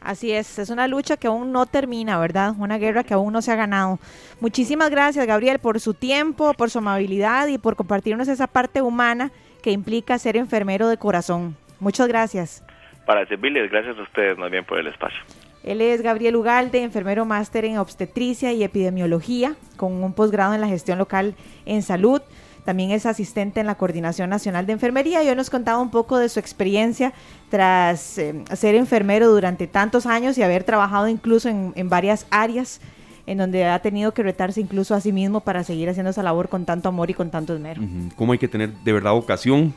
Así 0.05 0.33
es, 0.33 0.59
es 0.59 0.71
una 0.71 0.87
lucha 0.87 1.17
que 1.17 1.27
aún 1.27 1.51
no 1.51 1.67
termina, 1.67 2.19
¿verdad? 2.19 2.55
Una 2.59 2.79
guerra 2.79 3.03
que 3.03 3.15
aún 3.15 3.33
no 3.33 3.43
se 3.43 3.51
ha 3.51 3.57
ganado. 3.57 3.99
Muchísimas 4.41 4.91
gracias, 4.91 5.27
Gabriel, 5.27 5.59
por 5.59 5.81
su 5.81 5.95
tiempo, 5.95 6.55
por 6.55 6.71
su 6.71 6.79
amabilidad 6.79 7.49
y 7.49 7.59
por 7.59 7.75
compartirnos 7.75 8.29
esa 8.29 8.47
parte 8.47 8.83
humana 8.83 9.33
que 9.63 9.71
implica 9.71 10.19
ser 10.19 10.37
enfermero 10.37 10.89
de 10.89 10.99
corazón. 10.99 11.57
Muchas 11.81 12.07
gracias 12.07 12.63
para 13.05 13.27
servirles. 13.27 13.71
Gracias 13.71 13.99
a 13.99 14.03
ustedes 14.03 14.37
más 14.39 14.51
bien 14.51 14.65
por 14.65 14.79
el 14.79 14.87
espacio. 14.87 15.21
Él 15.63 15.81
es 15.81 16.03
Gabriel 16.03 16.37
Ugalde, 16.37 16.83
enfermero 16.83 17.25
máster 17.25 17.65
en 17.65 17.79
obstetricia 17.79 18.53
y 18.53 18.63
epidemiología, 18.63 19.55
con 19.77 20.05
un 20.05 20.13
posgrado 20.13 20.53
en 20.53 20.61
la 20.61 20.69
gestión 20.69 20.99
local 20.99 21.35
en 21.65 21.83
salud. 21.83 22.21
También 22.65 22.91
es 22.91 23.07
asistente 23.07 23.61
en 23.61 23.67
la 23.67 23.75
Coordinación 23.75 24.31
Nacional 24.31 24.67
de 24.67 24.73
Enfermería 24.73 25.23
y 25.23 25.29
hoy 25.29 25.37
nos 25.37 25.51
contaba 25.51 25.79
un 25.81 25.91
poco 25.91 26.19
de 26.19 26.29
su 26.29 26.41
experiencia 26.41 27.13
tras 27.51 28.19
eh, 28.19 28.45
ser 28.55 28.75
enfermero 28.75 29.29
durante 29.31 29.67
tantos 29.67 30.07
años 30.07 30.39
y 30.39 30.43
haber 30.43 30.65
trabajado 30.65 31.09
incluso 31.09 31.49
en, 31.49 31.73
en, 31.77 31.89
varias 31.89 32.27
áreas 32.31 32.81
en 33.27 33.39
donde 33.39 33.67
ha 33.67 33.79
tenido 33.81 34.13
que 34.13 34.23
retarse 34.23 34.61
incluso 34.61 34.95
a 34.95 35.01
sí 35.01 35.13
mismo 35.13 35.41
para 35.41 35.63
seguir 35.65 35.89
haciendo 35.89 36.11
esa 36.11 36.23
labor 36.23 36.49
con 36.49 36.65
tanto 36.65 36.89
amor 36.89 37.11
y 37.11 37.15
con 37.15 37.31
tanto 37.31 37.55
esmero. 37.55 37.83
¿Cómo 38.17 38.33
hay 38.33 38.39
que 38.39 38.49
tener 38.49 38.73
de 38.73 38.93
verdad 38.93 39.13
vocación 39.13 39.75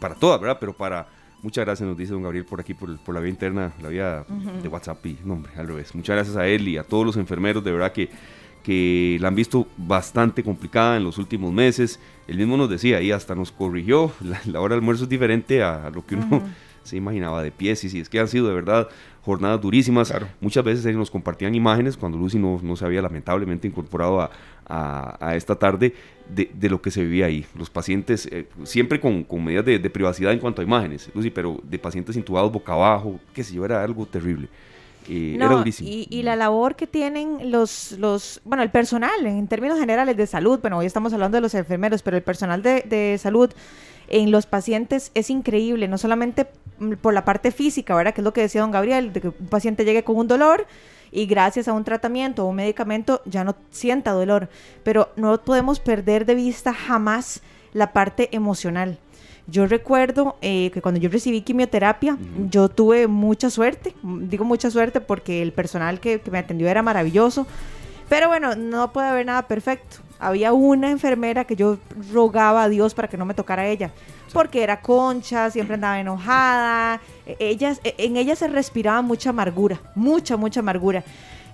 para 0.00 0.14
todas, 0.14 0.40
verdad? 0.40 0.58
Pero 0.60 0.72
para 0.72 1.06
Muchas 1.42 1.64
gracias, 1.64 1.88
nos 1.88 1.96
dice 1.96 2.12
don 2.12 2.22
Gabriel 2.22 2.44
por 2.44 2.60
aquí, 2.60 2.74
por, 2.74 2.98
por 2.98 3.14
la 3.14 3.20
vía 3.20 3.30
interna, 3.30 3.72
la 3.80 3.88
vía 3.88 4.24
de 4.60 4.68
WhatsApp 4.68 5.06
y 5.06 5.18
nombre, 5.24 5.52
al 5.56 5.68
revés. 5.68 5.94
Muchas 5.94 6.16
gracias 6.16 6.36
a 6.36 6.48
él 6.48 6.66
y 6.66 6.78
a 6.78 6.82
todos 6.82 7.06
los 7.06 7.16
enfermeros, 7.16 7.62
de 7.62 7.70
verdad 7.70 7.92
que, 7.92 8.10
que 8.62 9.18
la 9.20 9.28
han 9.28 9.34
visto 9.34 9.66
bastante 9.76 10.42
complicada 10.42 10.96
en 10.96 11.04
los 11.04 11.18
últimos 11.18 11.52
meses. 11.52 12.00
Él 12.26 12.38
mismo 12.38 12.56
nos 12.56 12.68
decía, 12.70 13.00
y 13.00 13.12
hasta 13.12 13.34
nos 13.34 13.52
corrigió, 13.52 14.12
la, 14.46 14.60
hora 14.60 14.74
de 14.74 14.80
almuerzo 14.80 15.04
es 15.04 15.10
diferente 15.10 15.62
a, 15.62 15.90
lo 15.90 16.04
que 16.04 16.16
uno 16.16 16.42
se 16.82 16.96
imaginaba 16.96 17.42
de 17.42 17.50
pies. 17.50 17.84
Y 17.84 17.88
sí, 17.88 18.00
es 18.00 18.08
que 18.08 18.20
han 18.20 18.28
sido 18.28 18.48
de 18.48 18.54
verdad 18.54 18.88
jornadas 19.22 19.60
durísimas. 19.60 20.12
Muchas 20.40 20.64
veces 20.64 20.96
nos 20.96 21.10
compartían 21.10 21.54
imágenes 21.54 21.96
cuando 21.96 22.16
Lucy 22.18 22.38
no, 22.38 22.60
no 22.62 22.76
se 22.76 22.84
había 22.84 23.02
lamentablemente 23.02 23.68
incorporado 23.68 24.20
a, 24.20 24.30
a, 24.68 25.34
esta 25.34 25.54
tarde 25.54 25.94
de, 26.28 26.50
de, 26.54 26.68
lo 26.68 26.80
que 26.80 26.90
se 26.90 27.02
vivía 27.02 27.26
ahí. 27.26 27.44
Los 27.54 27.70
pacientes, 27.70 28.26
eh, 28.30 28.46
siempre 28.64 29.00
con, 29.00 29.24
con 29.24 29.44
medidas 29.44 29.64
de, 29.64 29.78
de, 29.78 29.90
privacidad 29.90 30.32
en 30.32 30.38
cuanto 30.38 30.60
a 30.60 30.64
imágenes, 30.64 31.10
Lucy, 31.14 31.30
pero 31.30 31.60
de 31.62 31.78
pacientes 31.78 32.16
intubados 32.16 32.52
boca 32.52 32.72
abajo, 32.72 33.18
que 33.34 33.42
se 33.42 33.54
yo, 33.54 33.64
era 33.64 33.82
algo 33.82 34.06
terrible. 34.06 34.48
Eh, 35.08 35.34
era 35.36 35.48
durísimo. 35.48 35.88
Y, 35.88 36.06
y, 36.10 36.22
la 36.22 36.36
labor 36.36 36.76
que 36.76 36.86
tienen 36.86 37.50
los, 37.50 37.92
los, 37.92 38.40
bueno, 38.44 38.62
el 38.62 38.70
personal 38.70 39.26
en 39.26 39.48
términos 39.48 39.78
generales 39.78 40.16
de 40.16 40.26
salud, 40.26 40.60
bueno, 40.60 40.78
hoy 40.78 40.86
estamos 40.86 41.12
hablando 41.12 41.36
de 41.36 41.42
los 41.42 41.54
enfermeros, 41.54 42.02
pero 42.02 42.16
el 42.16 42.22
personal 42.22 42.62
de, 42.62 42.82
de 42.82 43.18
salud 43.18 43.50
en 44.08 44.30
los 44.30 44.46
pacientes 44.46 45.10
es 45.14 45.30
increíble, 45.30 45.88
no 45.88 45.98
solamente 45.98 46.46
por 47.00 47.14
la 47.14 47.24
parte 47.24 47.50
física, 47.50 47.94
¿verdad? 47.94 48.14
Que 48.14 48.20
es 48.20 48.24
lo 48.24 48.32
que 48.32 48.42
decía 48.42 48.60
don 48.60 48.70
Gabriel, 48.70 49.12
de 49.12 49.20
que 49.20 49.28
un 49.28 49.48
paciente 49.48 49.84
llegue 49.84 50.04
con 50.04 50.16
un 50.16 50.28
dolor, 50.28 50.66
y 51.10 51.26
gracias 51.26 51.68
a 51.68 51.72
un 51.72 51.84
tratamiento 51.84 52.44
o 52.44 52.48
un 52.48 52.56
medicamento 52.56 53.22
ya 53.24 53.44
no 53.44 53.56
sienta 53.70 54.12
dolor. 54.12 54.48
Pero 54.82 55.10
no 55.16 55.42
podemos 55.42 55.80
perder 55.80 56.26
de 56.26 56.34
vista 56.34 56.74
jamás 56.74 57.42
la 57.72 57.92
parte 57.92 58.28
emocional. 58.32 58.98
Yo 59.48 59.66
recuerdo 59.66 60.36
eh, 60.42 60.70
que 60.72 60.82
cuando 60.82 61.00
yo 61.00 61.08
recibí 61.08 61.40
quimioterapia, 61.40 62.18
yo 62.50 62.68
tuve 62.68 63.06
mucha 63.06 63.50
suerte, 63.50 63.94
digo 64.02 64.44
mucha 64.44 64.70
suerte 64.70 65.00
porque 65.00 65.42
el 65.42 65.52
personal 65.52 66.00
que, 66.00 66.20
que 66.20 66.30
me 66.30 66.38
atendió 66.38 66.68
era 66.68 66.82
maravilloso, 66.82 67.46
pero 68.08 68.28
bueno, 68.28 68.54
no 68.54 68.92
puede 68.92 69.08
haber 69.08 69.26
nada 69.26 69.48
perfecto. 69.48 69.96
Había 70.18 70.52
una 70.52 70.90
enfermera 70.90 71.44
que 71.44 71.56
yo 71.56 71.78
rogaba 72.12 72.64
a 72.64 72.68
Dios 72.68 72.92
para 72.92 73.08
que 73.08 73.16
no 73.16 73.24
me 73.24 73.34
tocara 73.34 73.66
ella 73.66 73.90
porque 74.32 74.62
era 74.62 74.80
concha, 74.80 75.50
siempre 75.50 75.74
andaba 75.74 76.00
enojada, 76.00 77.00
e, 77.26 77.36
ellas, 77.38 77.80
e, 77.84 77.94
en 77.98 78.16
ella 78.16 78.36
se 78.36 78.48
respiraba 78.48 79.02
mucha 79.02 79.30
amargura, 79.30 79.80
mucha, 79.94 80.36
mucha 80.36 80.60
amargura. 80.60 81.04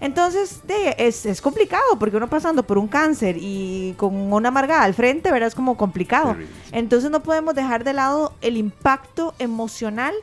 Entonces, 0.01 0.61
es, 0.99 1.27
es, 1.27 1.41
complicado 1.41 1.99
porque 1.99 2.17
uno 2.17 2.29
pasando 2.29 2.63
por 2.67 2.79
un 2.79 2.89
cáncer 2.89 3.37
y 3.39 3.95
con 3.97 4.15
una 4.15 4.49
amargada 4.49 4.83
al 4.83 4.95
frente, 4.95 5.31
¿verdad? 5.31 5.49
Es 5.49 5.55
como 5.55 5.77
complicado. 5.77 6.37
Entonces 6.73 7.11
no 7.11 7.23
podemos 7.23 7.55
dejar 7.55 7.85
de 7.85 7.93
lado 7.93 8.35
el 8.41 8.57
impacto 8.57 9.35
emocional 9.39 10.15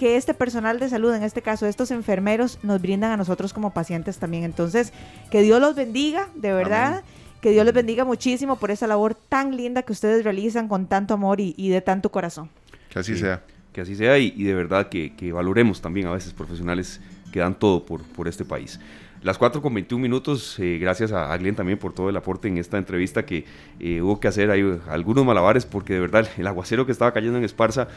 que 0.00 0.16
este 0.16 0.32
personal 0.32 0.78
de 0.80 0.88
salud, 0.88 1.12
en 1.12 1.22
este 1.22 1.42
caso 1.42 1.66
estos 1.66 1.90
enfermeros, 1.90 2.58
nos 2.62 2.80
brindan 2.80 3.12
a 3.12 3.18
nosotros 3.18 3.52
como 3.52 3.74
pacientes 3.74 4.16
también. 4.16 4.44
Entonces, 4.44 4.94
que 5.30 5.42
Dios 5.42 5.60
los 5.60 5.74
bendiga, 5.74 6.28
de 6.34 6.54
verdad. 6.54 7.04
Que 7.42 7.50
Dios 7.50 7.66
les 7.66 7.74
bendiga 7.74 8.06
muchísimo 8.06 8.56
por 8.56 8.70
esa 8.70 8.86
labor 8.86 9.14
tan 9.14 9.54
linda 9.56 9.82
que 9.82 9.92
ustedes 9.92 10.24
realizan 10.24 10.68
con 10.68 10.86
tanto 10.86 11.12
amor 11.12 11.38
y, 11.38 11.68
de 11.68 11.82
tanto 11.82 12.10
corazón. 12.10 12.48
Que 12.88 12.98
así 12.98 13.14
sea. 13.14 13.42
Que 13.74 13.82
así 13.82 13.94
sea 13.94 14.18
y, 14.18 14.42
de 14.42 14.54
verdad 14.54 14.88
que, 14.88 15.32
valoremos 15.32 15.82
también 15.82 16.06
a 16.06 16.12
veces 16.12 16.32
profesionales 16.32 17.00
que 17.30 17.40
dan 17.40 17.54
todo 17.54 17.84
por, 17.84 18.02
por 18.02 18.26
este 18.26 18.46
país. 18.46 18.80
Las 19.22 19.36
4 19.36 19.60
con 19.60 19.74
21 19.74 20.00
minutos, 20.00 20.58
eh, 20.58 20.78
gracias 20.80 21.12
a, 21.12 21.36
Glenn 21.36 21.54
también 21.54 21.78
por 21.78 21.92
todo 21.92 22.08
el 22.08 22.16
aporte 22.16 22.48
en 22.48 22.56
esta 22.56 22.78
entrevista 22.78 23.26
que 23.26 23.44
eh, 23.78 24.00
hubo 24.00 24.18
que 24.18 24.28
hacer. 24.28 24.50
Ahí 24.50 24.80
algunos 24.88 25.26
malabares 25.26 25.66
porque 25.66 25.92
de 25.92 26.00
verdad 26.00 26.26
el 26.38 26.46
aguacero 26.46 26.86
que 26.86 26.92
estaba 26.92 27.12
cayendo 27.12 27.36
en 27.36 27.44
Esparza 27.44 27.88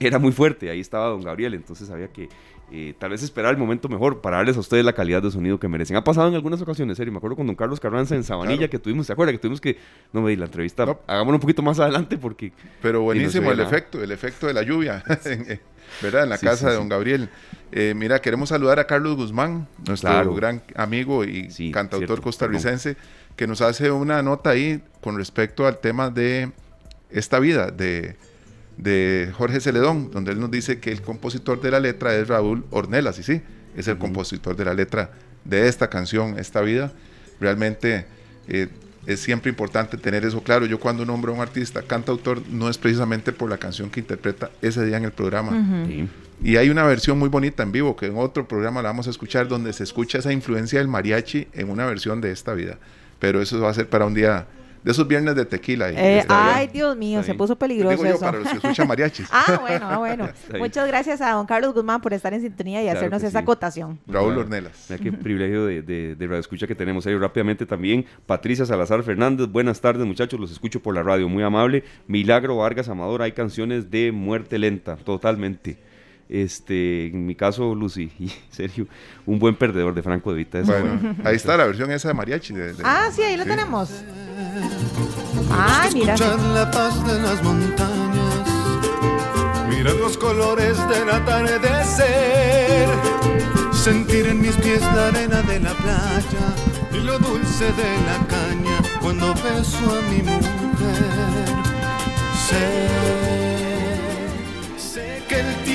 era 0.00 0.18
muy 0.18 0.32
fuerte, 0.32 0.70
ahí 0.70 0.80
estaba 0.80 1.08
don 1.08 1.22
Gabriel, 1.22 1.54
entonces 1.54 1.90
había 1.90 2.08
que 2.08 2.28
eh, 2.72 2.94
tal 2.98 3.10
vez 3.10 3.22
esperar 3.22 3.52
el 3.52 3.58
momento 3.58 3.88
mejor 3.88 4.20
para 4.20 4.36
darles 4.36 4.56
a 4.56 4.60
ustedes 4.60 4.84
la 4.84 4.92
calidad 4.92 5.22
de 5.22 5.30
sonido 5.30 5.58
que 5.58 5.66
merecen. 5.66 5.96
Ha 5.96 6.04
pasado 6.04 6.28
en 6.28 6.34
algunas 6.34 6.60
ocasiones, 6.62 6.96
serio. 6.96 7.12
Me 7.12 7.18
acuerdo 7.18 7.36
con 7.36 7.46
don 7.46 7.56
Carlos 7.56 7.80
Carranza 7.80 8.14
en 8.14 8.22
Sabanilla 8.22 8.68
que 8.68 8.78
tuvimos, 8.78 9.06
¿se 9.06 9.12
acuerda? 9.12 9.32
Que 9.32 9.38
tuvimos 9.38 9.60
que, 9.60 9.76
no 10.12 10.22
me 10.22 10.30
di 10.30 10.36
la 10.36 10.44
entrevista, 10.44 10.84
hagámoslo 11.06 11.36
un 11.36 11.40
poquito 11.40 11.62
más 11.62 11.80
adelante 11.80 12.16
porque... 12.16 12.52
Pero 12.80 13.02
buenísimo 13.02 13.50
el 13.50 13.60
efecto, 13.60 14.02
el 14.02 14.12
efecto 14.12 14.46
de 14.46 14.54
la 14.54 14.62
lluvia, 14.62 15.02
¿verdad? 16.02 16.24
En 16.24 16.28
la 16.28 16.38
casa 16.38 16.70
de 16.70 16.76
don 16.76 16.88
Gabriel. 16.88 17.28
Eh, 17.72 17.94
mira, 17.96 18.20
queremos 18.20 18.50
saludar 18.50 18.78
a 18.78 18.86
Carlos 18.86 19.16
Guzmán, 19.16 19.66
nuestro 19.86 20.34
gran 20.34 20.62
amigo 20.76 21.24
y 21.24 21.72
cantautor 21.72 22.20
costarricense, 22.20 22.96
que 23.36 23.46
nos 23.46 23.60
hace 23.62 23.90
una 23.90 24.22
nota 24.22 24.50
ahí 24.50 24.82
con 25.00 25.16
respecto 25.16 25.66
al 25.66 25.78
tema 25.78 26.10
de 26.10 26.52
esta 27.10 27.40
vida, 27.40 27.70
de 27.70 28.16
de 28.82 29.30
Jorge 29.36 29.60
Celedón, 29.60 30.10
donde 30.10 30.32
él 30.32 30.40
nos 30.40 30.50
dice 30.50 30.80
que 30.80 30.90
el 30.90 31.02
compositor 31.02 31.60
de 31.60 31.70
la 31.70 31.80
letra 31.80 32.14
es 32.14 32.28
Raúl 32.28 32.64
Ornelas, 32.70 33.18
y 33.18 33.22
sí, 33.22 33.42
es 33.76 33.88
el 33.88 33.98
compositor 33.98 34.56
de 34.56 34.64
la 34.64 34.74
letra 34.74 35.12
de 35.44 35.68
esta 35.68 35.88
canción, 35.88 36.38
Esta 36.38 36.60
Vida. 36.60 36.92
Realmente 37.40 38.06
eh, 38.48 38.68
es 39.06 39.20
siempre 39.20 39.50
importante 39.50 39.96
tener 39.96 40.24
eso 40.24 40.42
claro. 40.42 40.66
Yo 40.66 40.80
cuando 40.80 41.04
nombro 41.04 41.32
a 41.32 41.36
un 41.36 41.40
artista 41.42 41.82
cantautor 41.82 42.42
no 42.48 42.68
es 42.68 42.78
precisamente 42.78 43.32
por 43.32 43.48
la 43.50 43.58
canción 43.58 43.90
que 43.90 44.00
interpreta 44.00 44.50
ese 44.62 44.84
día 44.84 44.96
en 44.96 45.04
el 45.04 45.12
programa. 45.12 45.86
Y 46.42 46.56
hay 46.56 46.70
una 46.70 46.84
versión 46.84 47.18
muy 47.18 47.28
bonita 47.28 47.62
en 47.62 47.72
vivo 47.72 47.96
que 47.96 48.06
en 48.06 48.16
otro 48.16 48.48
programa 48.48 48.80
la 48.80 48.88
vamos 48.88 49.06
a 49.06 49.10
escuchar 49.10 49.46
donde 49.46 49.74
se 49.74 49.84
escucha 49.84 50.18
esa 50.18 50.32
influencia 50.32 50.78
del 50.78 50.88
mariachi 50.88 51.48
en 51.52 51.70
una 51.70 51.84
versión 51.84 52.20
de 52.20 52.32
esta 52.32 52.54
vida. 52.54 52.78
Pero 53.18 53.42
eso 53.42 53.60
va 53.60 53.70
a 53.70 53.74
ser 53.74 53.88
para 53.88 54.06
un 54.06 54.14
día 54.14 54.46
de 54.82 54.90
esos 54.90 55.06
viernes 55.06 55.34
de 55.34 55.44
tequila. 55.44 55.90
Eh, 55.90 56.24
ay, 56.28 56.68
Dios 56.68 56.96
mío, 56.96 57.22
se 57.22 57.34
puso 57.34 57.56
peligroso 57.56 58.02
digo 58.02 58.14
yo, 58.14 58.20
para 58.20 58.38
los 58.38 58.48
que 58.48 58.56
escuchan 58.56 58.88
mariachis. 58.88 59.28
ah, 59.30 59.58
bueno, 59.60 59.86
ah, 59.88 59.98
bueno. 59.98 60.28
Muchas 60.58 60.86
gracias 60.86 61.20
a 61.20 61.32
don 61.32 61.46
Carlos 61.46 61.74
Guzmán 61.74 62.00
por 62.00 62.12
estar 62.12 62.32
en 62.32 62.40
sintonía 62.40 62.82
y 62.82 62.88
hacernos 62.88 63.22
esa 63.22 63.40
acotación. 63.40 63.98
Raúl 64.06 64.38
Ornelas. 64.38 64.86
Mira 64.88 65.02
qué 65.02 65.12
privilegio 65.12 65.66
de, 65.66 65.82
de, 65.82 66.14
de 66.14 66.26
radio 66.26 66.40
escucha 66.40 66.66
que 66.66 66.74
tenemos 66.74 67.06
ahí 67.06 67.16
rápidamente 67.16 67.66
también. 67.66 68.06
Patricia 68.26 68.64
Salazar 68.64 69.02
Fernández, 69.02 69.48
buenas 69.48 69.80
tardes 69.80 70.06
muchachos, 70.06 70.38
los 70.40 70.50
escucho 70.50 70.80
por 70.80 70.94
la 70.94 71.02
radio, 71.02 71.28
muy 71.28 71.42
amable. 71.42 71.84
Milagro 72.06 72.56
Vargas 72.56 72.88
Amador, 72.88 73.22
hay 73.22 73.32
canciones 73.32 73.90
de 73.90 74.12
muerte 74.12 74.58
lenta, 74.58 74.96
totalmente. 74.96 75.89
Este, 76.30 77.08
en 77.08 77.26
mi 77.26 77.34
caso, 77.34 77.74
Lucy 77.74 78.12
y 78.20 78.30
Sergio, 78.50 78.86
un 79.26 79.40
buen 79.40 79.56
perdedor 79.56 79.94
de 79.94 80.02
Franco 80.02 80.30
de 80.30 80.38
Vita. 80.38 80.62
Bueno, 80.62 81.16
ahí 81.24 81.34
está 81.34 81.56
la 81.56 81.66
versión 81.66 81.90
esa 81.90 82.08
de 82.08 82.14
mariachi. 82.14 82.54
ah, 82.84 83.08
sí, 83.12 83.22
ahí 83.22 83.36
lo 83.36 83.44
tenemos. 83.44 83.90
Ay, 85.50 85.90
mira. 85.94 86.16
la 86.16 86.70
paz 86.70 87.04
de 87.04 87.20
las 87.20 87.42
montañas, 87.42 88.46
mirar 89.68 89.94
los 89.96 90.16
colores 90.16 90.78
del 90.88 91.10
atardecer, 91.10 92.88
sentir 93.72 94.26
en 94.26 94.40
mis 94.40 94.54
pies 94.56 94.80
la 94.80 95.08
arena 95.08 95.42
de 95.42 95.58
la 95.58 95.72
playa 95.72 96.54
y 96.92 96.98
lo 97.04 97.18
dulce 97.18 97.64
de 97.64 97.96
la 98.06 98.18
caña 98.28 98.78
cuando 99.00 99.34
beso 99.34 99.98
a 99.98 100.00
mi 100.10 100.22
mujer. 100.22 100.50
El 102.52 103.49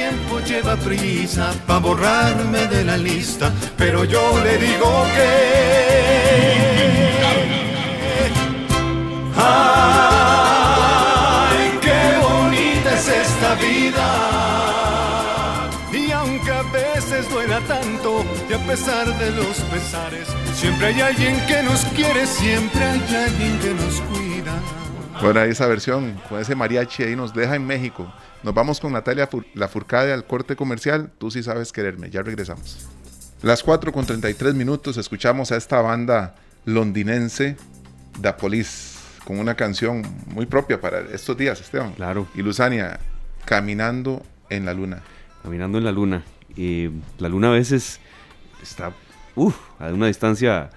tiempo 0.06 0.40
lleva 0.42 0.76
prisa 0.76 1.52
para 1.66 1.80
borrarme 1.80 2.68
de 2.68 2.84
la 2.84 2.98
lista, 2.98 3.52
pero 3.78 4.04
yo 4.04 4.22
le 4.44 4.58
digo 4.58 5.06
que... 5.16 5.32
¡Ay, 9.38 10.60
qué 11.82 12.18
bonita 12.22 12.94
es 12.94 13.08
esta 13.08 13.56
vida! 13.56 14.08
Y 15.92 16.12
aunque 16.12 16.52
a 16.52 16.64
veces 16.64 17.30
duela 17.30 17.60
tanto, 17.62 18.24
y 18.50 18.54
a 18.54 18.60
pesar 18.68 19.08
de 19.18 19.32
los 19.32 19.58
pesares, 19.72 20.28
siempre 20.54 20.88
hay 20.88 21.02
alguien 21.02 21.40
que 21.48 21.64
nos 21.64 21.86
quiere, 21.96 22.28
siempre 22.28 22.84
hay 22.84 23.16
alguien 23.28 23.60
que 23.60 23.74
nos 23.74 24.02
cuida. 24.02 24.54
Bueno, 25.22 25.42
esa 25.42 25.66
versión 25.68 26.20
con 26.28 26.40
ese 26.40 26.56
mariachi 26.56 27.04
ahí 27.04 27.16
nos 27.16 27.34
deja 27.34 27.56
en 27.56 27.66
México. 27.66 28.12
Nos 28.44 28.54
vamos 28.54 28.80
con 28.80 28.92
Natalia 28.92 29.30
La 29.54 29.68
Furcade 29.68 30.12
al 30.12 30.26
corte 30.26 30.56
comercial. 30.56 31.12
Tú 31.18 31.32
sí 31.32 31.42
sabes 31.42 31.72
quererme. 31.72 32.10
Ya 32.10 32.22
regresamos. 32.22 32.86
Las 33.42 33.64
4 33.64 33.92
con 33.92 34.06
33 34.06 34.54
minutos 34.56 34.98
escuchamos 34.98 35.52
a 35.52 35.58
esta 35.58 35.82
banda 35.82 36.36
londinense, 36.66 37.56
Da 38.20 38.36
Police, 38.38 38.98
con 39.24 39.40
una 39.40 39.56
canción 39.56 40.04
muy 40.28 40.46
propia 40.46 40.82
para 40.82 41.00
estos 41.00 41.38
días, 41.38 41.62
Esteban. 41.62 41.94
Claro. 41.94 42.28
Y 42.36 42.42
Luzania, 42.42 43.00
Caminando 43.46 44.22
en 44.50 44.66
la 44.66 44.74
Luna. 44.74 45.02
Caminando 45.44 45.78
en 45.78 45.86
la 45.86 45.92
Luna. 45.92 46.24
Eh, 46.58 46.92
la 47.20 47.30
Luna 47.30 47.50
a 47.50 47.52
veces 47.52 48.00
está 48.62 48.92
a 49.80 49.86
una 49.88 50.08
distancia 50.08 50.70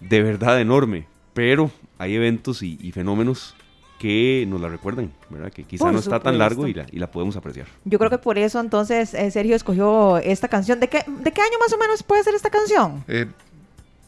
de 0.00 0.22
verdad 0.22 0.60
enorme, 0.60 1.06
pero 1.34 1.70
hay 1.98 2.14
eventos 2.14 2.62
y 2.62 2.92
fenómenos 2.92 3.54
que 4.02 4.44
nos 4.48 4.60
la 4.60 4.68
recuerden, 4.68 5.12
¿verdad? 5.30 5.52
Que 5.52 5.62
quizá 5.62 5.92
no 5.92 6.00
está 6.00 6.18
tan 6.18 6.36
largo 6.36 6.66
y 6.66 6.74
la, 6.74 6.86
y 6.90 6.98
la 6.98 7.08
podemos 7.08 7.36
apreciar. 7.36 7.68
Yo 7.84 8.00
creo 8.00 8.10
que 8.10 8.18
por 8.18 8.36
eso 8.36 8.58
entonces 8.58 9.14
eh, 9.14 9.30
Sergio 9.30 9.54
escogió 9.54 10.18
esta 10.18 10.48
canción. 10.48 10.80
¿De 10.80 10.88
qué, 10.88 11.04
¿De 11.06 11.30
qué 11.30 11.40
año 11.40 11.56
más 11.60 11.72
o 11.72 11.78
menos 11.78 12.02
puede 12.02 12.24
ser 12.24 12.34
esta 12.34 12.50
canción? 12.50 13.04
Eh, 13.06 13.28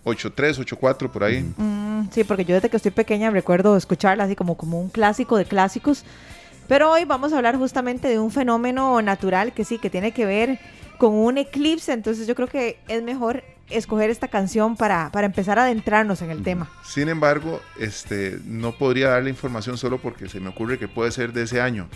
8-3, 0.05 0.67
8-4, 0.67 1.09
por 1.09 1.23
ahí. 1.23 1.45
Mm, 1.57 2.09
sí, 2.11 2.25
porque 2.25 2.45
yo 2.45 2.57
desde 2.57 2.71
que 2.71 2.77
estoy 2.77 2.91
pequeña 2.91 3.31
recuerdo 3.31 3.77
escucharla 3.77 4.25
así 4.25 4.35
como, 4.35 4.57
como 4.57 4.81
un 4.81 4.89
clásico 4.89 5.37
de 5.37 5.45
clásicos. 5.45 6.05
Pero 6.67 6.91
hoy 6.91 7.05
vamos 7.05 7.33
a 7.33 7.37
hablar 7.37 7.57
justamente 7.57 8.09
de 8.09 8.19
un 8.19 8.33
fenómeno 8.33 9.01
natural 9.01 9.53
que 9.53 9.65
sí, 9.65 9.79
que 9.79 9.91
tiene 9.91 10.11
que 10.11 10.27
ver 10.27 10.59
con 10.99 11.15
un 11.15 11.39
eclipse. 11.39 11.93
Entonces 11.93 12.27
yo 12.27 12.35
creo 12.35 12.49
que 12.49 12.81
es 12.89 13.01
mejor 13.01 13.45
escoger 13.71 14.11
esta 14.11 14.29
canción 14.29 14.77
para, 14.77 15.11
para 15.11 15.27
empezar 15.27 15.59
a 15.59 15.65
adentrarnos 15.65 16.23
en 16.23 16.31
el 16.31 16.43
tema. 16.43 16.71
Sin 16.85 17.09
embargo, 17.09 17.61
este, 17.79 18.39
no 18.45 18.73
podría 18.73 19.11
darle 19.11 19.31
información 19.31 19.79
solo 19.79 19.99
porque 19.99 20.29
se 20.29 20.41
me 20.41 20.49
ocurre 20.51 20.79
que 20.79 20.89
puede 20.89 21.11
ser 21.11 21.33
de 21.33 21.43
ese 21.43 21.61
año. 21.61 21.89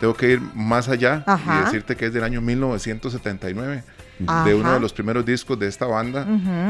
tengo 0.00 0.14
que 0.14 0.30
ir 0.30 0.40
más 0.54 0.88
allá 0.88 1.24
y 1.26 1.64
decirte 1.64 1.94
que 1.96 2.06
es 2.06 2.12
del 2.12 2.24
año 2.24 2.40
1979, 2.40 3.84
de 4.18 4.54
uno 4.54 4.72
de 4.72 4.80
los 4.80 4.92
primeros 4.92 5.24
discos 5.24 5.58
de 5.58 5.68
esta 5.68 5.86
banda, 5.86 6.26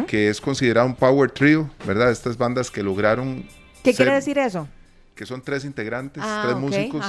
que 0.06 0.28
es 0.28 0.40
considerado 0.40 0.86
un 0.86 0.96
power 0.96 1.30
trio, 1.30 1.70
¿verdad? 1.86 2.10
Estas 2.10 2.36
bandas 2.36 2.70
que 2.70 2.82
lograron... 2.82 3.44
¿Qué 3.82 3.94
quiere 3.94 4.12
decir 4.12 4.36
eso? 4.38 4.68
Que 5.14 5.26
son 5.26 5.42
tres 5.42 5.64
integrantes, 5.64 6.22
ah, 6.26 6.42
tres 6.44 6.56
músicos, 6.56 7.04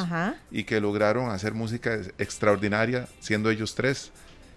y 0.52 0.64
que 0.64 0.80
lograron 0.80 1.32
hacer 1.32 1.54
música 1.54 1.96
extraordinaria 2.18 3.08
siendo 3.20 3.50
ellos 3.50 3.74
tres. 3.74 4.12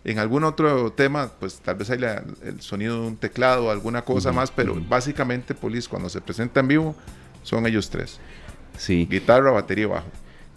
En 0.05 0.19
algún 0.19 0.45
otro 0.45 0.93
tema, 0.93 1.31
pues 1.41 1.61
tal 1.61 1.77
vez 1.77 1.89
hay 1.91 1.99
el 2.45 2.61
sonido 2.61 3.01
de 3.01 3.07
un 3.09 3.17
teclado 3.17 3.67
o 3.67 3.71
alguna 3.71 4.03
cosa 4.03 4.33
más, 4.33 4.51
pero 4.51 4.77
básicamente 4.89 5.55
Police 5.55 5.89
cuando 5.89 6.11
se 6.11 6.21
presenta 6.21 6.61
en 6.61 6.69
vivo 6.69 6.95
son 7.43 7.67
ellos 7.67 7.89
tres. 7.89 8.21
Sí. 8.77 9.07
Guitarra, 9.11 9.51
batería 9.51 9.85
y 9.85 9.89
bajo 9.89 10.07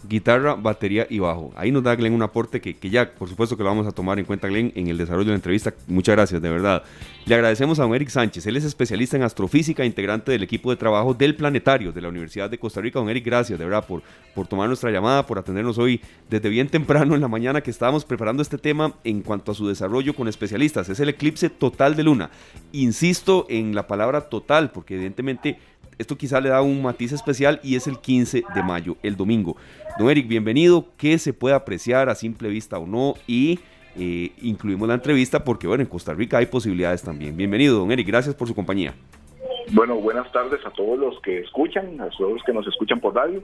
guitarra, 0.08 0.54
batería 0.54 1.06
y 1.10 1.18
bajo. 1.18 1.52
Ahí 1.54 1.70
nos 1.70 1.82
da 1.82 1.94
Glenn 1.94 2.14
un 2.14 2.22
aporte 2.22 2.60
que, 2.60 2.76
que, 2.76 2.88
ya, 2.88 3.12
por 3.12 3.28
supuesto 3.28 3.56
que 3.56 3.62
lo 3.62 3.68
vamos 3.68 3.86
a 3.86 3.92
tomar 3.92 4.18
en 4.18 4.24
cuenta, 4.24 4.48
Glenn, 4.48 4.72
en 4.74 4.88
el 4.88 4.96
desarrollo 4.96 5.26
de 5.26 5.32
la 5.32 5.36
entrevista. 5.36 5.74
Muchas 5.86 6.16
gracias, 6.16 6.40
de 6.40 6.48
verdad. 6.48 6.82
Le 7.26 7.34
agradecemos 7.34 7.78
a 7.78 7.82
don 7.82 7.94
Eric 7.94 8.08
Sánchez. 8.08 8.46
Él 8.46 8.56
es 8.56 8.64
especialista 8.64 9.16
en 9.16 9.22
astrofísica, 9.22 9.84
integrante 9.84 10.32
del 10.32 10.42
equipo 10.42 10.70
de 10.70 10.76
trabajo 10.76 11.12
del 11.12 11.36
Planetario 11.36 11.92
de 11.92 12.00
la 12.00 12.08
Universidad 12.08 12.48
de 12.48 12.58
Costa 12.58 12.80
Rica. 12.80 12.98
Don 12.98 13.10
Eric, 13.10 13.24
gracias, 13.24 13.58
de 13.58 13.64
verdad, 13.64 13.86
por, 13.86 14.02
por 14.34 14.46
tomar 14.46 14.66
nuestra 14.68 14.90
llamada, 14.90 15.26
por 15.26 15.38
atendernos 15.38 15.76
hoy 15.76 16.00
desde 16.30 16.48
bien 16.48 16.68
temprano 16.68 17.14
en 17.14 17.20
la 17.20 17.28
mañana 17.28 17.60
que 17.60 17.70
estábamos 17.70 18.04
preparando 18.04 18.42
este 18.42 18.56
tema 18.56 18.94
en 19.04 19.20
cuanto 19.20 19.52
a 19.52 19.54
su 19.54 19.68
desarrollo 19.68 20.14
con 20.14 20.26
especialistas. 20.26 20.88
Es 20.88 21.00
el 21.00 21.10
eclipse 21.10 21.50
total 21.50 21.96
de 21.96 22.04
luna. 22.04 22.30
Insisto 22.72 23.46
en 23.50 23.74
la 23.74 23.86
palabra 23.86 24.22
total, 24.22 24.70
porque 24.70 24.94
evidentemente 24.94 25.58
esto 25.98 26.16
quizá 26.16 26.40
le 26.40 26.48
da 26.48 26.62
un 26.62 26.80
matiz 26.80 27.12
especial 27.12 27.60
y 27.62 27.76
es 27.76 27.86
el 27.86 27.98
15 27.98 28.44
de 28.54 28.62
mayo, 28.62 28.96
el 29.02 29.16
domingo. 29.16 29.56
Don 29.98 30.08
Eric, 30.08 30.28
bienvenido. 30.28 30.86
¿Qué 30.96 31.18
se 31.18 31.32
puede 31.32 31.54
apreciar 31.54 32.08
a 32.08 32.14
simple 32.14 32.48
vista 32.48 32.78
o 32.78 32.86
no? 32.86 33.14
Y 33.26 33.58
eh, 33.96 34.30
incluimos 34.40 34.88
la 34.88 34.94
entrevista 34.94 35.42
porque, 35.44 35.66
bueno, 35.66 35.82
en 35.82 35.88
Costa 35.88 36.14
Rica 36.14 36.38
hay 36.38 36.46
posibilidades 36.46 37.02
también. 37.02 37.36
Bienvenido, 37.36 37.78
don 37.78 37.90
Eric. 37.90 38.06
Gracias 38.06 38.34
por 38.34 38.46
su 38.46 38.54
compañía. 38.54 38.94
Bueno, 39.72 39.96
buenas 39.96 40.30
tardes 40.32 40.64
a 40.64 40.70
todos 40.70 40.98
los 40.98 41.20
que 41.20 41.40
escuchan, 41.40 42.00
a 42.00 42.08
todos 42.10 42.34
los 42.34 42.42
que 42.44 42.52
nos 42.52 42.66
escuchan 42.66 43.00
por 43.00 43.14
radio. 43.14 43.42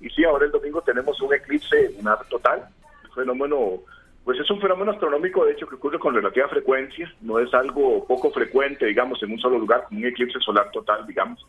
Y 0.00 0.10
sí, 0.10 0.24
ahora 0.24 0.44
el 0.44 0.52
domingo 0.52 0.82
tenemos 0.82 1.20
un 1.22 1.32
eclipse 1.32 1.94
lunar 1.96 2.18
total, 2.28 2.66
un 3.08 3.14
fenómeno 3.14 3.80
pues 4.24 4.38
es 4.38 4.48
un 4.50 4.60
fenómeno 4.60 4.92
astronómico, 4.92 5.44
de 5.44 5.52
hecho, 5.52 5.66
que 5.66 5.74
ocurre 5.74 5.98
con 5.98 6.14
relativa 6.14 6.48
frecuencia, 6.48 7.12
no 7.22 7.40
es 7.40 7.52
algo 7.54 8.06
poco 8.06 8.30
frecuente, 8.30 8.86
digamos, 8.86 9.20
en 9.22 9.32
un 9.32 9.40
solo 9.40 9.58
lugar, 9.58 9.84
como 9.88 10.00
un 10.00 10.06
eclipse 10.06 10.38
solar 10.38 10.70
total, 10.70 11.06
digamos. 11.06 11.44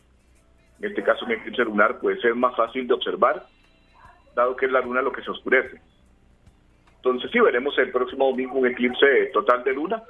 En 0.80 0.88
este 0.90 1.02
caso, 1.04 1.24
un 1.24 1.32
eclipse 1.32 1.64
lunar 1.64 2.00
puede 2.00 2.20
ser 2.20 2.34
más 2.34 2.56
fácil 2.56 2.88
de 2.88 2.94
observar, 2.94 3.46
dado 4.34 4.56
que 4.56 4.66
es 4.66 4.72
la 4.72 4.80
luna 4.80 5.02
lo 5.02 5.12
que 5.12 5.22
se 5.22 5.30
oscurece. 5.30 5.80
Entonces, 6.96 7.30
sí, 7.30 7.38
veremos 7.38 7.78
el 7.78 7.92
próximo 7.92 8.26
domingo 8.26 8.58
un 8.58 8.66
eclipse 8.66 9.26
total 9.32 9.62
de 9.62 9.72
luna. 9.72 10.02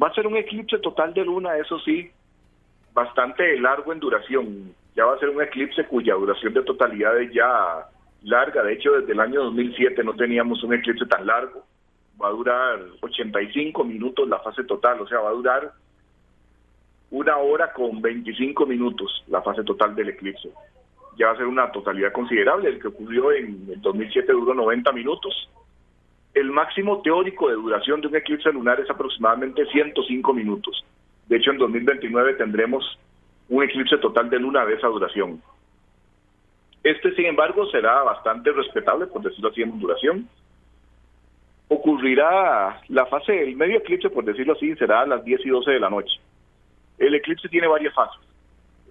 Va 0.00 0.08
a 0.08 0.14
ser 0.14 0.26
un 0.28 0.36
eclipse 0.36 0.78
total 0.78 1.12
de 1.14 1.24
luna, 1.24 1.56
eso 1.56 1.80
sí, 1.80 2.08
bastante 2.92 3.58
largo 3.58 3.92
en 3.92 3.98
duración. 3.98 4.74
Ya 4.94 5.06
va 5.06 5.14
a 5.14 5.18
ser 5.18 5.30
un 5.30 5.42
eclipse 5.42 5.86
cuya 5.86 6.14
duración 6.14 6.54
de 6.54 6.62
totalidad 6.62 7.20
es 7.20 7.32
ya 7.32 7.88
larga. 8.22 8.62
De 8.62 8.74
hecho, 8.74 8.92
desde 8.92 9.12
el 9.12 9.20
año 9.20 9.42
2007 9.44 10.04
no 10.04 10.14
teníamos 10.14 10.62
un 10.62 10.74
eclipse 10.74 11.06
tan 11.06 11.26
largo 11.26 11.64
va 12.20 12.28
a 12.28 12.32
durar 12.32 12.80
85 13.00 13.84
minutos 13.84 14.28
la 14.28 14.38
fase 14.40 14.64
total, 14.64 15.00
o 15.00 15.06
sea, 15.06 15.20
va 15.20 15.30
a 15.30 15.34
durar 15.34 15.72
una 17.10 17.36
hora 17.36 17.72
con 17.72 18.00
25 18.00 18.66
minutos 18.66 19.24
la 19.28 19.42
fase 19.42 19.62
total 19.64 19.94
del 19.94 20.10
eclipse. 20.10 20.50
Ya 21.18 21.26
va 21.26 21.32
a 21.32 21.36
ser 21.36 21.46
una 21.46 21.70
totalidad 21.70 22.12
considerable, 22.12 22.70
el 22.70 22.80
que 22.80 22.88
ocurrió 22.88 23.32
en 23.32 23.68
el 23.70 23.80
2007 23.80 24.32
duró 24.32 24.54
90 24.54 24.92
minutos. 24.92 25.50
El 26.32 26.50
máximo 26.50 27.02
teórico 27.02 27.48
de 27.48 27.54
duración 27.54 28.00
de 28.00 28.06
un 28.06 28.16
eclipse 28.16 28.50
lunar 28.50 28.80
es 28.80 28.88
aproximadamente 28.88 29.66
105 29.66 30.32
minutos. 30.32 30.84
De 31.28 31.36
hecho, 31.36 31.50
en 31.50 31.58
2029 31.58 32.34
tendremos 32.34 32.98
un 33.50 33.62
eclipse 33.62 33.98
total 33.98 34.30
de 34.30 34.38
luna 34.38 34.64
de 34.64 34.74
esa 34.74 34.86
duración. 34.86 35.42
Este, 36.82 37.14
sin 37.14 37.26
embargo, 37.26 37.66
será 37.66 38.02
bastante 38.02 38.50
respetable, 38.50 39.06
por 39.06 39.22
decirlo 39.22 39.50
así, 39.50 39.62
en 39.62 39.78
duración 39.78 40.28
ocurrirá 41.68 42.80
la 42.88 43.06
fase, 43.06 43.32
del 43.32 43.56
medio 43.56 43.78
eclipse, 43.78 44.10
por 44.10 44.24
decirlo 44.24 44.54
así, 44.54 44.74
será 44.76 45.02
a 45.02 45.06
las 45.06 45.24
10 45.24 45.40
y 45.44 45.48
12 45.48 45.70
de 45.70 45.80
la 45.80 45.90
noche. 45.90 46.20
El 46.98 47.14
eclipse 47.14 47.48
tiene 47.48 47.66
varias 47.66 47.94
fases. 47.94 48.20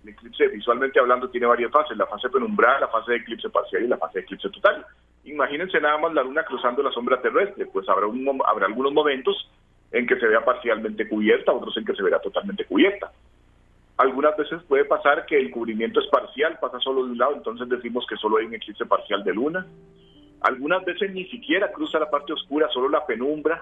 El 0.04 0.10
eclipse, 0.10 0.48
visualmente 0.48 1.00
hablando, 1.00 1.30
tiene 1.30 1.46
varias 1.46 1.72
fases. 1.72 1.98
La 1.98 2.08
fase 2.08 2.30
penumbral, 2.30 2.82
la 2.82 2.88
fase 2.88 3.12
de 3.12 3.18
eclipse 3.18 3.50
parcial 3.50 3.84
y 3.84 3.88
la 3.88 3.98
fase 3.98 4.20
de 4.20 4.24
eclipse 4.24 4.50
total. 4.50 4.86
Imagínense 5.24 5.80
nada 5.80 5.98
más 6.00 6.14
la 6.14 6.24
luna 6.24 6.44
cruzando 6.44 6.82
la 6.82 6.92
sombra 6.92 7.22
terrestre. 7.22 7.68
Pues 7.68 7.88
habrá, 7.88 8.08
un, 8.08 8.42
habrá 8.46 8.66
algunos 8.66 8.92
momentos 8.92 9.50
en 9.92 10.08
que 10.08 10.20
se 10.20 10.28
vea 10.28 10.44
parcialmente 10.44 11.08
cubierta, 11.08 11.52
otros 11.52 11.76
en 11.78 11.86
que 11.86 11.94
se 11.94 12.04
verá 12.04 12.20
totalmente 12.20 12.66
cubierta. 12.66 13.12
Algunas 13.98 14.36
veces 14.36 14.64
puede 14.64 14.86
pasar 14.86 15.26
que 15.26 15.38
el 15.38 15.52
cubrimiento 15.52 16.00
es 16.00 16.08
parcial, 16.08 16.58
pasa 16.60 16.80
solo 16.80 17.06
de 17.06 17.12
un 17.12 17.18
lado, 17.18 17.36
entonces 17.36 17.70
decimos 17.70 18.06
que 18.10 18.16
solo 18.16 18.38
hay 18.38 18.46
un 18.46 18.56
eclipse 18.56 18.86
parcial 18.86 19.24
de 19.24 19.34
luna. 19.34 19.68
Algunas 20.42 20.84
veces 20.84 21.14
ni 21.14 21.26
siquiera 21.26 21.72
cruza 21.72 22.00
la 22.00 22.10
parte 22.10 22.34
oscura, 22.34 22.68
solo 22.70 22.90
la 22.90 23.06
penumbra, 23.06 23.62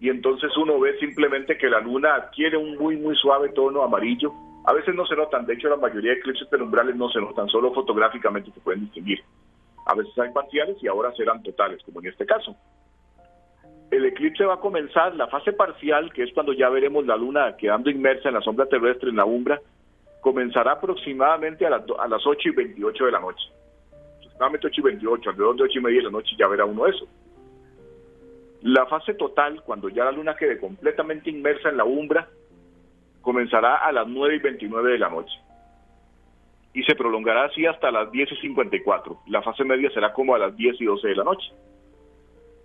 y 0.00 0.08
entonces 0.08 0.50
uno 0.56 0.80
ve 0.80 0.98
simplemente 0.98 1.58
que 1.58 1.68
la 1.68 1.80
luna 1.80 2.14
adquiere 2.14 2.56
un 2.56 2.76
muy, 2.76 2.96
muy 2.96 3.14
suave 3.16 3.50
tono 3.50 3.82
amarillo. 3.82 4.32
A 4.64 4.72
veces 4.72 4.94
no 4.94 5.06
se 5.06 5.14
notan, 5.14 5.46
de 5.46 5.54
hecho 5.54 5.68
la 5.68 5.76
mayoría 5.76 6.12
de 6.12 6.18
eclipses 6.18 6.48
penumbrales 6.48 6.96
no 6.96 7.10
se 7.10 7.20
notan, 7.20 7.48
solo 7.48 7.72
fotográficamente 7.72 8.50
se 8.50 8.60
pueden 8.60 8.80
distinguir. 8.80 9.22
A 9.84 9.94
veces 9.94 10.18
hay 10.18 10.32
parciales 10.32 10.76
y 10.82 10.88
ahora 10.88 11.12
serán 11.14 11.42
totales, 11.42 11.82
como 11.84 12.00
en 12.00 12.06
este 12.06 12.24
caso. 12.24 12.56
El 13.90 14.04
eclipse 14.06 14.44
va 14.44 14.54
a 14.54 14.60
comenzar, 14.60 15.14
la 15.14 15.28
fase 15.28 15.52
parcial, 15.52 16.12
que 16.12 16.24
es 16.24 16.32
cuando 16.32 16.52
ya 16.52 16.68
veremos 16.70 17.06
la 17.06 17.16
luna 17.16 17.56
quedando 17.56 17.90
inmersa 17.90 18.28
en 18.28 18.34
la 18.34 18.40
sombra 18.40 18.66
terrestre, 18.66 19.10
en 19.10 19.16
la 19.16 19.24
umbra, 19.24 19.60
comenzará 20.20 20.72
aproximadamente 20.72 21.64
a, 21.66 21.70
las, 21.70 21.82
a 21.98 22.08
las 22.08 22.26
8 22.26 22.48
y 22.48 22.52
28 22.52 23.04
de 23.04 23.12
la 23.12 23.20
noche 23.20 23.46
aproximadamente 24.36 24.66
8 24.66 24.80
y 24.80 24.84
28, 24.84 25.30
alrededor 25.30 25.56
de 25.56 25.62
8 25.64 25.78
y 25.78 25.82
media 25.82 25.98
de 25.98 26.04
la 26.04 26.10
noche 26.10 26.36
ya 26.38 26.46
verá 26.46 26.64
uno 26.64 26.86
eso. 26.86 27.06
La 28.62 28.86
fase 28.86 29.14
total, 29.14 29.62
cuando 29.62 29.88
ya 29.88 30.04
la 30.04 30.12
luna 30.12 30.36
quede 30.36 30.58
completamente 30.58 31.30
inmersa 31.30 31.68
en 31.68 31.76
la 31.76 31.84
umbra, 31.84 32.28
comenzará 33.22 33.76
a 33.76 33.92
las 33.92 34.06
9 34.06 34.36
y 34.36 34.38
29 34.38 34.92
de 34.92 34.98
la 34.98 35.08
noche. 35.08 35.34
Y 36.74 36.82
se 36.82 36.94
prolongará 36.94 37.44
así 37.44 37.64
hasta 37.64 37.90
las 37.90 38.10
10 38.10 38.32
y 38.32 38.36
54. 38.36 39.20
La 39.28 39.42
fase 39.42 39.64
media 39.64 39.90
será 39.90 40.12
como 40.12 40.34
a 40.34 40.38
las 40.38 40.54
10 40.56 40.80
y 40.80 40.84
12 40.84 41.08
de 41.08 41.16
la 41.16 41.24
noche. 41.24 41.50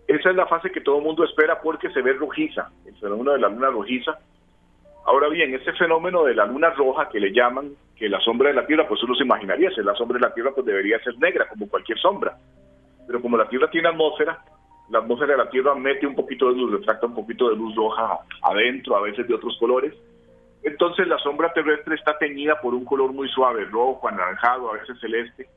Esa 0.08 0.30
es 0.32 0.36
la 0.36 0.48
fase 0.48 0.72
que 0.72 0.82
todo 0.82 1.00
mundo 1.00 1.24
espera 1.24 1.62
porque 1.62 1.90
se 1.92 2.02
ve 2.02 2.14
rojiza, 2.14 2.70
el 2.86 2.96
fenómeno 2.98 3.32
de 3.32 3.40
la 3.40 3.48
luna 3.48 3.70
rojiza. 3.70 4.20
Ahora 5.12 5.28
bien, 5.28 5.54
ese 5.54 5.74
fenómeno 5.74 6.24
de 6.24 6.34
la 6.34 6.46
luna 6.46 6.70
roja 6.70 7.10
que 7.10 7.20
le 7.20 7.34
llaman, 7.34 7.74
que 7.98 8.08
la 8.08 8.22
sombra 8.22 8.48
de 8.48 8.56
la 8.56 8.66
Tierra, 8.66 8.88
pues 8.88 9.04
uno 9.04 9.14
se 9.14 9.26
imaginaría, 9.26 9.70
si 9.72 9.82
la 9.82 9.94
sombra 9.94 10.18
de 10.18 10.26
la 10.26 10.34
Tierra, 10.34 10.52
pues 10.56 10.66
debería 10.66 11.04
ser 11.04 11.18
negra, 11.20 11.50
como 11.50 11.68
cualquier 11.68 12.00
sombra. 12.00 12.38
Pero 13.06 13.22
como 13.22 13.36
la 13.36 13.50
Tierra 13.50 13.70
tiene 13.70 13.90
atmósfera, 13.90 14.42
la 14.90 15.00
atmósfera 15.00 15.34
de 15.34 15.38
la 15.40 15.50
Tierra 15.50 15.76
mete 15.76 16.08
un 16.08 16.16
poquito 16.16 16.48
de 16.48 16.56
luz, 16.56 16.72
retracta 16.72 17.08
un 17.08 17.16
poquito 17.16 17.50
de 17.50 17.58
luz 17.58 17.76
roja 17.76 18.20
adentro, 18.42 18.96
a 18.96 19.02
veces 19.02 19.28
de 19.28 19.34
otros 19.34 19.58
colores. 19.60 19.94
Entonces 20.64 21.06
la 21.10 21.18
sombra 21.18 21.52
terrestre 21.52 21.96
está 21.96 22.18
teñida 22.18 22.62
por 22.62 22.74
un 22.74 22.86
color 22.86 23.12
muy 23.12 23.28
suave, 23.28 23.66
rojo, 23.66 24.08
anaranjado, 24.08 24.70
a 24.70 24.78
veces 24.78 24.98
celeste. 25.02 25.50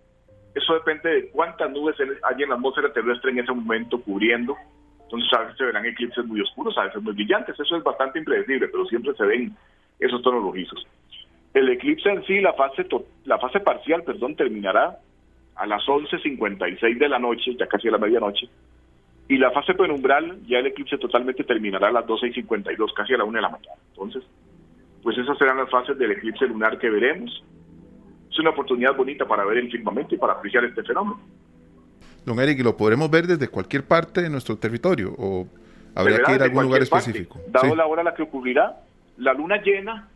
Eso 0.53 0.75
depende 0.75 1.11
de 1.11 1.31
cuántas 1.31 1.71
nubes 1.71 1.95
hay 2.01 2.43
en 2.43 2.49
la 2.49 2.57
atmósfera 2.57 2.93
terrestre 2.93 3.31
en 3.31 3.39
ese 3.39 3.53
momento 3.53 4.01
cubriendo. 4.03 4.57
Entonces 5.05 5.33
a 5.33 5.43
veces 5.43 5.57
se 5.57 5.65
verán 5.65 5.87
eclipses 5.87 6.25
muy 6.27 6.41
oscuros, 6.41 6.77
a 6.79 6.85
veces 6.85 7.03
muy 7.03 7.13
brillantes. 7.15 7.59
Eso 7.59 7.77
es 7.77 7.83
bastante 7.83 8.19
impredecible, 8.19 8.69
pero 8.69 8.85
siempre 8.87 9.15
se 9.15 9.25
ven 9.25 9.57
esos 10.01 10.23
tonos 10.23 10.43
rojizos. 10.43 10.87
El 11.53 11.69
eclipse 11.69 12.11
en 12.11 12.25
sí, 12.25 12.41
la 12.41 12.53
fase, 12.55 12.87
la 13.25 13.39
fase 13.39 13.61
parcial, 13.61 14.03
perdón, 14.03 14.35
terminará 14.35 14.99
a 15.55 15.67
las 15.67 15.83
11.56 15.85 16.99
de 16.99 17.09
la 17.09 17.19
noche, 17.19 17.55
ya 17.57 17.67
casi 17.67 17.89
a 17.89 17.93
la 17.93 17.99
medianoche, 17.99 18.49
y 19.29 19.39
la 19.39 19.51
fase 19.53 19.75
penumbral, 19.75 20.41
ya 20.47 20.59
el 20.59 20.67
eclipse 20.67 20.99
totalmente 20.99 21.45
terminará 21.45 21.89
a 21.89 21.93
las 21.93 22.07
12.52, 22.07 22.93
casi 22.93 23.15
a 23.15 23.19
la 23.19 23.25
1 23.25 23.37
de 23.37 23.43
la 23.43 23.49
mañana. 23.49 23.81
Entonces, 23.91 24.25
pues 25.03 25.17
esas 25.17 25.39
serán 25.39 25.59
las 25.59 25.71
fases 25.71 25.97
del 25.97 26.13
eclipse 26.13 26.47
lunar 26.47 26.79
que 26.79 26.91
veremos. 26.91 27.43
Es 28.31 28.39
una 28.39 28.51
oportunidad 28.51 28.97
bonita 28.97 29.25
para 29.25 29.45
ver 29.45 29.59
el 29.59 29.71
firmamento 29.71 30.15
y 30.15 30.19
para 30.19 30.35
apreciar 30.35 30.65
este 30.65 30.83
fenómeno. 30.83 31.21
Don 32.25 32.41
Eric, 32.41 32.61
¿lo 32.63 32.77
podremos 32.77 33.11
ver 33.11 33.27
desde 33.27 33.49
cualquier 33.49 33.85
parte 33.85 34.23
de 34.23 34.31
nuestro 34.31 34.57
territorio 34.57 35.15
o 35.19 35.47
habría 35.95 36.23
que 36.23 36.35
ir 36.35 36.43
a 36.43 36.45
algún 36.45 36.65
lugar 36.65 36.83
específico? 36.83 37.41
Dado 37.49 37.75
la 37.77 37.87
hora 37.87 38.03
a 38.03 38.05
la 38.05 38.15
que 38.15 38.23
ocurrirá, 38.23 38.81
la 39.19 39.35
luna 39.35 39.61
llena 39.63 40.09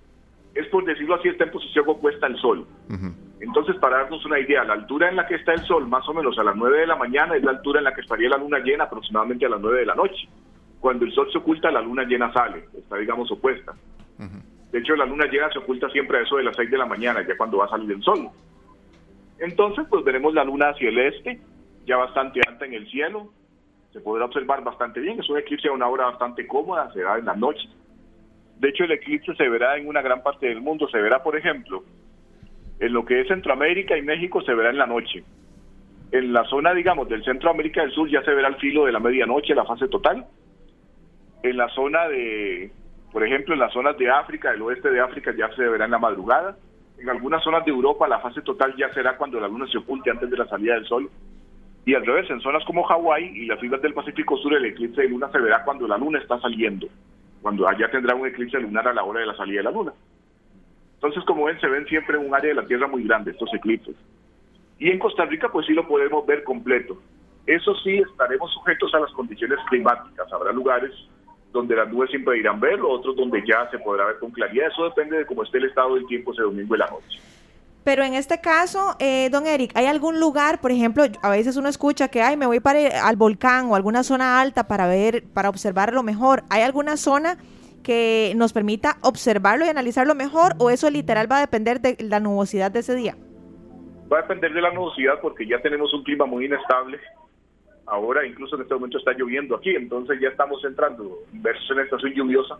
es 0.55 0.67
por 0.69 0.85
decirlo 0.85 1.15
así, 1.15 1.29
está 1.29 1.45
en 1.45 1.53
posición 1.53 1.85
opuesta 1.87 2.27
al 2.27 2.37
Sol. 2.39 2.67
Entonces, 3.41 3.77
para 3.77 3.99
darnos 3.99 4.25
una 4.27 4.41
idea, 4.41 4.65
la 4.65 4.73
altura 4.73 5.09
en 5.09 5.15
la 5.15 5.25
que 5.25 5.37
está 5.37 5.53
el 5.53 5.61
Sol, 5.61 5.87
más 5.87 6.09
o 6.09 6.15
menos 6.15 6.37
a 6.37 6.43
las 6.43 6.57
9 6.57 6.81
de 6.81 6.87
la 6.89 6.97
mañana, 6.97 7.37
es 7.37 7.45
la 7.45 7.53
altura 7.53 7.79
en 7.79 7.85
la 7.85 7.95
que 7.95 8.01
estaría 8.01 8.29
la 8.29 8.39
luna 8.39 8.59
llena 8.59 8.85
aproximadamente 8.85 9.47
a 9.47 9.51
las 9.51 9.61
9 9.61 9.79
de 9.79 9.87
la 9.87 9.95
noche. 9.95 10.29
Cuando 10.81 11.05
el 11.05 11.13
Sol 11.13 11.29
se 11.31 11.39
oculta, 11.39 11.71
la 11.71 11.81
luna 11.81 12.03
llena 12.03 12.33
sale, 12.33 12.65
está, 12.77 12.97
digamos, 12.97 13.31
opuesta. 13.31 13.73
De 14.73 14.79
hecho, 14.81 14.97
la 14.97 15.07
luna 15.07 15.27
llena 15.27 15.49
se 15.53 15.61
oculta 15.61 15.89
siempre 15.91 16.19
a 16.19 16.23
eso 16.23 16.37
de 16.37 16.43
las 16.43 16.57
6 16.57 16.71
de 16.71 16.79
la 16.79 16.87
mañana, 16.87 17.25
ya 17.27 17.37
cuando 17.37 17.59
va 17.59 17.67
a 17.67 17.71
salir 17.71 17.93
el 17.93 18.03
Sol. 18.03 18.29
Entonces, 19.39 19.87
pues 19.89 20.05
veremos 20.05 20.35
la 20.35 20.43
luna 20.43 20.71
hacia 20.71 20.89
el 20.89 20.99
este, 20.99 21.41
ya 21.89 21.97
bastante 21.97 22.41
alta 22.47 22.67
en 22.67 22.75
el 22.75 22.89
cielo, 22.89 23.33
se 23.93 24.01
podrá 24.01 24.27
observar 24.27 24.63
bastante 24.63 25.01
bien, 25.01 25.19
es 25.19 25.29
un 25.29 25.39
eclipse 25.39 25.69
a 25.69 25.73
una 25.73 25.89
hora 25.89 26.05
bastante 26.05 26.47
cómoda, 26.47 26.93
se 26.93 27.01
da 27.01 27.19
en 27.19 27.25
la 27.25 27.35
noche. 27.35 27.67
De 28.59 28.69
hecho, 28.69 28.85
el 28.85 28.93
eclipse 28.93 29.35
se 29.35 29.49
verá 29.49 29.77
en 29.77 29.89
una 29.89 30.03
gran 30.03 30.23
parte 30.23 30.47
del 30.47 30.61
mundo, 30.61 30.87
se 30.89 31.01
verá, 31.01 31.23
por 31.23 31.37
ejemplo, 31.37 31.83
en 32.79 32.93
lo 32.93 33.05
que 33.05 33.21
es 33.21 33.29
Centroamérica 33.29 33.97
y 33.97 34.03
México 34.03 34.43
se 34.43 34.55
verá 34.55 34.71
en 34.71 34.79
la 34.79 34.87
noche. 34.87 35.25
En 36.13 36.33
la 36.33 36.45
zona, 36.45 36.75
digamos, 36.75 37.09
del 37.09 37.25
Centroamérica 37.25 37.81
del 37.81 37.93
Sur 37.93 38.09
ya 38.11 38.23
se 38.23 38.35
verá 38.35 38.49
al 38.49 38.57
filo 38.57 38.85
de 38.85 38.93
la 38.93 39.01
medianoche, 39.01 39.55
la 39.55 39.65
fase 39.65 39.89
total. 39.89 40.27
En 41.43 41.57
la 41.57 41.69
zona 41.71 42.09
de, 42.09 42.71
por 43.13 43.25
ejemplo, 43.25 43.55
en 43.55 43.61
las 43.61 43.73
zonas 43.73 43.97
de 43.97 44.11
África, 44.11 44.53
del 44.53 44.63
oeste 44.63 44.91
de 44.91 45.01
África 45.01 45.33
ya 45.37 45.49
se 45.55 45.67
verá 45.67 45.87
en 45.87 45.91
la 45.91 45.99
madrugada. 45.99 46.57
En 46.99 47.09
algunas 47.09 47.43
zonas 47.45 47.65
de 47.65 47.71
Europa 47.71 48.09
la 48.09 48.21
fase 48.21 48.43
total 48.43 48.75
ya 48.77 48.93
será 48.93 49.17
cuando 49.17 49.39
la 49.39 49.49
luna 49.49 49.67
se 49.71 49.79
oculte 49.79 50.11
antes 50.11 50.29
de 50.29 50.37
la 50.37 50.47
salida 50.47 50.75
del 50.75 50.87
sol. 50.87 51.11
Y 51.89 51.95
al 51.95 52.05
revés, 52.05 52.29
en 52.29 52.43
zonas 52.43 52.63
como 52.67 52.83
Hawái 52.83 53.33
y 53.35 53.47
las 53.47 53.63
islas 53.63 53.81
del 53.81 53.95
Pacífico 53.95 54.37
Sur 54.37 54.53
el 54.53 54.67
eclipse 54.67 55.01
de 55.01 55.09
luna 55.09 55.31
se 55.33 55.39
verá 55.39 55.65
cuando 55.65 55.89
la 55.89 55.97
luna 55.97 56.19
está 56.19 56.39
saliendo, 56.39 56.87
cuando 57.41 57.67
allá 57.67 57.91
tendrá 57.91 58.15
un 58.15 58.27
eclipse 58.27 58.61
lunar 58.61 58.87
a 58.89 58.93
la 58.93 59.05
hora 59.05 59.21
de 59.21 59.27
la 59.27 59.35
salida 59.35 59.61
de 59.61 59.63
la 59.63 59.71
luna. 59.71 59.95
Entonces, 60.97 61.25
como 61.25 61.47
ven, 61.47 61.59
se 61.63 61.67
ven 61.67 61.87
siempre 61.87 62.19
en 62.19 62.27
un 62.27 62.35
área 62.35 62.51
de 62.51 62.57
la 62.57 62.67
Tierra 62.67 62.89
muy 62.89 63.05
grande 63.05 63.31
estos 63.31 63.49
eclipses. 63.55 63.97
Y 64.79 64.91
en 64.91 64.99
Costa 64.99 65.25
Rica, 65.25 65.49
pues 65.51 65.65
sí 65.65 65.73
lo 65.73 65.89
podemos 65.89 66.27
ver 66.27 66.45
completo. 66.45 67.01
Eso 67.47 67.75
sí, 67.77 67.97
estaremos 67.97 68.53
sujetos 68.53 68.95
a 68.95 69.01
las 69.01 69.13
condiciones 69.13 69.59
climáticas. 69.71 70.31
Habrá 70.31 70.53
lugares 70.53 70.93
donde 71.55 71.75
las 71.75 71.89
nubes 71.89 72.11
siempre 72.11 72.37
irán 72.37 72.61
verlo, 72.61 72.91
otros 72.91 73.17
donde 73.17 73.43
ya 73.47 73.67
se 73.71 73.79
podrá 73.79 74.05
ver 74.05 74.19
con 74.19 74.31
claridad. 74.31 74.67
Eso 74.67 74.85
depende 74.85 75.17
de 75.17 75.25
cómo 75.25 75.43
esté 75.43 75.57
el 75.57 75.65
estado 75.65 75.95
del 75.95 76.07
tiempo 76.07 76.35
ese 76.35 76.43
domingo 76.43 76.75
y 76.75 76.79
la 76.81 76.87
noche. 76.89 77.19
Pero 77.85 78.05
en 78.05 78.15
este 78.15 78.41
caso, 78.41 78.97
eh, 78.99 79.29
don 79.31 79.47
Eric, 79.47 79.73
¿hay 79.75 79.87
algún 79.87 80.21
lugar, 80.21 80.61
por 80.61 80.71
ejemplo, 80.71 81.05
a 81.23 81.31
veces 81.31 81.57
uno 81.57 81.69
escucha 81.69 82.09
que, 82.09 82.21
ay, 82.21 82.37
me 82.37 82.47
voy 82.47 82.61
para 82.61 83.07
al 83.07 83.17
volcán 83.17 83.71
o 83.71 83.77
alguna 83.77 84.03
zona 84.03 84.41
alta 84.41 84.69
para 84.69 84.87
ver, 84.87 85.25
para 85.33 85.49
observarlo 85.49 86.03
mejor? 86.03 86.43
¿Hay 86.51 86.63
alguna 86.63 86.97
zona 86.97 87.39
que 87.83 88.35
nos 88.37 88.53
permita 88.53 88.99
observarlo 89.01 89.65
y 89.65 89.69
analizarlo 89.69 90.15
mejor 90.15 90.53
o 90.59 90.69
eso 90.69 90.91
literal 90.91 91.31
va 91.31 91.39
a 91.39 91.41
depender 91.41 91.81
de 91.81 91.97
la 92.01 92.21
nubosidad 92.21 92.71
de 92.71 92.81
ese 92.81 92.95
día? 92.95 93.17
Va 94.13 94.19
a 94.19 94.23
depender 94.23 94.53
de 94.53 94.61
la 94.61 94.71
nubosidad 94.73 95.21
porque 95.23 95.47
ya 95.47 95.61
tenemos 95.63 95.95
un 95.95 96.03
clima 96.03 96.27
muy 96.27 96.45
inestable. 96.45 96.99
Ahora 97.87 98.27
incluso 98.27 98.57
en 98.57 98.63
este 98.63 98.75
momento 98.75 98.99
está 98.99 99.13
lloviendo 99.13 99.57
aquí, 99.57 99.71
entonces 99.71 100.21
ya 100.21 100.29
estamos 100.29 100.63
entrando 100.65 101.21
inversos 101.33 101.71
en 101.71 101.79
estación 101.81 102.13
lluviosa. 102.13 102.59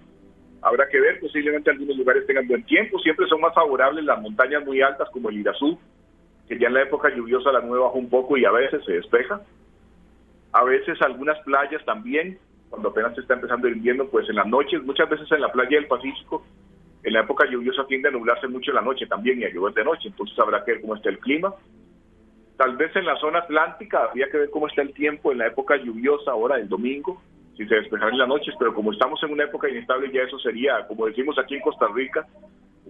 Habrá 0.61 0.89
que 0.89 1.01
ver, 1.01 1.21
posiblemente 1.21 1.71
algunos 1.71 1.97
lugares 1.97 2.27
tengan 2.27 2.49
buen 2.49 2.65
tiempo, 2.65 2.99
siempre 2.99 3.27
son 3.29 3.41
más 3.41 3.55
favorables 3.55 4.05
las 4.05 4.21
montañas 4.21 4.65
muy 4.65 4.81
altas 4.81 5.09
como 5.11 5.31
el 5.31 5.39
Irazú, 5.39 5.79
que 6.49 6.59
ya 6.59 6.69
en 6.69 6.75
la 6.75 6.83
época 6.83 7.15
lluviosa 7.15 7.53
la 7.53 7.61
nube 7.61 7.79
baja 7.79 7.95
un 7.95 8.09
poco 8.09 8.37
y 8.37 8.45
a 8.45 8.51
veces 8.51 8.85
se 8.85 8.93
despeja. 8.93 9.41
A 10.53 10.65
veces 10.65 11.01
algunas 11.03 11.39
playas 11.45 11.85
también, 11.85 12.39
cuando 12.71 12.89
apenas 12.89 13.15
se 13.15 13.21
está 13.21 13.35
empezando 13.35 13.69
el 13.69 13.77
invierno, 13.77 14.07
pues 14.07 14.29
en 14.29 14.37
las 14.37 14.47
noches, 14.47 14.83
muchas 14.83 15.09
veces 15.09 15.31
en 15.31 15.43
la 15.43 15.53
playa 15.53 15.79
del 15.79 15.87
Pacífico, 15.87 16.45
en 17.05 17.13
la 17.13 17.21
época 17.21 17.47
lluviosa 17.49 17.87
tiende 17.87 18.09
a 18.09 18.13
nublarse 18.13 18.49
mucho 18.49 18.73
la 18.73 18.81
noche 18.81 19.07
también 19.07 19.41
y 19.41 19.45
a 19.45 19.51
llover 19.51 19.75
de 19.75 19.85
noche, 19.85 20.09
entonces 20.09 20.37
habrá 20.39 20.65
que 20.65 20.73
ver 20.73 20.81
cómo 20.81 20.97
está 20.97 21.11
el 21.11 21.19
clima. 21.19 21.55
Tal 22.57 22.77
vez 22.77 22.95
en 22.97 23.07
la 23.07 23.17
zona 23.21 23.39
atlántica 23.41 24.05
habría 24.05 24.29
que 24.29 24.39
ver 24.39 24.51
cómo 24.51 24.67
está 24.67 24.83
el 24.83 24.93
tiempo 24.93 25.31
en 25.31 25.39
la 25.39 25.47
época 25.47 25.77
lluviosa, 25.77 26.33
ahora 26.33 26.57
el 26.57 26.69
domingo, 26.69 27.23
si 27.59 27.67
se 27.67 27.75
despejan 27.75 28.11
en 28.11 28.19
las 28.19 28.29
noches, 28.29 28.55
pero 28.57 28.73
como 28.73 28.93
estamos 28.93 29.21
en 29.25 29.33
una 29.33 29.45
época 29.45 29.69
inestable, 29.69 30.13
ya 30.13 30.23
eso 30.23 30.39
sería, 30.39 30.87
como 30.87 31.07
decimos 31.07 31.37
aquí 31.41 31.57
en 31.57 31.61
Costa 31.61 31.89
Rica, 31.93 32.25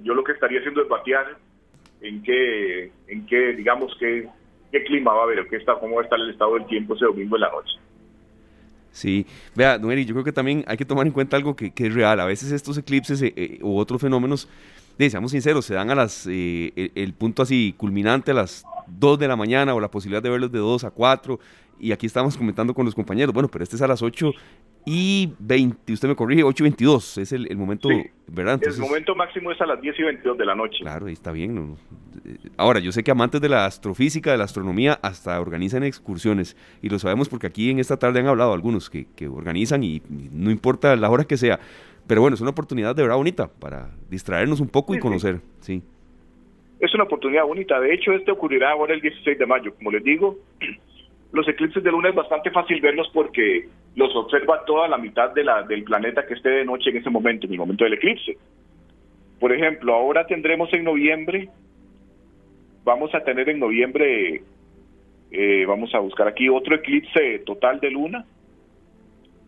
yo 0.02 0.12
lo 0.12 0.22
que 0.22 0.32
estaría 0.32 0.58
haciendo 0.58 0.82
es 0.82 0.88
batear 0.88 1.38
en 2.02 2.22
qué, 2.22 2.92
en 3.08 3.26
qué 3.26 3.54
digamos, 3.54 3.96
qué, 3.98 4.28
qué 4.70 4.84
clima 4.84 5.14
va 5.14 5.20
a 5.20 5.24
haber, 5.24 5.48
qué 5.48 5.56
está, 5.56 5.74
cómo 5.76 5.96
va 5.96 6.02
a 6.02 6.04
estar 6.04 6.20
el 6.20 6.28
estado 6.28 6.54
del 6.54 6.66
tiempo 6.66 6.94
ese 6.94 7.06
domingo 7.06 7.36
en 7.36 7.40
la 7.40 7.50
noche. 7.50 7.78
Sí, 8.90 9.26
vea, 9.54 9.78
Don 9.78 9.90
yo 9.96 10.14
creo 10.14 10.24
que 10.24 10.32
también 10.32 10.64
hay 10.66 10.76
que 10.76 10.84
tomar 10.84 11.06
en 11.06 11.12
cuenta 11.12 11.36
algo 11.36 11.56
que, 11.56 11.72
es 11.74 11.94
real. 11.94 12.20
A 12.20 12.26
veces 12.26 12.52
estos 12.52 12.76
eclipses 12.76 13.22
eh, 13.22 13.32
eh, 13.36 13.58
u 13.62 13.78
otros 13.78 14.02
fenómenos, 14.02 14.50
seamos 14.98 15.30
sinceros, 15.30 15.64
se 15.64 15.74
dan 15.74 15.90
a 15.90 15.94
las, 15.94 16.26
eh, 16.28 16.90
el, 16.94 17.14
punto 17.14 17.42
así 17.42 17.74
culminante 17.76 18.32
a 18.32 18.34
las 18.34 18.64
2 18.88 19.18
de 19.18 19.28
la 19.28 19.36
mañana 19.36 19.74
o 19.74 19.80
la 19.80 19.90
posibilidad 19.90 20.22
de 20.22 20.30
verlos 20.30 20.50
de 20.50 20.58
2 20.58 20.84
a 20.84 20.90
4. 20.90 21.38
Y 21.80 21.92
aquí 21.92 22.06
estamos 22.06 22.36
comentando 22.36 22.74
con 22.74 22.84
los 22.84 22.94
compañeros, 22.94 23.32
bueno, 23.32 23.48
pero 23.48 23.62
este 23.62 23.76
es 23.76 23.82
a 23.82 23.86
las 23.86 24.02
8 24.02 24.32
y 24.90 25.34
20, 25.38 25.92
usted 25.92 26.08
me 26.08 26.16
corrige, 26.16 26.42
8 26.42 26.62
y 26.62 26.64
22 26.64 27.18
es 27.18 27.32
el, 27.32 27.56
momento, 27.58 27.90
¿verdad? 28.26 28.58
el 28.62 28.78
momento 28.78 29.14
máximo 29.14 29.52
es 29.52 29.60
a 29.60 29.66
las 29.66 29.80
10 29.82 29.98
y 29.98 30.02
22 30.02 30.38
de 30.38 30.46
la 30.46 30.54
noche. 30.54 30.78
Claro, 30.80 31.06
ahí 31.06 31.12
está 31.12 31.30
bien. 31.30 31.76
Ahora, 32.56 32.80
yo 32.80 32.90
sé 32.90 33.04
que 33.04 33.10
amantes 33.10 33.42
de 33.42 33.50
la 33.50 33.66
astrofísica, 33.66 34.32
de 34.32 34.38
la 34.38 34.44
astronomía, 34.44 34.98
hasta 35.02 35.38
organizan 35.40 35.82
excursiones. 35.82 36.56
Y 36.80 36.88
lo 36.88 36.98
sabemos 36.98 37.28
porque 37.28 37.46
aquí 37.46 37.70
en 37.70 37.80
esta 37.80 37.98
tarde 37.98 38.20
han 38.20 38.28
hablado 38.28 38.54
algunos 38.54 38.88
que, 38.88 39.06
organizan 39.28 39.84
y, 39.84 40.00
no 40.32 40.50
importa 40.50 40.96
la 40.96 41.10
hora 41.10 41.24
que 41.24 41.36
sea. 41.36 41.60
Pero 42.08 42.22
bueno, 42.22 42.34
es 42.34 42.40
una 42.40 42.50
oportunidad 42.50 42.96
de 42.96 43.02
verdad 43.02 43.16
bonita 43.16 43.48
para 43.60 43.90
distraernos 44.08 44.60
un 44.60 44.68
poco 44.68 44.94
y 44.94 44.98
conocer, 44.98 45.40
sí. 45.60 45.82
Es 46.80 46.94
una 46.94 47.04
oportunidad 47.04 47.44
bonita. 47.44 47.78
De 47.78 47.92
hecho, 47.92 48.12
este 48.12 48.32
ocurrirá 48.32 48.70
ahora 48.72 48.94
el 48.94 49.00
16 49.00 49.38
de 49.38 49.46
mayo. 49.46 49.74
Como 49.74 49.90
les 49.90 50.02
digo, 50.02 50.38
los 51.32 51.46
eclipses 51.46 51.84
de 51.84 51.90
luna 51.90 52.08
es 52.08 52.14
bastante 52.14 52.50
fácil 52.50 52.80
verlos 52.80 53.10
porque 53.12 53.68
los 53.94 54.14
observa 54.16 54.64
toda 54.64 54.88
la 54.88 54.96
mitad 54.96 55.34
de 55.34 55.44
la, 55.44 55.62
del 55.64 55.84
planeta 55.84 56.24
que 56.26 56.34
esté 56.34 56.48
de 56.48 56.64
noche 56.64 56.88
en 56.88 56.96
ese 56.96 57.10
momento, 57.10 57.46
en 57.46 57.52
el 57.52 57.58
momento 57.58 57.84
del 57.84 57.94
eclipse. 57.94 58.38
Por 59.38 59.52
ejemplo, 59.52 59.94
ahora 59.94 60.26
tendremos 60.26 60.72
en 60.72 60.84
noviembre, 60.84 61.48
vamos 62.84 63.14
a 63.14 63.20
tener 63.20 63.50
en 63.50 63.58
noviembre, 63.58 64.42
eh, 65.30 65.64
vamos 65.66 65.94
a 65.94 65.98
buscar 65.98 66.28
aquí 66.28 66.48
otro 66.48 66.74
eclipse 66.76 67.40
total 67.40 67.80
de 67.80 67.90
luna. 67.90 68.24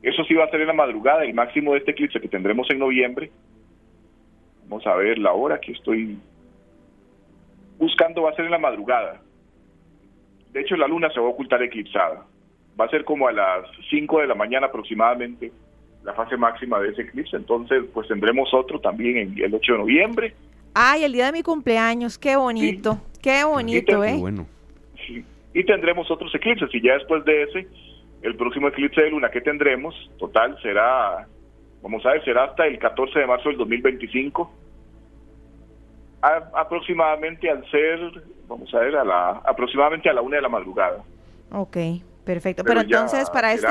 Eso 0.03 0.25
sí 0.25 0.35
va 0.35 0.45
a 0.45 0.51
ser 0.51 0.61
en 0.63 0.69
la 0.69 0.73
madrugada, 0.73 1.25
el 1.25 1.35
máximo 1.35 1.73
de 1.73 1.79
este 1.79 1.91
eclipse 1.91 2.21
que 2.21 2.29
tendremos 2.29 2.71
en 2.71 2.79
noviembre. 2.79 3.31
Vamos 4.69 4.87
a 4.87 4.95
ver 4.95 5.19
la 5.19 5.33
hora 5.33 5.61
que 5.61 5.73
estoy 5.73 6.19
buscando, 7.79 8.23
va 8.23 8.31
a 8.31 8.35
ser 8.35 8.47
en 8.47 8.51
la 8.51 8.59
madrugada 8.59 9.21
de 10.53 10.61
hecho, 10.61 10.77
la 10.77 10.89
luna 10.89 11.11
se 11.11 11.21
va 11.21 11.27
a 11.27 11.31
ocultar 11.31 11.63
eclipsada. 11.63 12.27
Va 12.79 12.85
a 12.87 12.89
ser 12.89 13.05
como 13.05 13.29
a 13.29 13.33
las 13.33 13.67
5 13.91 14.21
de 14.21 14.27
la 14.27 14.35
mañana 14.35 14.67
aproximadamente 14.67 15.53
la 16.03 16.15
fase 16.15 16.37
máxima 16.37 16.81
de 16.81 16.89
ese 16.91 17.03
eclipse. 17.03 17.37
Entonces, 17.37 17.85
pues 17.93 18.09
tendremos 18.09 18.53
otro 18.53 18.81
también 18.81 19.17
en 19.19 19.45
el 19.45 19.55
8 19.55 19.73
de 19.73 19.79
noviembre. 19.79 20.35
Ay, 20.75 21.05
el 21.05 21.13
día 21.13 21.27
de 21.27 21.33
mi 21.33 21.43
cumpleaños, 21.43 22.19
qué 22.19 22.37
bonito, 22.37 23.01
qué 23.23 23.45
bonito, 23.45 24.05
¿eh? 24.05 24.17
Bueno. 24.19 24.47
Y 25.53 25.65
tendremos 25.65 26.09
otros 26.11 26.33
eclipses 26.35 26.73
y 26.73 26.81
ya 26.81 26.95
después 26.95 27.25
de 27.25 27.43
ese, 27.43 27.67
el 28.23 28.37
próximo 28.37 28.69
eclipse 28.69 29.03
de 29.03 29.11
luna 29.11 29.31
que 29.31 29.41
tendremos, 29.41 29.95
total, 30.19 30.57
será, 30.63 31.27
vamos 31.83 32.05
a 32.05 32.13
ver, 32.13 32.25
será 32.25 32.45
hasta 32.45 32.67
el 32.67 32.79
14 32.79 33.19
de 33.19 33.27
marzo 33.27 33.49
del 33.49 33.59
2025 33.59 34.51
aproximadamente 36.23 37.51
al 37.51 37.69
ser, 37.71 37.99
vamos 38.47 38.73
a 38.75 38.79
ver, 38.81 38.97
a 38.97 39.05
la, 39.05 39.31
aproximadamente 39.45 40.09
a 40.09 40.13
la 40.13 40.23
una 40.23 40.37
de 40.37 40.43
la 40.43 40.49
madrugada. 40.49 41.03
Ok, 41.51 41.77
perfecto. 42.25 42.63
Pero, 42.65 42.81
entonces 42.81 43.31
para 43.31 43.53
este... 43.53 43.69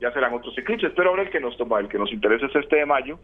Ya 0.00 0.12
serán 0.12 0.34
otros 0.34 0.56
eclipses, 0.58 0.92
pero 0.94 1.10
ahora 1.10 1.22
el 1.22 1.30
que 1.30 1.40
nos 1.40 1.56
toma, 1.56 1.78
el 1.80 1.88
que 1.88 1.98
nos 1.98 2.12
interesa 2.12 2.46
es 2.46 2.56
este 2.56 2.76
de 2.76 2.84
mayo. 2.84 3.18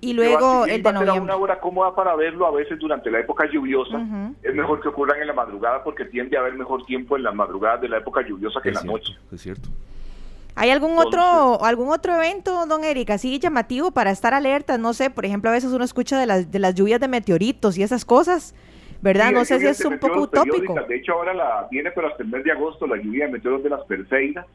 Y 0.00 0.12
luego 0.12 0.64
el 0.66 0.82
de 0.82 0.92
noviembre. 0.92 1.20
una 1.20 1.36
hora 1.36 1.60
cómoda 1.60 1.94
para 1.94 2.14
verlo 2.14 2.46
a 2.46 2.52
veces 2.52 2.78
durante 2.78 3.10
la 3.10 3.20
época 3.20 3.46
lluviosa. 3.50 4.00
Es 4.42 4.54
mejor 4.54 4.80
que 4.80 4.88
ocurran 4.88 5.20
en 5.20 5.26
la 5.26 5.32
madrugada 5.32 5.82
porque 5.82 6.04
tiende 6.04 6.36
a 6.36 6.40
haber 6.40 6.54
mejor 6.54 6.84
tiempo 6.84 7.16
en 7.16 7.24
las 7.24 7.34
madrugadas 7.34 7.80
de 7.80 7.88
la 7.88 7.98
época 7.98 8.22
lluviosa 8.22 8.60
que 8.62 8.68
en 8.68 8.74
la 8.76 8.82
noche. 8.82 9.12
Es 9.32 9.40
cierto. 9.40 9.68
¿Hay 10.54 10.70
algún 10.70 10.98
otro 10.98 11.64
algún 11.64 11.88
otro 11.88 12.16
evento, 12.16 12.66
don 12.66 12.82
Eric, 12.82 13.10
así 13.10 13.38
llamativo 13.38 13.92
para 13.92 14.10
estar 14.10 14.34
alerta? 14.34 14.76
No 14.76 14.92
sé, 14.92 15.08
por 15.08 15.24
ejemplo, 15.24 15.50
a 15.50 15.52
veces 15.52 15.72
uno 15.72 15.84
escucha 15.84 16.18
de 16.18 16.26
las, 16.26 16.50
de 16.50 16.58
las 16.58 16.74
lluvias 16.74 16.98
de 16.98 17.06
meteoritos 17.06 17.78
y 17.78 17.84
esas 17.84 18.04
cosas, 18.04 18.56
¿verdad? 19.00 19.30
no 19.30 19.44
sé 19.44 19.60
si 19.60 19.66
es 19.66 19.84
un 19.84 20.00
poco 20.00 20.22
utópico. 20.22 20.74
De 20.88 20.96
hecho, 20.96 21.12
ahora 21.12 21.32
la, 21.32 21.68
viene 21.70 21.92
pero 21.92 22.08
hasta 22.08 22.24
el 22.24 22.28
mes 22.28 22.42
de 22.42 22.50
agosto 22.50 22.88
la 22.88 22.96
lluvia 22.96 23.26
de 23.26 23.32
meteoros 23.32 23.62
de 23.62 23.70
las 23.70 23.84
Perseidas, 23.84 24.46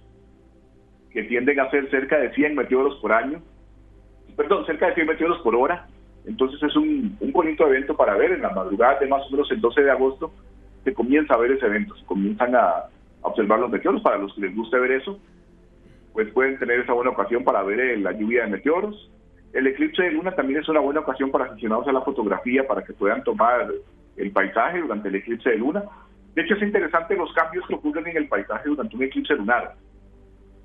que 1.11 1.23
tienden 1.23 1.59
a 1.61 1.69
ser 1.69 1.89
cerca 1.89 2.17
de 2.17 2.33
100 2.33 2.53
meteoros 2.55 2.99
por 3.01 3.13
año. 3.13 3.41
Perdón, 4.35 4.65
cerca 4.65 4.88
de 4.88 4.95
100 4.95 5.07
meteoros 5.07 5.41
por 5.41 5.55
hora. 5.55 5.88
Entonces 6.26 6.61
es 6.64 6.76
un, 6.76 7.18
un 7.19 7.31
bonito 7.31 7.68
evento 7.68 7.95
para 7.95 8.15
ver 8.15 8.31
en 8.31 8.41
la 8.41 8.49
madrugada 8.49 8.99
de 8.99 9.07
más 9.07 9.26
o 9.27 9.31
menos 9.31 9.51
el 9.51 9.60
12 9.60 9.84
de 9.84 9.91
agosto 9.91 10.31
se 10.84 10.93
comienza 10.93 11.34
a 11.34 11.38
ver 11.38 11.51
ese 11.51 11.65
evento, 11.65 11.95
se 11.95 12.05
comienzan 12.05 12.55
a, 12.55 12.85
observar 13.26 13.57
los 13.57 13.72
meteoros 13.72 14.01
para 14.01 14.18
los 14.18 14.34
que 14.35 14.41
les 14.41 14.53
guste 14.53 14.77
ver 14.77 14.91
eso 14.91 15.18
pues 16.14 16.30
pueden 16.31 16.60
tener 16.60 16.80
esa 16.81 16.93
buena 16.93 17.11
ocasión 17.11 17.43
para 17.43 17.64
ver 17.64 17.97
la 17.99 18.11
lluvia 18.11 18.43
de 18.43 18.51
meteoros. 18.51 19.11
El 19.51 19.68
eclipse 19.68 20.03
de 20.03 20.11
luna 20.11 20.31
también 20.31 20.60
es 20.61 20.69
una 20.69 20.80
buena 20.80 20.99
ocasión 20.99 21.31
para 21.31 21.45
aficionados 21.45 21.88
a 21.88 21.91
la 21.91 22.01
fotografía, 22.01 22.68
para 22.68 22.84
que 22.84 22.93
puedan 22.93 23.23
tomar 23.23 23.68
el 24.15 24.31
paisaje 24.31 24.80
durante 24.80 25.10
el 25.10 25.15
eclipse 25.15 25.49
de 25.49 25.57
luna. 25.57 25.84
De 26.35 26.43
hecho, 26.43 26.53
es 26.53 26.61
interesante 26.61 27.15
los 27.15 27.34
cambios 27.34 27.65
que 27.68 27.73
ocurren 27.73 28.07
en 28.07 28.18
el 28.18 28.27
paisaje 28.27 28.69
durante 28.69 28.95
un 28.95 29.03
eclipse 29.03 29.35
lunar. 29.35 29.73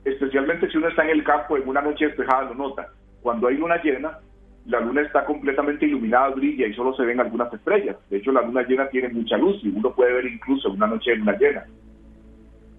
Especialmente 0.04 0.70
si 0.70 0.76
uno 0.76 0.88
está 0.88 1.04
en 1.04 1.10
el 1.10 1.24
campo 1.24 1.56
en 1.56 1.66
una 1.66 1.80
noche 1.80 2.06
despejada, 2.06 2.50
lo 2.50 2.54
nota. 2.54 2.88
Cuando 3.28 3.48
hay 3.48 3.58
luna 3.58 3.76
llena, 3.82 4.20
la 4.64 4.80
luna 4.80 5.02
está 5.02 5.26
completamente 5.26 5.84
iluminada, 5.84 6.30
brilla 6.30 6.66
y 6.66 6.72
solo 6.72 6.94
se 6.94 7.04
ven 7.04 7.20
algunas 7.20 7.52
estrellas. 7.52 7.94
De 8.08 8.16
hecho, 8.16 8.32
la 8.32 8.40
luna 8.40 8.62
llena 8.62 8.88
tiene 8.88 9.10
mucha 9.10 9.36
luz 9.36 9.62
y 9.62 9.68
uno 9.68 9.94
puede 9.94 10.14
ver 10.14 10.24
incluso 10.24 10.70
una 10.70 10.86
noche 10.86 11.10
de 11.10 11.16
luna 11.18 11.36
llena. 11.36 11.66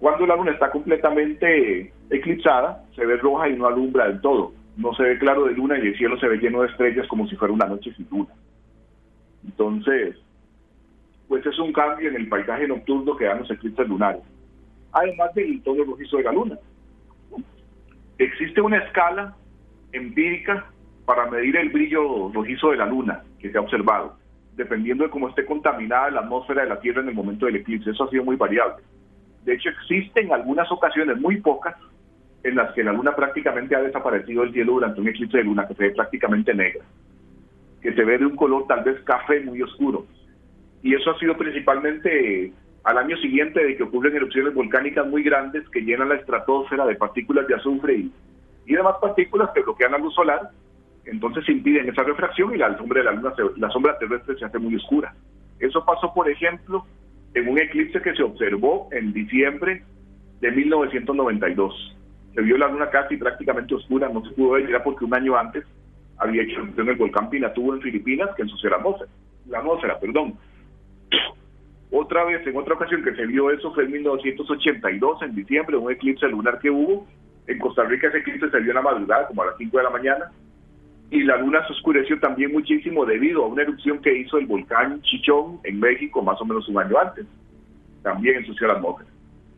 Cuando 0.00 0.26
la 0.26 0.34
luna 0.34 0.50
está 0.50 0.72
completamente 0.72 1.92
eclipsada, 2.10 2.84
se 2.96 3.06
ve 3.06 3.16
roja 3.18 3.48
y 3.48 3.56
no 3.56 3.68
alumbra 3.68 4.08
del 4.08 4.20
todo. 4.20 4.52
No 4.76 4.92
se 4.94 5.04
ve 5.04 5.18
claro 5.20 5.44
de 5.44 5.52
luna 5.52 5.78
y 5.78 5.86
el 5.86 5.96
cielo 5.96 6.18
se 6.18 6.26
ve 6.26 6.38
lleno 6.38 6.62
de 6.62 6.66
estrellas 6.66 7.06
como 7.06 7.28
si 7.28 7.36
fuera 7.36 7.54
una 7.54 7.66
noche 7.66 7.94
sin 7.94 8.08
luna. 8.10 8.34
Entonces, 9.44 10.16
pues 11.28 11.46
es 11.46 11.56
un 11.60 11.72
cambio 11.72 12.08
en 12.08 12.16
el 12.16 12.28
paisaje 12.28 12.66
nocturno 12.66 13.16
que 13.16 13.26
dan 13.26 13.38
los 13.38 13.50
eclipses 13.52 13.86
lunares. 13.86 14.22
Además 14.90 15.32
del 15.32 15.62
tono 15.62 15.84
rojizo 15.84 16.16
de 16.16 16.24
la 16.24 16.32
luna. 16.32 16.58
Existe 18.18 18.60
una 18.60 18.78
escala 18.78 19.36
empírica 19.92 20.66
para 21.04 21.30
medir 21.30 21.56
el 21.56 21.70
brillo 21.70 22.30
rojizo 22.32 22.70
de 22.70 22.76
la 22.76 22.86
luna 22.86 23.22
que 23.38 23.50
se 23.50 23.58
ha 23.58 23.60
observado, 23.60 24.16
dependiendo 24.56 25.04
de 25.04 25.10
cómo 25.10 25.28
esté 25.28 25.44
contaminada 25.44 26.10
la 26.10 26.20
atmósfera 26.20 26.62
de 26.62 26.68
la 26.68 26.80
Tierra 26.80 27.02
en 27.02 27.08
el 27.08 27.14
momento 27.14 27.46
del 27.46 27.56
eclipse. 27.56 27.90
Eso 27.90 28.04
ha 28.04 28.10
sido 28.10 28.24
muy 28.24 28.36
variable. 28.36 28.82
De 29.44 29.54
hecho, 29.54 29.70
existen 29.70 30.32
algunas 30.32 30.70
ocasiones, 30.70 31.18
muy 31.18 31.40
pocas, 31.40 31.74
en 32.42 32.54
las 32.56 32.72
que 32.72 32.84
la 32.84 32.92
luna 32.92 33.14
prácticamente 33.14 33.74
ha 33.74 33.80
desaparecido 33.80 34.42
del 34.42 34.52
cielo 34.52 34.74
durante 34.74 35.00
un 35.00 35.08
eclipse 35.08 35.38
de 35.38 35.44
luna 35.44 35.66
que 35.66 35.74
se 35.74 35.84
ve 35.84 35.90
prácticamente 35.90 36.54
negra, 36.54 36.84
que 37.82 37.92
se 37.92 38.04
ve 38.04 38.18
de 38.18 38.26
un 38.26 38.36
color 38.36 38.66
tal 38.66 38.84
vez 38.84 39.00
café 39.02 39.40
muy 39.40 39.60
oscuro. 39.62 40.06
Y 40.82 40.94
eso 40.94 41.10
ha 41.10 41.18
sido 41.18 41.36
principalmente 41.36 42.52
al 42.84 42.98
año 42.98 43.16
siguiente 43.18 43.62
de 43.62 43.76
que 43.76 43.82
ocurren 43.82 44.16
erupciones 44.16 44.54
volcánicas 44.54 45.06
muy 45.06 45.22
grandes 45.22 45.68
que 45.68 45.82
llenan 45.82 46.08
la 46.08 46.14
estratosfera 46.14 46.86
de 46.86 46.94
partículas 46.94 47.46
de 47.46 47.54
azufre 47.54 47.94
y, 47.94 48.12
y 48.70 48.76
demás 48.76 48.94
partículas 49.00 49.50
que 49.52 49.62
bloquean 49.62 49.90
la 49.90 49.98
luz 49.98 50.14
solar, 50.14 50.50
entonces 51.04 51.48
impiden 51.48 51.88
esa 51.88 52.04
refracción 52.04 52.54
y 52.54 52.58
la 52.58 52.76
sombra 52.78 53.00
de 53.00 53.04
la 53.04 53.12
luna, 53.12 53.32
la 53.56 53.68
sombra 53.70 53.98
terrestre 53.98 54.38
se 54.38 54.44
hace 54.44 54.60
muy 54.60 54.76
oscura. 54.76 55.12
Eso 55.58 55.84
pasó, 55.84 56.14
por 56.14 56.30
ejemplo, 56.30 56.86
en 57.34 57.48
un 57.48 57.58
eclipse 57.58 58.00
que 58.00 58.14
se 58.14 58.22
observó 58.22 58.88
en 58.92 59.12
diciembre 59.12 59.82
de 60.40 60.52
1992. 60.52 61.96
Se 62.32 62.42
vio 62.42 62.56
la 62.58 62.68
luna 62.68 62.90
casi 62.90 63.16
prácticamente 63.16 63.74
oscura, 63.74 64.08
no 64.08 64.24
se 64.24 64.30
pudo 64.34 64.52
ver, 64.52 64.68
era 64.68 64.84
porque 64.84 65.04
un 65.04 65.14
año 65.14 65.36
antes 65.36 65.64
había 66.18 66.42
hecho 66.42 66.60
en 66.60 66.88
el 66.88 66.94
volcán 66.94 67.28
Pinatubo 67.28 67.74
en 67.74 67.82
Filipinas 67.82 68.30
que 68.36 68.42
ensució 68.42 68.70
la 68.70 68.76
atmósfera, 68.76 69.10
la 69.48 69.58
atmósfera, 69.58 69.98
perdón. 69.98 70.34
Otra 71.90 72.22
vez, 72.24 72.46
en 72.46 72.56
otra 72.56 72.74
ocasión 72.74 73.02
que 73.02 73.16
se 73.16 73.26
vio 73.26 73.50
eso 73.50 73.74
fue 73.74 73.82
en 73.82 73.90
1982, 73.90 75.22
en 75.22 75.34
diciembre, 75.34 75.76
un 75.76 75.90
eclipse 75.90 76.28
lunar 76.28 76.60
que 76.60 76.70
hubo. 76.70 77.08
En 77.50 77.58
Costa 77.58 77.82
Rica 77.82 78.06
ese 78.06 78.18
eclipse 78.18 78.48
se 78.48 78.60
vio 78.60 78.70
en 78.70 78.76
la 78.76 78.82
madrugada, 78.82 79.26
como 79.26 79.42
a 79.42 79.46
las 79.46 79.56
5 79.56 79.76
de 79.76 79.82
la 79.82 79.90
mañana, 79.90 80.30
y 81.10 81.24
la 81.24 81.36
luna 81.36 81.66
se 81.66 81.72
oscureció 81.72 82.20
también 82.20 82.52
muchísimo 82.52 83.04
debido 83.04 83.42
a 83.42 83.48
una 83.48 83.62
erupción 83.62 84.00
que 84.00 84.16
hizo 84.16 84.38
el 84.38 84.46
volcán 84.46 85.02
Chichón 85.02 85.58
en 85.64 85.80
México 85.80 86.22
más 86.22 86.40
o 86.40 86.44
menos 86.44 86.68
un 86.68 86.78
año 86.78 86.96
antes. 86.96 87.26
También 88.04 88.36
ensució 88.36 88.68
la 88.68 88.74
atmósfera. 88.74 89.10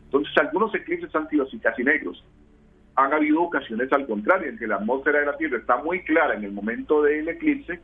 Entonces, 0.05 0.35
algunos 0.39 0.73
eclipses 0.73 1.13
han 1.15 1.29
sido 1.29 1.43
así 1.43 1.59
casi 1.59 1.83
negros. 1.83 2.25
Han 2.95 3.13
habido 3.13 3.43
ocasiones 3.43 3.93
al 3.93 4.07
contrario, 4.07 4.49
en 4.49 4.57
que 4.57 4.65
la 4.65 4.77
atmósfera 4.77 5.19
de 5.19 5.27
la 5.27 5.37
Tierra 5.37 5.59
está 5.59 5.77
muy 5.77 6.03
clara 6.03 6.33
en 6.33 6.45
el 6.45 6.51
momento 6.51 7.03
del 7.03 7.29
eclipse 7.29 7.79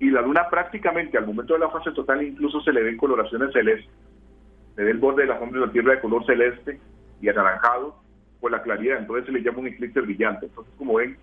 y 0.00 0.10
la 0.10 0.20
luna 0.20 0.50
prácticamente 0.50 1.16
al 1.16 1.26
momento 1.26 1.54
de 1.54 1.60
la 1.60 1.70
fase 1.70 1.92
total 1.92 2.22
incluso 2.22 2.60
se 2.60 2.74
le 2.74 2.82
ven 2.82 2.98
coloraciones 2.98 3.54
celestes. 3.54 3.90
Se 4.76 4.84
ve 4.84 4.90
el 4.90 4.98
borde 4.98 5.22
de 5.22 5.28
la 5.28 5.38
sombra 5.38 5.60
de 5.60 5.66
la 5.66 5.72
Tierra 5.72 5.94
de 5.94 6.00
color 6.00 6.26
celeste 6.26 6.78
y 7.22 7.28
anaranjado 7.30 8.09
por 8.40 8.50
la 8.50 8.62
claridad, 8.62 8.98
entonces 8.98 9.26
se 9.26 9.32
le 9.32 9.42
llama 9.42 9.58
un 9.58 9.66
eclipse 9.68 10.00
brillante. 10.00 10.46
Entonces, 10.46 10.72
como 10.78 10.94
ven, 10.94 11.16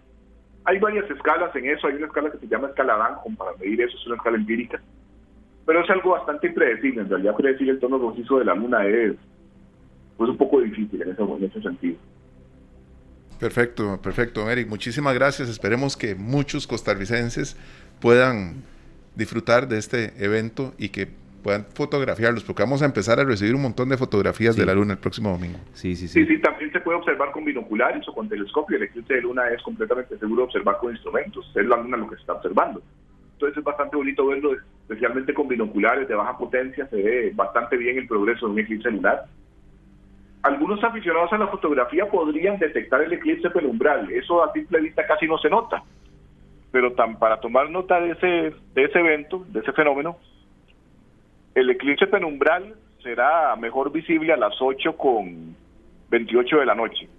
hay 0.65 0.80
varias 0.80 1.10
escalas 1.10 1.56
en 1.56 1.69
eso, 1.69 1.88
hay 1.88 1.95
una 1.95 2.07
escala 2.07 2.31
que 2.31 2.38
se 2.39 2.48
llama 2.48 2.68
escala 2.68 2.98
Danjon 2.98 3.35
para 3.35 3.56
medir 3.57 3.81
eso, 3.81 3.98
es 3.98 4.06
una 4.06 4.15
escala 4.15 4.38
empírica, 4.38 4.81
pero 5.65 5.84
es 5.84 5.89
algo 5.89 6.11
bastante 6.11 6.48
impredecible, 6.48 7.02
en 7.02 7.10
realidad 7.10 7.35
predecir 7.35 7.69
el 7.69 7.80
tono 7.80 7.98
rojizo 7.98 8.39
de 8.39 8.45
la 8.45 8.56
luna 8.56 8.85
es 8.85 9.15
pues, 10.18 10.30
un 10.30 10.38
poco 10.38 10.61
difícil 10.61 11.02
en 11.02 11.11
ese, 11.11 11.22
en 11.22 11.44
ese 11.44 11.61
sentido. 11.61 11.98
Perfecto, 13.39 13.99
perfecto, 14.02 14.49
Eric. 14.49 14.68
Muchísimas 14.68 15.14
gracias. 15.14 15.48
Esperemos 15.48 15.95
que 15.95 16.15
muchos 16.15 16.65
costarricenses 16.65 17.56
puedan 17.99 18.64
disfrutar 19.15 19.68
de 19.68 19.77
este 19.77 20.14
evento 20.23 20.73
y 20.77 20.89
que 20.89 21.10
puedan 21.44 21.66
fotografiarlos, 21.66 22.44
porque 22.44 22.64
vamos 22.64 22.82
a 22.82 22.86
empezar 22.86 23.20
a 23.20 23.24
recibir 23.24 23.56
un 23.56 23.62
montón 23.62 23.90
de 23.90 23.98
fotografías 23.98 24.56
de 24.56 24.66
la 24.66 24.74
luna 24.74 24.94
el 24.94 25.00
próximo 25.00 25.32
domingo. 25.32 25.60
Sí, 25.74 25.96
sí, 25.96 26.08
sí. 26.08 26.26
Sí, 26.26 26.36
sí, 26.36 26.42
también 26.42 26.72
se 26.72 26.80
puede 26.80 26.98
observar 26.98 27.32
con 27.32 27.46
binoculares 27.46 28.08
o 28.08 28.14
con 28.14 28.28
telescopio. 28.28 28.78
El 28.78 28.84
eclipse 28.84 29.14
de 29.14 29.22
luna 29.22 29.48
es 29.50 29.62
completamente 29.62 30.18
seguro 30.18 30.44
observar 30.46 30.78
con 30.78 30.92
instrumentos. 30.92 31.50
Es 31.56 31.66
la 31.66 31.78
luna 31.78 31.98
lo 31.98 32.10
que 32.10 32.16
se 32.16 32.22
está 32.22 32.34
observando. 32.34 32.82
Entonces 33.34 33.58
es 33.58 33.64
bastante 33.64 33.96
bonito 33.96 34.26
verlo, 34.26 34.54
especialmente 34.82 35.34
con 35.34 35.48
binoculares 35.48 36.08
de 36.08 36.16
baja 36.16 36.38
potencia. 36.38 36.88
Se 36.88 36.96
ve 36.96 37.32
bastante 37.36 37.78
bien 37.78 37.98
el 37.98 38.08
progreso 38.08 38.48
de 38.48 38.54
un 38.54 38.60
eclipse 38.60 38.90
lunar. 38.90 39.26
Algunos 40.42 40.84
aficionados 40.84 41.32
a 41.34 41.38
la 41.38 41.48
fotografía 41.48 42.08
podrían 42.08 42.58
detectar 42.58 43.02
el 43.02 43.14
eclipse 43.14 43.50
penumbral. 43.50 44.10
Eso 44.12 44.44
a 44.44 44.52
simple 44.54 44.82
vista 44.82 45.06
casi 45.06 45.28
no 45.28 45.38
se 45.38 45.50
nota. 45.50 45.84
Pero 46.72 46.94
tan, 46.94 47.20
para 47.20 47.40
tomar 47.40 47.70
nota 47.70 48.00
de 48.00 48.12
ese, 48.12 48.56
de 48.74 48.84
ese 48.84 49.00
evento, 49.00 49.46
de 49.50 49.60
ese 49.60 49.72
fenómeno, 49.74 50.18
el 51.58 51.72
eclipse 51.72 52.06
penumbral 52.06 52.76
será 53.02 53.56
mejor 53.56 53.92
visible 53.92 54.32
a 54.32 54.38
las 54.38 54.54
8 54.62 54.96
con 54.96 55.56
28 56.12 56.60
de 56.60 56.66
la 56.68 56.76
noche, 56.76 57.10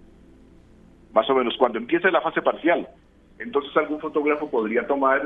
más 1.13 1.29
o 1.29 1.35
menos 1.35 1.57
cuando 1.59 1.79
empiece 1.79 2.09
la 2.13 2.21
fase 2.21 2.41
parcial. 2.41 2.89
Entonces 3.41 3.77
algún 3.77 3.99
fotógrafo 3.99 4.49
podría 4.49 4.87
tomar 4.87 5.23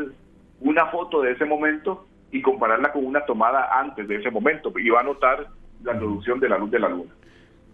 una 0.61 0.87
foto 0.87 1.21
de 1.21 1.33
ese 1.33 1.45
momento 1.45 2.07
y 2.31 2.41
compararla 2.41 2.91
con 2.91 3.05
una 3.05 3.23
tomada 3.27 3.79
antes 3.79 4.09
de 4.09 4.17
ese 4.17 4.31
momento 4.31 4.73
y 4.79 4.89
va 4.89 5.01
a 5.01 5.05
notar 5.05 5.47
la 5.85 5.93
reducción 5.93 6.41
de 6.41 6.49
la 6.49 6.57
luz 6.57 6.71
de 6.71 6.79
la 6.79 6.89
luna. 6.89 7.13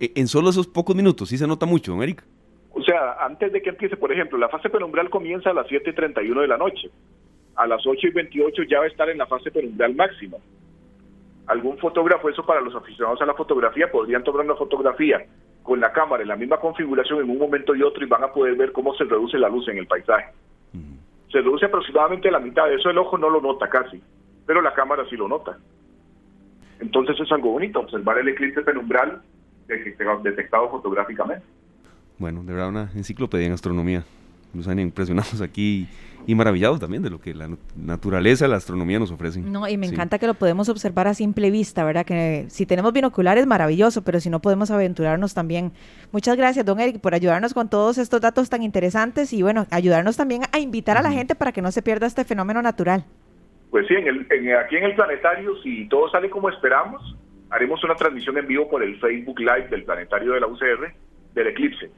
E, 0.01 0.10
en 0.16 0.27
solo 0.27 0.51
esos 0.51 0.66
pocos 0.66 0.97
minutos, 0.97 1.28
sí 1.28 1.39
se 1.39 1.47
nota 1.47 1.66
mucho, 1.66 1.93
América. 1.93 2.24
O 2.73 2.82
sea, 2.82 3.24
antes 3.24 3.52
de 3.52 3.62
que 3.62 3.70
empiece, 3.70 3.97
por 3.97 4.10
ejemplo, 4.10 4.39
la 4.39 4.48
fase 4.48 4.70
penumbral 4.70 5.09
comienza 5.09 5.51
a 5.51 5.55
las 5.55 5.69
7 5.69 5.90
y 5.90 5.94
31 5.94 6.40
de 6.40 6.48
la 6.48 6.56
noche. 6.56 6.90
A 7.55 7.69
las 7.69 7.86
8 7.86 8.09
y 8.09 8.10
28 8.10 8.65
ya 8.65 8.81
va 8.81 8.86
a 8.86 8.89
estar 8.89 9.09
en 9.09 9.19
la 9.19 9.27
fase 9.27 9.52
penumbral 9.52 9.94
máxima 9.94 10.39
algún 11.48 11.78
fotógrafo, 11.78 12.28
eso 12.28 12.44
para 12.44 12.60
los 12.60 12.74
aficionados 12.74 13.20
a 13.22 13.26
la 13.26 13.34
fotografía, 13.34 13.90
podrían 13.90 14.22
tomar 14.22 14.44
una 14.44 14.54
fotografía 14.54 15.26
con 15.62 15.80
la 15.80 15.92
cámara 15.92 16.22
en 16.22 16.28
la 16.28 16.36
misma 16.36 16.58
configuración 16.58 17.20
en 17.20 17.30
un 17.30 17.38
momento 17.38 17.74
y 17.74 17.82
otro 17.82 18.04
y 18.04 18.08
van 18.08 18.24
a 18.24 18.32
poder 18.32 18.54
ver 18.56 18.72
cómo 18.72 18.94
se 18.94 19.04
reduce 19.04 19.38
la 19.38 19.48
luz 19.48 19.68
en 19.68 19.78
el 19.78 19.86
paisaje. 19.86 20.32
Se 21.30 21.38
reduce 21.38 21.66
aproximadamente 21.66 22.28
a 22.28 22.32
la 22.32 22.38
mitad, 22.38 22.66
de 22.66 22.76
eso 22.76 22.88
el 22.88 22.98
ojo 22.98 23.18
no 23.18 23.28
lo 23.28 23.40
nota 23.40 23.68
casi, 23.68 24.02
pero 24.46 24.62
la 24.62 24.72
cámara 24.72 25.04
sí 25.10 25.16
lo 25.16 25.28
nota. 25.28 25.58
Entonces 26.80 27.18
es 27.20 27.30
algo 27.32 27.50
bonito, 27.50 27.80
observar 27.80 28.18
el 28.18 28.28
eclipse 28.28 28.62
penumbral 28.62 29.20
detectado 30.22 30.70
fotográficamente. 30.70 31.44
Bueno, 32.18 32.42
de 32.44 32.52
verdad 32.52 32.68
una 32.70 32.90
enciclopedia 32.94 33.46
en 33.46 33.52
astronomía. 33.52 34.04
Nos 34.52 34.68
han 34.68 34.78
impresionado 34.78 35.44
aquí 35.44 35.88
y 36.28 36.34
maravillados 36.34 36.78
también 36.78 37.02
de 37.02 37.08
lo 37.08 37.20
que 37.20 37.32
la 37.34 37.48
naturaleza, 37.74 38.46
la 38.48 38.56
astronomía 38.56 38.98
nos 38.98 39.10
ofrecen. 39.10 39.50
No, 39.50 39.66
y 39.66 39.78
me 39.78 39.86
encanta 39.86 40.18
que 40.18 40.26
lo 40.26 40.34
podemos 40.34 40.68
observar 40.68 41.08
a 41.08 41.14
simple 41.14 41.50
vista, 41.50 41.84
¿verdad? 41.84 42.04
Que 42.04 42.44
si 42.48 42.66
tenemos 42.66 42.92
binoculares, 42.92 43.46
maravilloso, 43.46 44.04
pero 44.04 44.20
si 44.20 44.28
no 44.28 44.40
podemos 44.40 44.70
aventurarnos 44.70 45.32
también. 45.32 45.72
Muchas 46.12 46.36
gracias, 46.36 46.66
don 46.66 46.80
Eric, 46.80 47.00
por 47.00 47.14
ayudarnos 47.14 47.54
con 47.54 47.70
todos 47.70 47.96
estos 47.96 48.20
datos 48.20 48.50
tan 48.50 48.62
interesantes 48.62 49.32
y 49.32 49.42
bueno, 49.42 49.66
ayudarnos 49.70 50.18
también 50.18 50.42
a 50.52 50.58
invitar 50.58 50.98
a 50.98 51.02
la 51.02 51.12
gente 51.12 51.34
para 51.34 51.52
que 51.52 51.62
no 51.62 51.72
se 51.72 51.80
pierda 51.80 52.06
este 52.06 52.24
fenómeno 52.24 52.60
natural. 52.60 53.06
Pues 53.70 53.86
sí, 53.86 53.94
en 53.94 54.06
el, 54.06 54.20
aquí 54.56 54.76
en 54.76 54.84
el 54.84 54.94
planetario, 54.94 55.56
si 55.62 55.88
todo 55.88 56.10
sale 56.10 56.28
como 56.28 56.50
esperamos, 56.50 57.16
haremos 57.48 57.82
una 57.84 57.94
transmisión 57.94 58.36
en 58.36 58.46
vivo 58.46 58.68
por 58.68 58.82
el 58.82 59.00
Facebook 59.00 59.40
Live 59.40 59.68
del 59.70 59.84
planetario 59.84 60.32
de 60.32 60.40
la 60.40 60.46
UCR 60.46 60.92
del 61.34 61.46
eclipse 61.46 61.90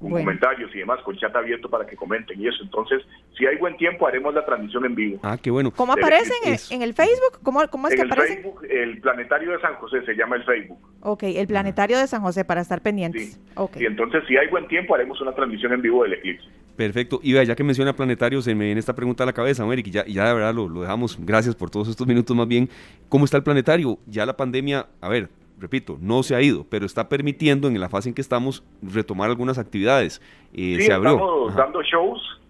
con 0.00 0.10
comentarios 0.10 0.74
y 0.74 0.78
demás, 0.78 1.00
con 1.02 1.16
chat 1.16 1.34
abierto 1.34 1.68
para 1.70 1.86
que 1.86 1.96
comenten 1.96 2.40
y 2.40 2.48
eso. 2.48 2.62
Entonces, 2.62 3.02
si 3.36 3.46
hay 3.46 3.56
buen 3.56 3.76
tiempo, 3.76 4.06
haremos 4.06 4.34
la 4.34 4.44
transmisión 4.44 4.84
en 4.84 4.94
vivo. 4.94 5.20
Ah, 5.22 5.38
qué 5.40 5.50
bueno. 5.50 5.70
¿Cómo 5.70 5.94
aparecen 5.94 6.36
en, 6.70 6.82
el 6.82 6.94
Facebook? 6.94 7.40
¿Cómo, 7.42 7.66
cómo 7.68 7.88
es 7.88 7.94
en 7.94 8.00
que 8.00 8.14
el 8.14 8.28
Facebook, 8.28 8.64
el 8.68 9.00
Planetario 9.00 9.52
de 9.52 9.60
San 9.60 9.74
José 9.76 10.02
se 10.04 10.14
llama 10.14 10.36
el 10.36 10.44
Facebook. 10.44 10.78
Ok, 11.00 11.22
el 11.24 11.46
Planetario 11.46 11.98
de 11.98 12.06
San 12.06 12.22
José 12.22 12.44
para 12.44 12.60
estar 12.60 12.82
pendientes. 12.82 13.34
Sí. 13.34 13.40
Okay. 13.54 13.82
Y 13.82 13.86
entonces, 13.86 14.22
si 14.28 14.36
hay 14.36 14.48
buen 14.48 14.68
tiempo, 14.68 14.94
haremos 14.94 15.20
una 15.20 15.34
transmisión 15.34 15.72
en 15.72 15.82
vivo 15.82 16.02
del 16.02 16.14
eclipse. 16.14 16.46
Perfecto. 16.76 17.20
Y 17.22 17.32
ya 17.32 17.56
que 17.56 17.64
menciona 17.64 17.94
Planetario, 17.94 18.42
se 18.42 18.54
me 18.54 18.66
viene 18.66 18.80
esta 18.80 18.94
pregunta 18.94 19.22
a 19.22 19.26
la 19.26 19.32
cabeza, 19.32 19.66
Eric, 19.72 19.86
y 19.86 19.90
ya, 19.90 20.04
ya 20.06 20.28
de 20.28 20.34
verdad 20.34 20.54
lo, 20.54 20.68
lo 20.68 20.82
dejamos. 20.82 21.18
Gracias 21.20 21.54
por 21.54 21.70
todos 21.70 21.88
estos 21.88 22.06
minutos 22.06 22.36
más 22.36 22.46
bien. 22.46 22.68
¿Cómo 23.08 23.24
está 23.24 23.38
el 23.38 23.42
Planetario? 23.42 23.98
Ya 24.06 24.26
la 24.26 24.36
pandemia, 24.36 24.86
a 25.00 25.08
ver, 25.08 25.30
repito, 25.58 25.98
no 26.00 26.22
se 26.22 26.34
ha 26.34 26.42
ido, 26.42 26.66
pero 26.68 26.86
está 26.86 27.08
permitiendo 27.08 27.68
en 27.68 27.80
la 27.80 27.88
fase 27.88 28.08
en 28.08 28.14
que 28.14 28.20
estamos 28.20 28.64
retomar 28.82 29.30
algunas 29.30 29.58
actividades. 29.58 30.20
Eh, 30.52 30.80
se 30.80 30.92
abrió. 30.92 31.12
Estamos 31.12 31.54
dando 31.54 31.82
shows, 31.82 32.40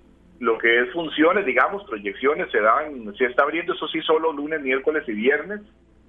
lo 0.41 0.59
que 0.59 0.81
es 0.81 0.93
funciones, 0.93 1.47
digamos, 1.47 1.85
proyecciones, 1.85 2.51
se 2.51 2.61
dan, 2.61 3.15
se 3.17 3.27
está 3.27 3.43
abriendo 3.43 3.75
eso 3.75 3.87
sí 3.89 4.01
solo 4.03 4.33
lunes, 4.33 4.61
miércoles 4.61 5.05
y 5.07 5.13
viernes 5.13 5.61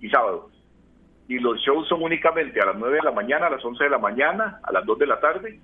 y 0.01 0.09
sábado. 0.09 0.49
Y 1.27 1.39
los 1.39 1.59
shows 1.59 1.87
son 1.89 2.01
únicamente 2.01 2.61
a 2.61 2.65
las 2.65 2.77
9 2.77 2.95
de 2.95 3.03
la 3.03 3.11
mañana, 3.11 3.47
a 3.47 3.49
las 3.49 3.63
11 3.63 3.83
de 3.83 3.89
la 3.89 3.97
mañana, 3.97 4.59
a 4.63 4.71
las 4.71 4.85
2 4.85 4.99
de 4.99 5.07
la 5.07 5.19
tarde 5.19 5.59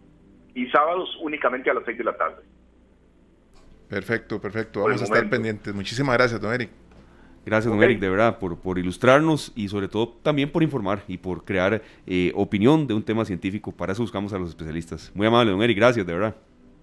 y 0.54 0.68
sábados 0.68 1.18
únicamente 1.22 1.70
a 1.70 1.74
las 1.74 1.86
6 1.86 1.98
de 1.98 2.04
la 2.04 2.18
tarde. 2.18 2.44
Perfecto, 3.90 4.42
perfecto. 4.42 4.82
Vamos 4.82 5.02
a 5.02 5.06
estar 5.06 5.30
pendientes. 5.30 5.74
Muchísimas 5.74 6.18
gracias, 6.18 6.42
don 6.42 6.54
Eric. 6.54 6.70
Gracias, 7.46 7.72
don 7.74 7.84
Eric, 7.84 8.00
de 8.00 8.10
verdad, 8.10 8.40
por, 8.40 8.58
por 8.58 8.80
ilustrarnos 8.80 9.52
y 9.56 9.68
sobre 9.68 9.88
todo 9.90 10.08
también 10.24 10.50
por 10.50 10.64
informar 10.64 11.04
y 11.08 11.18
por 11.18 11.44
crear 11.44 11.82
eh, 12.08 12.32
opinión 12.36 12.88
de 12.88 12.94
un 12.94 13.04
tema 13.04 13.26
científico. 13.26 13.72
Para 13.72 13.92
eso 13.92 14.02
buscamos 14.02 14.32
a 14.34 14.40
los 14.40 14.50
especialistas. 14.50 15.12
Muy 15.14 15.28
amable, 15.28 15.52
don 15.52 15.62
Eric, 15.62 15.78
gracias, 15.78 16.06
de 16.06 16.14
verdad. 16.14 16.36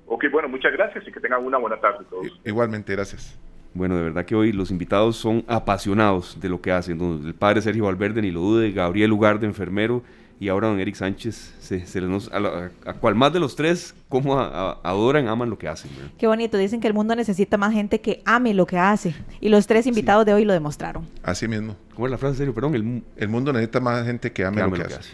Ok, 0.07 0.25
bueno, 0.31 0.49
muchas 0.49 0.73
gracias 0.73 1.07
y 1.07 1.13
que 1.13 1.21
tengan 1.21 1.45
una 1.45 1.57
buena 1.57 1.81
tarde 1.81 2.05
todos. 2.11 2.27
Igualmente, 2.45 2.93
gracias. 2.93 3.39
Bueno, 3.73 3.97
de 3.97 4.03
verdad 4.03 4.25
que 4.25 4.35
hoy 4.35 4.53
los 4.53 4.71
invitados 4.71 5.17
son 5.17 5.45
apasionados 5.47 6.39
de 6.41 6.49
lo 6.49 6.61
que 6.61 6.73
hacen. 6.73 7.01
El 7.25 7.35
padre 7.35 7.63
Sergio 7.63 7.85
Valverde, 7.85 8.21
ni 8.21 8.31
lo 8.31 8.41
dude, 8.41 8.73
Gabriel 8.73 9.09
Lugar 9.09 9.39
de 9.39 9.47
enfermero, 9.47 10.03
y 10.41 10.49
ahora 10.49 10.69
don 10.69 10.81
Eric 10.81 10.95
Sánchez, 10.95 11.55
se, 11.61 11.87
se 11.87 12.01
les, 12.01 12.29
a, 12.33 12.71
a, 12.87 12.95
cual 12.95 13.15
más 13.15 13.31
de 13.31 13.39
los 13.39 13.55
tres, 13.55 13.95
cómo 14.09 14.41
adoran, 14.41 15.29
aman 15.29 15.51
lo 15.51 15.59
que 15.59 15.69
hacen. 15.69 15.91
Qué 16.17 16.27
bonito, 16.27 16.57
dicen 16.57 16.81
que 16.81 16.89
el 16.89 16.95
mundo 16.95 17.15
necesita 17.15 17.59
más 17.59 17.75
gente 17.75 18.01
que 18.01 18.23
ame 18.25 18.55
lo 18.55 18.65
que 18.65 18.79
hace, 18.79 19.15
y 19.39 19.51
los 19.51 19.67
tres 19.67 19.87
invitados 19.87 20.25
de 20.25 20.33
hoy 20.33 20.47
lo 20.47 20.55
demostraron. 20.55 21.07
Así 21.23 21.47
mismo. 21.47 21.77
¿Cómo 21.95 22.07
es 22.07 22.11
la 22.11 22.17
frase, 22.17 22.39
serio? 22.39 22.55
Perdón, 22.55 22.75
el, 22.75 23.03
el 23.19 23.29
mundo 23.29 23.53
necesita 23.53 23.81
más 23.81 24.07
gente 24.07 24.33
que 24.33 24.43
ame, 24.43 24.63
lo, 24.63 24.73
que 24.73 24.83
hace. 24.83 25.11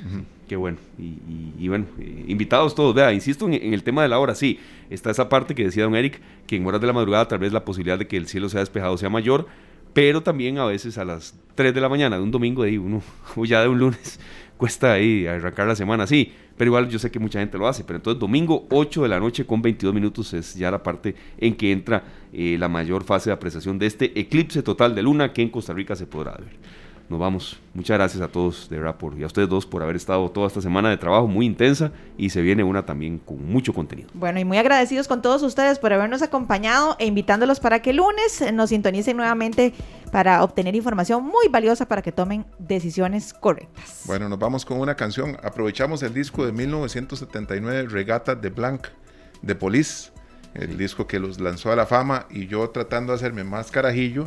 Qué 0.47 0.55
bueno. 0.55 0.79
Y, 0.97 1.67
bueno, 1.67 1.87
eh, 1.99 2.25
invitados 2.29 2.77
todos. 2.77 2.95
Vea, 2.95 3.13
insisto 3.13 3.47
en, 3.47 3.75
el 3.75 3.83
tema 3.83 4.03
de 4.03 4.09
la 4.09 4.21
hora. 4.21 4.37
Sí, 4.37 4.61
está 4.91 5.11
esa 5.11 5.29
parte 5.29 5.57
que 5.57 5.65
decía 5.65 5.83
don 5.83 5.97
Eric, 5.97 6.21
que 6.47 6.55
en 6.55 6.65
horas 6.65 6.81
de 6.81 6.87
la 6.87 6.93
madrugada 6.93 7.27
tal 7.27 7.41
vez 7.41 7.53
la 7.53 7.65
posibilidad 7.65 7.99
de 7.99 8.07
que 8.07 8.17
el 8.17 8.29
cielo 8.29 8.49
sea 8.49 8.61
despejado 8.61 8.97
sea 8.97 9.11
mayor, 9.11 9.49
pero 9.93 10.23
también 10.23 10.59
a 10.59 10.67
veces 10.67 10.99
a 10.99 11.05
las 11.05 11.35
3 11.57 11.75
de 11.75 11.81
la 11.81 11.89
mañana 11.89 12.17
de 12.17 12.23
un 12.23 12.31
domingo, 12.31 12.63
de 12.63 12.79
uno, 12.79 13.03
o 13.35 13.45
ya 13.45 13.63
de 13.63 13.69
un 13.69 13.79
lunes, 13.79 14.21
cuesta 14.57 14.93
ahí 14.93 15.27
arrancar 15.27 15.67
la 15.67 15.77
semana, 15.77 16.07
sí, 16.07 16.33
pero 16.57 16.69
igual 16.69 16.89
yo 16.89 16.99
sé 16.99 17.11
que 17.11 17.19
mucha 17.19 17.39
gente 17.39 17.59
lo 17.59 17.69
hace, 17.69 17.85
pero 17.85 17.97
entonces 17.97 18.19
domingo 18.19 18.67
8 18.71 19.03
de 19.03 19.09
la 19.09 19.21
noche 19.21 19.45
con 19.45 19.61
22 19.61 19.95
minutos 19.95 20.33
es 20.35 20.55
ya 20.55 20.71
la 20.71 20.83
parte 20.83 21.15
en 21.39 21.55
que 21.55 21.73
entra 21.73 22.05
eh, 22.33 22.57
la 22.59 22.69
mayor 22.69 23.05
fase 23.05 23.31
de 23.31 23.35
apreciación 23.35 23.79
de 23.79 23.87
este 23.87 24.19
eclipse 24.19 24.63
total 24.63 24.95
de 24.95 25.03
luna 25.03 25.33
que 25.33 25.43
en 25.43 25.51
Costa 25.51 25.73
Rica 25.73 25.95
se 25.95 26.07
podrá 26.07 26.33
ver 26.33 26.57
nos 27.09 27.21
vamos. 27.21 27.59
Muchas 27.75 27.97
gracias 27.97 28.23
a 28.23 28.29
todos, 28.29 28.69
de 28.69 28.79
verdad, 28.79 28.97
por, 28.97 29.19
y 29.19 29.23
a 29.23 29.27
ustedes 29.27 29.49
dos 29.49 29.67
por 29.67 29.83
haber 29.83 29.97
estado 29.97 30.29
toda 30.31 30.49
esta 30.49 30.61
semana 30.61 30.91
de 30.91 30.97
trabajo 30.97 31.27
muy 31.27 31.47
intensa 31.47 31.93
y 32.17 32.31
se 32.31 32.41
viene 32.43 32.65
una 32.65 32.85
también 32.85 33.19
con 33.19 33.45
mucho 33.47 33.73
contenido. 33.73 34.09
Bueno, 34.15 34.41
y 34.41 34.45
muy 34.45 34.59
agradecidos 34.59 35.07
con 35.07 35.23
todos 35.23 35.43
ustedes 35.43 35.79
por 35.79 35.93
habernos 35.93 36.23
acompañado 36.23 36.97
e 36.99 37.07
invitándolos 37.07 37.61
para 37.61 37.81
que 37.81 37.91
el 37.91 37.97
lunes 37.97 38.45
nos 38.53 38.71
sintonicen 38.71 39.17
nuevamente 39.17 39.73
para 40.11 40.43
obtener 40.43 40.75
información 40.75 41.25
muy 41.25 41.49
valiosa 41.49 41.87
para 41.87 42.03
que 42.03 42.13
tomen 42.13 42.45
decisiones 42.59 43.33
correctas. 43.35 44.03
Bueno, 44.07 44.29
nos 44.29 44.39
vamos 44.39 44.65
con 44.65 44.81
una 44.81 44.95
canción. 44.95 45.37
Aprovechamos 45.43 46.03
el 46.03 46.15
disco 46.15 46.45
de 46.45 46.53
1979, 46.53 47.89
Regata 47.89 48.35
de 48.35 48.51
Blanc, 48.51 48.87
de 49.43 49.55
Police 49.55 50.16
el 50.59 50.79
disco 50.79 51.07
que 51.07 51.19
los 51.19 51.41
lanzó 51.41 51.71
a 51.71 51.77
la 51.77 51.87
fama 51.87 52.27
y 52.31 52.47
yo 52.47 52.69
tratando 52.71 53.13
de 53.13 53.17
hacerme 53.17 53.45
más 53.45 53.71
carajillo, 53.71 54.27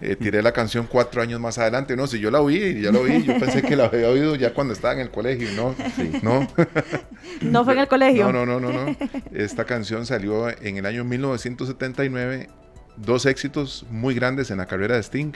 eh, 0.00 0.16
tiré 0.16 0.42
la 0.42 0.52
canción 0.52 0.86
cuatro 0.90 1.22
años 1.22 1.40
más 1.40 1.58
adelante. 1.58 1.96
No, 1.96 2.06
si 2.06 2.18
yo 2.18 2.30
la 2.30 2.40
oí, 2.40 2.80
ya 2.80 2.90
la 2.90 2.98
oí, 2.98 3.22
yo 3.22 3.38
pensé 3.38 3.62
que 3.62 3.76
la 3.76 3.86
había 3.86 4.08
oído 4.08 4.34
ya 4.34 4.52
cuando 4.52 4.72
estaba 4.72 4.94
en 4.94 5.00
el 5.00 5.10
colegio, 5.10 5.48
no, 5.54 5.74
no. 6.22 6.48
no 7.42 7.64
fue 7.64 7.74
en 7.74 7.78
el 7.80 7.88
colegio. 7.88 8.32
No, 8.32 8.44
no, 8.44 8.58
no, 8.58 8.60
no, 8.60 8.72
no. 8.72 8.96
Esta 9.32 9.64
canción 9.64 10.06
salió 10.06 10.48
en 10.48 10.76
el 10.76 10.86
año 10.86 11.04
1979, 11.04 12.48
dos 12.96 13.26
éxitos 13.26 13.86
muy 13.90 14.14
grandes 14.14 14.50
en 14.50 14.58
la 14.58 14.66
carrera 14.66 14.96
de 14.96 15.02
Sting, 15.02 15.32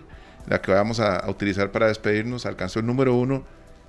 la 0.46 0.60
que 0.60 0.72
vamos 0.72 1.00
a, 1.00 1.24
utilizar 1.28 1.70
para 1.70 1.86
despedirnos, 1.86 2.46
alcanzó 2.46 2.80
el 2.80 2.86
número 2.86 3.14
uno 3.14 3.44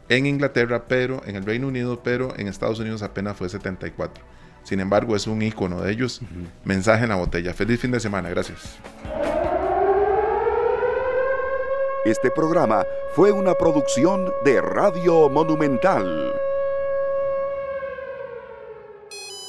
en 0.10 0.26
Inglaterra, 0.26 0.86
pero 0.88 1.24
en 1.26 1.36
el 1.36 1.46
Reino 1.46 1.68
Unido, 1.68 2.02
pero 2.04 2.34
en 2.38 2.48
Estados 2.48 2.80
Unidos 2.80 3.02
apenas 3.02 3.36
fue 3.36 3.50
74. 3.50 4.35
Sin 4.66 4.80
embargo, 4.80 5.16
es 5.16 5.28
un 5.28 5.42
icono 5.44 5.82
de 5.82 5.92
ellos. 5.92 6.22
Mensaje 6.64 7.04
en 7.04 7.10
la 7.10 7.16
botella. 7.16 7.54
Feliz 7.54 7.80
fin 7.80 7.92
de 7.92 8.00
semana. 8.00 8.30
Gracias. 8.30 8.78
Este 12.04 12.30
programa 12.32 12.84
fue 13.16 13.32
una 13.32 13.54
producción 13.54 14.32
de 14.44 14.62
Radio 14.62 15.30
Monumental. 15.30 16.34